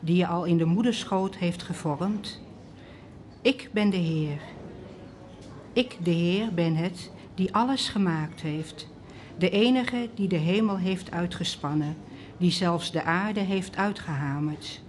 [0.00, 2.40] die je al in de moederschoot heeft gevormd.
[3.42, 4.40] Ik ben de Heer.
[5.72, 8.88] Ik, de Heer, ben het die alles gemaakt heeft.
[9.38, 11.96] De enige die de hemel heeft uitgespannen,
[12.36, 14.82] die zelfs de aarde heeft uitgehamerd.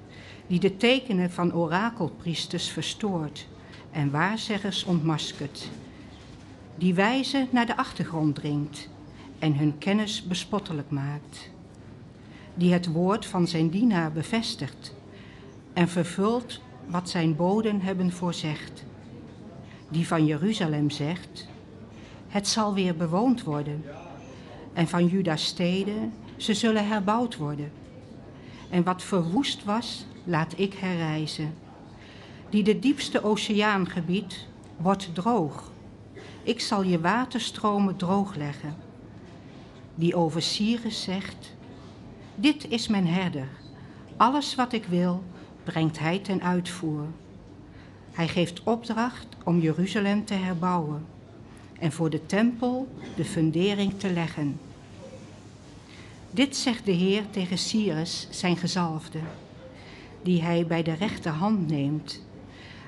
[0.47, 3.47] Die de tekenen van orakelpriesters verstoort
[3.91, 5.69] en waarzeggers ontmaskert.
[6.75, 8.89] Die wijze naar de achtergrond dringt
[9.39, 11.49] en hun kennis bespottelijk maakt.
[12.53, 14.95] Die het woord van zijn dienaar bevestigt
[15.73, 18.83] en vervult wat zijn boden hebben voorzegd.
[19.89, 21.47] Die van Jeruzalem zegt,
[22.27, 23.83] het zal weer bewoond worden.
[24.73, 27.71] En van Juda's steden, ze zullen herbouwd worden.
[28.69, 31.53] En wat verwoest was, laat ik herrijzen.
[32.49, 35.71] Die de diepste oceaan gebiedt, wordt droog.
[36.43, 38.86] Ik zal je waterstromen droog leggen.
[39.99, 41.55] Die over Cyrus zegt,
[42.35, 43.47] dit is mijn herder.
[44.17, 45.23] Alles wat ik wil,
[45.63, 47.05] brengt hij ten uitvoer.
[48.11, 51.05] Hij geeft opdracht om Jeruzalem te herbouwen
[51.79, 54.59] en voor de tempel de fundering te leggen.
[56.31, 59.19] Dit zegt de Heer tegen Cyrus, zijn gezalfde,
[60.21, 62.21] die hij bij de rechterhand neemt,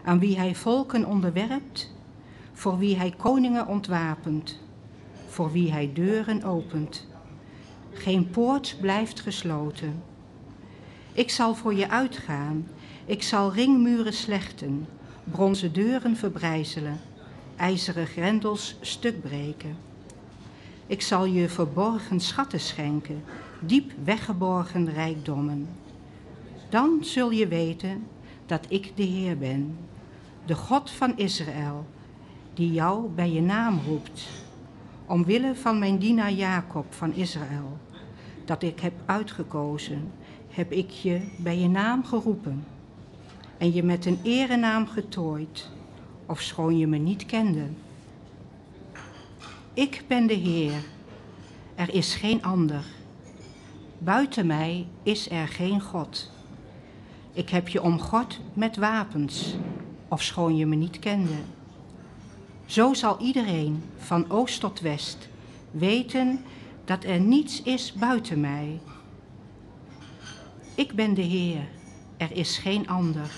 [0.03, 1.91] aan wie hij volken onderwerpt,
[2.53, 4.59] voor wie hij koningen ontwapent,
[5.39, 7.07] voor wie hij deuren opent.
[7.91, 10.03] Geen poort blijft gesloten.
[11.13, 12.67] Ik zal voor je uitgaan,
[13.05, 14.87] ik zal ringmuren slechten,
[15.23, 16.99] bronzen deuren verbrijzelen,
[17.55, 19.77] ijzeren grendels stuk breken.
[20.87, 23.23] Ik zal je verborgen schatten schenken,
[23.59, 25.69] diep weggeborgen rijkdommen.
[26.69, 28.07] Dan zul je weten
[28.45, 29.77] dat ik de Heer ben,
[30.45, 31.85] de God van Israël,
[32.53, 34.38] die jou bij je naam roept,
[35.09, 37.77] omwille van mijn dienaar Jacob van Israël,
[38.45, 40.11] dat ik heb uitgekozen,
[40.49, 42.63] heb ik je bij je naam geroepen
[43.57, 45.69] en je met een erenaam getooid,
[46.25, 47.63] ofschoon je me niet kende.
[49.73, 50.83] Ik ben de Heer,
[51.75, 52.83] er is geen ander.
[53.97, 56.31] Buiten mij is er geen God.
[57.33, 59.55] Ik heb je omgord met wapens,
[60.07, 61.37] ofschoon je me niet kende.
[62.69, 65.29] Zo zal iedereen, van oost tot west,
[65.71, 66.43] weten
[66.85, 68.79] dat er niets is buiten mij.
[70.75, 71.67] Ik ben de Heer,
[72.17, 73.31] er is geen ander,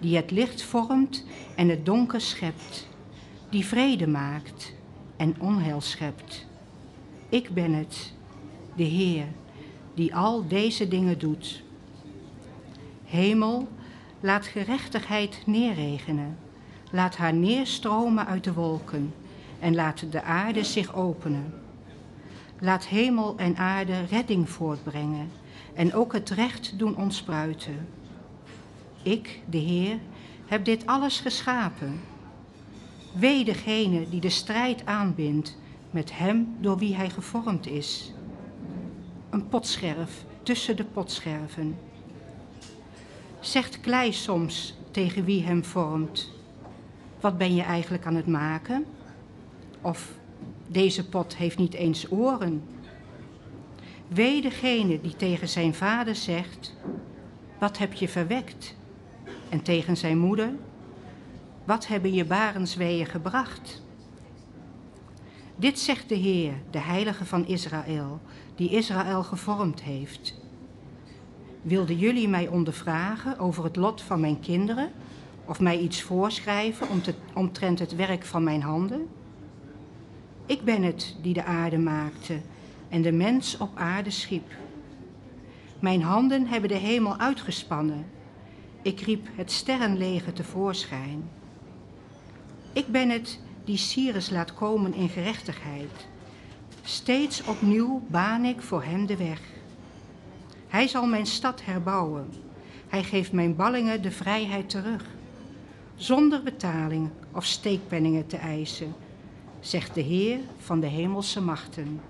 [0.00, 1.24] die het licht vormt
[1.56, 2.88] en het donker schept,
[3.50, 4.74] die vrede maakt
[5.16, 6.46] en onheil schept.
[7.28, 8.12] Ik ben het,
[8.76, 9.26] de Heer,
[9.94, 11.62] die al deze dingen doet.
[13.04, 13.68] Hemel,
[14.20, 16.41] laat gerechtigheid neerregenen.
[16.92, 19.14] Laat haar neerstromen uit de wolken
[19.60, 21.54] en laat de aarde zich openen.
[22.60, 25.30] Laat hemel en aarde redding voortbrengen
[25.74, 27.88] en ook het recht doen ontspruiten.
[29.02, 29.98] Ik, de Heer,
[30.46, 32.00] heb dit alles geschapen.
[33.14, 35.56] Wee degene die de strijd aanbindt
[35.90, 38.12] met hem door wie hij gevormd is.
[39.30, 41.78] Een potscherf tussen de potscherven.
[43.40, 46.32] Zegt klei soms tegen wie hem vormt:
[47.22, 48.84] Wat ben je eigenlijk aan het maken?
[49.80, 50.12] Of
[50.68, 52.62] deze pot heeft niet eens oren.
[54.08, 56.76] Wee degene die tegen zijn vader zegt:
[57.58, 58.76] Wat heb je verwekt?
[59.48, 60.52] En tegen zijn moeder:
[61.64, 63.82] Wat hebben je barensweeën gebracht?
[65.56, 68.20] Dit zegt de Heer, de Heilige van Israël,
[68.54, 70.40] die Israël gevormd heeft.
[71.62, 74.92] Wilden jullie mij ondervragen over het lot van mijn kinderen?
[75.52, 76.86] Of mij iets voorschrijven
[77.34, 79.08] omtrent het werk van mijn handen?
[80.46, 82.40] Ik ben het die de aarde maakte
[82.88, 84.50] en de mens op aarde schiep.
[85.78, 88.06] Mijn handen hebben de hemel uitgespannen.
[88.82, 91.28] Ik riep het sterrenleger tevoorschijn.
[92.72, 96.06] Ik ben het die Cyrus laat komen in gerechtigheid.
[96.82, 99.40] Steeds opnieuw baan ik voor hem de weg.
[100.68, 102.32] Hij zal mijn stad herbouwen.
[102.88, 105.20] Hij geeft mijn ballingen de vrijheid terug.
[106.02, 108.94] Zonder betaling of steekpenningen te eisen,
[109.60, 112.00] zegt de Heer van de hemelse machten.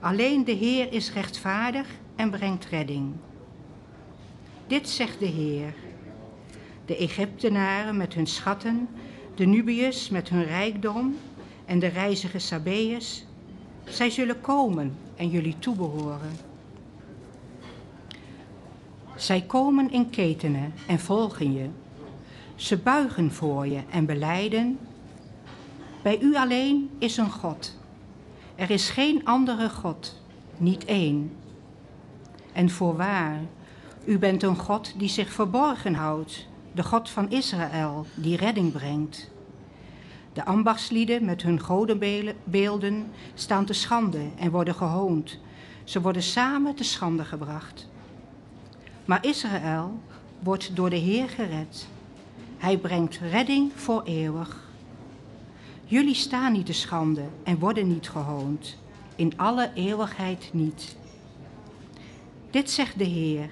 [0.00, 3.12] Alleen de Heer is rechtvaardig en brengt redding.
[4.66, 5.74] Dit zegt de Heer.
[6.84, 8.88] De Egyptenaren met hun schatten,
[9.34, 11.16] de Nubiërs met hun rijkdom
[11.64, 13.24] en de reizige Sabeërs,
[13.84, 16.47] zij zullen komen en jullie toebehoren.
[19.18, 21.68] Zij komen in ketenen en volgen je.
[22.54, 24.78] Ze buigen voor je en beleiden.
[26.02, 27.76] Bij u alleen is een God.
[28.54, 30.20] Er is geen andere God,
[30.56, 31.32] niet één.
[32.52, 33.40] En voorwaar,
[34.04, 39.30] u bent een God die zich verborgen houdt, de God van Israël, die redding brengt.
[40.32, 45.38] De ambachtslieden met hun godenbeelden staan te schande en worden gehoond.
[45.84, 47.87] Ze worden samen te schande gebracht.
[49.08, 50.00] Maar Israël
[50.38, 51.88] wordt door de Heer gered.
[52.58, 54.70] Hij brengt redding voor eeuwig.
[55.84, 58.76] Jullie staan niet te schande en worden niet gehoond,
[59.16, 60.96] in alle eeuwigheid niet.
[62.50, 63.50] Dit zegt de Heer,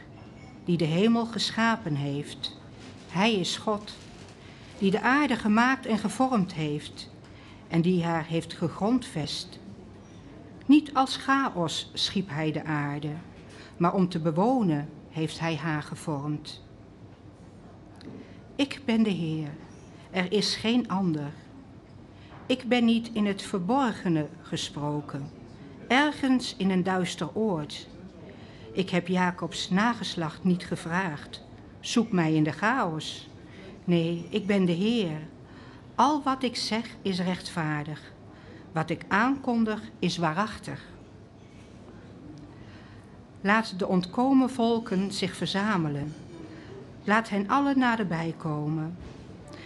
[0.64, 2.56] die de hemel geschapen heeft.
[3.08, 3.92] Hij is God,
[4.78, 7.10] die de aarde gemaakt en gevormd heeft
[7.68, 9.58] en die haar heeft gegrondvest.
[10.66, 13.12] Niet als chaos schiep hij de aarde,
[13.76, 16.62] maar om te bewonen heeft hij haar gevormd.
[18.56, 19.50] Ik ben de Heer,
[20.10, 21.30] er is geen ander.
[22.46, 25.30] Ik ben niet in het verborgene gesproken,
[25.88, 27.88] ergens in een duister oord.
[28.72, 31.44] Ik heb Jacobs nageslacht niet gevraagd.
[31.80, 33.28] Zoek mij in de chaos.
[33.84, 35.20] Nee, ik ben de Heer.
[35.94, 38.12] Al wat ik zeg is rechtvaardig.
[38.72, 40.95] Wat ik aankondig is waarachtig.
[43.46, 46.14] Laat de ontkomen volken zich verzamelen.
[47.04, 48.96] Laat hen allen naderbij komen.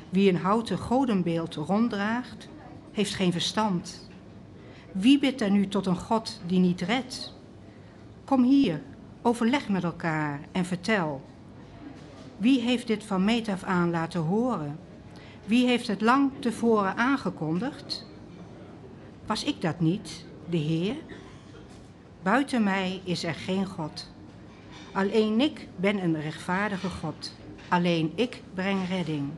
[0.09, 2.49] Wie een houten godenbeeld ronddraagt,
[2.93, 4.09] heeft geen verstand.
[4.93, 7.35] Wie bidt er nu tot een God die niet redt?
[8.25, 8.83] Kom hier,
[9.23, 11.23] overleg met elkaar en vertel.
[12.37, 14.79] Wie heeft dit van meet af aan laten horen?
[15.45, 18.07] Wie heeft het lang tevoren aangekondigd?
[19.27, 20.97] Was ik dat niet, de Heer?
[22.23, 24.09] Buiten mij is er geen God.
[24.93, 27.33] Alleen ik ben een rechtvaardige God.
[27.69, 29.31] Alleen ik breng redding.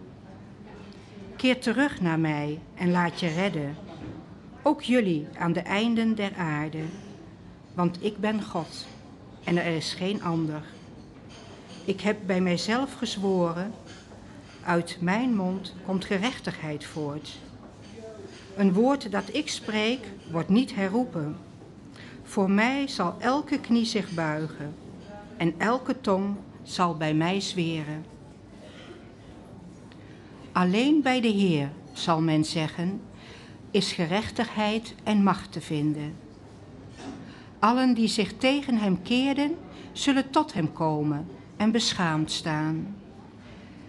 [1.37, 3.77] Keer terug naar mij en laat je redden.
[4.63, 6.83] Ook jullie aan de einden der aarde.
[7.75, 8.87] Want ik ben God
[9.45, 10.63] en er is geen ander.
[11.85, 13.73] Ik heb bij mijzelf gezworen,
[14.65, 17.39] uit mijn mond komt gerechtigheid voort.
[18.57, 21.37] Een woord dat ik spreek wordt niet herroepen.
[22.33, 24.75] Voor mij zal elke knie zich buigen
[25.37, 28.05] en elke tong zal bij mij zweren.
[30.53, 33.01] Alleen bij de Heer, zal men zeggen,
[33.71, 36.15] is gerechtigheid en macht te vinden.
[37.59, 39.57] Allen die zich tegen hem keerden,
[39.93, 42.97] zullen tot hem komen en beschaamd staan.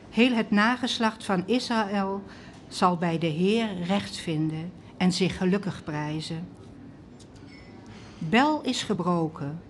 [0.09, 2.23] Heel het nageslacht van Israël
[2.67, 6.52] zal bij de Heer recht vinden en zich gelukkig prijzen.
[8.29, 9.61] Bel is gebroken,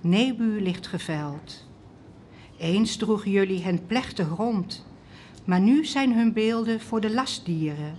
[0.00, 1.64] Nebu ligt geveld.
[2.58, 4.84] Eens droegen jullie hen plechtig rond,
[5.44, 7.98] maar nu zijn hun beelden voor de lastdieren,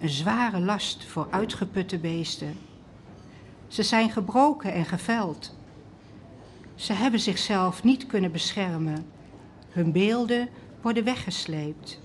[0.00, 2.54] een zware last voor uitgeputte beesten.
[3.68, 5.56] Ze zijn gebroken en geveld.
[6.74, 9.06] Ze hebben zichzelf niet kunnen beschermen.
[9.70, 10.48] Hun beelden
[10.82, 12.00] worden weggesleept.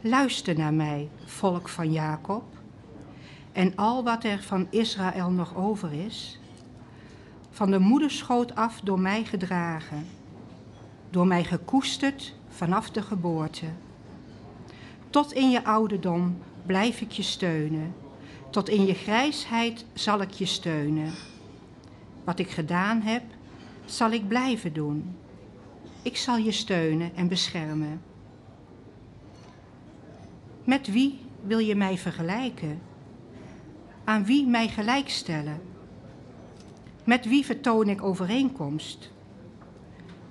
[0.00, 2.44] Luister naar mij, volk van Jacob,
[3.56, 6.38] en al wat er van Israël nog over is,
[7.50, 10.06] van de moederschoot af door mij gedragen,
[11.10, 13.66] door mij gekoesterd vanaf de geboorte.
[15.10, 17.94] Tot in je ouderdom blijf ik je steunen,
[18.50, 21.12] tot in je grijsheid zal ik je steunen.
[22.24, 23.22] Wat ik gedaan heb,
[23.84, 25.16] zal ik blijven doen.
[26.02, 28.00] Ik zal je steunen en beschermen.
[30.64, 32.80] Met wie wil je mij vergelijken?
[34.06, 35.60] Aan wie mij gelijkstellen?
[37.04, 39.12] Met wie vertoon ik overeenkomst?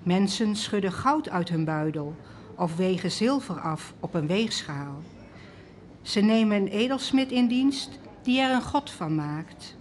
[0.04, 2.16] Mensen schudden goud uit hun buidel
[2.58, 5.02] of wegen zilver af op een weegschaal.
[6.02, 9.76] Ze nemen een edelsmid in dienst die er een god van maakt.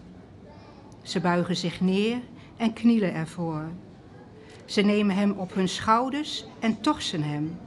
[1.03, 2.19] Ze buigen zich neer
[2.57, 3.69] en knielen ervoor.
[4.65, 7.59] Ze nemen hem op hun schouders en torsen hem.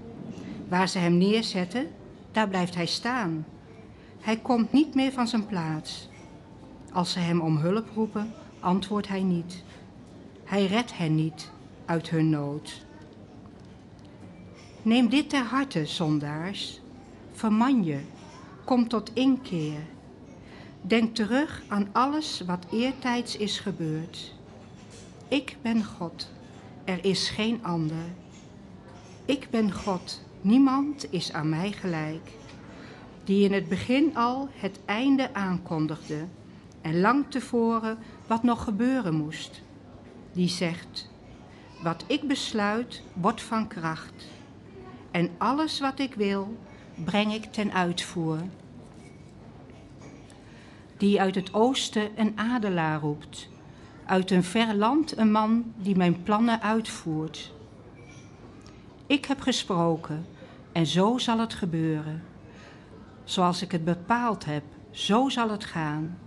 [0.68, 1.88] Waar ze hem neerzetten,
[2.32, 3.46] daar blijft hij staan.
[4.22, 6.10] Hij komt niet meer van zijn plaats.
[6.94, 9.64] Als ze hem om hulp roepen, antwoordt hij niet.
[10.44, 11.52] Hij redt hen niet
[11.86, 12.86] uit hun nood.
[14.82, 16.80] Neem dit ter harte, zondaars.
[17.32, 18.00] Verman je,
[18.64, 19.80] kom tot inkeer.
[20.82, 24.34] Denk terug aan alles wat eertijds is gebeurd.
[25.28, 26.30] Ik ben God,
[26.84, 28.06] er is geen ander.
[29.26, 32.32] Ik ben God, niemand is aan mij gelijk.
[33.24, 36.28] Die in het begin al het einde aankondigde
[36.88, 39.62] en lang tevoren wat nog gebeuren moest.
[40.32, 41.10] Die zegt,
[41.84, 44.28] wat ik besluit wordt van kracht.
[45.12, 46.58] En alles wat ik wil,
[46.96, 48.38] breng ik ten uitvoer.
[50.98, 53.50] Die uit het oosten een adelaar roept
[54.08, 57.54] uit een ver land een man die mijn plannen uitvoert.
[59.08, 60.26] Ik heb gesproken
[60.72, 62.24] en zo zal het gebeuren.
[63.24, 66.18] Zoals ik het bepaald heb, zo zal het gaan.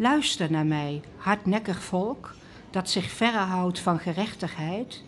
[0.00, 2.34] Luister naar mij, hardnekkig volk,
[2.70, 5.02] dat zich verre houdt van gerechtigheid.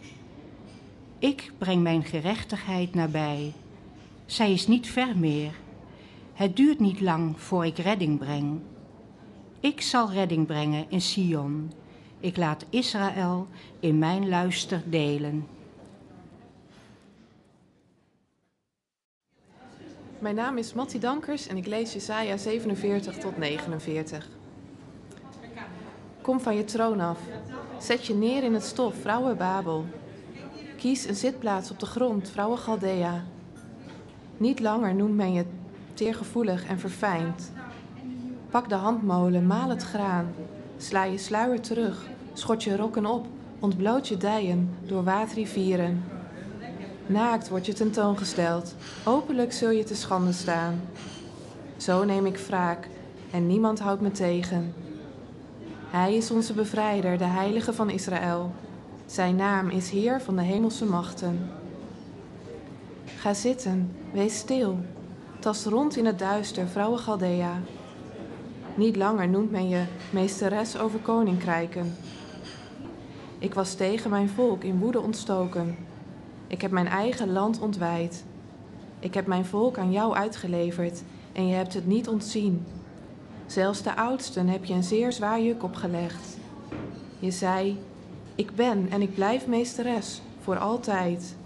[1.19, 3.53] Ik breng mijn gerechtigheid nabij.
[4.27, 5.53] Zij is niet ver meer.
[6.35, 8.61] Het duurt niet lang voor ik redding breng.
[9.61, 11.73] Ik zal redding brengen in Sion.
[12.21, 13.49] Ik laat Israël
[13.81, 15.47] in mijn luister delen.
[20.19, 24.39] Mijn naam is Matti Dankers en ik lees Jesaja 47 tot 49.
[26.31, 27.19] Kom van je troon af.
[27.79, 29.85] Zet je neer in het stof, vrouwen Babel.
[30.77, 33.25] Kies een zitplaats op de grond, vrouwen Chaldea.
[34.37, 35.45] Niet langer noemt men je
[35.95, 37.53] teergevoelig en verfijnd.
[38.51, 40.35] Pak de handmolen, maal het graan.
[40.77, 43.27] Sla je sluier terug, schot je rokken op,
[43.59, 46.05] ontbloot je dijen door waatrivieren.
[47.07, 50.81] Naakt wordt je tentoongesteld, openlijk zul je te schande staan.
[51.77, 52.89] Zo neem ik wraak
[53.31, 54.75] en niemand houdt me tegen.
[55.91, 58.53] Hij is onze bevrijder, de heilige van Israël.
[59.07, 61.51] Zijn naam is Heer van de hemelse machten.
[63.05, 64.79] Ga zitten, wees stil.
[65.39, 67.61] Tast rond in het duister, vrouwe Galdea.
[68.75, 71.97] Niet langer noemt men je meesteres over koninkrijken.
[73.39, 75.77] Ik was tegen mijn volk in woede ontstoken.
[76.47, 78.25] Ik heb mijn eigen land ontwijd.
[78.99, 81.03] Ik heb mijn volk aan jou uitgeleverd
[81.33, 82.67] en je hebt het niet ontzien.
[83.51, 86.37] Zelfs de oudsten heb je een zeer zwaar juk opgelegd.
[87.19, 87.79] Je zei:
[88.35, 91.37] Ik ben en ik blijf meesteres, voor altijd.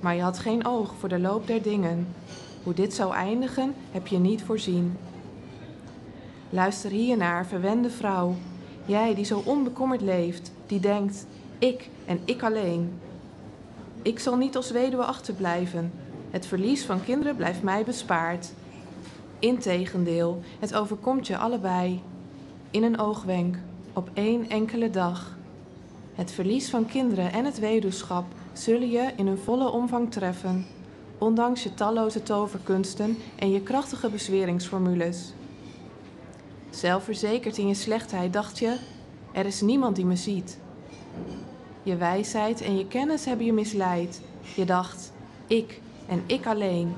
[0.00, 2.08] Maar je had geen oog voor de loop der dingen.
[2.62, 4.96] Hoe dit zou eindigen, heb je niet voorzien.
[6.50, 8.34] Luister hiernaar, verwende vrouw,
[8.86, 11.26] jij die zo onbekommerd leeft, die denkt:
[11.58, 13.00] Ik en ik alleen.
[14.02, 15.92] Ik zal niet als weduwe achterblijven.
[16.30, 18.52] Het verlies van kinderen blijft mij bespaard.
[19.38, 22.02] Integendeel, het overkomt je allebei.
[22.70, 23.56] In een oogwenk,
[23.92, 25.36] op één enkele dag.
[26.14, 30.66] Het verlies van kinderen en het weduwschap zullen je in hun volle omvang treffen,
[31.18, 35.32] ondanks je talloze toverkunsten en je krachtige bezweringsformules.
[36.70, 38.76] Zelfverzekerd in je slechtheid dacht je:
[39.32, 40.58] er is niemand die me ziet.
[41.82, 44.20] Je wijsheid en je kennis hebben je misleid.
[44.54, 45.12] Je dacht:
[45.46, 46.94] ik en ik alleen.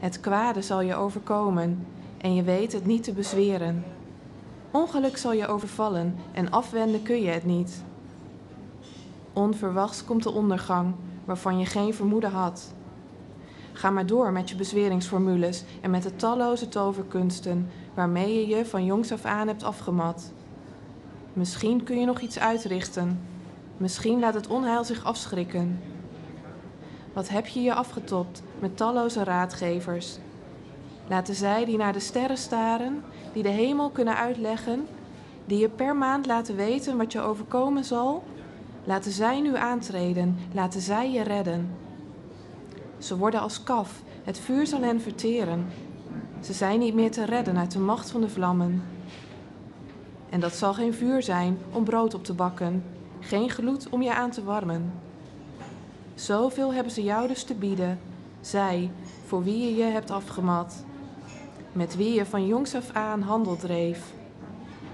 [0.00, 1.86] Het kwade zal je overkomen
[2.18, 3.84] en je weet het niet te bezweren.
[4.70, 7.82] Ongeluk zal je overvallen en afwenden kun je het niet.
[9.32, 12.72] Onverwachts komt de ondergang waarvan je geen vermoeden had.
[13.72, 18.84] Ga maar door met je bezweringsformules en met de talloze toverkunsten waarmee je je van
[18.84, 20.32] jongs af aan hebt afgemat.
[21.32, 23.20] Misschien kun je nog iets uitrichten.
[23.76, 25.80] Misschien laat het onheil zich afschrikken.
[27.12, 30.18] Wat heb je je afgetopt met talloze raadgevers?
[31.08, 34.86] Laten zij die naar de sterren staren, die de hemel kunnen uitleggen,
[35.44, 38.22] die je per maand laten weten wat je overkomen zal,
[38.84, 41.76] laten zij nu aantreden, laten zij je redden.
[42.98, 45.66] Ze worden als kaf, het vuur zal hen verteren.
[46.40, 48.82] Ze zijn niet meer te redden uit de macht van de vlammen.
[50.28, 52.84] En dat zal geen vuur zijn om brood op te bakken,
[53.20, 54.92] geen gloed om je aan te warmen.
[56.20, 58.00] Zoveel hebben ze jou dus te bieden,
[58.40, 58.90] zij
[59.26, 60.84] voor wie je je hebt afgemat,
[61.72, 64.12] met wie je van jongs af aan handel dreef.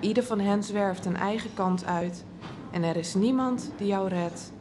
[0.01, 2.25] Ieder van hen zwerft een eigen kant uit
[2.71, 4.53] en er is niemand die jou redt.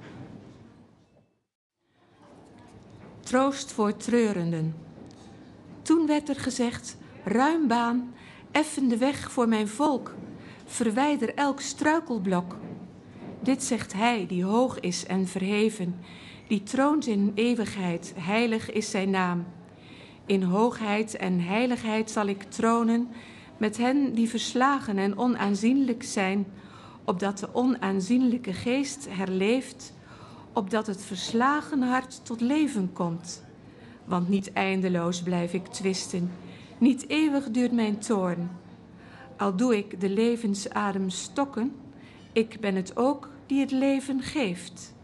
[3.20, 4.76] Troost voor treurenden.
[5.82, 8.14] Toen werd er gezegd: ruim baan,
[8.52, 10.16] effen de weg voor mijn volk,
[10.66, 12.56] verwijder elk struikelblok.
[13.40, 15.96] Dit zegt hij die hoog is en verheven,
[16.48, 19.46] die troont in eeuwigheid, heilig is zijn naam.
[20.26, 23.08] In hoogheid en heiligheid zal ik tronen
[23.58, 26.46] met hen die verslagen en onaanzienlijk zijn,
[27.04, 29.94] opdat de onaanzienlijke geest herleeft,
[30.54, 33.44] opdat het verslagen hart tot leven komt.
[34.06, 36.32] Want niet eindeloos blijf ik twisten,
[36.78, 38.50] niet eeuwig duurt mijn toorn.
[39.38, 41.76] Al doe ik de levensadem stokken,
[42.32, 44.95] ik ben het ook die het leven geeft.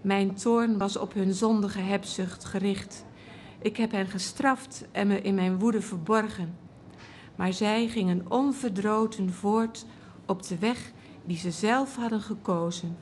[0.00, 3.04] Mijn toorn was op hun zondige hebzucht gericht.
[3.58, 6.56] Ik heb hen gestraft en me in mijn woede verborgen.
[7.36, 9.86] Maar zij gingen onverdroten voort
[10.26, 10.92] op de weg
[11.24, 12.96] die ze zelf hadden gekozen.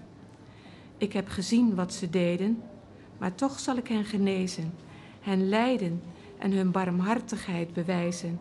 [0.96, 2.62] Ik heb gezien wat ze deden,
[3.18, 4.74] maar toch zal ik hen genezen,
[5.20, 6.02] hen leiden
[6.38, 8.40] en hun barmhartigheid bewijzen.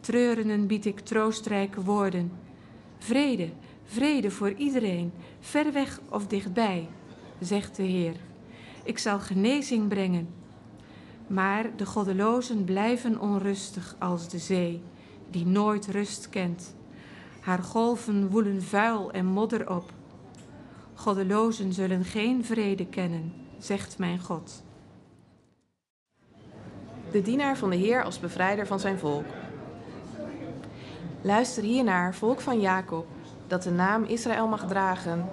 [0.00, 2.32] Treurenden bied ik troostrijke woorden.
[2.98, 3.50] Vrede,
[3.84, 6.88] vrede voor iedereen, ver weg of dichtbij,
[7.40, 8.16] zegt de Heer.
[8.84, 10.28] Ik zal genezing brengen.
[11.26, 14.82] Maar de goddelozen blijven onrustig als de zee,
[15.30, 16.74] die nooit rust kent.
[17.40, 19.92] Haar golven woelen vuil en modder op.
[20.94, 24.62] Goddelozen zullen geen vrede kennen, zegt mijn God.
[27.10, 29.26] De dienaar van de Heer als bevrijder van zijn volk.
[31.20, 33.06] Luister hiernaar, volk van Jacob,
[33.46, 35.28] dat de naam Israël mag dragen,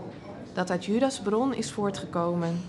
[0.56, 2.62] dat uit Judas bron is voortgekomen,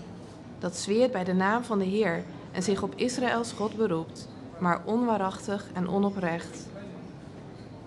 [0.59, 4.81] dat zweert bij de naam van de Heer en zich op Israëls God beroept, maar
[4.85, 6.67] onwaarachtig en onoprecht.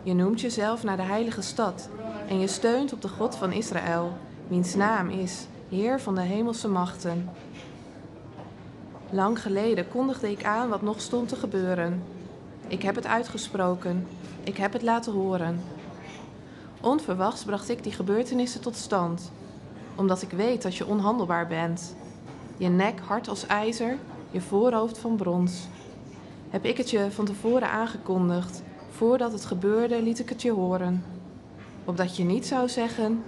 [0.03, 1.89] Je noemt jezelf naar de heilige stad
[2.29, 4.13] en je steunt op de God van Israël,
[4.49, 7.31] wiens naam is Heer van de hemelse machten.
[9.11, 12.03] Lang geleden kondigde ik aan wat nog stond te gebeuren.
[12.67, 14.07] Ik heb het uitgesproken,
[14.45, 15.63] ik heb het laten horen.
[16.81, 19.31] Onverwachts bracht ik die gebeurtenissen tot stand,
[20.01, 21.95] omdat ik weet dat je onhandelbaar bent.
[22.57, 23.99] Je nek hard als ijzer,
[24.31, 25.69] je voorhoofd van brons.
[26.51, 31.05] Heb ik het je van tevoren aangekondigd, voordat het gebeurde liet ik het je horen.
[31.85, 33.23] Opdat je niet zou zeggen,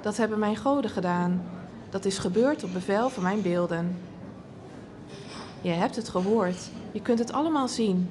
[0.00, 1.42] dat hebben mijn goden gedaan,
[1.90, 3.98] dat is gebeurd op bevel van mijn beelden.
[5.60, 6.70] Je hebt het gehoord.
[6.92, 8.10] Je kunt het allemaal zien.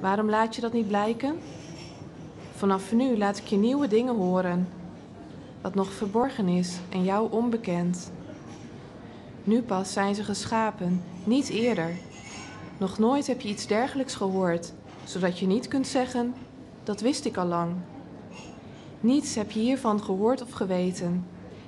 [0.00, 1.38] Waarom laat je dat niet blijken?
[2.54, 4.77] Vanaf nu laat ik je nieuwe dingen horen.
[5.60, 8.12] Wat nog verborgen is en jou onbekend.
[9.44, 11.90] Nu pas zijn ze geschapen, niet eerder.
[12.78, 14.72] Nog nooit heb je iets dergelijks gehoord,
[15.04, 16.34] zodat je niet kunt zeggen:
[16.84, 17.72] dat wist ik al lang.
[19.00, 21.26] Niets heb je hiervan gehoord of geweten.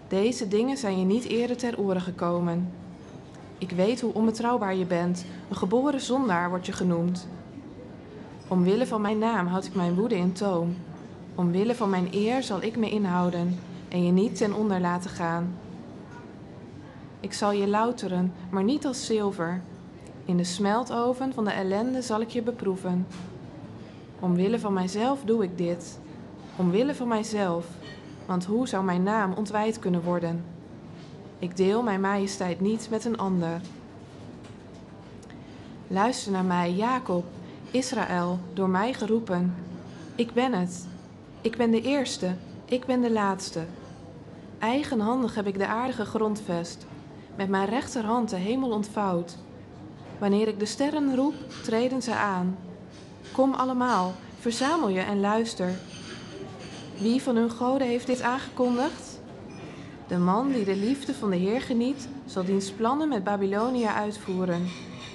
[0.08, 2.72] Deze dingen zijn je niet eerder ter oren gekomen.
[3.58, 5.24] Ik weet hoe onbetrouwbaar je bent.
[5.48, 7.28] Een geboren zondaar word je genoemd.
[8.48, 10.76] Omwille van mijn naam houd ik mijn woede in toom.
[11.34, 13.58] Omwille van mijn eer zal ik me inhouden
[13.90, 15.54] en je niet ten onder laten gaan.
[17.20, 19.60] Ik zal je louteren, maar niet als zilver.
[20.24, 23.06] In de smeltoven van de ellende zal ik je beproeven.
[24.20, 25.98] Omwille van mijzelf doe ik dit.
[26.56, 27.66] Omwille van mijzelf,
[28.26, 30.44] want hoe zou mijn naam ontwijd kunnen worden?
[31.38, 33.60] Ik deel mijn majesteit niet met een ander.
[35.86, 37.24] Luister naar mij, Jacob,
[37.70, 39.54] Israël, door mij geroepen.
[40.14, 40.86] Ik ben het.
[41.40, 42.34] Ik ben de eerste.
[42.64, 43.60] Ik ben de laatste.
[44.60, 46.86] Eigenhandig heb ik de aarde gegrondvest,
[47.36, 49.36] met mijn rechterhand de hemel ontvouwd.
[50.18, 52.56] Wanneer ik de sterren roep, treden ze aan.
[53.32, 55.72] Kom allemaal, verzamel je en luister.
[56.98, 59.20] Wie van hun goden heeft dit aangekondigd?
[60.06, 64.66] De man die de liefde van de Heer geniet, zal diens plannen met Babylonia uitvoeren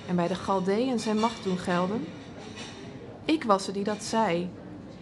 [0.07, 2.05] en bij de Galdeën zijn macht doen gelden.
[3.25, 4.49] Ik was er die dat zei,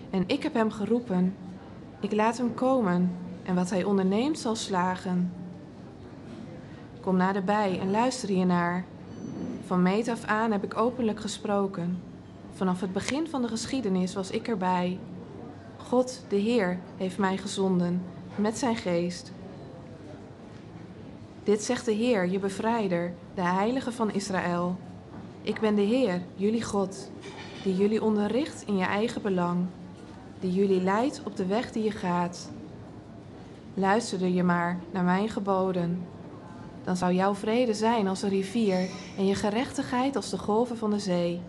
[0.09, 1.35] en ik heb hem geroepen.
[1.99, 5.33] Ik laat hem komen, en wat hij onderneemt zal slagen.
[7.01, 8.85] Kom naderbij en luister hiernaar.
[9.65, 12.01] Van meet af aan heb ik openlijk gesproken.
[12.53, 14.99] Vanaf het begin van de geschiedenis was ik erbij.
[15.77, 18.01] God, de Heer, heeft mij gezonden
[18.35, 19.31] met zijn geest.
[21.43, 24.75] Dit zegt de Heer, je bevrijder, de Heilige van Israël.
[25.41, 27.11] Ik ben de Heer, jullie God,
[27.63, 29.65] die jullie onderricht in je eigen belang,
[30.39, 32.49] die jullie leidt op de weg die je gaat.
[33.74, 36.06] Luisterde je maar naar mijn geboden.
[36.84, 40.90] Dan zou jouw vrede zijn als een rivier en je gerechtigheid als de golven van
[40.90, 41.42] de zee.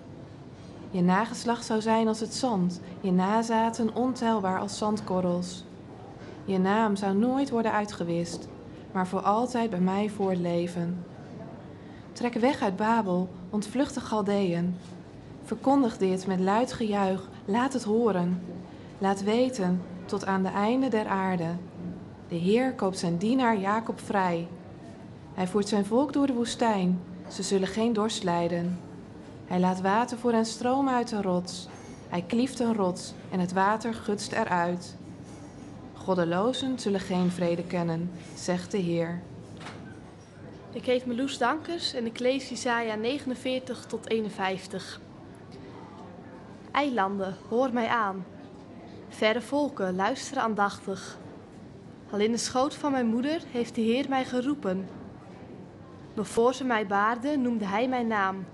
[0.90, 5.64] Je nageslacht zou zijn als het zand, je nazaten ontelbaar als zandkorrels.
[6.44, 8.48] Je naam zou nooit worden uitgewist,
[8.92, 11.04] maar voor altijd bij mij voortleven.
[12.12, 14.76] Trek weg uit Babel, ontvlucht de Galdeën.
[15.44, 18.42] Verkondig dit met luid gejuich, laat het horen.
[18.98, 21.48] Laat weten tot aan de einde der aarde.
[22.28, 24.48] De Heer koopt zijn dienaar Jacob vrij.
[25.34, 28.78] Hij voert zijn volk door de woestijn, ze zullen geen dorst lijden.
[29.46, 31.68] Hij laat water voor hen stromen uit de rots.
[32.08, 34.96] Hij klieft een rots en het water gutst eruit.
[35.94, 39.22] Goddelozen zullen geen vrede kennen, zegt de Heer.
[40.72, 45.00] Ik heet Meloes Dankers en ik lees Isaiah 49 tot 51.
[46.70, 48.24] Eilanden, hoor mij aan.
[49.08, 51.18] Verre volken, luisteren aandachtig.
[52.14, 54.88] Al in de schoot van mijn moeder heeft de Heer mij geroepen.
[56.14, 58.44] Nog voor ze mij baarde, noemde hij mijn naam.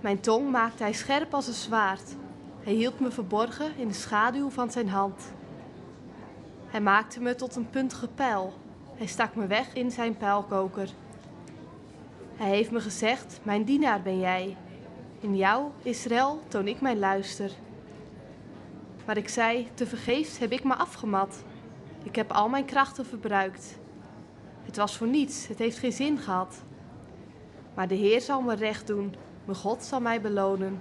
[0.00, 2.14] Mijn tong maakte hij scherp als een zwaard.
[2.60, 5.32] Hij hield me verborgen in de schaduw van zijn hand.
[6.66, 8.52] Hij maakte me tot een puntige pijl.
[8.94, 10.88] Hij stak me weg in zijn pijlkoker.
[12.36, 14.56] Hij heeft me gezegd: Mijn dienaar ben jij.
[15.20, 17.50] In jou, Israël, toon ik mijn luister.
[19.06, 21.44] Maar ik zei: Tevergeefs heb ik me afgemat.
[22.04, 23.78] Ik heb al mijn krachten verbruikt.
[24.62, 26.62] Het was voor niets, het heeft geen zin gehad.
[27.74, 30.80] Maar de Heer zal me recht doen, mijn God zal mij belonen.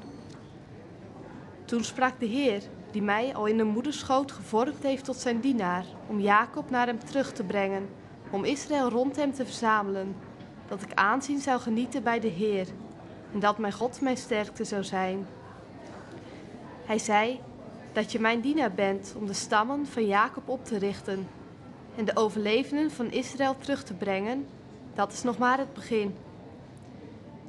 [1.65, 2.61] Toen sprak de Heer,
[2.91, 6.99] die mij al in de moederschoot gevormd heeft tot zijn dienaar, om Jacob naar hem
[6.99, 7.89] terug te brengen,
[8.31, 10.15] om Israël rond hem te verzamelen,
[10.67, 12.67] dat ik aanzien zou genieten bij de Heer
[13.33, 15.27] en dat mijn God mijn sterkte zou zijn.
[16.85, 17.39] Hij zei
[17.93, 21.27] dat je mijn dienaar bent om de stammen van Jacob op te richten
[21.95, 24.45] en de overlevenden van Israël terug te brengen,
[24.93, 26.15] dat is nog maar het begin.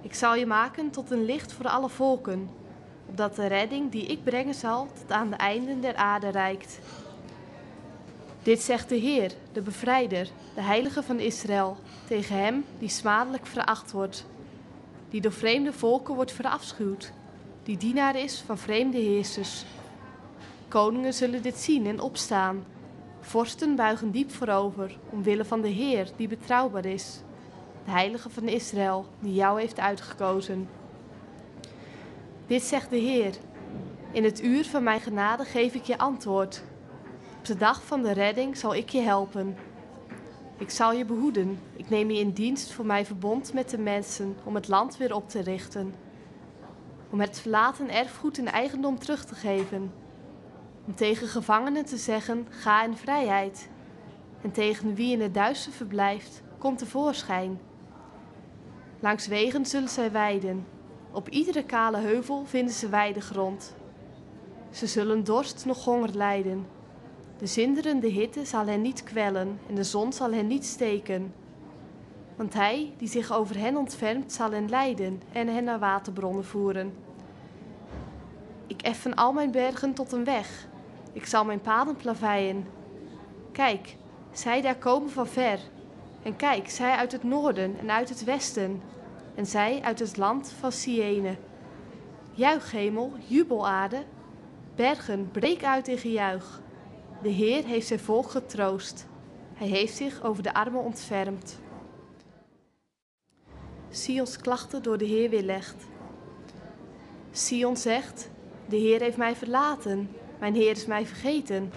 [0.03, 2.51] Ik zal je maken tot een licht voor alle volken,
[3.07, 6.79] opdat de redding die ik brengen zal tot aan de einden der aarde reikt.
[8.43, 11.77] Dit zegt de Heer, de bevrijder, de heilige van Israël,
[12.09, 14.27] tegen hem die smadelijk veracht wordt,
[15.11, 17.13] die door vreemde volken wordt verafschuwd,
[17.63, 19.65] die dienaar is van vreemde heersers.
[20.75, 22.65] Koningen zullen dit zien en opstaan.
[23.21, 27.21] Vorsten buigen diep voorover, omwille van de Heer die betrouwbaar is,
[27.85, 30.69] de heilige van Israël, die jou heeft uitgekozen.
[32.47, 33.35] Dit zegt de Heer,
[34.13, 36.63] in het uur van mijn genade geef ik je antwoord.
[37.39, 39.57] Op de dag van de redding zal ik je helpen.
[40.59, 41.59] Ik zal je behoeden.
[41.77, 45.15] Ik neem je in dienst voor mijn verbond met de mensen om het land weer
[45.15, 45.95] op te richten.
[47.11, 50.03] Om het verlaten erfgoed in eigendom terug te geven.
[50.87, 53.69] Om tegen gevangenen te zeggen: ga in vrijheid.
[54.43, 57.61] En tegen wie in het duister verblijft, komt tevoorschijn.
[59.01, 60.67] Langs wegen zullen zij weiden.
[61.11, 63.75] Op iedere kale heuvel vinden ze weidegrond.
[64.71, 66.67] Ze zullen dorst nog honger lijden.
[67.39, 71.35] De zinderende hitte zal hen niet kwellen en de zon zal hen niet steken.
[72.37, 76.95] Want hij die zich over hen ontfermt, zal hen leiden en hen naar waterbronnen voeren.
[78.67, 80.67] Ik effen al mijn bergen tot een weg.
[81.15, 82.67] Ik zal mijn paden plaveien.
[83.53, 83.97] Kijk,
[84.33, 85.59] zij daar komen van ver.
[86.23, 88.83] En kijk, zij uit het noorden en uit het westen.
[89.35, 91.37] En zij uit het land van Siene.
[92.33, 94.05] Juich hemel, jubel aarde.
[94.75, 96.61] Bergen, breek uit in gejuich.
[97.23, 99.07] De Heer heeft zijn volk getroost.
[99.55, 101.59] Hij heeft zich over de armen ontfermd.
[103.91, 105.87] Sions klachten door de Heer weerlegt.
[107.31, 108.31] Sion zegt:
[108.69, 111.73] De Heer heeft mij verlaten, mijn Heer is mij vergeten.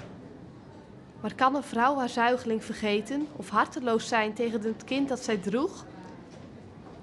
[1.22, 5.38] Maar kan een vrouw haar zuigeling vergeten of harteloos zijn tegen het kind dat zij
[5.38, 5.86] droeg?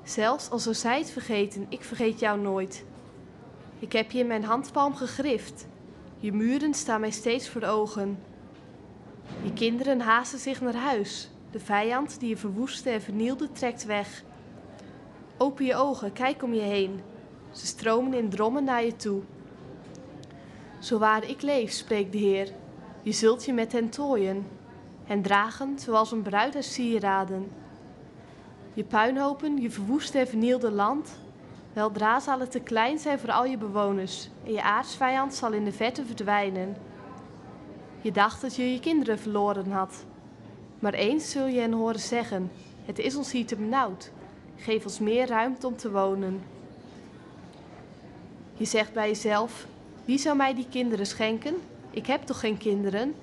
[0.03, 2.85] Zelfs al zou zij het vergeten, ik vergeet jou nooit.
[3.79, 5.67] Ik heb je in mijn handpalm gegrift.
[6.19, 8.19] Je muren staan mij steeds voor ogen.
[9.43, 11.31] Je kinderen haasten zich naar huis.
[11.51, 14.23] De vijand die je verwoestte en vernielde, trekt weg.
[15.37, 17.01] Open je ogen, kijk om je heen.
[17.51, 19.23] Ze stromen in drommen naar je toe.
[20.85, 22.49] Zo waar ik leef, spreekt de Heer,
[23.03, 24.47] je zult je met hen tooien,
[25.07, 27.51] en dragen zoals een bruid uit sieraden.
[28.75, 31.19] Je puinhopen, je verwoeste en vernielde land,
[31.73, 35.65] weldra zal het te klein zijn voor al je bewoners, en je aardsvijand zal in
[35.65, 36.77] de verte verdwijnen.
[38.01, 40.05] Je dacht dat je je kinderen verloren had,
[40.79, 42.51] maar eens zul je hen horen zeggen:
[42.85, 44.11] Het is ons hier te benauwd,
[44.57, 46.43] geef ons meer ruimte om te wonen.
[48.55, 49.67] Je zegt bij jezelf:
[50.05, 51.55] Wie zou mij die kinderen schenken?
[51.91, 53.15] Ik heb toch geen kinderen?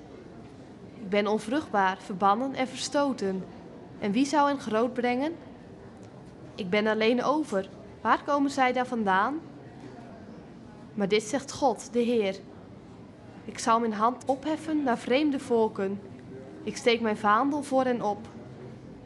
[0.94, 3.44] Ik ben onvruchtbaar, verbannen en verstoten.
[3.98, 5.32] En wie zou hen groot brengen?
[6.54, 7.68] Ik ben alleen over.
[8.00, 9.40] Waar komen zij daar vandaan?
[10.94, 12.36] Maar dit zegt God, de Heer.
[13.44, 16.00] Ik zal mijn hand opheffen naar vreemde volken.
[16.62, 18.28] Ik steek mijn vaandel voor hen op.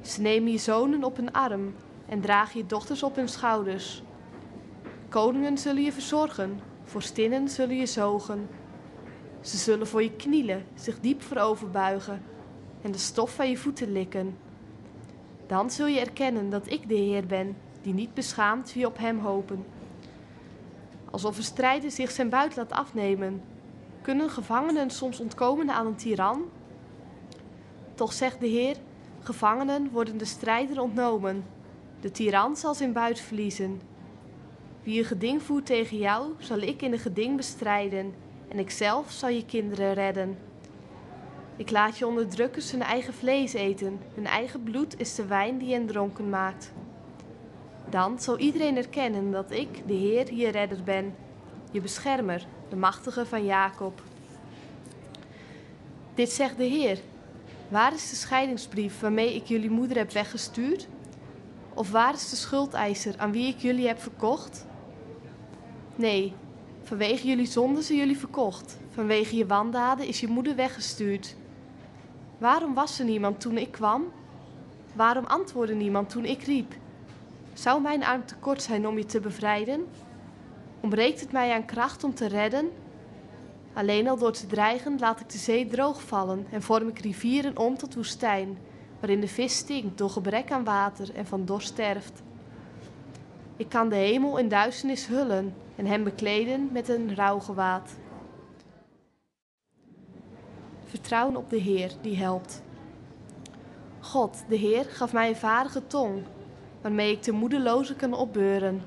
[0.00, 1.74] Ze nemen je zonen op hun arm
[2.08, 4.02] en dragen je dochters op hun schouders.
[5.08, 8.48] Koningen zullen je verzorgen, vorstinnen zullen je zogen.
[9.40, 12.22] Ze zullen voor je knielen, zich diep voorover buigen
[12.82, 14.36] en de stof van je voeten likken.
[15.46, 19.18] Dan zul je erkennen dat ik de Heer ben, die niet beschaamt wie op hem
[19.18, 19.64] hopen.
[21.10, 23.42] Alsof een strijder zich zijn buit laat afnemen.
[24.02, 26.44] Kunnen gevangenen soms ontkomen aan een tiran?
[27.94, 28.76] Toch zegt de Heer,
[29.20, 31.44] gevangenen worden de strijder ontnomen.
[32.00, 33.80] De tiran zal zijn buit verliezen.
[34.86, 38.14] Wie een geding voert tegen jou, zal ik in een geding bestrijden
[38.48, 40.38] en ikzelf zal je kinderen redden.
[41.56, 45.72] Ik laat je onderdrukkers hun eigen vlees eten, hun eigen bloed is de wijn die
[45.72, 46.72] hen dronken maakt.
[47.90, 51.14] Dan zal iedereen erkennen dat ik, de Heer, je redder ben,
[51.70, 54.02] je beschermer, de machtige van Jacob.
[56.14, 56.98] Dit zegt de Heer.
[57.68, 60.88] Waar is de scheidingsbrief waarmee ik jullie moeder heb weggestuurd?
[61.74, 64.66] Of waar is de schuldeiser aan wie ik jullie heb verkocht?
[65.96, 66.34] Nee,
[66.86, 68.78] Vanwege jullie zonden zijn jullie verkocht.
[68.90, 71.36] Vanwege je wandaden is je moeder weggestuurd.
[72.38, 74.04] Waarom was er niemand toen ik kwam?
[74.94, 76.74] Waarom antwoordde niemand toen ik riep?
[77.52, 79.86] Zou mijn arm te kort zijn om je te bevrijden?
[80.80, 82.70] Ontbreekt het mij aan kracht om te redden?
[83.72, 87.58] Alleen al door te dreigen laat ik de zee droog vallen en vorm ik rivieren
[87.58, 88.58] om tot woestijn,
[89.00, 92.22] waarin de vis stinkt door gebrek aan water en van dorst sterft.
[93.56, 97.96] Ik kan de hemel in duisternis hullen en hem bekleden met een rouwgewaad.
[100.84, 102.62] Vertrouwen op de Heer die helpt.
[104.00, 106.22] God, de Heer, gaf mij een vaardige tong,
[106.80, 108.82] waarmee ik de moedeloze kan opbeuren.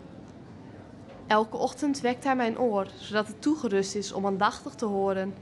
[1.27, 5.33] Elke ochtend wekt hij mijn oor, zodat het toegerust is om aandachtig te horen.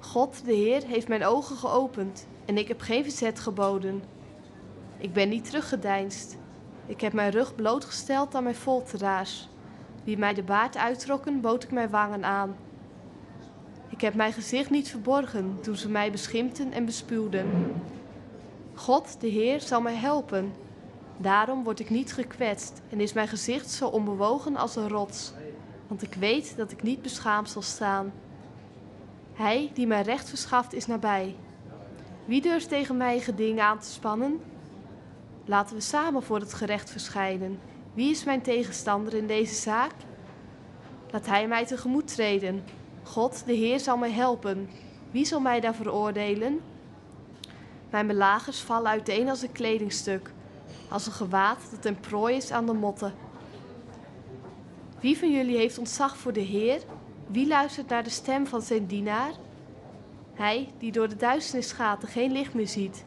[0.00, 4.02] God, de Heer, heeft mijn ogen geopend en ik heb geen verzet geboden.
[4.98, 6.36] Ik ben niet teruggedeinst.
[6.86, 9.48] Ik heb mijn rug blootgesteld aan mijn folteraars.
[10.04, 12.56] Wie mij de baard uittrokken, bood ik mijn wangen aan.
[13.88, 17.74] Ik heb mijn gezicht niet verborgen toen ze mij beschimpten en bespuwden.
[18.74, 20.52] God, de Heer, zal mij helpen.
[21.16, 25.32] Daarom word ik niet gekwetst en is mijn gezicht zo onbewogen als een rots,
[25.86, 28.12] want ik weet dat ik niet beschaamd zal staan.
[29.32, 31.36] Hij die mij recht verschaft is nabij.
[32.24, 34.40] Wie durft tegen mij geding aan te spannen?
[35.44, 37.58] Laten we samen voor het gerecht verschijnen.
[37.94, 39.92] Wie is mijn tegenstander in deze zaak?
[41.10, 42.64] Laat hij mij tegemoet treden.
[43.02, 44.68] God, de Heer, zal mij helpen.
[45.10, 46.60] Wie zal mij daar veroordelen?
[47.90, 50.30] Mijn belagers vallen uiteen als een kledingstuk,
[50.88, 53.14] als een gewaad dat ten prooi is aan de motten.
[55.00, 56.80] Wie van jullie heeft ontzag voor de Heer?
[57.26, 59.32] Wie luistert naar de stem van zijn dienaar?
[60.34, 63.04] Hij die door de duisternis gaat en geen licht meer ziet,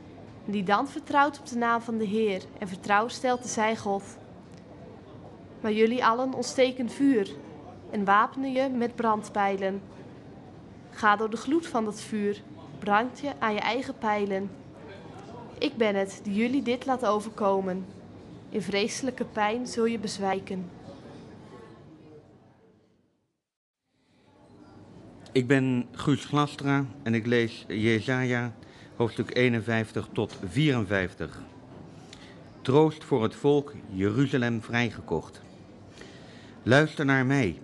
[0.47, 4.03] die dan vertrouwt op de naam van de Heer en vertrouwen stelt te zijn God.
[5.61, 7.29] Maar jullie allen ontsteken vuur
[7.91, 9.81] en wapenen je met brandpijlen.
[10.89, 12.41] Ga door de gloed van dat vuur,
[12.79, 14.49] brand je aan je eigen pijlen.
[15.57, 17.85] Ik ben het die jullie dit laat overkomen.
[18.49, 20.69] In vreselijke pijn zul je bezwijken.
[25.31, 28.53] Ik ben Guus Glastra en ik lees Jesaja
[28.97, 31.41] hoofdstuk 51 tot 54.
[32.61, 35.41] Troost voor het volk Jeruzalem vrijgekocht.
[36.63, 37.61] Luister naar mij,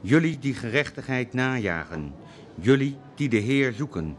[0.00, 2.12] jullie die gerechtigheid najagen,
[2.60, 4.16] jullie die de Heer zoeken.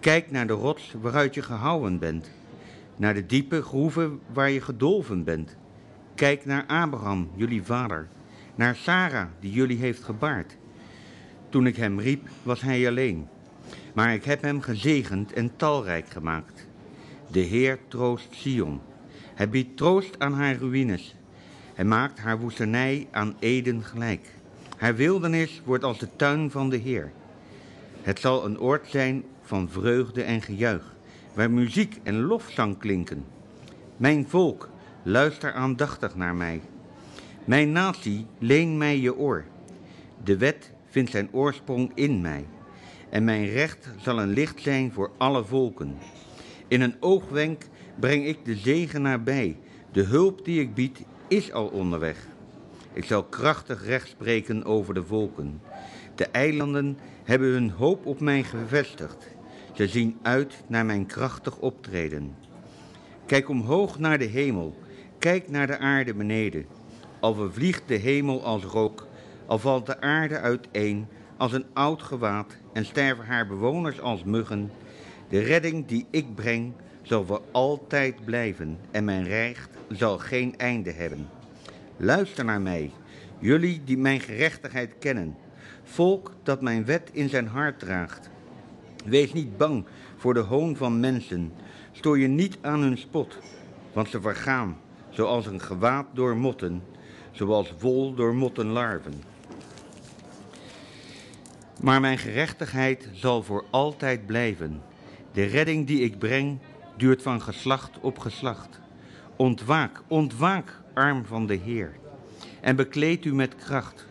[0.00, 2.30] Kijk naar de rots waaruit je gehouwen bent,
[2.96, 5.56] naar de diepe groeven waar je gedolven bent.
[6.14, 8.08] Kijk naar Abraham, jullie vader,
[8.54, 10.56] naar Sarah die jullie heeft gebaard.
[11.48, 13.28] Toen ik hem riep, was hij alleen.
[13.94, 16.66] Maar ik heb hem gezegend en talrijk gemaakt.
[17.30, 18.80] De Heer troost Sion.
[19.34, 21.14] Hij biedt troost aan haar ruïnes.
[21.74, 24.28] Hij maakt haar woestenij aan Eden gelijk.
[24.76, 27.12] Haar wildernis wordt als de tuin van de Heer.
[28.02, 30.94] Het zal een oord zijn van vreugde en gejuich,
[31.34, 33.24] waar muziek en lofzang klinken.
[33.96, 34.68] Mijn volk,
[35.02, 36.60] luister aandachtig naar mij.
[37.44, 39.44] Mijn natie, leen mij je oor.
[40.24, 42.44] De wet vindt zijn oorsprong in mij.
[43.10, 45.98] En mijn recht zal een licht zijn voor alle volken.
[46.68, 47.62] In een oogwenk
[48.00, 49.56] breng ik de zegen nabij.
[49.92, 50.98] De hulp die ik bied
[51.28, 52.26] is al onderweg.
[52.92, 55.60] Ik zal krachtig recht spreken over de volken.
[56.14, 59.28] De eilanden hebben hun hoop op mij gevestigd.
[59.72, 62.34] Ze zien uit naar mijn krachtig optreden.
[63.26, 64.76] Kijk omhoog naar de hemel.
[65.18, 66.66] Kijk naar de aarde beneden.
[67.20, 69.06] Al vervliegt de hemel als rook,
[69.46, 71.06] al valt de aarde uiteen
[71.40, 74.70] als een oud gewaad en sterven haar bewoners als muggen.
[75.28, 80.92] De redding die ik breng zal voor altijd blijven en mijn recht zal geen einde
[80.92, 81.28] hebben.
[81.96, 82.90] Luister naar mij,
[83.38, 85.36] jullie die mijn gerechtigheid kennen,
[85.82, 88.30] volk dat mijn wet in zijn hart draagt.
[89.04, 89.84] Wees niet bang
[90.16, 91.52] voor de hoon van mensen,
[91.92, 93.38] stoor je niet aan hun spot,
[93.92, 94.76] want ze vergaan
[95.10, 96.82] zoals een gewaad door motten,
[97.30, 99.29] zoals wol door mottenlarven.
[101.80, 104.82] Maar mijn gerechtigheid zal voor altijd blijven.
[105.32, 106.58] De redding die ik breng
[106.96, 108.80] duurt van geslacht op geslacht.
[109.36, 111.92] Ontwaak, ontwaak, arm van de Heer,
[112.60, 114.06] en bekleed u met kracht.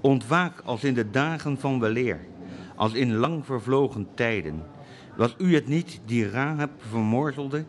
[0.00, 2.20] Ontwaak als in de dagen van weleer,
[2.76, 4.62] als in lang vervlogen tijden.
[5.16, 7.64] Was u het niet die Rahab vermorzelde,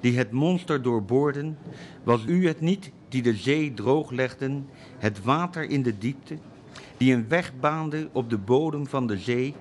[0.00, 1.58] die het monster doorboorden?
[2.02, 6.36] Was u het niet die de zee drooglegden, het water in de diepte?
[7.02, 9.54] Die een weg baande op de bodem van de zee,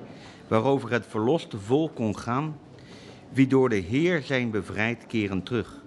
[0.48, 2.58] waarover het verloste volk kon gaan,
[3.30, 5.82] wie door de Heer zijn bevrijd keren terug.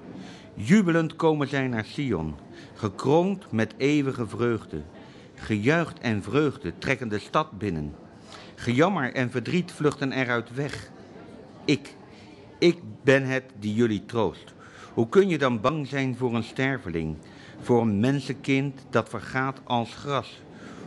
[0.54, 2.34] Jubelend komen zij naar Sion,
[2.74, 4.82] gekroond met eeuwige vreugde.
[5.34, 7.94] Gejuicht en vreugde trekken de stad binnen.
[8.54, 10.90] Gejammer en verdriet vluchten eruit weg.
[11.64, 11.94] Ik,
[12.58, 14.54] ik ben het die jullie troost.
[14.94, 17.16] Hoe kun je dan bang zijn voor een sterveling,
[17.60, 20.42] voor een mensenkind dat vergaat als gras?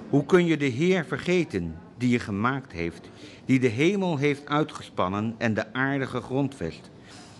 [0.10, 3.10] Hoe kun je de Heer vergeten die je gemaakt heeft,
[3.46, 6.90] die de hemel heeft uitgespannen en de aarde gegrondvest?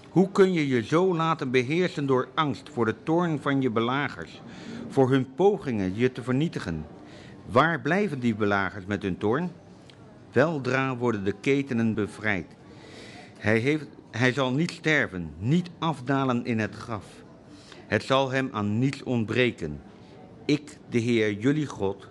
[0.10, 4.42] Hoe kun je je zo laten beheersen door angst voor de toorn van je belagers,
[4.88, 6.86] voor hun pogingen je te vernietigen?
[7.46, 9.52] Waar blijven die belagers met hun toorn?
[10.32, 12.56] Weldra worden de ketenen bevrijd.
[13.38, 17.06] Hij, heeft, hij zal niet sterven, niet afdalen in het graf.
[17.86, 19.82] Het zal hem aan niets ontbreken.
[20.46, 22.08] Ik, de Heer, jullie God,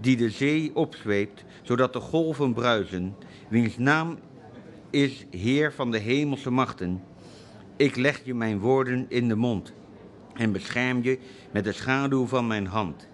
[0.00, 3.16] die de zee opzweept, zodat de golven bruisen,
[3.48, 4.18] wiens naam
[4.90, 7.02] is Heer van de hemelse machten.
[7.76, 9.72] Ik leg je mijn woorden in de mond
[10.34, 11.18] en bescherm je
[11.52, 13.08] met de schaduw van mijn hand.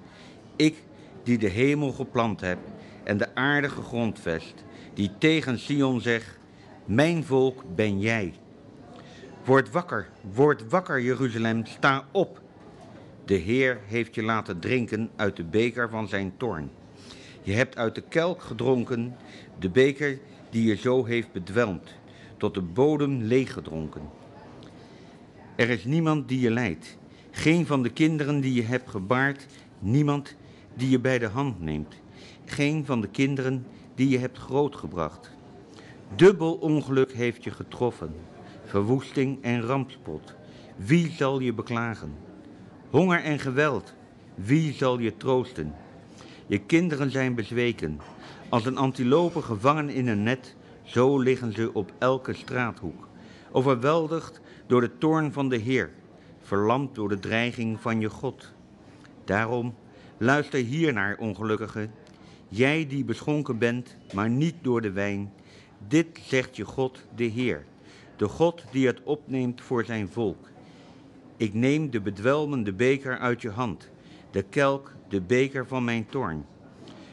[0.57, 0.77] Ik,
[1.23, 2.59] die de hemel geplant heb
[3.05, 6.39] en de aarde gegrondvest, die tegen Sion zegt,
[6.85, 8.35] mijn volk ben jij.
[9.45, 12.42] Word wakker, word wakker, Jeruzalem, sta op.
[13.25, 16.71] De Heer heeft je laten drinken uit de beker van zijn toorn.
[17.43, 19.17] Je hebt uit de kelk gedronken,
[19.59, 20.19] de beker
[20.51, 22.01] die je zo heeft bedwelmd.
[22.37, 24.03] tot de bodem leeggedronken.
[25.57, 26.97] Er is niemand die je leidt,
[27.31, 29.47] geen van de kinderen die je hebt gebaard,
[29.79, 30.37] niemand
[30.75, 31.95] die je bij de hand neemt,
[32.45, 35.31] geen van de kinderen die je hebt grootgebracht.
[36.17, 38.15] Dubbel ongeluk heeft je getroffen,
[38.65, 40.35] verwoesting en rampspot.
[40.77, 42.15] Wie zal je beklagen?
[42.93, 43.95] Honger en geweld,
[44.35, 45.75] wie zal je troosten?
[46.47, 48.01] Je kinderen zijn bezweken,
[48.49, 53.09] als een antilope gevangen in een net, zo liggen ze op elke straathoek,
[53.53, 55.91] overweldigd door de toorn van de Heer,
[56.41, 58.53] verlamd door de dreiging van je God.
[59.25, 59.75] Daarom,
[60.17, 61.89] luister hier naar, ongelukkige,
[62.49, 65.33] jij die beschonken bent, maar niet door de wijn.
[65.89, 67.65] Dit zegt je God, de Heer,
[68.17, 70.52] de God die het opneemt voor zijn volk.
[71.37, 73.91] Ik neem de bedwelmende beker uit je hand,
[74.31, 76.45] de kelk, de beker van mijn toorn.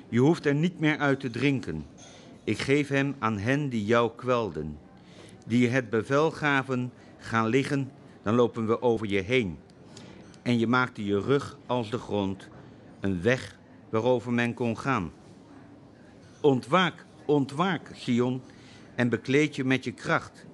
[0.09, 1.85] Je hoeft er niet meer uit te drinken.
[2.43, 4.77] Ik geef hem aan hen die jou kwelden,
[5.45, 7.91] die je het bevel gaven, gaan liggen,
[8.23, 9.57] dan lopen we over je heen.
[10.41, 12.47] En je maakte je rug als de grond,
[12.99, 13.57] een weg
[13.89, 15.11] waarover men kon gaan.
[16.41, 18.41] Ontwaak, ontwaak, Sion,
[18.95, 20.45] en bekleed je met je kracht.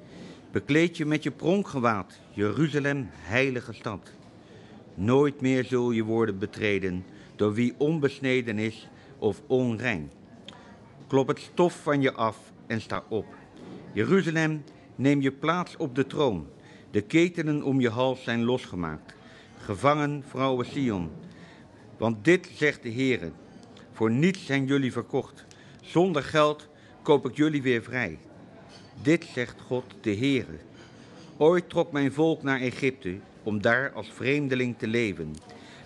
[0.56, 4.12] Bekleed je met je pronkgewaad, Jeruzalem, heilige stad.
[4.94, 10.12] Nooit meer zul je worden betreden door wie onbesneden is of onrein.
[11.08, 13.26] Klop het stof van je af en sta op.
[13.94, 14.64] Jeruzalem,
[14.96, 16.48] neem je plaats op de troon.
[16.92, 19.16] De ketenen om je hals zijn losgemaakt.
[19.58, 21.12] Gevangen, vrouwen Sion.
[21.98, 23.32] Want dit zegt de Heere,
[23.92, 25.46] voor niets zijn jullie verkocht.
[25.82, 26.70] Zonder geld
[27.02, 28.20] koop ik jullie weer vrij.
[29.02, 30.58] Dit zegt God de Heere.
[31.38, 35.36] Ooit trok mijn volk naar Egypte om daar als vreemdeling te leven.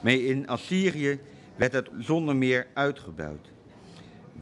[0.01, 1.19] Maar in Assyrië
[1.55, 3.47] werd het zonder meer uitgebuit.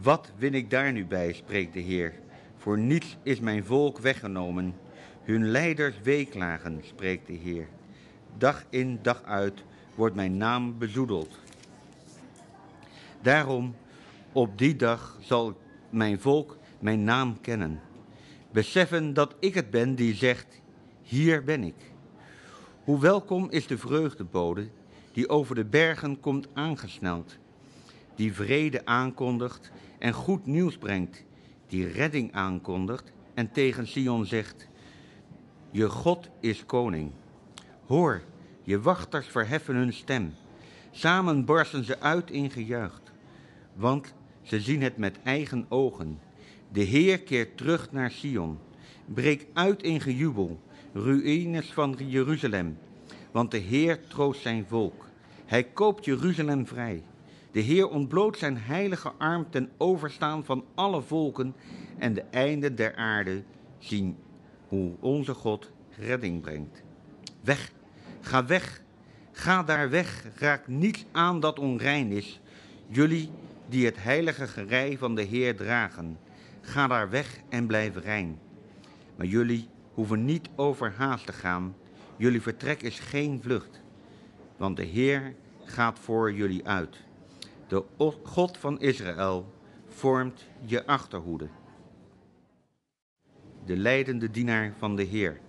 [0.02, 2.14] Wat win ik daar nu bij, spreekt de Heer.
[2.58, 4.76] Voor niets is mijn volk weggenomen.
[5.24, 7.68] Hun leiders weeklagen, spreekt de Heer.
[8.38, 9.64] Dag in, dag uit
[9.96, 11.40] wordt mijn naam bezoedeld.
[13.22, 13.76] Daarom,
[14.32, 15.58] op die dag zal
[15.90, 17.82] mijn volk mijn naam kennen.
[18.52, 20.62] Beseffen dat ik het ben die zegt,
[21.02, 21.92] hier ben ik.
[22.84, 24.70] Hoe welkom is de vreugdebode
[25.12, 27.38] die over de bergen komt aangesneld,
[28.16, 31.24] die vrede aankondigt en goed nieuws brengt,
[31.68, 34.68] die redding aankondigt en tegen Sion zegt,
[35.72, 37.12] je God is koning.
[37.86, 38.22] Hoor,
[38.64, 40.34] je wachters verheffen hun stem.
[40.92, 43.02] Samen barsten ze uit in gejuich,
[43.74, 46.20] want ze zien het met eigen ogen.
[46.72, 48.60] De Heer keert terug naar Sion.
[49.06, 50.60] Breek uit in gejubel,
[50.94, 52.78] ruïnes van Jeruzalem,
[53.32, 55.06] want de Heer troost zijn volk.
[55.46, 57.04] Hij koopt Jeruzalem vrij.
[57.52, 61.56] De Heer ontbloot zijn heilige arm ten overstaan van alle volken
[61.98, 63.44] en de einden der aarde
[63.80, 64.18] zien
[64.68, 66.84] hoe onze God redding brengt.
[67.42, 67.72] Weg,
[68.22, 68.82] ga weg,
[69.32, 72.40] ga daar weg, raak niet aan dat onrein is.
[72.88, 73.30] Jullie
[73.70, 76.18] die het heilige gerei van de Heer dragen,
[76.68, 78.40] ga daar weg en blijf rein.
[79.16, 81.76] Maar jullie hoeven niet overhaast te gaan,
[82.18, 83.82] jullie vertrek is geen vlucht,
[84.58, 86.98] want de Heer gaat voor jullie uit.
[87.68, 87.84] De
[88.24, 89.54] God van Israël
[89.88, 91.48] vormt je achterhoede.
[93.66, 95.40] De leidende dienaar van de Heer.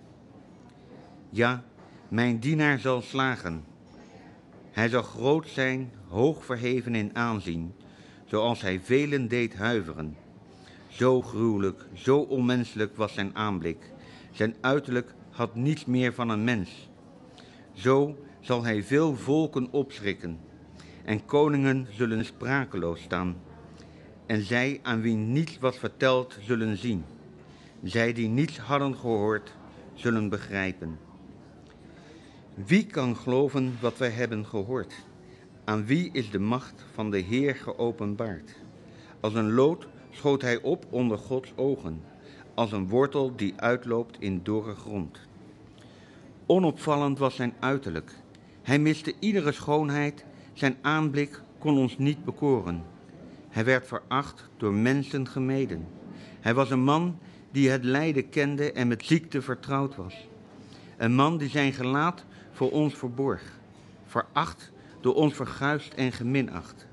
[1.29, 1.63] Ja,
[2.07, 3.65] mijn dienaar zal slagen.
[4.71, 7.73] Hij zal groot zijn, hoog verheven in aanzien,
[8.25, 10.15] zoals hij velen deed huiveren.
[10.89, 13.91] Zo gruwelijk, zo onmenselijk was zijn aanblik.
[14.31, 16.89] Zijn uiterlijk had niets meer van een mens.
[17.73, 20.39] Zo zal hij veel volken opschrikken,
[21.03, 23.35] en koningen zullen sprakeloos staan,
[24.25, 27.03] en zij aan wie niets was verteld zullen zien.
[27.83, 29.53] Zij die niets hadden gehoord,
[29.93, 30.99] zullen begrijpen.
[32.65, 34.93] Wie kan geloven wat wij hebben gehoord?
[35.63, 38.55] Aan wie is de macht van de Heer geopenbaard?
[39.19, 39.87] Als een lood
[40.19, 42.03] schoot hij op onder Gods ogen,
[42.53, 45.19] als een wortel die uitloopt in dorre grond.
[46.45, 48.11] Onopvallend was zijn uiterlijk.
[48.61, 52.83] Hij miste iedere schoonheid, zijn aanblik kon ons niet bekoren.
[53.49, 55.87] Hij werd veracht door mensen gemeden.
[56.39, 57.19] Hij was een man
[57.51, 60.27] die het lijden kende en met ziekte vertrouwd was.
[60.97, 63.59] Een man die zijn gelaat voor ons verborg,
[64.05, 66.87] veracht door ons verguisd en geminacht.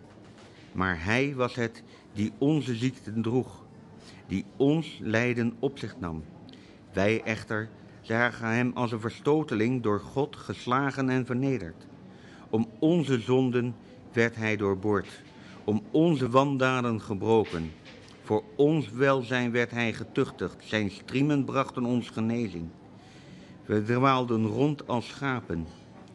[0.73, 1.83] Maar hij was het
[2.17, 3.65] die onze ziekten droeg,
[4.27, 6.25] die ons lijden op zich nam.
[6.93, 7.69] Wij echter
[8.01, 11.87] zagen hem als een verstoteling door God geslagen en vernederd.
[12.51, 13.75] Om onze zonden
[14.13, 15.23] werd hij doorboord,
[15.65, 17.73] om onze wandaden gebroken.
[18.23, 22.69] Voor ons welzijn werd hij getuchtigd, zijn striemen brachten ons genezing.
[23.65, 25.67] We dwaalden rond als schapen,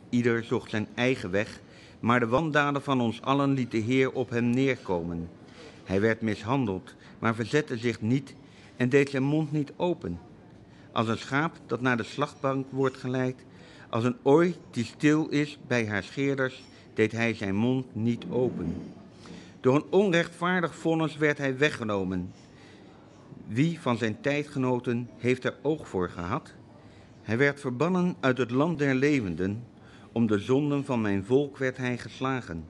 [0.10, 1.62] ieder zocht zijn eigen weg,
[2.00, 5.30] maar de wandaden van ons allen liet de Heer op hem neerkomen.
[5.84, 8.36] Hij werd mishandeld, maar verzette zich niet
[8.76, 10.20] en deed zijn mond niet open.
[10.92, 13.46] Als een schaap dat naar de slachtbank wordt geleid,
[13.90, 18.76] als een ooi die stil is bij haar scheerders, deed hij zijn mond niet open.
[19.60, 22.32] Door een onrechtvaardig vonnis werd hij weggenomen.
[23.48, 26.54] Wie van zijn tijdgenoten heeft er oog voor gehad?
[27.22, 29.64] Hij werd verbannen uit het land der levenden.
[30.12, 32.66] Om de zonden van mijn volk werd hij geslagen.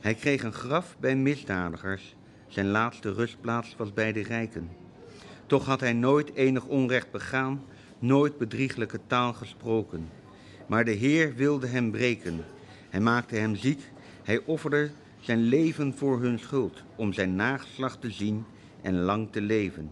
[0.00, 2.16] Hij kreeg een graf bij misdadigers.
[2.50, 4.70] Zijn laatste rustplaats was bij de rijken.
[5.46, 7.62] Toch had hij nooit enig onrecht begaan,
[7.98, 10.08] nooit bedrieglijke taal gesproken.
[10.66, 12.44] Maar de Heer wilde hem breken.
[12.88, 13.80] Hij maakte hem ziek.
[14.22, 18.44] Hij offerde zijn leven voor hun schuld, om zijn nageslacht te zien
[18.82, 19.90] en lang te leven.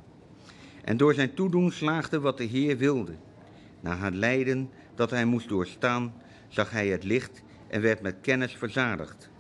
[0.85, 3.13] En door zijn toedoen slaagde wat de Heer wilde.
[3.81, 6.13] Na het lijden dat hij moest doorstaan,
[6.49, 9.31] zag hij het licht en werd met kennis verzadigd.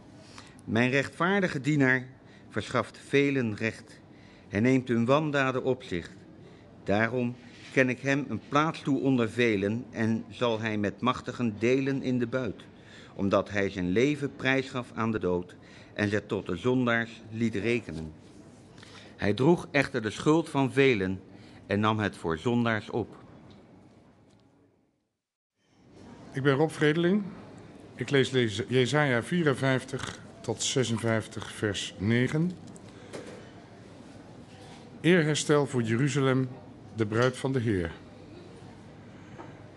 [0.65, 2.07] Mijn rechtvaardige dienaar
[2.49, 4.01] verschaft velen recht.
[4.49, 6.11] Hij neemt hun wandaden op zich.
[6.85, 7.37] Daarom
[7.73, 12.19] ken ik hem een plaats toe onder velen en zal hij met machtigen delen in
[12.19, 12.65] de buit,
[13.15, 15.57] omdat hij zijn leven prijsgaf aan de dood
[15.95, 18.13] en zich tot de zondaars liet rekenen.
[19.17, 21.21] Hij droeg echter de schuld van velen
[21.67, 23.17] en nam het voor zondaars op.
[26.33, 27.23] Ik ben Rob Vredeling.
[27.95, 28.31] Ik lees
[28.69, 32.51] Jezaja 54 tot 56, vers 9.
[35.01, 36.49] Eerherstel voor Jeruzalem,
[36.95, 37.91] de bruid van de Heer.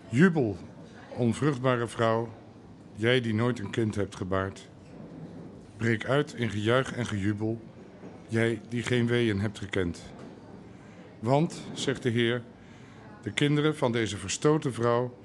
[0.08, 0.56] Jubel,
[1.16, 2.32] onvruchtbare vrouw,
[2.94, 4.68] jij die nooit een kind hebt gebaard.
[5.76, 7.60] Breek uit in gejuich en gejubel,
[8.28, 10.02] jij die geen weeën hebt gekend.
[11.18, 12.42] Want, zegt de Heer,
[13.22, 15.16] de kinderen van deze verstoten vrouw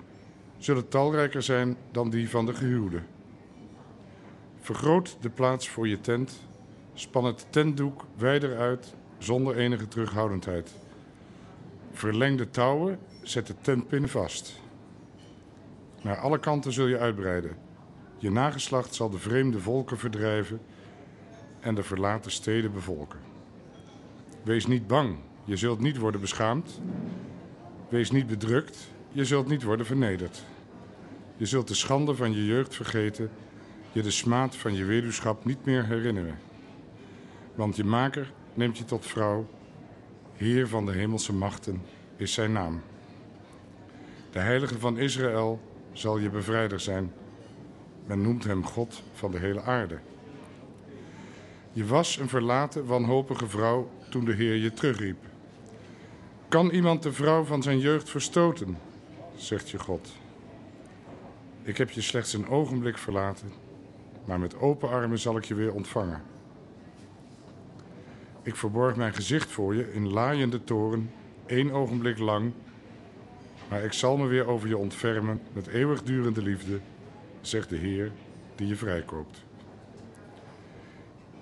[0.57, 3.01] zullen talrijker zijn dan die van de gehuwde.
[4.67, 6.39] Vergroot de plaats voor je tent,
[6.93, 10.75] span het tentdoek wijder uit zonder enige terughoudendheid.
[11.91, 14.61] Verleng de touwen, zet de tentpinnen vast.
[16.01, 17.57] Naar alle kanten zul je uitbreiden.
[18.17, 20.59] Je nageslacht zal de vreemde volken verdrijven
[21.59, 23.19] en de verlaten steden bevolken.
[24.43, 26.81] Wees niet bang, je zult niet worden beschaamd.
[27.89, 30.43] Wees niet bedrukt, je zult niet worden vernederd.
[31.37, 33.29] Je zult de schande van je jeugd vergeten,
[33.97, 36.39] je de smaad van je weduwschap niet meer herinneren.
[37.55, 39.47] Want je maker neemt je tot vrouw,
[40.33, 41.81] Heer van de hemelse machten
[42.15, 42.81] is zijn naam.
[44.31, 45.61] De heilige van Israël
[45.91, 47.13] zal je bevrijder zijn.
[48.05, 49.99] Men noemt hem God van de hele aarde.
[51.71, 55.25] Je was een verlaten, wanhopige vrouw toen de Heer je terugriep.
[56.47, 58.77] Kan iemand de vrouw van zijn jeugd verstoten?
[59.35, 60.11] zegt je God.
[61.63, 63.51] Ik heb je slechts een ogenblik verlaten,
[64.27, 66.21] maar met open armen zal ik je weer ontvangen.
[68.43, 71.11] Ik verborg mijn gezicht voor je in laaiende toren,
[71.45, 72.51] één ogenblik lang,
[73.69, 76.79] maar ik zal me weer over je ontfermen met eeuwigdurende liefde,
[77.41, 78.11] zegt de Heer
[78.55, 79.45] die je vrijkoopt.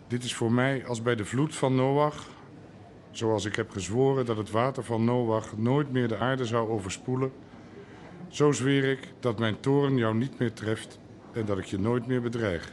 [0.07, 2.27] Dit is voor mij als bij de vloed van Noach,
[3.11, 7.31] zoals ik heb gezworen dat het water van Noach nooit meer de aarde zou overspoelen
[8.35, 10.99] zo zweer ik dat mijn toren jou niet meer treft
[11.35, 12.71] en dat ik je nooit meer bedreig.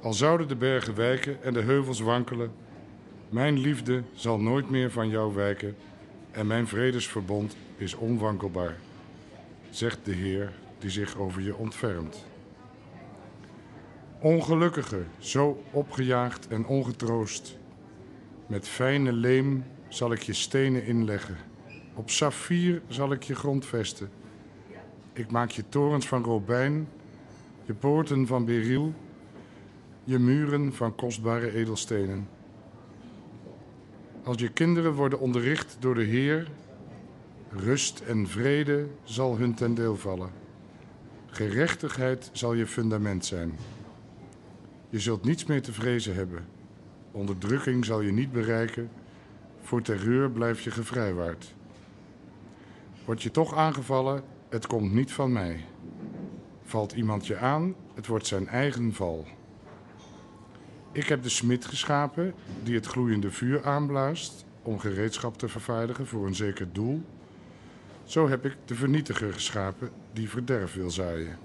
[0.00, 2.52] Al zouden de bergen wijken en de heuvels wankelen,
[3.28, 5.76] mijn liefde zal nooit meer van jou wijken
[6.30, 8.76] en mijn vredesverbond is onwankelbaar,
[9.70, 12.24] zegt de Heer die zich over je ontfermt.
[14.20, 17.58] Ongelukkige, zo opgejaagd en ongetroost,
[18.46, 21.36] met fijne leem zal ik je stenen inleggen
[21.94, 24.10] op saffier zal ik je grondvesten.
[25.12, 26.88] Ik maak je torens van robijn,
[27.64, 28.94] je poorten van beryl,
[30.04, 32.28] je muren van kostbare edelstenen.
[34.24, 36.50] Als je kinderen worden onderricht door de Heer,
[37.50, 40.30] rust en vrede zal hun ten deel vallen.
[41.26, 43.52] Gerechtigheid zal je fundament zijn.
[44.88, 46.44] Je zult niets meer te vrezen hebben.
[47.10, 48.90] Onderdrukking zal je niet bereiken.
[49.62, 51.54] Voor terreur blijf je gevrijwaard.
[53.04, 55.64] Word je toch aangevallen, het komt niet van mij.
[56.72, 59.26] Valt iemand je aan, het wordt zijn eigen val.
[60.92, 66.26] Ik heb de smid geschapen die het gloeiende vuur aanblaast om gereedschap te vervaardigen voor
[66.26, 67.02] een zeker doel.
[68.04, 71.38] Zo heb ik de vernietiger geschapen die verderf wil zaaien.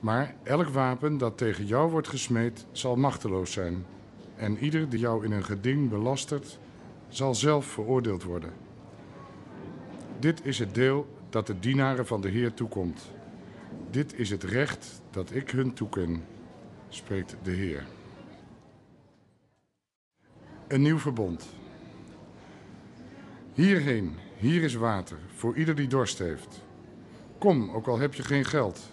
[0.00, 3.84] Maar elk wapen dat tegen jou wordt gesmeed zal machteloos zijn.
[4.36, 6.58] En ieder die jou in een geding belastert,
[7.08, 8.52] zal zelf veroordeeld worden.
[10.18, 13.14] Dit is het deel dat de dienaren van de Heer toekomt.
[13.96, 16.24] Dit is het recht dat ik hun toeken,
[16.88, 17.86] spreekt de Heer.
[20.68, 21.46] Een nieuw verbond.
[23.52, 26.64] Hierheen, hier is water, voor ieder die dorst heeft.
[27.38, 28.90] Kom, ook al heb je geen geld.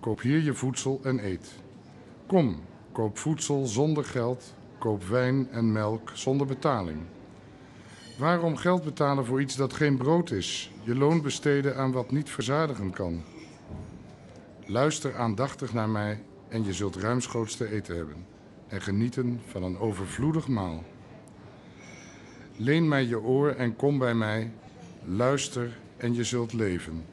[0.00, 1.54] Koop hier je voedsel en eet.
[2.26, 6.98] Kom, koop voedsel zonder geld, koop wijn en melk zonder betaling.
[8.18, 10.72] Waarom geld betalen voor iets dat geen brood is?
[10.82, 13.22] Je loon besteden aan wat niet verzadigen kan.
[14.68, 18.26] Luister aandachtig naar mij en je zult ruimschoots te eten hebben
[18.68, 20.84] en genieten van een overvloedig maal.
[22.56, 24.52] Leen mij je oor en kom bij mij,
[25.04, 27.04] luister en je zult leven.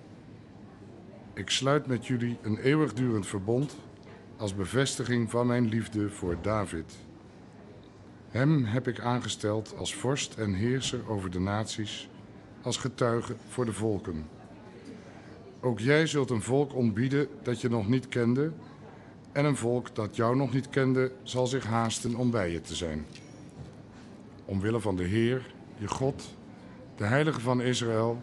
[1.34, 3.76] Ik sluit met jullie een eeuwigdurend verbond
[4.38, 6.96] als bevestiging van mijn liefde voor David.
[8.30, 12.10] Hem heb ik aangesteld als vorst en heerser over de naties,
[12.62, 14.33] als getuige voor de volken.
[15.64, 18.51] Ook jij zult een volk ontbieden dat je nog niet kende,
[19.32, 22.75] en een volk dat jou nog niet kende zal zich haasten om bij je te
[22.75, 23.06] zijn.
[24.45, 26.35] Omwille van de Heer, je God,
[26.95, 28.22] de Heilige van Israël,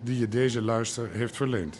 [0.00, 1.78] die je deze luister heeft verleend.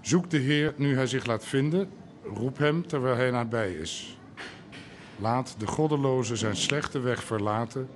[0.00, 1.90] Zoek de Heer nu hij zich laat vinden,
[2.34, 4.18] roep hem terwijl hij nabij is.
[5.16, 7.88] Laat de goddeloze zijn slechte weg verlaten,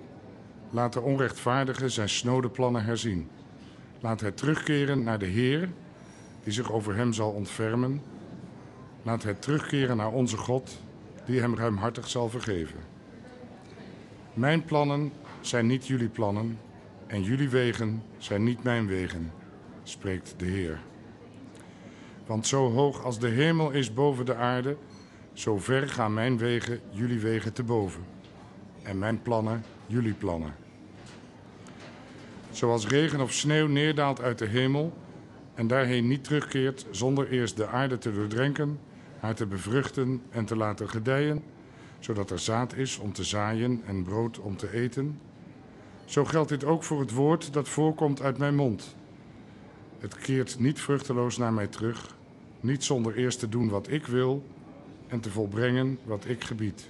[0.70, 3.28] laat de onrechtvaardige zijn snode plannen herzien.
[4.02, 5.68] Laat hij terugkeren naar de Heer,
[6.44, 8.02] die zich over hem zal ontfermen.
[9.02, 10.80] Laat hij terugkeren naar onze God,
[11.24, 12.78] die hem ruimhartig zal vergeven.
[14.34, 16.58] Mijn plannen zijn niet jullie plannen
[17.06, 19.32] en jullie wegen zijn niet mijn wegen,
[19.82, 20.78] spreekt de Heer.
[22.26, 24.76] Want zo hoog als de hemel is boven de aarde,
[25.32, 28.04] zo ver gaan mijn wegen jullie wegen te boven.
[28.82, 30.61] En mijn plannen jullie plannen.
[32.52, 34.92] Zoals regen of sneeuw neerdaalt uit de hemel
[35.54, 38.78] en daarheen niet terugkeert zonder eerst de aarde te doordrenken,
[39.18, 41.42] haar te bevruchten en te laten gedijen,
[41.98, 45.20] zodat er zaad is om te zaaien en brood om te eten.
[46.04, 48.96] Zo geldt dit ook voor het woord dat voorkomt uit mijn mond.
[49.98, 52.16] Het keert niet vruchteloos naar mij terug,
[52.60, 54.44] niet zonder eerst te doen wat ik wil
[55.08, 56.88] en te volbrengen wat ik gebied.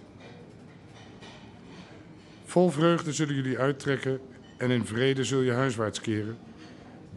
[2.45, 4.21] Vol vreugde zullen jullie uittrekken
[4.63, 6.39] en in vrede zul je huiswaarts keren.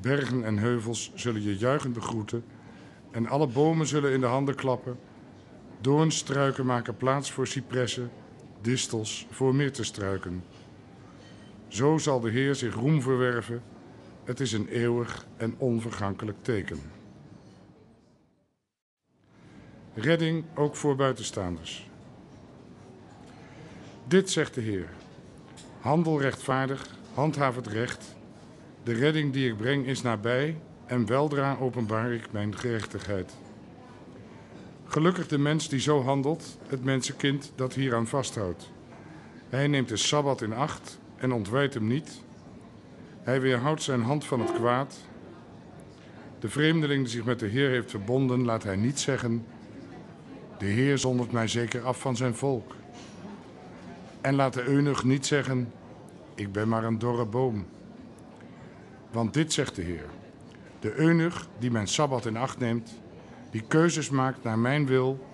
[0.01, 2.43] Bergen en heuvels zullen je juichend begroeten
[3.11, 4.99] en alle bomen zullen in de handen klappen.
[5.81, 8.11] Doornstruiken maken plaats voor cipressen,
[8.61, 10.43] distels voor mirtestruiken.
[11.67, 13.61] Zo zal de Heer zich roem verwerven.
[14.23, 16.79] Het is een eeuwig en onvergankelijk teken.
[19.93, 21.89] Redding ook voor buitenstaanders.
[24.07, 24.89] Dit zegt de Heer.
[25.79, 28.15] Handel rechtvaardig, handhaaf het recht.
[28.83, 33.33] De redding die ik breng is nabij en weldra openbaar ik mijn gerechtigheid.
[34.85, 38.71] Gelukkig de mens die zo handelt, het mensenkind dat hieraan vasthoudt.
[39.49, 42.21] Hij neemt de Sabbat in acht en ontwijt hem niet.
[43.21, 44.97] Hij weerhoudt zijn hand van het kwaad.
[46.39, 49.45] De vreemdeling die zich met de Heer heeft verbonden, laat hij niet zeggen...
[50.57, 52.75] De Heer zondert mij zeker af van zijn volk.
[54.21, 55.71] En laat de eunuch niet zeggen...
[56.35, 57.65] Ik ben maar een dorre boom.
[59.11, 60.09] Want dit zegt de Heer.
[60.79, 63.03] De eunuch die mijn Sabbat in acht neemt
[63.55, 65.25] die keuzes maakt naar mijn wil,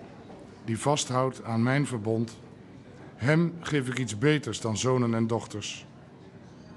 [0.65, 2.39] die vasthoudt aan mijn verbond.
[3.15, 5.85] Hem geef ik iets beters dan zonen en dochters.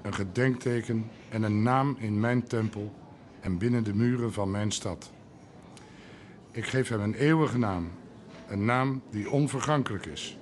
[0.01, 2.93] Een gedenkteken en een naam in mijn tempel
[3.39, 5.11] en binnen de muren van mijn stad.
[6.51, 7.91] Ik geef hem een eeuwige naam,
[8.47, 10.37] een naam die onvergankelijk is.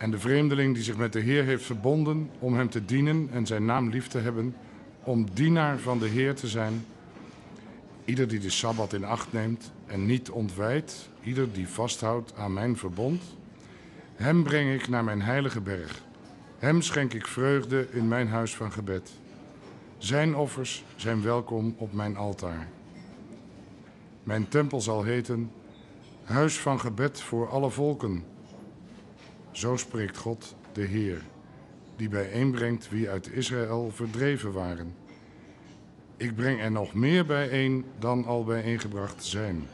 [0.00, 3.46] En de vreemdeling die zich met de Heer heeft verbonden om hem te dienen en
[3.46, 4.56] zijn naam lief te hebben,
[5.02, 6.84] om dienaar van de Heer te zijn,
[8.04, 12.76] Ieder die de Sabbat in acht neemt en niet ontwijdt, ieder die vasthoudt aan mijn
[12.76, 13.22] verbond,
[14.14, 16.02] hem breng ik naar mijn heilige berg.
[16.58, 19.10] Hem schenk ik vreugde in mijn huis van gebed.
[19.98, 22.68] Zijn offers zijn welkom op mijn altaar.
[24.22, 25.50] Mijn tempel zal heten
[26.22, 28.24] Huis van gebed voor alle volken.
[29.50, 31.22] Zo spreekt God, de Heer,
[31.96, 34.94] die bijeenbrengt wie uit Israël verdreven waren
[36.20, 39.68] ik breng er nog meer bijeen dan al bijeengebracht zijn.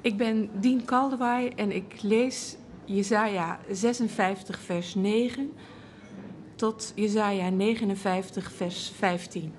[0.00, 5.52] Ik ben Dien Kaldewaai en ik lees Jesaja 56 vers 9
[6.54, 9.54] tot Jesaja 59 vers 15.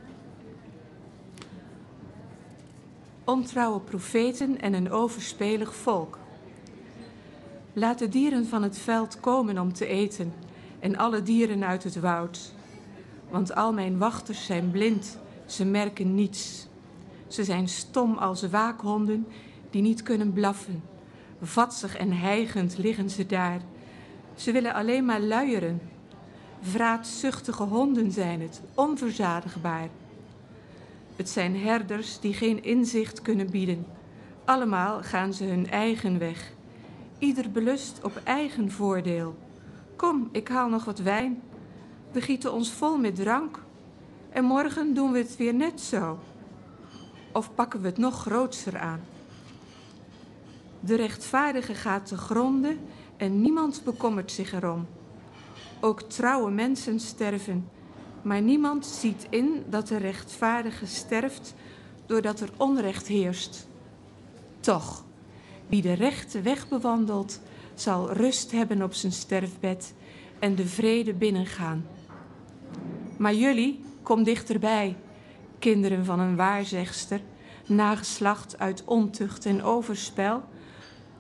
[3.25, 6.17] Ontrouwe profeten en een overspelig volk.
[7.73, 10.33] Laat de dieren van het veld komen om te eten
[10.79, 12.53] en alle dieren uit het woud.
[13.29, 16.67] Want al mijn wachters zijn blind, ze merken niets.
[17.27, 19.27] Ze zijn stom als waakhonden
[19.69, 20.83] die niet kunnen blaffen.
[21.41, 23.61] Vatsig en hijgend liggen ze daar.
[24.35, 25.81] Ze willen alleen maar luieren.
[26.61, 29.89] Vraatzuchtige honden zijn het, onverzadigbaar.
[31.15, 33.85] Het zijn herders die geen inzicht kunnen bieden.
[34.45, 36.53] Allemaal gaan ze hun eigen weg.
[37.17, 39.35] Ieder belust op eigen voordeel.
[39.95, 41.41] Kom, ik haal nog wat wijn.
[42.11, 43.63] We gieten ons vol met drank.
[44.29, 46.19] En morgen doen we het weer net zo.
[47.31, 48.99] Of pakken we het nog grootser aan.
[50.79, 52.79] De rechtvaardige gaat te gronden
[53.17, 54.87] en niemand bekommert zich erom.
[55.81, 57.69] Ook trouwe mensen sterven,
[58.25, 61.53] maar niemand ziet in dat de rechtvaardige sterft
[62.05, 63.67] doordat er onrecht heerst.
[64.59, 65.03] Toch,
[65.67, 67.41] wie de rechte weg bewandelt,
[67.73, 69.93] zal rust hebben op zijn sterfbed
[70.39, 71.85] en de vrede binnengaan.
[73.17, 74.97] Maar jullie, kom dichterbij,
[75.59, 77.21] kinderen van een waarzegster,
[77.65, 80.43] nageslacht uit ontucht en overspel.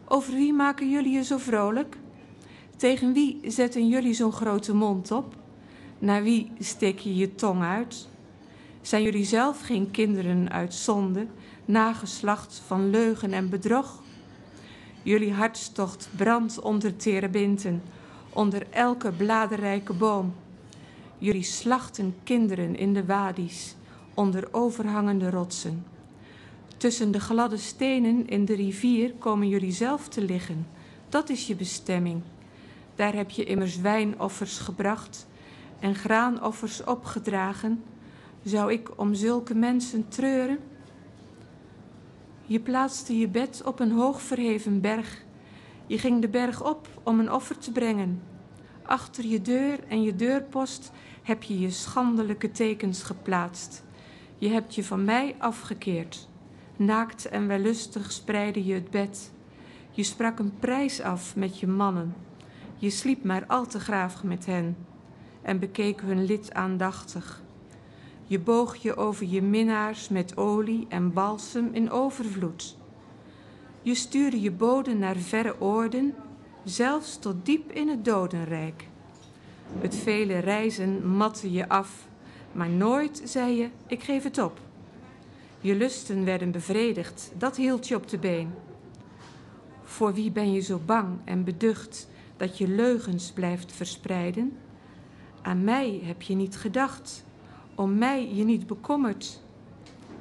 [0.05, 1.97] Over wie maken jullie je zo vrolijk?
[2.77, 5.43] Tegen wie zetten jullie zo'n grote mond op?
[5.99, 8.07] Naar wie steek je je tong uit?
[8.81, 11.27] Zijn jullie zelf geen kinderen uit zonde,
[11.65, 14.01] nageslacht van leugen en bedrog?
[15.03, 17.83] Jullie hartstocht brandt onder terebinten,
[18.29, 20.33] onder elke bladerrijke boom.
[21.17, 23.75] Jullie slachten kinderen in de wadi's,
[24.13, 25.85] onder overhangende rotsen.
[26.77, 30.67] Tussen de gladde stenen in de rivier komen jullie zelf te liggen.
[31.09, 32.21] Dat is je bestemming.
[32.95, 35.27] Daar heb je immers wijnoffers gebracht
[35.79, 37.83] en graanoffers opgedragen.
[38.43, 40.59] Zou ik om zulke mensen treuren?
[42.45, 45.23] Je plaatste je bed op een hoog verheven berg.
[45.87, 48.21] Je ging de berg op om een offer te brengen.
[48.83, 50.91] Achter je deur en je deurpost
[51.23, 53.83] heb je je schandelijke tekens geplaatst.
[54.37, 56.27] Je hebt je van mij afgekeerd.
[56.75, 59.31] Naakt en wellustig spreidde je het bed.
[59.91, 62.15] Je sprak een prijs af met je mannen.
[62.77, 64.75] Je sliep maar al te graag met hen
[65.45, 67.43] en bekeek hun lid aandachtig.
[68.23, 72.77] Je boog je over je minnaars met olie en balsem in overvloed.
[73.81, 76.13] Je stuurde je boden naar verre oorden,
[76.63, 78.87] zelfs tot diep in het dodenrijk.
[79.79, 82.07] Het vele reizen matte je af,
[82.51, 84.59] maar nooit zei je: Ik geef het op.
[85.59, 88.53] Je lusten werden bevredigd, dat hield je op de been.
[89.83, 94.57] Voor wie ben je zo bang en beducht dat je leugens blijft verspreiden?
[95.45, 97.23] Aan mij heb je niet gedacht,
[97.75, 99.41] om mij je niet bekommerd.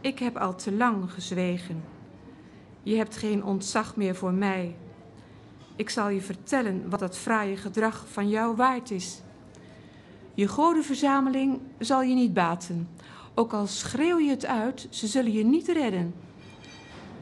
[0.01, 1.85] Ik heb al te lang gezwegen.
[2.83, 4.77] Je hebt geen ontzag meer voor mij.
[5.77, 9.21] Ik zal je vertellen wat dat fraaie gedrag van jou waard is.
[10.35, 12.89] Je godenverzameling zal je niet baten.
[13.35, 16.15] Ook al schreeuw je het uit, ze zullen je niet redden.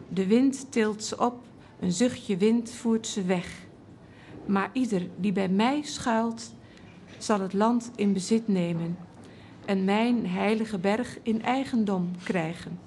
[0.08, 1.44] De wind tilt ze op,
[1.80, 3.66] een zuchtje wind voert ze weg.
[4.46, 6.52] Maar ieder die bij mij schuilt,
[7.22, 8.98] zal het land in bezit nemen
[9.64, 12.78] en mijn heilige berg in eigendom krijgen.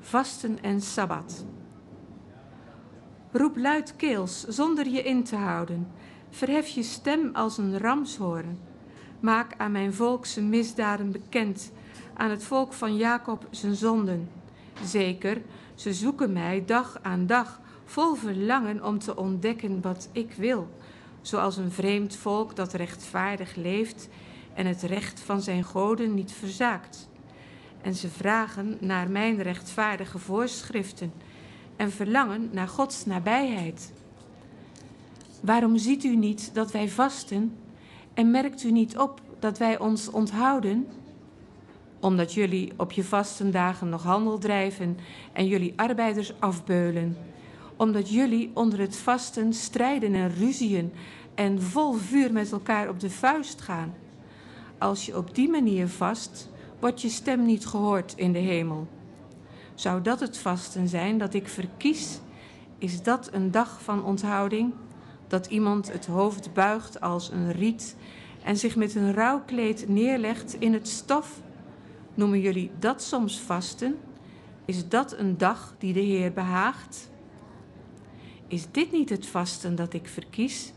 [0.00, 1.44] Vasten en Sabbat.
[3.32, 5.88] Roep luidkeels zonder je in te houden.
[6.30, 8.58] Verhef je stem als een ramshoorn.
[9.20, 11.72] Maak aan mijn volk zijn misdaden bekend,
[12.14, 14.28] aan het volk van Jacob zijn zonden.
[14.84, 15.42] Zeker,
[15.74, 20.68] ze zoeken mij dag aan dag, vol verlangen om te ontdekken wat ik wil
[21.26, 24.08] zoals een vreemd volk dat rechtvaardig leeft
[24.54, 27.08] en het recht van zijn goden niet verzaakt.
[27.82, 31.12] En ze vragen naar mijn rechtvaardige voorschriften
[31.76, 33.92] en verlangen naar Gods nabijheid.
[35.40, 37.56] Waarom ziet u niet dat wij vasten
[38.14, 40.86] en merkt u niet op dat wij ons onthouden?
[42.00, 44.98] Omdat jullie op je vastendagen nog handel drijven
[45.32, 47.16] en jullie arbeiders afbeulen
[47.76, 50.92] omdat jullie onder het vasten strijden en ruzien
[51.34, 53.94] en vol vuur met elkaar op de vuist gaan.
[54.78, 58.88] Als je op die manier vast, wordt je stem niet gehoord in de hemel.
[59.74, 62.20] Zou dat het vasten zijn dat ik verkies?
[62.78, 64.72] Is dat een dag van onthouding?
[65.28, 67.96] Dat iemand het hoofd buigt als een riet
[68.42, 71.40] en zich met een rouwkleed neerlegt in het stof?
[72.14, 73.96] Noemen jullie dat soms vasten?
[74.64, 77.10] Is dat een dag die de Heer behaagt?
[78.48, 80.72] Is dit niet het vasten dat ik verkies?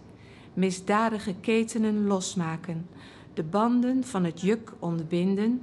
[0.53, 2.88] Misdadige ketenen losmaken,
[3.33, 5.61] de banden van het juk ontbinden,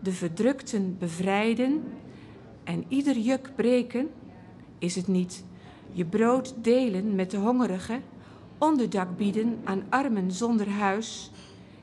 [0.00, 1.82] de verdrukten bevrijden
[2.64, 4.08] en ieder juk breken?
[4.78, 5.44] Is het niet
[5.92, 8.02] je brood delen met de hongerigen,
[8.58, 11.30] onderdak bieden aan armen zonder huis,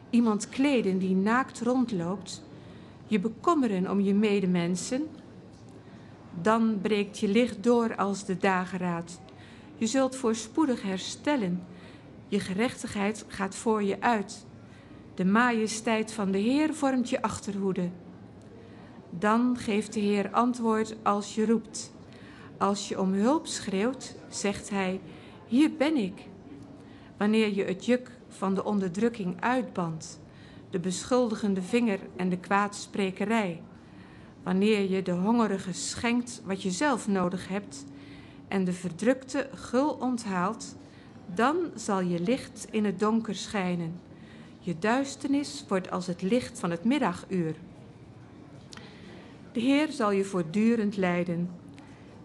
[0.09, 2.43] iemand kleden die naakt rondloopt,
[3.07, 5.07] je bekommeren om je medemensen?
[6.41, 9.19] Dan breekt je licht door als de dageraad.
[9.80, 11.64] Je zult voorspoedig herstellen.
[12.27, 14.45] Je gerechtigheid gaat voor je uit.
[15.16, 17.90] De majesteit van de Heer vormt je achterhoede.
[19.09, 21.93] Dan geeft de Heer antwoord als je roept.
[22.58, 25.01] Als je om hulp schreeuwt, zegt Hij:
[25.48, 26.27] Hier ben ik.
[27.17, 30.19] Wanneer je het juk van de onderdrukking uitbandt,
[30.69, 33.61] de beschuldigende vinger en de kwaadsprekerij.
[34.43, 37.85] Wanneer je de hongerige schenkt wat je zelf nodig hebt
[38.50, 40.76] en de verdrukte gul onthaalt,
[41.34, 44.00] dan zal je licht in het donker schijnen.
[44.60, 47.56] Je duisternis wordt als het licht van het middaguur.
[49.52, 51.50] De Heer zal je voortdurend leiden.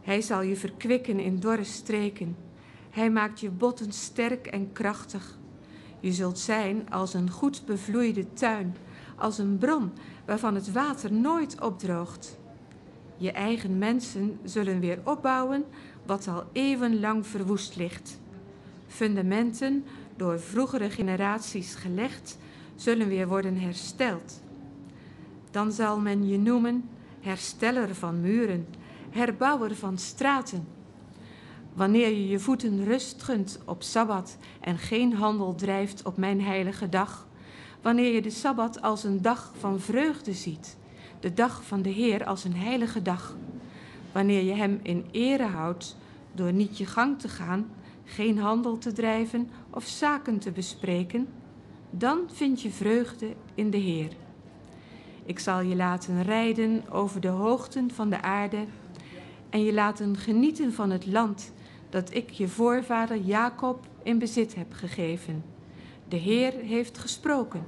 [0.02, 2.36] Hij zal je verkwikken in dorre streken.
[2.90, 5.38] Hij maakt je botten sterk en krachtig.
[6.00, 8.76] Je zult zijn als een goed bevloeide tuin,
[9.16, 9.92] als een bron
[10.26, 12.38] waarvan het water nooit opdroogt.
[13.16, 15.64] Je eigen mensen zullen weer opbouwen
[16.06, 18.18] wat al eeuwenlang verwoest ligt.
[18.86, 19.84] Fundamenten,
[20.16, 22.38] door vroegere generaties gelegd,
[22.74, 24.40] zullen weer worden hersteld.
[25.50, 26.88] Dan zal men je noemen
[27.20, 28.66] hersteller van muren,
[29.10, 30.66] herbouwer van straten.
[31.72, 33.24] Wanneer je je voeten rust
[33.64, 37.26] op sabbat en geen handel drijft op mijn heilige dag,
[37.82, 40.76] wanneer je de sabbat als een dag van vreugde ziet,
[41.20, 43.36] de dag van de Heer als een heilige dag,
[44.14, 45.96] wanneer je hem in ere houdt
[46.32, 47.70] door niet je gang te gaan,
[48.04, 51.28] geen handel te drijven of zaken te bespreken,
[51.90, 54.12] dan vind je vreugde in de Heer.
[55.24, 58.64] Ik zal je laten rijden over de hoogten van de aarde
[59.50, 61.52] en je laten genieten van het land
[61.90, 65.44] dat ik je voorvader Jacob in bezit heb gegeven.
[66.08, 67.64] De Heer heeft gesproken.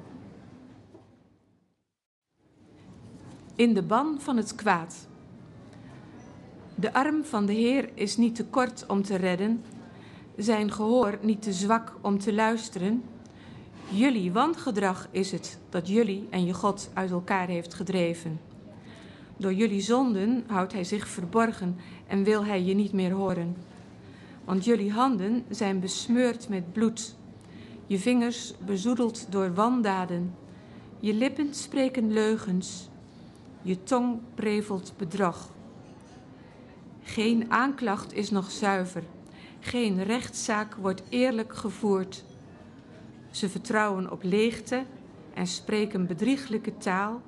[3.54, 5.08] In de ban van het kwaad.
[6.78, 9.62] De arm van de Heer is niet te kort om te redden,
[10.36, 13.02] zijn gehoor niet te zwak om te luisteren.
[13.88, 18.40] Jullie wangedrag is het dat jullie en je God uit elkaar heeft gedreven.
[19.36, 23.56] Door jullie zonden houdt hij zich verborgen en wil hij je niet meer horen.
[24.44, 27.16] Want jullie handen zijn besmeurd met bloed,
[27.86, 30.34] je vingers bezoedeld door wandaden,
[31.00, 32.88] je lippen spreken leugens,
[33.62, 35.54] je tong prevelt bedrog.
[37.06, 39.02] Geen aanklacht is nog zuiver,
[39.60, 42.24] geen rechtszaak wordt eerlijk gevoerd.
[43.30, 44.84] Ze vertrouwen op leegte
[45.34, 47.22] en spreken bedrieglijke taal.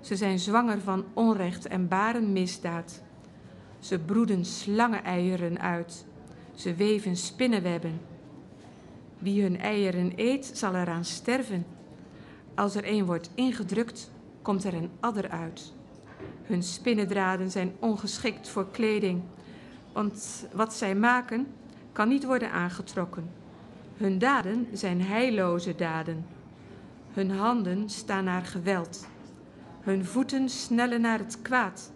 [0.00, 3.02] Ze zijn zwanger van onrecht en baren misdaad.
[3.78, 6.04] Ze broeden slangeneieren uit.
[6.54, 8.00] Ze weven spinnenwebben.
[9.18, 11.66] Wie hun eieren eet, zal eraan sterven.
[12.54, 14.10] Als er een wordt ingedrukt,
[14.42, 15.72] komt er een adder uit.
[16.42, 19.22] Hun spinnendraden zijn ongeschikt voor kleding,
[19.92, 21.46] want wat zij maken
[21.92, 23.30] kan niet worden aangetrokken.
[23.96, 26.26] Hun daden zijn heilloze daden.
[27.12, 29.06] Hun handen staan naar geweld.
[29.80, 31.92] Hun voeten snellen naar het kwaad.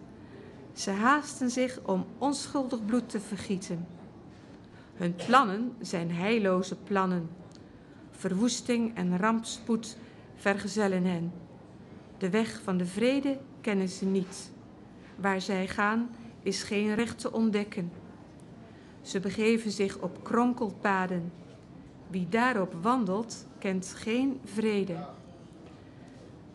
[0.73, 3.87] Ze haasten zich om onschuldig bloed te vergieten.
[4.93, 7.29] Hun plannen zijn heilloze plannen.
[8.11, 9.97] Verwoesting en rampspoed
[10.35, 11.31] vergezellen hen.
[12.17, 13.37] De weg van de vrede
[13.67, 14.51] kennen ze niet.
[15.15, 16.09] Waar zij gaan
[16.43, 17.91] is geen recht te ontdekken.
[19.01, 21.31] Ze begeven zich op kronkelpaden.
[22.09, 25.07] Wie daarop wandelt, kent geen vrede.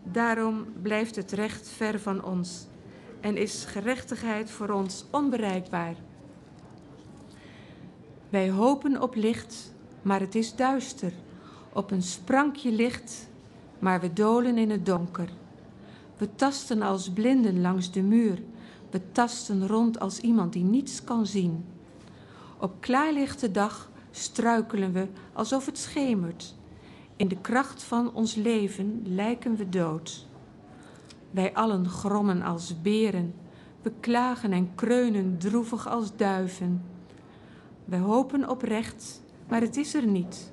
[0.03, 2.67] Daarom blijft het recht ver van ons
[3.21, 5.95] en is gerechtigheid voor ons onbereikbaar.
[8.29, 11.13] Wij hopen op licht, maar het is duister,
[11.73, 13.29] op een sprankje licht,
[13.79, 15.41] maar we dolen in het donker.
[16.17, 18.43] We tasten als blinden langs de muur,
[18.91, 21.65] we tasten rond als iemand die niets kan zien.
[22.59, 26.55] Op klaarlichte dag struikelen we alsof het schemert.
[27.17, 30.27] In de kracht van ons leven lijken we dood.
[31.31, 33.35] Wij allen grommen als beren,
[33.83, 36.83] we klagen en kreunen droevig als duiven.
[37.85, 40.53] Wij hopen op recht, maar het is er niet.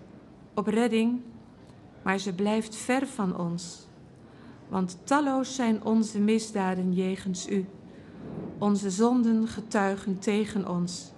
[0.53, 1.21] Op redding,
[2.03, 3.87] maar ze blijft ver van ons.
[4.69, 7.65] Want talloos zijn onze misdaden jegens u.
[8.57, 11.11] Onze zonden getuigen tegen ons.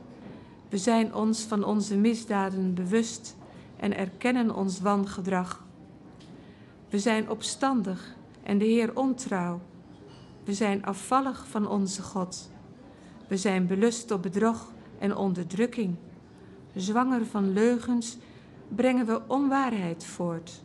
[0.70, 3.36] We zijn ons van onze misdaden bewust
[3.78, 5.66] en erkennen ons wangedrag.
[6.90, 9.62] We zijn opstandig en de Heer ontrouw.
[10.44, 12.50] We zijn afvallig van onze God.
[13.28, 15.96] We zijn belust op bedrog en onderdrukking.
[16.76, 18.18] Zwanger van leugens
[18.76, 20.64] brengen we onwaarheid voort.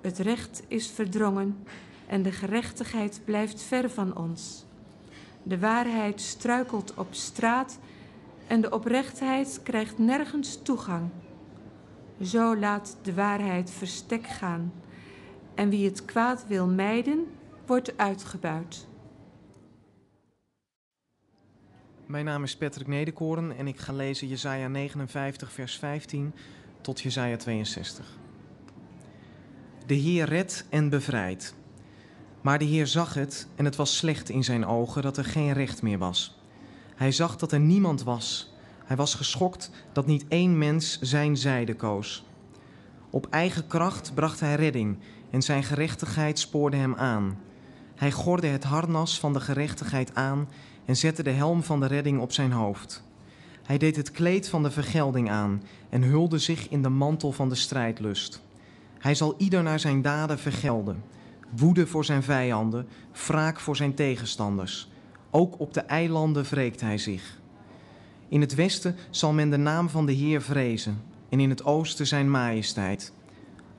[0.00, 1.56] Het recht is verdrongen
[2.06, 4.64] en de gerechtigheid blijft ver van ons.
[5.42, 7.78] De waarheid struikelt op straat
[8.46, 11.08] en de oprechtheid krijgt nergens toegang.
[12.22, 14.72] Zo laat de waarheid verstek gaan
[15.54, 17.26] en wie het kwaad wil mijden,
[17.66, 18.86] wordt uitgebuit.
[22.06, 26.34] Mijn naam is Patrick Nederkoren en ik ga lezen Jesaja 59 vers 15
[26.80, 28.18] tot Jesaja 62.
[29.86, 31.54] De Heer redt en bevrijdt.
[32.44, 35.52] Maar de Heer zag het en het was slecht in zijn ogen dat er geen
[35.52, 36.38] recht meer was.
[36.94, 38.52] Hij zag dat er niemand was.
[38.84, 42.24] Hij was geschokt dat niet één mens zijn zijde koos.
[43.10, 44.98] Op eigen kracht bracht hij redding
[45.30, 47.38] en zijn gerechtigheid spoorde hem aan.
[47.94, 50.48] Hij gorde het harnas van de gerechtigheid aan
[50.84, 53.02] en zette de helm van de redding op zijn hoofd.
[53.62, 57.48] Hij deed het kleed van de vergelding aan en hulde zich in de mantel van
[57.48, 58.42] de strijdlust.
[58.98, 61.02] Hij zal ieder naar zijn daden vergelden.
[61.56, 62.86] Woede voor zijn vijanden,
[63.26, 64.90] wraak voor zijn tegenstanders.
[65.30, 67.40] Ook op de eilanden wreekt hij zich.
[68.28, 72.06] In het westen zal men de naam van de Heer vrezen en in het oosten
[72.06, 73.12] zijn majesteit.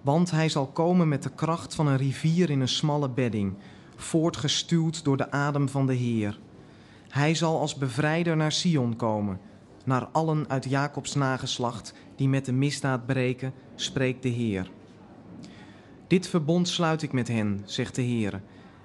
[0.02, 3.54] Want hij zal komen met de kracht van een rivier in een smalle bedding,
[3.96, 6.40] voortgestuwd door de adem van de Heer.
[7.10, 9.40] Hij zal als bevrijder naar Sion komen,
[9.86, 14.72] naar allen uit Jacobs nageslacht die met de misdaad breken, spreekt de Heer.
[16.16, 18.42] Dit verbond sluit ik met hen, zegt de Heer.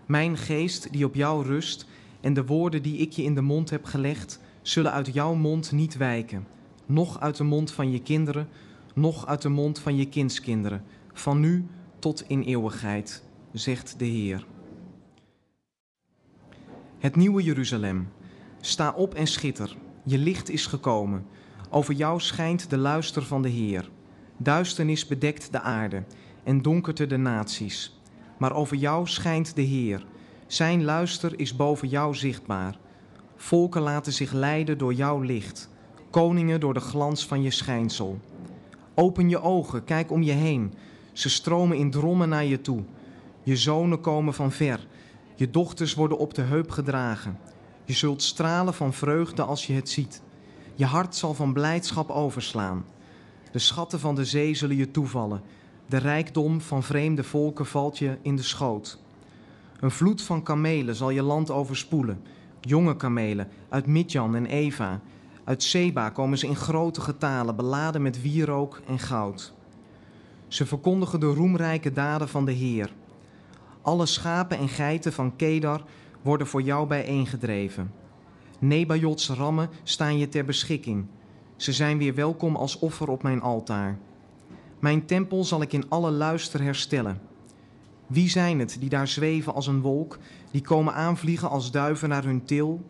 [0.07, 1.87] Mijn geest die op jou rust
[2.21, 5.73] en de woorden die ik je in de mond heb gelegd, zullen uit jouw mond
[5.73, 6.47] niet wijken,
[6.87, 8.49] noch uit de mond van je kinderen,
[8.95, 11.67] noch uit de mond van je kindskinderen, van nu
[11.99, 14.47] tot in eeuwigheid, zegt de Heer.
[16.99, 18.09] Het nieuwe Jeruzalem.
[18.61, 21.27] Sta op en schitter, je licht is gekomen.
[21.69, 23.91] Over jou schijnt de luister van de Heer.
[24.37, 26.05] Duisternis bedekt de aarde
[26.45, 28.01] en donkerte de naties.
[28.39, 30.05] Maar over jou schijnt de Heer.
[30.47, 32.79] Zijn luister is boven jou zichtbaar.
[33.37, 35.69] Volken laten zich leiden door jouw licht,
[36.11, 38.19] koningen door de glans van je schijnsel.
[38.95, 40.73] Open je ogen, kijk om je heen.
[41.13, 42.83] Ze stromen in drommen naar je toe.
[43.43, 44.87] Je zonen komen van ver.
[45.35, 47.39] Je dochters worden op de heup gedragen.
[47.85, 50.23] Je zult stralen van vreugde als je het ziet.
[50.75, 52.85] Je hart zal van blijdschap overslaan.
[53.53, 55.43] De schatten van de zee zullen je toevallen.
[55.91, 58.99] De rijkdom van vreemde volken valt je in de schoot.
[59.81, 62.23] Een vloed van kamelen zal je land overspoelen.
[62.61, 65.01] Jonge kamelen uit Midjan en Eva.
[65.45, 69.53] Uit Seba komen ze in grote getalen, beladen met wierook en goud.
[70.49, 72.93] Ze verkondigen de roemrijke daden van de Heer.
[73.83, 75.85] Alle schapen en geiten van Kedar
[76.23, 77.93] worden voor jou bijeengedreven.
[78.59, 81.07] Nebajots rammen staan je ter beschikking.
[81.57, 83.99] Ze zijn weer welkom als offer op mijn altaar.
[84.81, 87.21] Mijn tempel zal ik in alle luister herstellen.
[88.07, 90.19] Wie zijn het die daar zweven als een wolk,
[90.51, 92.85] die komen aanvliegen als duiven naar hun til?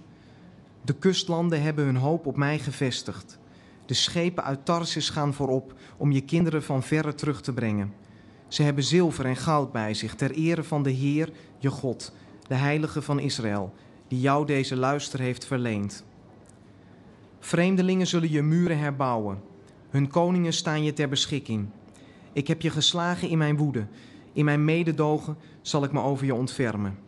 [0.82, 3.38] De kustlanden hebben hun hoop op mij gevestigd.
[3.86, 7.92] De schepen uit Tarsis gaan voorop om je kinderen van verre terug te brengen.
[8.48, 12.12] Ze hebben zilver en goud bij zich ter ere van de Heer, je God,
[12.46, 13.72] de Heilige van Israël,
[14.08, 16.04] die jou deze luister heeft verleend.
[17.40, 19.42] Vreemdelingen zullen je muren herbouwen.
[19.90, 21.68] Hun koningen staan je ter beschikking.
[22.32, 23.86] Ik heb je geslagen in mijn woede.
[24.32, 26.98] In mijn mededogen zal ik me over je ontfermen.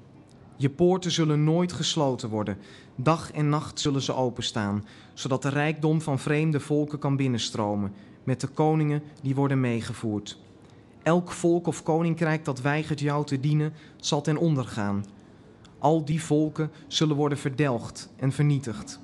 [0.57, 2.59] Je poorten zullen nooit gesloten worden.
[2.97, 4.85] Dag en nacht zullen ze openstaan,
[5.15, 7.93] zodat de rijkdom van vreemde volken kan binnenstromen,
[8.25, 10.39] met de koningen die worden meegevoerd.
[11.03, 15.05] Elk volk of koninkrijk dat weigert jou te dienen, zal ten onder gaan.
[15.79, 19.01] Al die volken zullen worden verdelgd en vernietigd.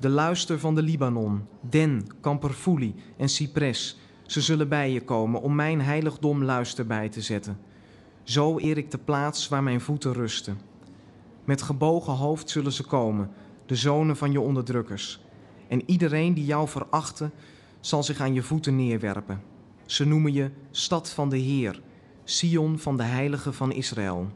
[0.00, 5.54] De luister van de Libanon, Den, Kamperfoelie en Cypress, ze zullen bij je komen om
[5.54, 7.58] mijn heiligdom luister bij te zetten.
[8.22, 10.60] Zo eer ik de plaats waar mijn voeten rusten.
[11.44, 13.30] Met gebogen hoofd zullen ze komen,
[13.66, 15.20] de zonen van je onderdrukkers.
[15.68, 17.32] En iedereen die jou verachten,
[17.80, 19.42] zal zich aan je voeten neerwerpen.
[19.86, 21.80] Ze noemen je stad van de Heer,
[22.24, 24.30] Sion van de Heilige van Israël.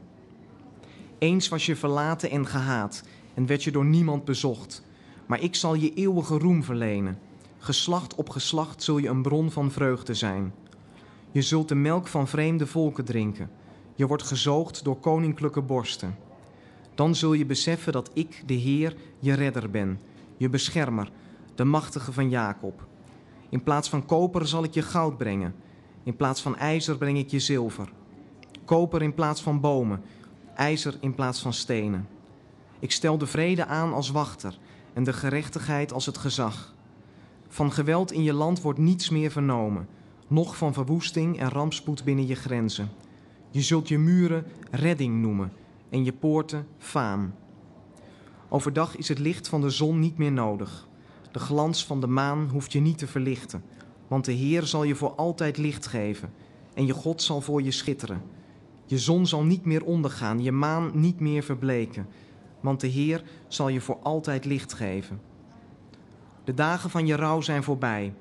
[1.17, 4.83] Eens was je verlaten en gehaat en werd je door niemand bezocht.
[5.25, 7.17] Maar ik zal je eeuwige roem verlenen.
[7.63, 10.53] Geslacht op geslacht zul je een bron van vreugde zijn.
[11.31, 13.49] Je zult de melk van vreemde volken drinken.
[13.95, 16.15] Je wordt gezoogd door koninklijke borsten.
[16.95, 19.99] Dan zul je beseffen dat ik, de Heer, je redder ben,
[20.37, 21.11] je beschermer,
[21.55, 22.85] de machtige van Jacob.
[23.49, 25.55] In plaats van koper zal ik je goud brengen.
[26.03, 27.89] In plaats van ijzer breng ik je zilver.
[28.65, 30.01] Koper in plaats van bomen.
[30.55, 32.07] ijzer in plaats van stenen.
[32.79, 34.57] Ik stel de vrede aan als wachter
[34.93, 36.72] en de gerechtigheid als het gezag.
[37.53, 39.87] Van geweld in je land wordt niets meer vernomen,
[40.27, 42.89] noch van verwoesting en rampspoed binnen je grenzen.
[43.51, 45.51] Je zult je muren redding noemen
[45.89, 47.33] en je poorten faam.
[48.49, 50.87] Overdag is het licht van de zon niet meer nodig.
[51.31, 53.63] De glans van de maan hoeft je niet te verlichten,
[54.07, 56.33] want de Heer zal je voor altijd licht geven
[56.73, 58.21] en je God zal voor je schitteren.
[58.85, 62.07] Je zon zal niet meer ondergaan, je maan niet meer verbleken,
[62.59, 65.31] want de Heer zal je voor altijd licht geven.
[66.43, 68.13] De dagen van je rouw zijn voorbij.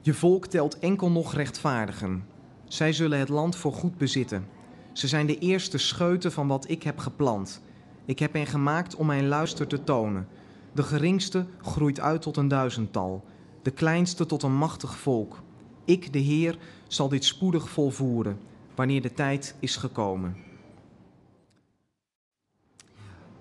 [0.00, 2.24] Je volk telt enkel nog rechtvaardigen.
[2.64, 4.46] Zij zullen het land voor goed bezitten.
[4.92, 7.62] Ze zijn de eerste scheuten van wat ik heb geplant.
[8.04, 10.28] Ik heb hen gemaakt om mijn luister te tonen.
[10.72, 13.24] De geringste groeit uit tot een duizendtal,
[13.62, 15.42] de kleinste tot een machtig volk.
[15.84, 16.58] Ik, de Heer,
[16.88, 18.38] zal dit spoedig volvoeren,
[18.74, 20.36] wanneer de tijd is gekomen.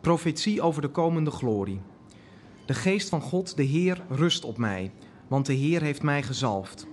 [0.02, 1.82] Profetie over de komende glorie.
[2.70, 4.92] De geest van God, de Heer, rust op mij,
[5.28, 6.88] want de Heer heeft mij gezalfd.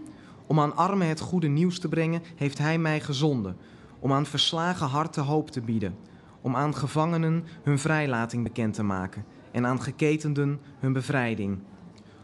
[0.46, 3.56] Om aan armen het goede nieuws te brengen, heeft Hij mij gezonden.
[3.98, 5.96] Om aan verslagen harten hoop te bieden.
[6.40, 9.24] Om aan gevangenen hun vrijlating bekend te maken.
[9.50, 11.58] En aan geketenden hun bevrijding.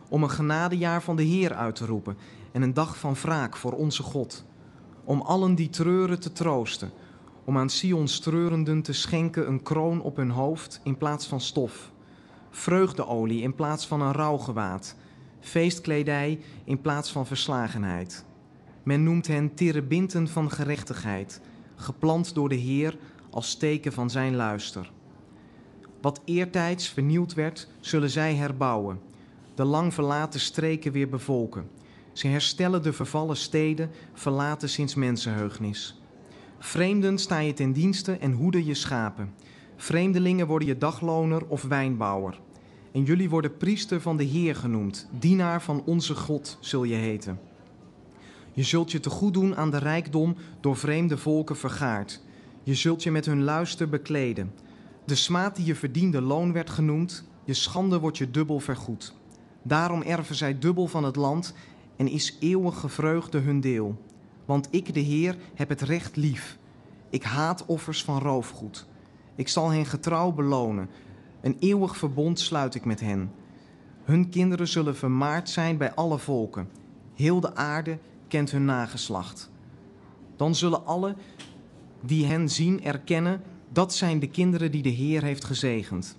[0.09, 2.17] Om een genadejaar van de Heer uit te roepen.
[2.53, 4.45] En een dag van wraak voor onze God.
[5.05, 6.91] Om allen die treuren te troosten.
[7.45, 11.92] Om aan Sions treurenden te schenken een kroon op hun hoofd in plaats van stof.
[12.55, 14.97] Vreugdeolie in plaats van een rouwgewaad
[15.41, 18.25] feestkledij in plaats van verslagenheid.
[18.83, 21.41] Men noemt hen terebinten van gerechtigheid,
[21.77, 22.99] geplant door de Heer
[23.31, 24.93] als teken van zijn luister.
[26.01, 29.01] Wat eertijds vernield werd, zullen zij herbouwen,
[29.55, 31.69] de lang verlaten streken weer bevolken.
[32.13, 36.01] Ze herstellen de vervallen steden, verlaten sinds mensenheugnis.
[36.59, 39.35] Vreemden sta je ten dienste en hoeden je schapen.
[39.83, 42.41] Vreemdelingen worden je dagloner of wijnbouwer.
[42.93, 47.41] En jullie worden priester van de Heer genoemd, dienaar van onze God zul je heten.
[48.53, 52.23] Je zult je te goed doen aan de rijkdom door vreemde volken vergaard.
[52.63, 54.53] Je zult je met hun luister bekleden.
[55.05, 59.15] De smaad die je verdiende loon werd genoemd, je schande wordt je dubbel vergoed.
[59.63, 61.55] Daarom erven zij dubbel van het land
[61.97, 64.03] en is eeuwige vreugde hun deel.
[64.45, 66.59] Want ik, de Heer, heb het recht lief.
[67.11, 68.91] Ik haat offers van roofgoed.
[69.35, 70.89] Ik zal hen getrouw belonen.
[71.41, 73.31] Een eeuwig verbond sluit ik met hen.
[74.05, 76.69] Hun kinderen zullen vermaard zijn bij alle volken.
[77.15, 79.51] Heel de aarde kent hun nageslacht.
[80.37, 81.15] Dan zullen alle
[82.01, 86.17] die hen zien erkennen, dat zijn de kinderen die de Heer heeft gezegend.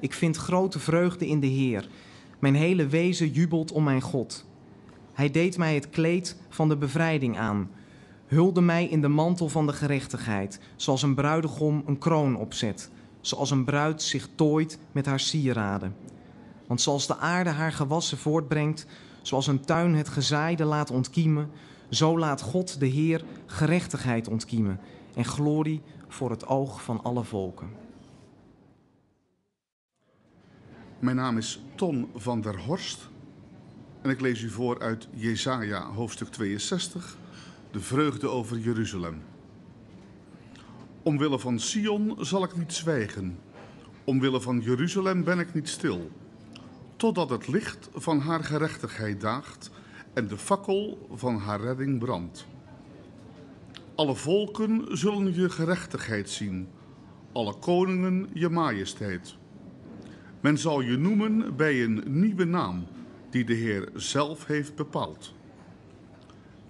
[0.00, 1.88] Ik vind grote vreugde in de Heer.
[2.38, 4.46] Mijn hele wezen jubelt om mijn God.
[5.12, 7.70] Hij deed mij het kleed van de bevrijding aan,
[8.34, 12.90] hulde mij in de mantel van de gerechtigheid, zoals een bruidegom een kroon opzet
[13.26, 15.96] zoals een bruid zich tooit met haar sieraden.
[16.66, 18.86] Want zoals de aarde haar gewassen voortbrengt,
[19.22, 21.50] zoals een tuin het gezaaide laat ontkiemen,
[21.90, 24.80] zo laat God de Heer gerechtigheid ontkiemen
[25.14, 27.68] en glorie voor het oog van alle volken.
[30.98, 33.08] Mijn naam is Ton van der Horst
[34.02, 37.16] en ik lees u voor uit Jesaja hoofdstuk 62,
[37.74, 39.22] de vreugde over Jeruzalem.
[41.02, 43.38] Omwille van Sion zal ik niet zwijgen.
[44.04, 46.10] Omwille van Jeruzalem ben ik niet stil.
[46.96, 49.70] Totdat het licht van haar gerechtigheid daagt
[50.12, 52.46] en de fakkel van haar redding brandt.
[53.94, 56.68] Alle volken zullen je gerechtigheid zien,
[57.32, 59.36] alle koningen je majesteit.
[60.40, 62.86] Men zal je noemen bij een nieuwe naam
[63.30, 65.33] die de Heer zelf heeft bepaald.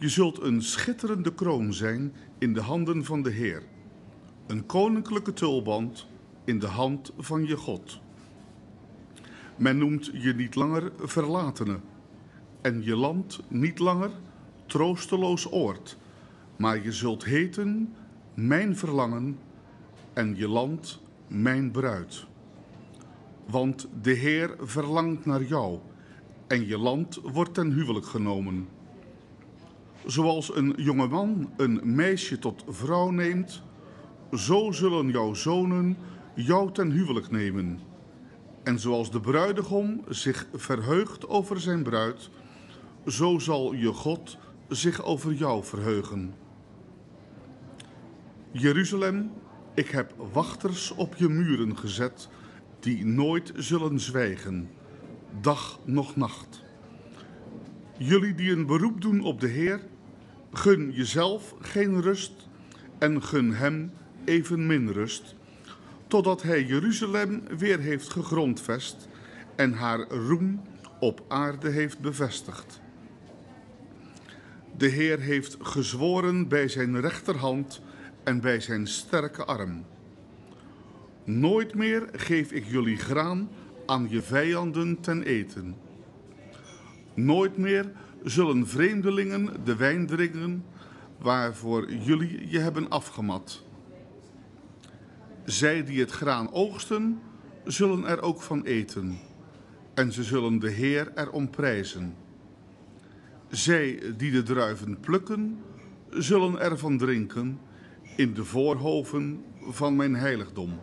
[0.05, 3.63] Je zult een schitterende kroon zijn in de handen van de Heer
[4.47, 6.07] een koninklijke tulband
[6.45, 8.01] in de hand van je God.
[9.57, 11.81] Men noemt je niet langer verlatene
[12.61, 14.11] en je land niet langer
[14.67, 15.99] troosteloos oord,
[16.57, 17.95] maar je zult heten
[18.35, 19.39] mijn verlangen
[20.13, 22.27] en je land mijn bruid.
[23.47, 25.79] Want de Heer verlangt naar jou
[26.47, 28.74] en je land wordt ten huwelijk genomen.
[30.07, 33.63] Zoals een jongeman een meisje tot vrouw neemt,
[34.33, 35.97] zo zullen jouw zonen
[36.35, 37.81] jou ten huwelijk nemen.
[38.63, 42.31] En zoals de bruidegom zich verheugt over zijn bruid,
[43.07, 46.35] zo zal je God zich over jou verheugen.
[48.51, 49.31] Jeruzalem,
[49.75, 52.29] ik heb wachters op je muren gezet,
[52.81, 54.71] die nooit zullen zwijgen,
[55.41, 56.63] dag noch nacht.
[57.99, 59.81] Jullie die een beroep doen op de Heer,
[60.57, 62.49] gun jezelf geen rust
[62.99, 63.93] en gun hem
[64.25, 65.35] evenmin rust,
[66.07, 69.09] totdat hij Jeruzalem weer heeft gegrondvest
[69.57, 70.63] en haar roem
[71.01, 72.81] op aarde heeft bevestigd.
[74.77, 77.83] De Heer heeft gezworen bij zijn rechterhand
[78.25, 79.85] en bij zijn sterke arm.
[81.25, 83.49] Nooit meer geef ik jullie graan
[83.87, 85.77] aan je vijanden ten eten.
[87.15, 87.93] Nooit meer
[88.25, 90.65] zullen vreemdelingen de wijn drinken
[91.19, 93.63] waarvoor jullie je hebben afgemat.
[95.45, 97.21] Zij die het graan oogsten,
[97.65, 99.19] zullen er ook van eten,
[99.95, 102.15] en ze zullen de Heer erom prijzen.
[103.49, 105.59] Zij die de druiven plukken,
[106.11, 107.61] zullen ervan drinken
[108.17, 110.81] in de voorhoven van mijn heiligdom.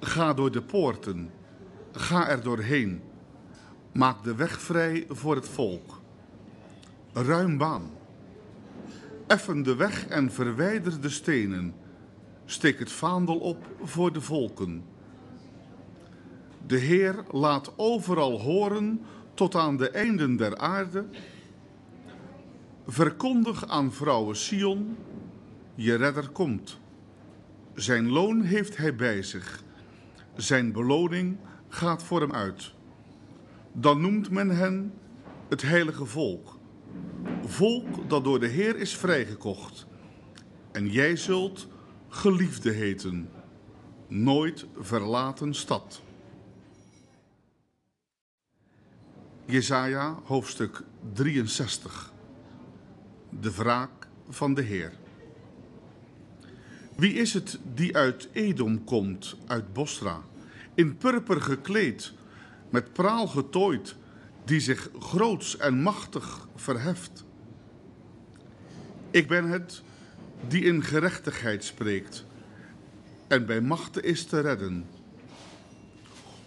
[0.00, 1.30] Ga door de poorten,
[1.92, 3.00] ga er doorheen,
[3.92, 6.00] maak de weg vrij voor het volk.
[7.12, 7.90] Ruim baan.
[9.26, 11.74] Effen de weg en verwijder de stenen.
[12.44, 14.84] Steek het vaandel op voor de volken.
[16.66, 19.00] De Heer laat overal horen
[19.34, 21.04] tot aan de einden der aarde.
[22.86, 24.96] Verkondig aan vrouwen Sion,
[25.74, 26.78] je redder komt.
[27.74, 29.62] Zijn loon heeft hij bij zich.
[30.36, 31.36] Zijn beloning
[31.68, 32.72] gaat voor hem uit.
[33.72, 34.92] Dan noemt men hen
[35.48, 36.58] het heilige volk.
[37.44, 39.86] Volk dat door de Heer is vrijgekocht.
[40.72, 41.68] En jij zult
[42.08, 43.30] geliefde heten.
[44.08, 46.02] Nooit verlaten stad.
[49.44, 52.12] Jesaja hoofdstuk 63.
[53.40, 54.92] De wraak van de Heer.
[56.96, 60.22] Wie is het die uit Edom komt, uit Bosra,
[60.74, 62.12] in purper gekleed,
[62.72, 63.96] met praal getooid,
[64.44, 67.24] die zich groots en machtig verheft?
[69.10, 69.82] Ik ben het
[70.48, 72.24] die in gerechtigheid spreekt
[73.28, 74.86] en bij machten is te redden.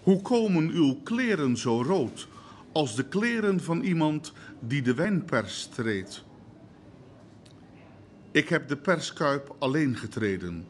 [0.04, 2.28] Hoe komen uw kleren zo rood
[2.72, 6.24] als de kleren van iemand die de wijnpers treedt?
[8.32, 10.68] Ik heb de perskuip alleen getreden.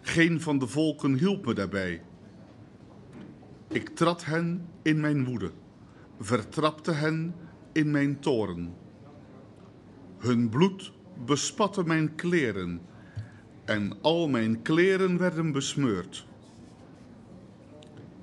[0.00, 2.02] Geen van de volken hielp me daarbij.
[3.74, 5.50] Ik trad hen in mijn woede,
[6.20, 7.34] vertrapte hen
[7.72, 8.74] in mijn toren.
[10.18, 10.92] Hun bloed
[11.24, 12.80] bespatte mijn kleren
[13.64, 16.26] en al mijn kleren werden besmeurd.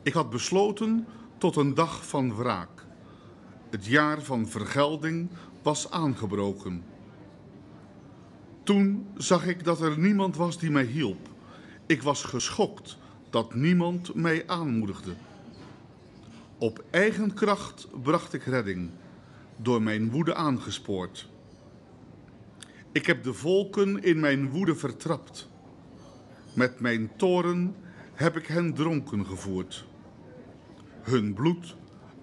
[0.03, 1.07] Ik had besloten
[1.37, 2.85] tot een dag van wraak.
[3.69, 5.29] Het jaar van vergelding
[5.61, 6.83] was aangebroken.
[8.63, 11.29] Toen zag ik dat er niemand was die mij hielp.
[11.85, 12.97] Ik was geschokt
[13.29, 15.13] dat niemand mij aanmoedigde.
[16.61, 18.89] Op eigen kracht bracht ik redding,
[19.55, 21.29] door mijn woede aangespoord.
[22.91, 25.49] Ik heb de volken in mijn woede vertrapt.
[26.55, 27.75] Met mijn toren
[28.13, 29.85] heb ik hen dronken gevoerd.
[31.01, 31.75] Hun bloed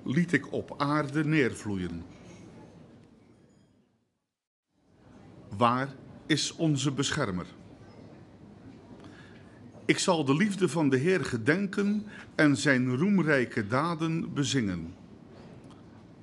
[0.05, 2.05] liet ik op aarde neervloeien.
[5.57, 5.95] Waar
[6.27, 7.47] is onze beschermer?
[9.89, 14.95] Ik zal de liefde van de Heer gedenken en zijn roemrijke daden bezingen.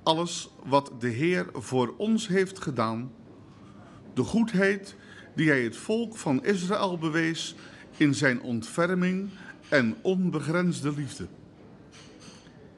[0.04, 3.12] Alles wat de Heer voor ons heeft gedaan,
[4.14, 4.96] de goedheid
[5.36, 7.56] die hij het volk van Israël bewees
[7.98, 9.30] in zijn ontferming
[9.70, 11.28] en onbegrensde liefde.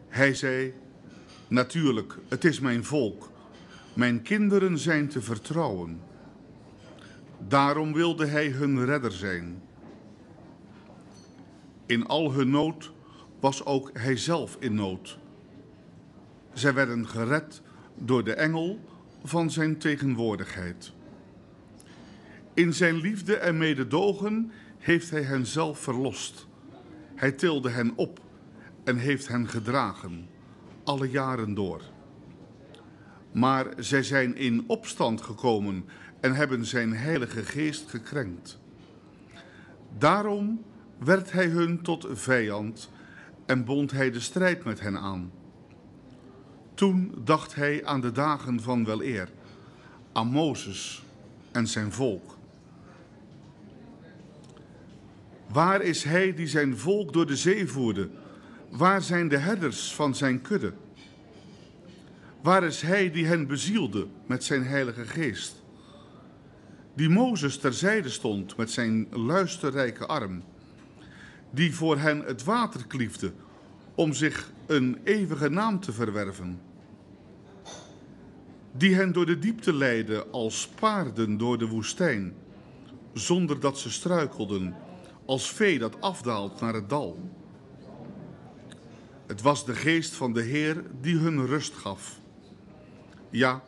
[0.08, 0.74] Hij zei,
[1.48, 3.30] natuurlijk, het is mijn volk,
[3.94, 6.00] mijn kinderen zijn te vertrouwen.
[7.48, 9.62] Daarom wilde hij hun redder zijn.
[11.88, 12.92] In al hun nood
[13.40, 15.18] was ook hij zelf in nood.
[16.54, 17.62] Zij werden gered
[17.96, 18.80] door de engel
[19.24, 20.94] van zijn tegenwoordigheid.
[22.54, 26.48] In zijn liefde en mededogen heeft hij hen zelf verlost.
[27.16, 28.20] Hij tilde hen op
[28.84, 30.28] en heeft hen gedragen,
[30.84, 31.82] alle jaren door.
[33.32, 35.86] Maar zij zijn in opstand gekomen
[36.20, 38.60] en hebben zijn heilige geest gekrenkt.
[39.98, 40.64] Daarom
[41.00, 42.90] werd hij hun tot vijand
[43.46, 45.32] en bond hij de strijd met hen aan.
[46.74, 49.30] Toen dacht hij aan de dagen van weleer,
[50.12, 51.04] aan Mozes
[51.52, 52.38] en zijn volk.
[55.48, 58.10] Waar is hij die zijn volk door de zee voerde?
[58.70, 60.74] Waar zijn de herders van zijn kudde?
[62.42, 65.64] Waar is hij die hen bezielde met zijn heilige geest?
[66.94, 70.44] Die Mozes terzijde stond met zijn luisterrijke arm.
[71.50, 73.34] Die voor hen het water kliefde
[73.96, 76.60] om zich een eeuwige naam te verwerven.
[78.72, 82.34] Die hen door de diepte leidde als paarden door de woestijn
[83.14, 84.76] zonder dat ze struikelden,
[85.26, 87.30] als vee dat afdaalt naar het dal.
[89.28, 92.20] Het was de geest van de Heer die hun rust gaf.
[93.30, 93.64] Ja,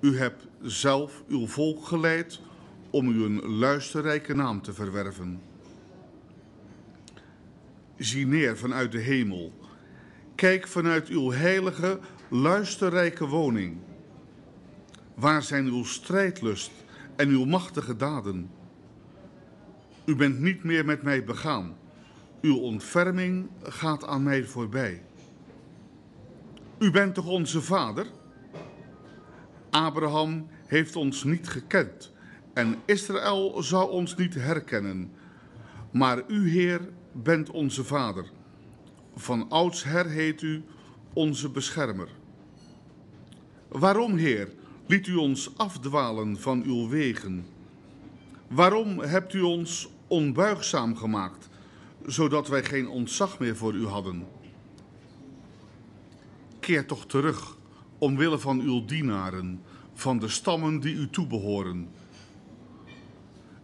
[0.00, 2.40] u hebt zelf uw volk geleid
[2.90, 5.40] om u een luisterrijke naam te verwerven.
[8.04, 9.52] Zie neer vanuit de hemel.
[10.34, 13.76] Kijk vanuit uw heilige, luisterrijke woning.
[15.14, 16.70] Waar zijn uw strijdlust
[17.16, 18.50] en uw machtige daden?
[20.04, 21.76] U bent niet meer met mij begaan.
[22.40, 25.02] Uw ontferming gaat aan mij voorbij.
[26.78, 28.06] U bent toch onze vader?
[29.70, 32.12] Abraham heeft ons niet gekend
[32.54, 35.12] en Israël zou ons niet herkennen.
[35.90, 36.80] Maar u, Heer,
[37.22, 38.30] bent onze vader.
[39.16, 40.62] Van oudsher heet u
[41.12, 42.08] onze beschermer.
[43.68, 44.52] Waarom, Heer,
[44.86, 47.46] liet u ons afdwalen van uw wegen?
[48.48, 51.48] Waarom hebt u ons onbuigzaam gemaakt,
[52.06, 54.26] zodat wij geen ontzag meer voor u hadden?
[56.60, 57.56] Keer toch terug,
[57.98, 59.62] omwille van uw dienaren,
[59.94, 61.88] van de stammen die u toebehoren.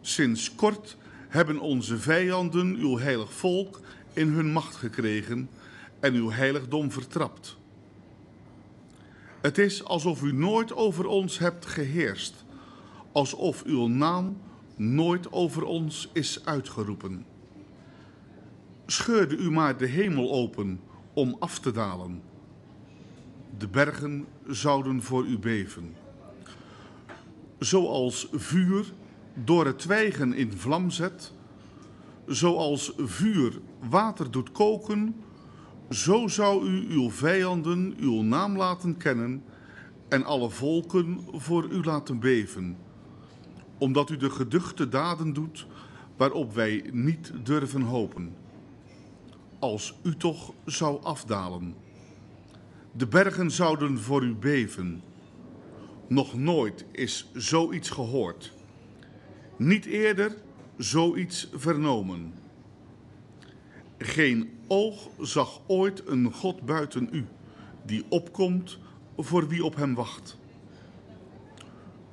[0.01, 0.97] Sinds kort
[1.31, 3.81] hebben onze vijanden uw heilig volk
[4.13, 5.51] in hun macht gekregen
[6.01, 7.57] en uw heiligdom vertrapt.
[9.41, 12.45] Het is alsof u nooit over ons hebt geheerst,
[13.13, 14.37] alsof uw naam
[14.77, 17.25] nooit over ons is uitgeroepen.
[18.87, 20.81] Scheurde u maar de hemel open
[21.15, 22.23] om af te dalen.
[23.59, 25.95] De bergen zouden voor u beven.
[27.59, 28.93] Zoals vuur
[29.35, 31.33] door het twijgen in vlam zet,
[32.27, 35.15] zoals vuur water doet koken,
[35.91, 39.43] zo zou u uw vijanden uw naam laten kennen
[40.09, 42.77] en alle volken voor u laten beven,
[43.79, 45.67] omdat u de geduchte daden doet
[46.17, 48.35] waarop wij niet durven hopen.
[49.59, 51.75] Als u toch zou afdalen.
[52.93, 55.03] De bergen zouden voor u beven.
[56.09, 58.53] Nog nooit is zoiets gehoord.
[59.61, 60.37] Niet eerder
[60.77, 62.35] zoiets vernomen.
[63.99, 67.27] Geen oog zag ooit een God buiten u,
[67.87, 68.79] die opkomt
[69.17, 70.39] voor wie op hem wacht.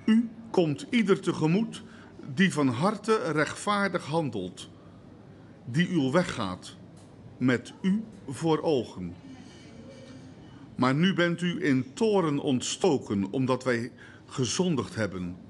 [0.06, 1.84] U komt ieder tegemoet
[2.34, 4.70] die van harte rechtvaardig handelt,
[5.66, 6.76] die uw weg gaat,
[7.38, 9.16] met u voor ogen.
[10.76, 13.92] Maar nu bent u in toren ontstoken, omdat wij
[14.26, 15.47] gezondigd hebben.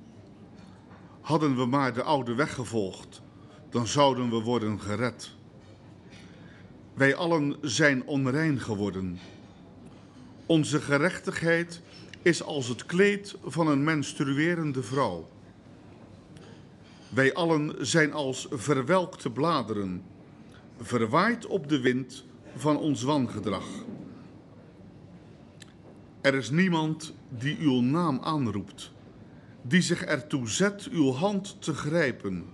[1.28, 3.22] Hadden we maar de oude weg gevolgd,
[3.70, 5.36] dan zouden we worden gered.
[6.94, 9.20] Wij allen zijn onrein geworden.
[10.46, 11.82] Onze gerechtigheid
[12.22, 15.28] is als het kleed van een menstruerende vrouw.
[17.10, 20.04] Wij allen zijn als verwelkte bladeren,
[20.82, 22.24] verwaaid op de wind
[22.56, 23.68] van ons wangedrag.
[26.22, 28.92] Er is niemand die uw naam aanroept,
[29.68, 32.46] die zich ertoe zet uw hand te grijpen.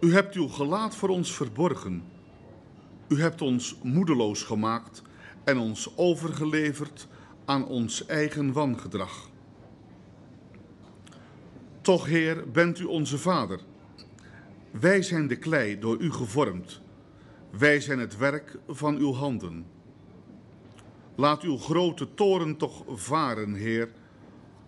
[0.00, 2.04] U hebt uw gelaat voor ons verborgen.
[3.08, 5.02] U hebt ons moedeloos gemaakt
[5.44, 7.08] en ons overgeleverd
[7.44, 9.30] aan ons eigen wangedrag.
[11.80, 13.60] Toch, Heer, bent u onze Vader.
[14.70, 16.80] Wij zijn de klei door u gevormd.
[17.50, 19.66] Wij zijn het werk van uw handen.
[21.14, 23.90] Laat uw grote toren toch varen, Heer.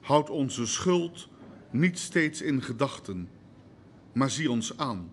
[0.08, 1.28] Houd onze schuld
[1.70, 3.28] niet steeds in gedachten,
[4.12, 5.12] maar zie ons aan.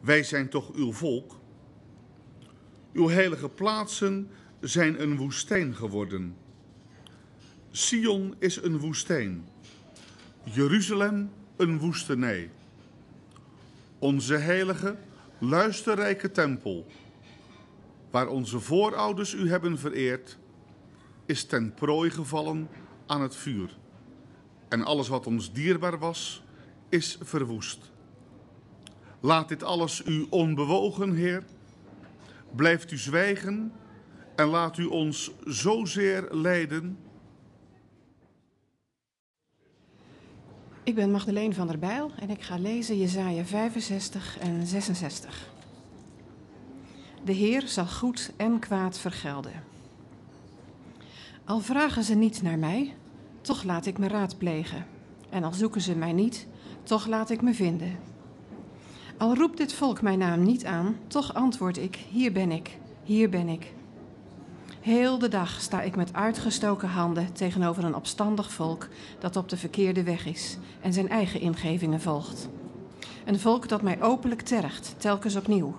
[0.00, 1.36] Wij zijn toch uw volk?
[2.92, 4.30] Uw heilige plaatsen
[4.60, 6.36] zijn een woestijn geworden.
[7.70, 9.48] Sion is een woestijn.
[10.44, 12.50] Jeruzalem een woestenij.
[13.98, 14.96] Onze heilige,
[15.38, 16.86] luisterrijke tempel,
[18.10, 20.38] waar onze voorouders u hebben vereerd,
[21.26, 22.68] is ten prooi gevallen
[23.06, 23.78] aan het vuur.
[24.70, 26.42] En alles wat ons dierbaar was,
[26.88, 27.90] is verwoest.
[29.20, 31.44] Laat dit alles u onbewogen, Heer.
[32.56, 33.72] Blijft u zwijgen
[34.36, 36.98] en laat u ons zozeer lijden.
[40.82, 45.50] Ik ben Magdalene van der Bijl en ik ga lezen Jesaja 65 en 66.
[47.24, 49.64] De Heer zal goed en kwaad vergelden.
[51.44, 52.94] Al vragen ze niet naar mij,
[53.50, 54.86] toch laat ik me raadplegen.
[55.30, 56.46] En al zoeken ze mij niet,
[56.82, 57.98] toch laat ik me vinden.
[59.18, 63.30] Al roept dit volk mijn naam niet aan, toch antwoord ik: Hier ben ik, hier
[63.30, 63.72] ben ik.
[64.80, 68.88] Heel de dag sta ik met uitgestoken handen tegenover een opstandig volk
[69.18, 72.48] dat op de verkeerde weg is en zijn eigen ingevingen volgt.
[73.24, 75.76] Een volk dat mij openlijk tergt, telkens opnieuw.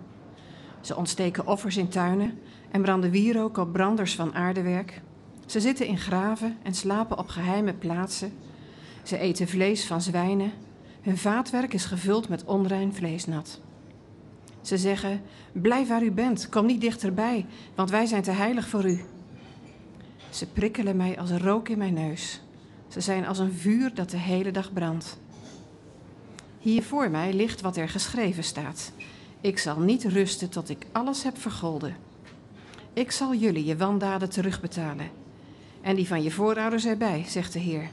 [0.82, 2.40] Ze ontsteken offers in tuinen
[2.72, 5.02] en branden wierook op branders van aardewerk.
[5.52, 8.34] Ze zitten in graven en slapen op geheime plaatsen.
[9.04, 10.52] Ze eten vlees van zwijnen.
[11.02, 13.60] Hun vaatwerk is gevuld met onrein vleesnat.
[14.62, 15.22] Ze zeggen:
[15.52, 19.02] Blijf waar u bent, kom niet dichterbij, want wij zijn te heilig voor u.
[20.30, 22.42] Ze prikkelen mij als rook in mijn neus.
[22.88, 25.20] Ze zijn als een vuur dat de hele dag brandt.
[26.60, 28.92] Hier voor mij ligt wat er geschreven staat.
[29.42, 31.96] Ik zal niet rusten tot ik alles heb vergolden.
[32.94, 35.21] Ik zal jullie je wandaden terugbetalen.
[35.82, 37.90] En die van je voorouders erbij, zegt de Heer.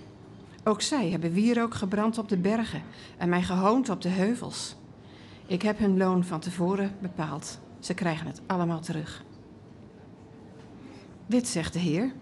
[0.64, 2.82] Ook zij hebben wierook gebrand op de bergen
[3.16, 4.76] en mij gehoond op de heuvels.
[5.46, 7.58] Ik heb hun loon van tevoren bepaald.
[7.78, 9.24] Ze krijgen het allemaal terug.
[11.26, 12.12] Dit zegt de Heer.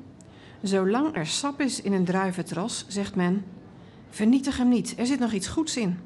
[0.62, 3.44] Zolang er sap is in een druiventros, zegt men:
[4.10, 5.98] Vernietig hem niet, er zit nog iets goeds in.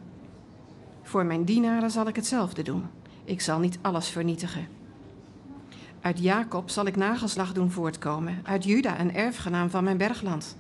[1.02, 2.84] Voor mijn dienaren zal ik hetzelfde doen.
[3.24, 4.80] Ik zal niet alles vernietigen.
[6.01, 10.57] Uit Jacob zal ik nageslag doen voortkomen, uit Juda een erfgenaam van mijn bergland.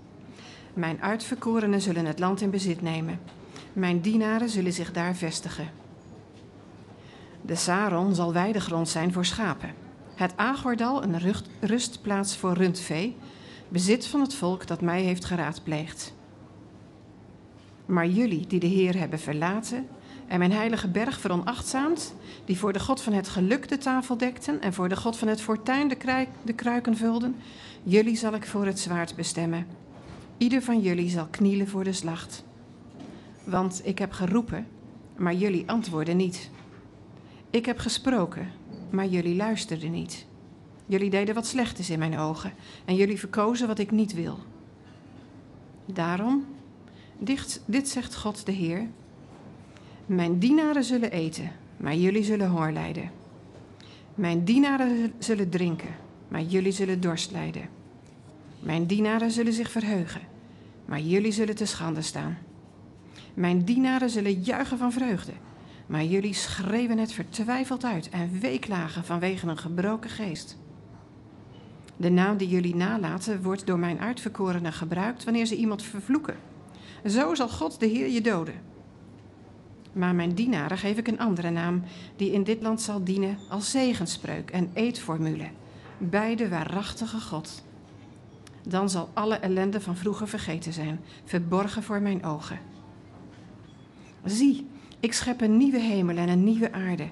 [0.74, 3.20] Mijn uitverkorenen zullen het land in bezit nemen.
[3.72, 5.68] Mijn dienaren zullen zich daar vestigen.
[7.42, 9.74] De Saron zal weidegrond zijn voor schapen.
[10.14, 11.20] Het Agordal een
[11.60, 13.16] rustplaats voor rundvee,
[13.68, 16.14] bezit van het volk dat mij heeft geraadpleegd.
[17.86, 19.88] Maar jullie die de Heer hebben verlaten
[20.30, 24.60] en mijn heilige berg veronachtzaamd, die voor de God van het geluk de tafel dekten
[24.60, 27.36] en voor de God van het fortuin de, kruik, de kruiken vulden,
[27.82, 29.66] jullie zal ik voor het zwaard bestemmen.
[30.38, 32.44] Ieder van jullie zal knielen voor de slacht.
[33.44, 34.66] Want ik heb geroepen,
[35.16, 36.50] maar jullie antwoorden niet.
[37.50, 38.48] Ik heb gesproken,
[38.90, 40.26] maar jullie luisterden niet.
[40.86, 42.52] Jullie deden wat slecht is in mijn ogen
[42.84, 44.38] en jullie verkozen wat ik niet wil.
[45.86, 46.44] Daarom,
[47.64, 48.88] dit zegt God de Heer,
[50.10, 53.10] mijn dienaren zullen eten, maar jullie zullen hoor lijden.
[54.14, 55.94] Mijn dienaren zullen drinken,
[56.28, 57.68] maar jullie zullen dorst lijden.
[58.60, 60.20] Mijn dienaren zullen zich verheugen,
[60.84, 62.38] maar jullie zullen te schande staan.
[63.34, 65.32] Mijn dienaren zullen juichen van vreugde,
[65.86, 70.58] maar jullie schreeuwen het vertwijfeld uit en weeklagen vanwege een gebroken geest.
[71.96, 76.36] De naam die jullie nalaten wordt door mijn uitverkorenen gebruikt wanneer ze iemand vervloeken.
[77.06, 78.69] Zo zal God de Heer je doden.
[79.92, 81.82] Maar mijn dienaren geef ik een andere naam,
[82.16, 85.48] die in dit land zal dienen als zegenspreuk en eetformule,
[85.98, 87.64] bij de waarachtige God.
[88.62, 92.58] Dan zal alle ellende van vroeger vergeten zijn, verborgen voor mijn ogen.
[94.24, 94.66] Zie,
[95.00, 97.08] ik schep een nieuwe hemel en een nieuwe aarde.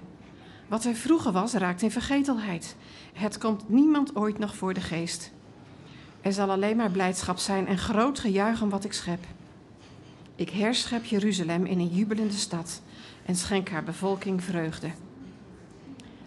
[0.69, 2.77] Wat er vroeger was, raakt in vergetelheid.
[3.13, 5.33] Het komt niemand ooit nog voor de geest.
[6.21, 9.25] Er zal alleen maar blijdschap zijn en groot gejuich om wat ik schep.
[10.39, 12.83] Ik herschep Jeruzalem in een jubelende stad
[13.25, 14.91] en schenk haar bevolking vreugde.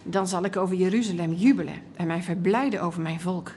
[0.02, 3.52] Dan zal ik over Jeruzalem jubelen en mij verblijden over mijn volk.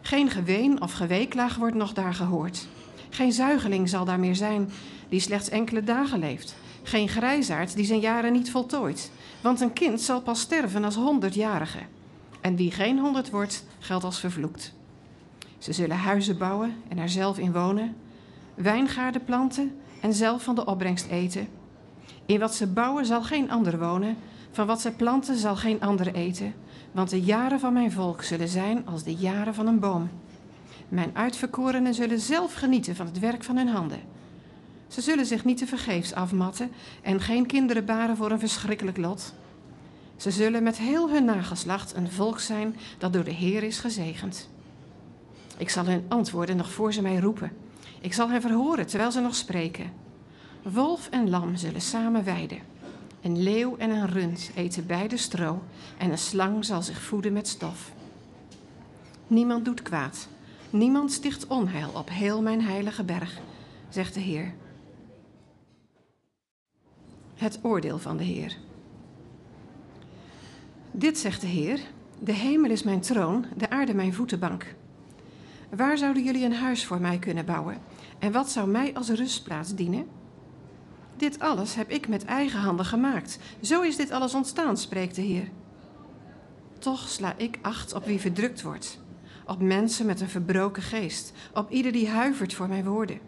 [0.00, 2.66] Geen geween of geweeklaag wordt nog daar gehoord.
[3.10, 4.70] Geen zuigeling zal daar meer zijn
[5.08, 6.56] die slechts enkele dagen leeft.
[6.82, 9.10] Geen grijzaard die zijn jaren niet voltooit.
[9.40, 11.80] Want een kind zal pas sterven als honderdjarige.
[12.40, 14.72] En wie geen honderd wordt, geldt als vervloekt.
[15.58, 17.96] Ze zullen huizen bouwen en er zelf in wonen,
[18.56, 21.48] wijngaarden planten en zelf van de opbrengst eten.
[22.26, 24.16] In wat ze bouwen zal geen ander wonen,
[24.50, 26.54] van wat ze planten zal geen ander eten,
[26.92, 30.08] want de jaren van mijn volk zullen zijn als de jaren van een boom.
[30.88, 34.00] Mijn uitverkorenen zullen zelf genieten van het werk van hun handen.
[34.88, 36.70] Ze zullen zich niet te vergeefs afmatten
[37.02, 39.34] en geen kinderen baren voor een verschrikkelijk lot.
[40.16, 44.48] Ze zullen met heel hun nageslacht een volk zijn dat door de Heer is gezegend.
[45.58, 47.52] Ik zal hun antwoorden nog voor ze mij roepen.
[48.06, 49.92] Ik zal hen verhoren terwijl ze nog spreken.
[50.62, 52.58] Wolf en lam zullen samen weiden.
[53.20, 55.62] Een leeuw en een rund eten beide stro
[55.98, 57.92] en een slang zal zich voeden met stof.
[59.26, 60.28] Niemand doet kwaad.
[60.70, 63.38] Niemand sticht onheil op heel mijn heilige berg,
[63.88, 64.54] zegt de Heer.
[67.34, 68.56] Het oordeel van de Heer.
[70.90, 71.80] Dit zegt de Heer:
[72.18, 74.74] De hemel is mijn troon, de aarde mijn voetenbank.
[75.70, 77.78] Waar zouden jullie een huis voor mij kunnen bouwen?
[78.18, 80.06] En wat zou mij als rustplaats dienen?
[81.16, 83.38] Dit alles heb ik met eigen handen gemaakt.
[83.60, 85.48] Zo is dit alles ontstaan, spreekt de Heer.
[86.78, 89.00] Toch sla ik acht op wie verdrukt wordt,
[89.46, 93.18] op mensen met een verbroken geest, op ieder die huivert voor mijn woorden.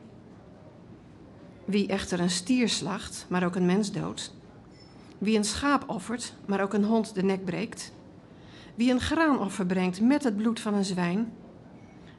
[1.64, 4.34] Wie echter een stier slacht, maar ook een mens doodt.
[5.18, 7.92] Wie een schaap offert, maar ook een hond de nek breekt.
[8.74, 11.32] Wie een graanoffer brengt met het bloed van een zwijn.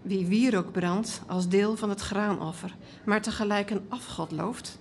[0.09, 4.79] Wie wierook brandt als deel van het graanoffer, maar tegelijk een afgod looft.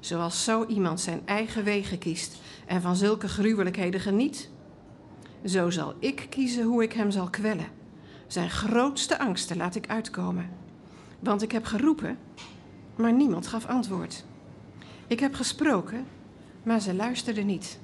[0.00, 4.50] Zoals zo iemand zijn eigen wegen kiest en van zulke gruwelijkheden geniet.
[5.44, 7.66] Zo zal ik kiezen hoe ik hem zal kwellen.
[8.26, 10.50] Zijn grootste angsten laat ik uitkomen.
[11.18, 12.18] Want ik heb geroepen,
[12.96, 14.24] maar niemand gaf antwoord.
[15.06, 16.06] Ik heb gesproken,
[16.62, 17.78] maar ze luisterden niet.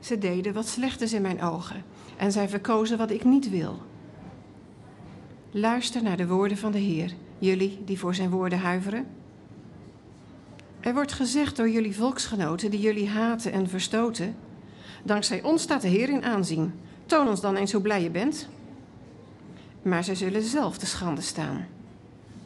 [0.00, 1.84] Ze deden wat slecht is in mijn ogen
[2.16, 3.82] en zij verkozen wat ik niet wil.
[5.50, 9.06] Luister naar de woorden van de Heer, jullie die voor zijn woorden huiveren.
[10.80, 14.36] Er wordt gezegd door jullie volksgenoten die jullie haten en verstoten:
[15.04, 16.72] Dankzij ons staat de Heer in aanzien.
[17.06, 18.48] Toon ons dan eens hoe blij je bent.
[19.82, 21.66] Maar zij zullen zelf te schande staan.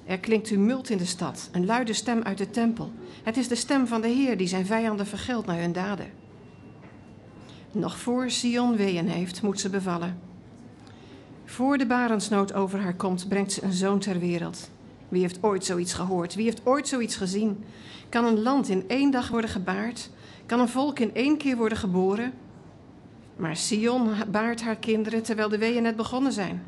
[0.07, 2.93] Er klinkt tumult in de stad, een luide stem uit de tempel.
[3.23, 6.11] Het is de stem van de Heer die zijn vijanden vergeldt naar hun daden.
[7.73, 10.32] Nog voor Sion weeën heeft, moet ze bevallen.
[11.53, 14.71] Voor de barensnood over haar komt, brengt ze een zoon ter wereld.
[15.09, 16.35] Wie heeft ooit zoiets gehoord?
[16.35, 17.65] Wie heeft ooit zoiets gezien?
[18.09, 20.11] Kan een land in één dag worden gebaard?
[20.47, 22.33] Kan een volk in één keer worden geboren?
[23.37, 26.63] Maar Sion baart haar kinderen terwijl de weeën net begonnen zijn.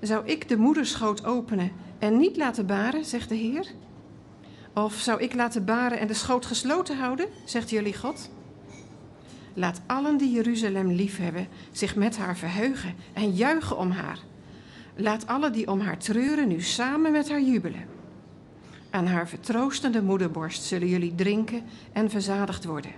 [0.00, 3.66] Zou ik de moederschoot openen en niet laten baren, zegt de Heer?
[4.72, 8.30] Of zou ik laten baren en de schoot gesloten houden, zegt jullie God?
[9.54, 14.18] Laat allen die Jeruzalem liefhebben zich met haar verheugen en juichen om haar.
[14.96, 17.84] Laat allen die om haar treuren nu samen met haar jubelen.
[18.90, 22.90] Aan haar vertroostende moederborst zullen jullie drinken en verzadigd worden.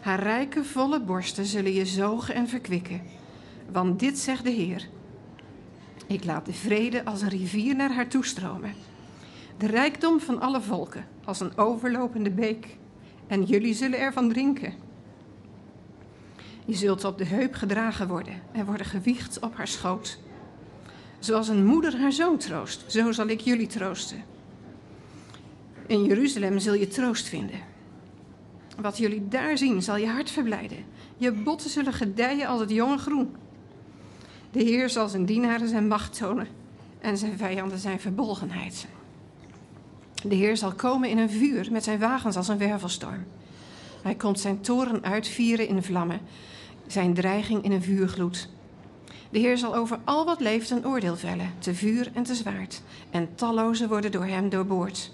[0.00, 3.02] Haar rijke, volle borsten zullen je zogen en verkwikken.
[3.72, 4.88] Want dit zegt de Heer.
[6.06, 8.72] Ik laat de vrede als een rivier naar haar toestromen.
[9.58, 12.76] De rijkdom van alle volken als een overlopende beek.
[13.26, 14.83] En jullie zullen ervan drinken.
[16.64, 20.18] Je zult op de heup gedragen worden en worden gewiegd op haar schoot.
[21.18, 24.24] Zoals een moeder haar zoon troost, zo zal ik jullie troosten.
[25.86, 27.60] In Jeruzalem zul je troost vinden.
[28.80, 30.84] Wat jullie daar zien, zal je hart verblijden.
[31.16, 33.36] Je botten zullen gedijen als het jonge groen.
[34.50, 36.46] De Heer zal zijn dienaren zijn macht tonen
[37.00, 38.86] en zijn vijanden zijn verbolgenheid.
[40.22, 43.24] De Heer zal komen in een vuur met zijn wagens als een wervelstorm.
[44.02, 46.20] Hij komt zijn toren uitvieren in vlammen,
[46.86, 48.48] zijn dreiging in een vuurgloed.
[49.30, 52.82] De Heer zal over al wat leeft een oordeel vellen, te vuur en te zwaard,
[53.10, 55.12] en talloze worden door hem doorboord.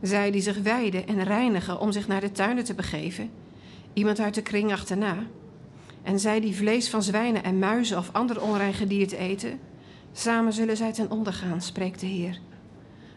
[0.00, 3.30] Zij die zich wijden en reinigen om zich naar de tuinen te begeven,
[3.92, 5.16] iemand uit de kring achterna,
[6.02, 9.60] en zij die vlees van zwijnen en muizen of ander onrein gedierte eten,
[10.12, 12.38] samen zullen zij ten onder gaan, spreekt de Heer.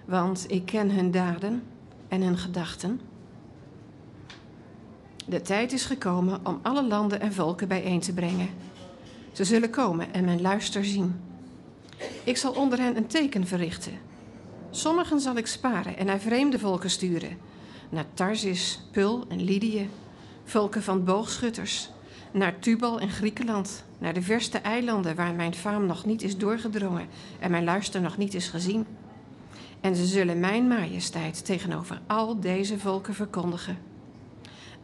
[0.06, 1.64] Want ik ken hun daden
[2.08, 3.02] en hun gedachten.
[5.26, 8.50] De tijd is gekomen om alle landen en volken bijeen te brengen.
[9.32, 11.20] Ze zullen komen en mijn luister zien.
[12.24, 13.94] Ik zal onder hen een teken verrichten.
[14.70, 17.38] Sommigen zal ik sparen en naar vreemde volken sturen.
[17.90, 19.90] Naar Tarsis, Pul en Lydië,
[20.44, 21.90] volken van boogschutters.
[22.32, 27.08] Naar Tubal en Griekenland, naar de verste eilanden waar mijn faam nog niet is doorgedrongen
[27.40, 28.86] en mijn luister nog niet is gezien.
[29.82, 33.93] En ze zullen mijn majesteit tegenover al deze volken verkondigen.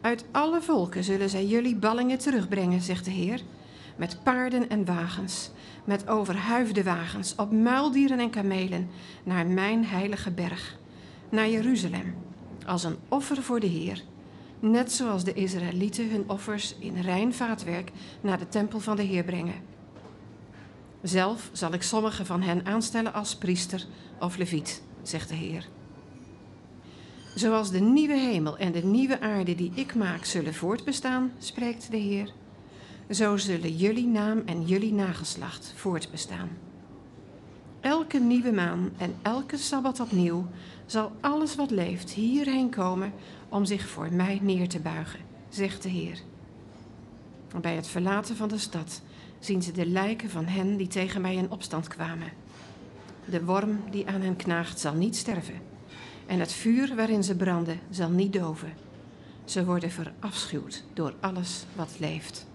[0.00, 3.40] Uit alle volken zullen zij jullie ballingen terugbrengen, zegt de Heer,
[3.96, 5.50] met paarden en wagens,
[5.84, 8.88] met overhuifde wagens, op muildieren en kamelen,
[9.22, 10.78] naar mijn heilige berg,
[11.28, 12.14] naar Jeruzalem,
[12.66, 14.02] als een offer voor de Heer,
[14.60, 19.24] net zoals de Israëlieten hun offers in rein vaatwerk naar de tempel van de Heer
[19.24, 19.62] brengen.
[21.02, 23.86] Zelf zal ik sommige van hen aanstellen als priester
[24.20, 25.68] of leviet, zegt de Heer.
[27.34, 31.96] Zoals de nieuwe hemel en de nieuwe aarde die ik maak zullen voortbestaan, spreekt de
[31.96, 32.32] Heer,
[33.10, 36.48] zo zullen jullie naam en jullie nageslacht voortbestaan.
[37.80, 40.46] Elke nieuwe maan en elke sabbat opnieuw
[40.86, 43.12] zal alles wat leeft hierheen komen
[43.48, 46.18] om zich voor mij neer te buigen, zegt de Heer.
[47.60, 49.02] Bij het verlaten van de stad
[49.38, 52.32] zien ze de lijken van hen die tegen mij in opstand kwamen.
[53.24, 55.69] De worm die aan hen knaagt zal niet sterven
[56.30, 58.72] en het vuur waarin ze branden zal niet doven.
[59.44, 62.46] Ze worden verafschuwd door alles wat leeft.